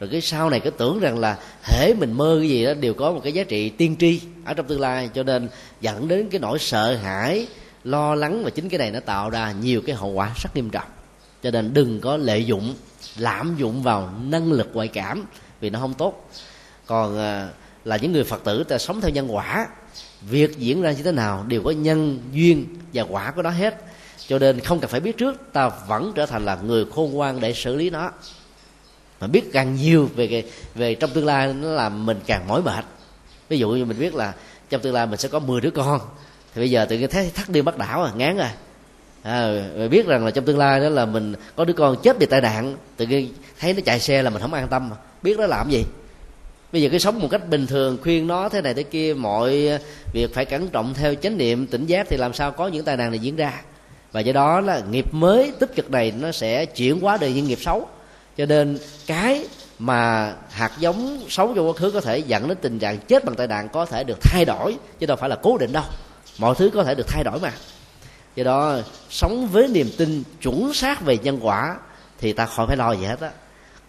rồi 0.00 0.10
cái 0.12 0.20
sau 0.20 0.50
này 0.50 0.60
cứ 0.60 0.70
tưởng 0.70 1.00
rằng 1.00 1.18
là 1.18 1.38
hễ 1.62 1.94
mình 1.94 2.12
mơ 2.12 2.36
cái 2.40 2.48
gì 2.48 2.64
đó 2.64 2.74
đều 2.74 2.94
có 2.94 3.12
một 3.12 3.20
cái 3.24 3.32
giá 3.32 3.44
trị 3.44 3.68
tiên 3.68 3.96
tri 3.98 4.20
ở 4.44 4.54
trong 4.54 4.66
tương 4.66 4.80
lai. 4.80 5.10
Cho 5.14 5.22
nên 5.22 5.48
dẫn 5.80 6.08
đến 6.08 6.28
cái 6.30 6.40
nỗi 6.40 6.58
sợ 6.58 6.96
hãi, 6.96 7.46
lo 7.84 8.14
lắng 8.14 8.44
và 8.44 8.50
chính 8.50 8.68
cái 8.68 8.78
này 8.78 8.90
nó 8.90 9.00
tạo 9.00 9.30
ra 9.30 9.52
nhiều 9.52 9.82
cái 9.86 9.96
hậu 9.96 10.10
quả 10.10 10.30
rất 10.42 10.56
nghiêm 10.56 10.70
trọng. 10.70 10.88
Cho 11.42 11.50
nên 11.50 11.74
đừng 11.74 12.00
có 12.00 12.16
lợi 12.16 12.44
dụng, 12.44 12.74
lạm 13.18 13.56
dụng 13.58 13.82
vào 13.82 14.10
năng 14.22 14.52
lực 14.52 14.70
ngoại 14.72 14.88
cảm 14.88 15.24
vì 15.60 15.70
nó 15.70 15.78
không 15.78 15.94
tốt. 15.94 16.30
Còn 16.86 17.18
à, 17.18 17.48
là 17.84 17.96
những 17.96 18.12
người 18.12 18.24
phật 18.24 18.44
tử 18.44 18.64
ta 18.64 18.78
sống 18.78 19.00
theo 19.00 19.10
nhân 19.10 19.34
quả, 19.34 19.68
việc 20.22 20.58
diễn 20.58 20.82
ra 20.82 20.92
như 20.92 21.02
thế 21.02 21.12
nào 21.12 21.44
đều 21.48 21.62
có 21.62 21.70
nhân 21.70 22.18
duyên 22.32 22.66
và 22.94 23.02
quả 23.02 23.30
của 23.30 23.42
nó 23.42 23.50
hết. 23.50 23.84
Cho 24.28 24.38
nên 24.38 24.60
không 24.60 24.80
cần 24.80 24.90
phải 24.90 25.00
biết 25.00 25.16
trước, 25.16 25.52
ta 25.52 25.70
vẫn 25.88 26.12
trở 26.14 26.26
thành 26.26 26.44
là 26.44 26.58
người 26.62 26.84
khôn 26.94 27.12
ngoan 27.12 27.40
để 27.40 27.52
xử 27.52 27.76
lý 27.76 27.90
nó 27.90 28.10
mà 29.20 29.26
biết 29.26 29.52
càng 29.52 29.74
nhiều 29.74 30.10
về 30.16 30.44
về 30.74 30.94
trong 30.94 31.10
tương 31.10 31.26
lai 31.26 31.54
nó 31.54 31.68
làm 31.68 32.06
mình 32.06 32.20
càng 32.26 32.48
mỏi 32.48 32.62
mệt. 32.62 32.84
Ví 33.48 33.58
dụ 33.58 33.70
như 33.70 33.84
mình 33.84 33.98
biết 33.98 34.14
là 34.14 34.34
trong 34.70 34.80
tương 34.80 34.94
lai 34.94 35.06
mình 35.06 35.18
sẽ 35.18 35.28
có 35.28 35.38
10 35.38 35.60
đứa 35.60 35.70
con 35.70 36.00
thì 36.54 36.60
bây 36.60 36.70
giờ 36.70 36.84
tự 36.84 36.98
nhiên 36.98 37.10
thấy 37.10 37.30
thắt 37.34 37.48
đi 37.48 37.62
bắt 37.62 37.78
đảo 37.78 38.02
à 38.02 38.12
ngán 38.16 38.36
rồi 38.36 38.48
à, 39.22 39.60
à 39.78 39.88
biết 39.90 40.06
rằng 40.06 40.24
là 40.24 40.30
trong 40.30 40.44
tương 40.44 40.58
lai 40.58 40.80
đó 40.80 40.88
là 40.88 41.06
mình 41.06 41.34
có 41.56 41.64
đứa 41.64 41.72
con 41.72 41.96
chết 42.02 42.16
vì 42.18 42.26
tai 42.26 42.40
nạn 42.40 42.76
tự 42.96 43.06
nhiên 43.06 43.32
thấy 43.60 43.72
nó 43.72 43.80
chạy 43.84 44.00
xe 44.00 44.22
là 44.22 44.30
mình 44.30 44.42
không 44.42 44.54
an 44.54 44.68
tâm 44.68 44.92
à. 44.92 44.96
biết 45.22 45.38
nó 45.38 45.46
làm 45.46 45.70
gì? 45.70 45.84
Bây 46.72 46.82
giờ 46.82 46.88
cái 46.90 47.00
sống 47.00 47.20
một 47.20 47.28
cách 47.30 47.48
bình 47.48 47.66
thường 47.66 47.98
khuyên 48.02 48.26
nó 48.26 48.48
thế 48.48 48.60
này 48.60 48.74
thế 48.74 48.82
kia 48.82 49.14
mọi 49.14 49.78
việc 50.12 50.34
phải 50.34 50.44
cẩn 50.44 50.68
trọng 50.68 50.94
theo 50.94 51.14
chánh 51.14 51.38
niệm 51.38 51.66
tỉnh 51.66 51.86
giác 51.86 52.06
thì 52.10 52.16
làm 52.16 52.32
sao 52.32 52.50
có 52.50 52.68
những 52.68 52.84
tai 52.84 52.96
nạn 52.96 53.10
này 53.10 53.18
diễn 53.18 53.36
ra. 53.36 53.62
Và 54.12 54.20
do 54.20 54.32
đó 54.32 54.60
là 54.60 54.82
nghiệp 54.90 55.14
mới 55.14 55.52
tích 55.58 55.74
cực 55.74 55.90
này 55.90 56.12
nó 56.20 56.32
sẽ 56.32 56.64
chuyển 56.64 57.00
hóa 57.00 57.16
được 57.16 57.28
những 57.28 57.46
nghiệp 57.46 57.58
xấu 57.60 57.88
cho 58.36 58.46
nên 58.46 58.78
cái 59.06 59.46
mà 59.78 60.32
hạt 60.50 60.72
giống 60.78 61.20
sống 61.28 61.52
trong 61.56 61.68
quá 61.68 61.72
khứ 61.72 61.90
có 61.90 62.00
thể 62.00 62.18
dẫn 62.18 62.48
đến 62.48 62.58
tình 62.60 62.78
trạng 62.78 62.98
chết 62.98 63.24
bằng 63.24 63.34
tai 63.34 63.46
nạn 63.46 63.68
có 63.68 63.86
thể 63.86 64.04
được 64.04 64.18
thay 64.20 64.44
đổi, 64.44 64.76
chứ 64.98 65.06
đâu 65.06 65.16
phải 65.16 65.28
là 65.28 65.36
cố 65.42 65.58
định 65.58 65.72
đâu. 65.72 65.84
Mọi 66.38 66.54
thứ 66.54 66.70
có 66.74 66.84
thể 66.84 66.94
được 66.94 67.06
thay 67.08 67.24
đổi 67.24 67.40
mà. 67.40 67.52
Do 68.34 68.44
đó, 68.44 68.76
sống 69.10 69.46
với 69.46 69.68
niềm 69.68 69.90
tin 69.98 70.22
chuẩn 70.42 70.74
xác 70.74 71.00
về 71.00 71.18
nhân 71.18 71.38
quả 71.42 71.76
thì 72.18 72.32
ta 72.32 72.46
khỏi 72.46 72.66
phải 72.66 72.76
lo 72.76 72.92
gì 72.92 73.04
hết 73.04 73.20
á. 73.20 73.30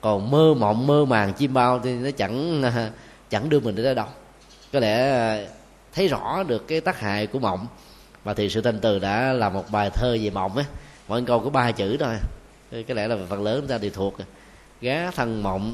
Còn 0.02 0.32
mơ 0.32 0.54
mộng, 0.54 0.88
mơ 0.88 1.06
màng, 1.06 1.34
chim 1.34 1.54
bao 1.54 1.80
thì 1.84 1.94
nó 1.94 2.10
chẳng 2.12 2.64
chẳng 3.30 3.50
đưa 3.50 3.60
mình 3.60 3.76
đến 3.76 3.96
đâu. 3.96 4.08
Có 4.74 4.80
lẽ 4.80 5.12
à, 5.12 5.46
thấy 5.94 6.08
rõ 6.08 6.44
được 6.48 6.68
cái 6.68 6.82
tác 6.82 7.00
hại 7.00 7.28
của 7.28 7.40
mộng 7.40 7.68
và 8.24 8.34
thì 8.34 8.50
sự 8.50 8.62
thanh 8.62 8.80
từ 8.80 9.00
đã 9.00 9.34
là 9.34 9.50
một 9.50 9.72
bài 9.72 9.90
thơ 9.90 10.18
về 10.22 10.30
mộng 10.30 10.58
á. 10.58 10.64
Mỗi 11.08 11.24
câu 11.28 11.40
có 11.40 11.50
ba 11.50 11.72
chữ 11.72 11.98
thôi 12.00 12.16
cái 12.72 12.96
lẽ 12.96 13.08
là 13.08 13.18
phần 13.30 13.44
lớn 13.44 13.60
chúng 13.62 13.70
ta 13.70 13.78
đều 13.78 13.92
thuộc. 13.92 14.16
Gá 14.82 15.12
thân 15.12 15.44
mộng 15.44 15.74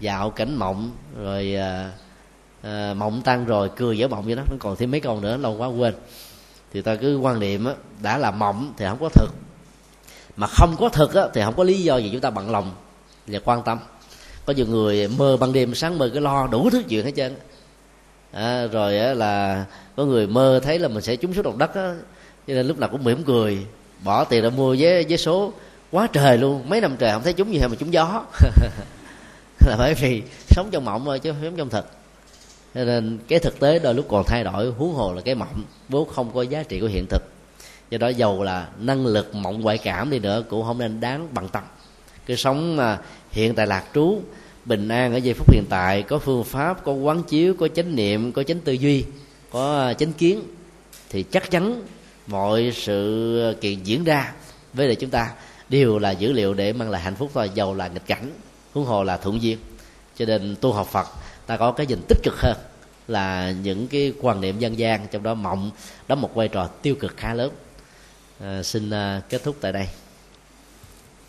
dạo 0.00 0.30
cảnh 0.30 0.56
mộng 0.56 0.90
rồi 1.22 1.54
à, 1.54 1.92
à, 2.62 2.94
mộng 2.94 3.22
tan 3.24 3.44
rồi 3.44 3.70
cười 3.76 3.98
giả 3.98 4.06
mộng 4.06 4.24
vậy 4.24 4.36
đó. 4.36 4.42
Nó 4.50 4.56
còn 4.60 4.76
thêm 4.76 4.90
mấy 4.90 5.00
câu 5.00 5.20
nữa 5.20 5.36
lâu 5.36 5.56
quá 5.56 5.66
quên. 5.66 5.94
Thì 6.72 6.82
ta 6.82 6.94
cứ 6.96 7.16
quan 7.18 7.40
niệm 7.40 7.64
á, 7.64 7.74
đã 8.02 8.18
là 8.18 8.30
mộng 8.30 8.74
thì 8.76 8.84
không 8.88 8.98
có 9.00 9.08
thực. 9.08 9.28
Mà 10.36 10.46
không 10.46 10.76
có 10.78 10.88
thực 10.88 11.14
á, 11.14 11.22
thì 11.34 11.42
không 11.44 11.54
có 11.56 11.64
lý 11.64 11.82
do 11.82 11.96
gì 11.96 12.10
chúng 12.12 12.20
ta 12.20 12.30
bận 12.30 12.50
lòng 12.50 12.74
và 13.26 13.38
quan 13.44 13.62
tâm. 13.62 13.78
Có 14.46 14.52
nhiều 14.52 14.66
người 14.66 15.08
mơ 15.08 15.36
ban 15.36 15.52
đêm 15.52 15.74
sáng 15.74 15.98
mơ 15.98 16.10
cái 16.12 16.22
lo 16.22 16.46
đủ 16.46 16.70
thứ 16.70 16.82
chuyện 16.88 17.04
hết 17.04 17.12
trơn. 17.16 17.36
À, 18.32 18.66
rồi 18.66 18.98
á, 18.98 19.14
là 19.14 19.64
có 19.96 20.04
người 20.04 20.26
mơ 20.26 20.60
thấy 20.64 20.78
là 20.78 20.88
mình 20.88 21.02
sẽ 21.02 21.16
trúng 21.16 21.34
số 21.34 21.42
độc 21.42 21.56
đất 21.56 21.74
á 21.74 21.94
cho 22.46 22.54
nên 22.54 22.66
lúc 22.66 22.78
nào 22.78 22.88
cũng 22.92 23.04
mỉm 23.04 23.24
cười 23.24 23.66
bỏ 24.04 24.24
tiền 24.24 24.42
ra 24.42 24.50
mua 24.50 24.76
vé 24.78 25.02
vé 25.02 25.16
số 25.16 25.52
quá 25.92 26.06
trời 26.12 26.38
luôn. 26.38 26.68
Mấy 26.68 26.80
năm 26.80 26.96
trời 26.98 27.12
không 27.12 27.22
thấy 27.22 27.32
trúng 27.32 27.52
gì 27.52 27.58
hết 27.58 27.68
mà 27.68 27.76
trúng 27.78 27.92
gió. 27.92 28.24
Là 29.66 29.76
bởi 29.78 29.94
vì 29.94 30.22
sống 30.48 30.68
trong 30.70 30.84
mộng 30.84 31.04
thôi 31.04 31.18
chứ 31.18 31.32
không 31.32 31.42
sống 31.42 31.56
trong 31.56 31.68
thực. 31.68 31.86
Cho 32.74 32.84
nên 32.84 33.18
cái 33.28 33.38
thực 33.38 33.60
tế 33.60 33.78
đôi 33.78 33.94
lúc 33.94 34.06
còn 34.08 34.24
thay 34.26 34.44
đổi, 34.44 34.70
huống 34.70 34.94
hồ 34.94 35.12
là 35.12 35.20
cái 35.20 35.34
mộng 35.34 35.62
vốn 35.88 36.08
không 36.08 36.34
có 36.34 36.42
giá 36.42 36.62
trị 36.62 36.80
của 36.80 36.86
hiện 36.86 37.06
thực. 37.10 37.22
Do 37.90 37.98
đó 37.98 38.08
dầu 38.08 38.42
là 38.42 38.68
năng 38.78 39.06
lực 39.06 39.34
mộng 39.34 39.60
ngoại 39.60 39.78
cảm 39.78 40.10
đi 40.10 40.18
nữa 40.18 40.44
cũng 40.48 40.64
không 40.64 40.78
nên 40.78 41.00
đáng 41.00 41.28
bằng 41.34 41.48
tâm. 41.48 41.62
Cái 42.26 42.36
sống 42.36 42.76
mà 42.76 42.98
hiện 43.30 43.54
tại 43.54 43.66
lạc 43.66 43.84
trú, 43.94 44.20
bình 44.64 44.88
an 44.88 45.12
ở 45.12 45.16
giây 45.16 45.34
phút 45.34 45.52
hiện 45.52 45.64
tại, 45.68 46.02
có 46.02 46.18
phương 46.18 46.44
pháp, 46.44 46.84
có 46.84 46.92
quán 46.92 47.22
chiếu, 47.22 47.54
có 47.58 47.68
chánh 47.68 47.96
niệm, 47.96 48.32
có 48.32 48.42
chánh 48.42 48.60
tư 48.60 48.72
duy, 48.72 49.04
có 49.50 49.80
à, 49.80 49.94
chánh 49.94 50.12
kiến, 50.12 50.42
thì 51.10 51.22
chắc 51.22 51.50
chắn 51.50 51.82
mọi 52.26 52.72
sự 52.74 53.56
kiện 53.60 53.82
diễn 53.82 54.04
ra 54.04 54.32
với 54.72 54.86
lại 54.86 54.96
chúng 54.96 55.10
ta 55.10 55.32
đều 55.72 55.98
là 55.98 56.10
dữ 56.10 56.32
liệu 56.32 56.54
để 56.54 56.72
mang 56.72 56.90
lại 56.90 57.02
hạnh 57.02 57.14
phúc 57.14 57.30
thôi 57.34 57.50
giàu 57.54 57.74
là 57.74 57.88
nghịch 57.88 58.06
cảnh 58.06 58.30
huống 58.72 58.84
hồ 58.84 59.04
là 59.04 59.16
thuận 59.16 59.42
duyên. 59.42 59.58
Cho 60.16 60.24
nên 60.24 60.56
tu 60.60 60.72
học 60.72 60.86
phật 60.86 61.06
ta 61.46 61.56
có 61.56 61.72
cái 61.72 61.86
nhìn 61.86 62.00
tích 62.08 62.18
cực 62.22 62.34
hơn 62.40 62.56
là 63.08 63.50
những 63.62 63.88
cái 63.88 64.12
quan 64.20 64.40
niệm 64.40 64.58
dân 64.58 64.78
gian 64.78 65.06
trong 65.10 65.22
đó 65.22 65.34
mộng 65.34 65.70
đóng 66.08 66.20
một 66.20 66.34
vai 66.34 66.48
trò 66.48 66.66
tiêu 66.66 66.94
cực 67.00 67.16
khá 67.16 67.34
lớn. 67.34 67.52
À, 68.40 68.62
xin 68.62 68.90
à, 68.90 69.22
kết 69.28 69.42
thúc 69.44 69.56
tại 69.60 69.72
đây. 69.72 69.88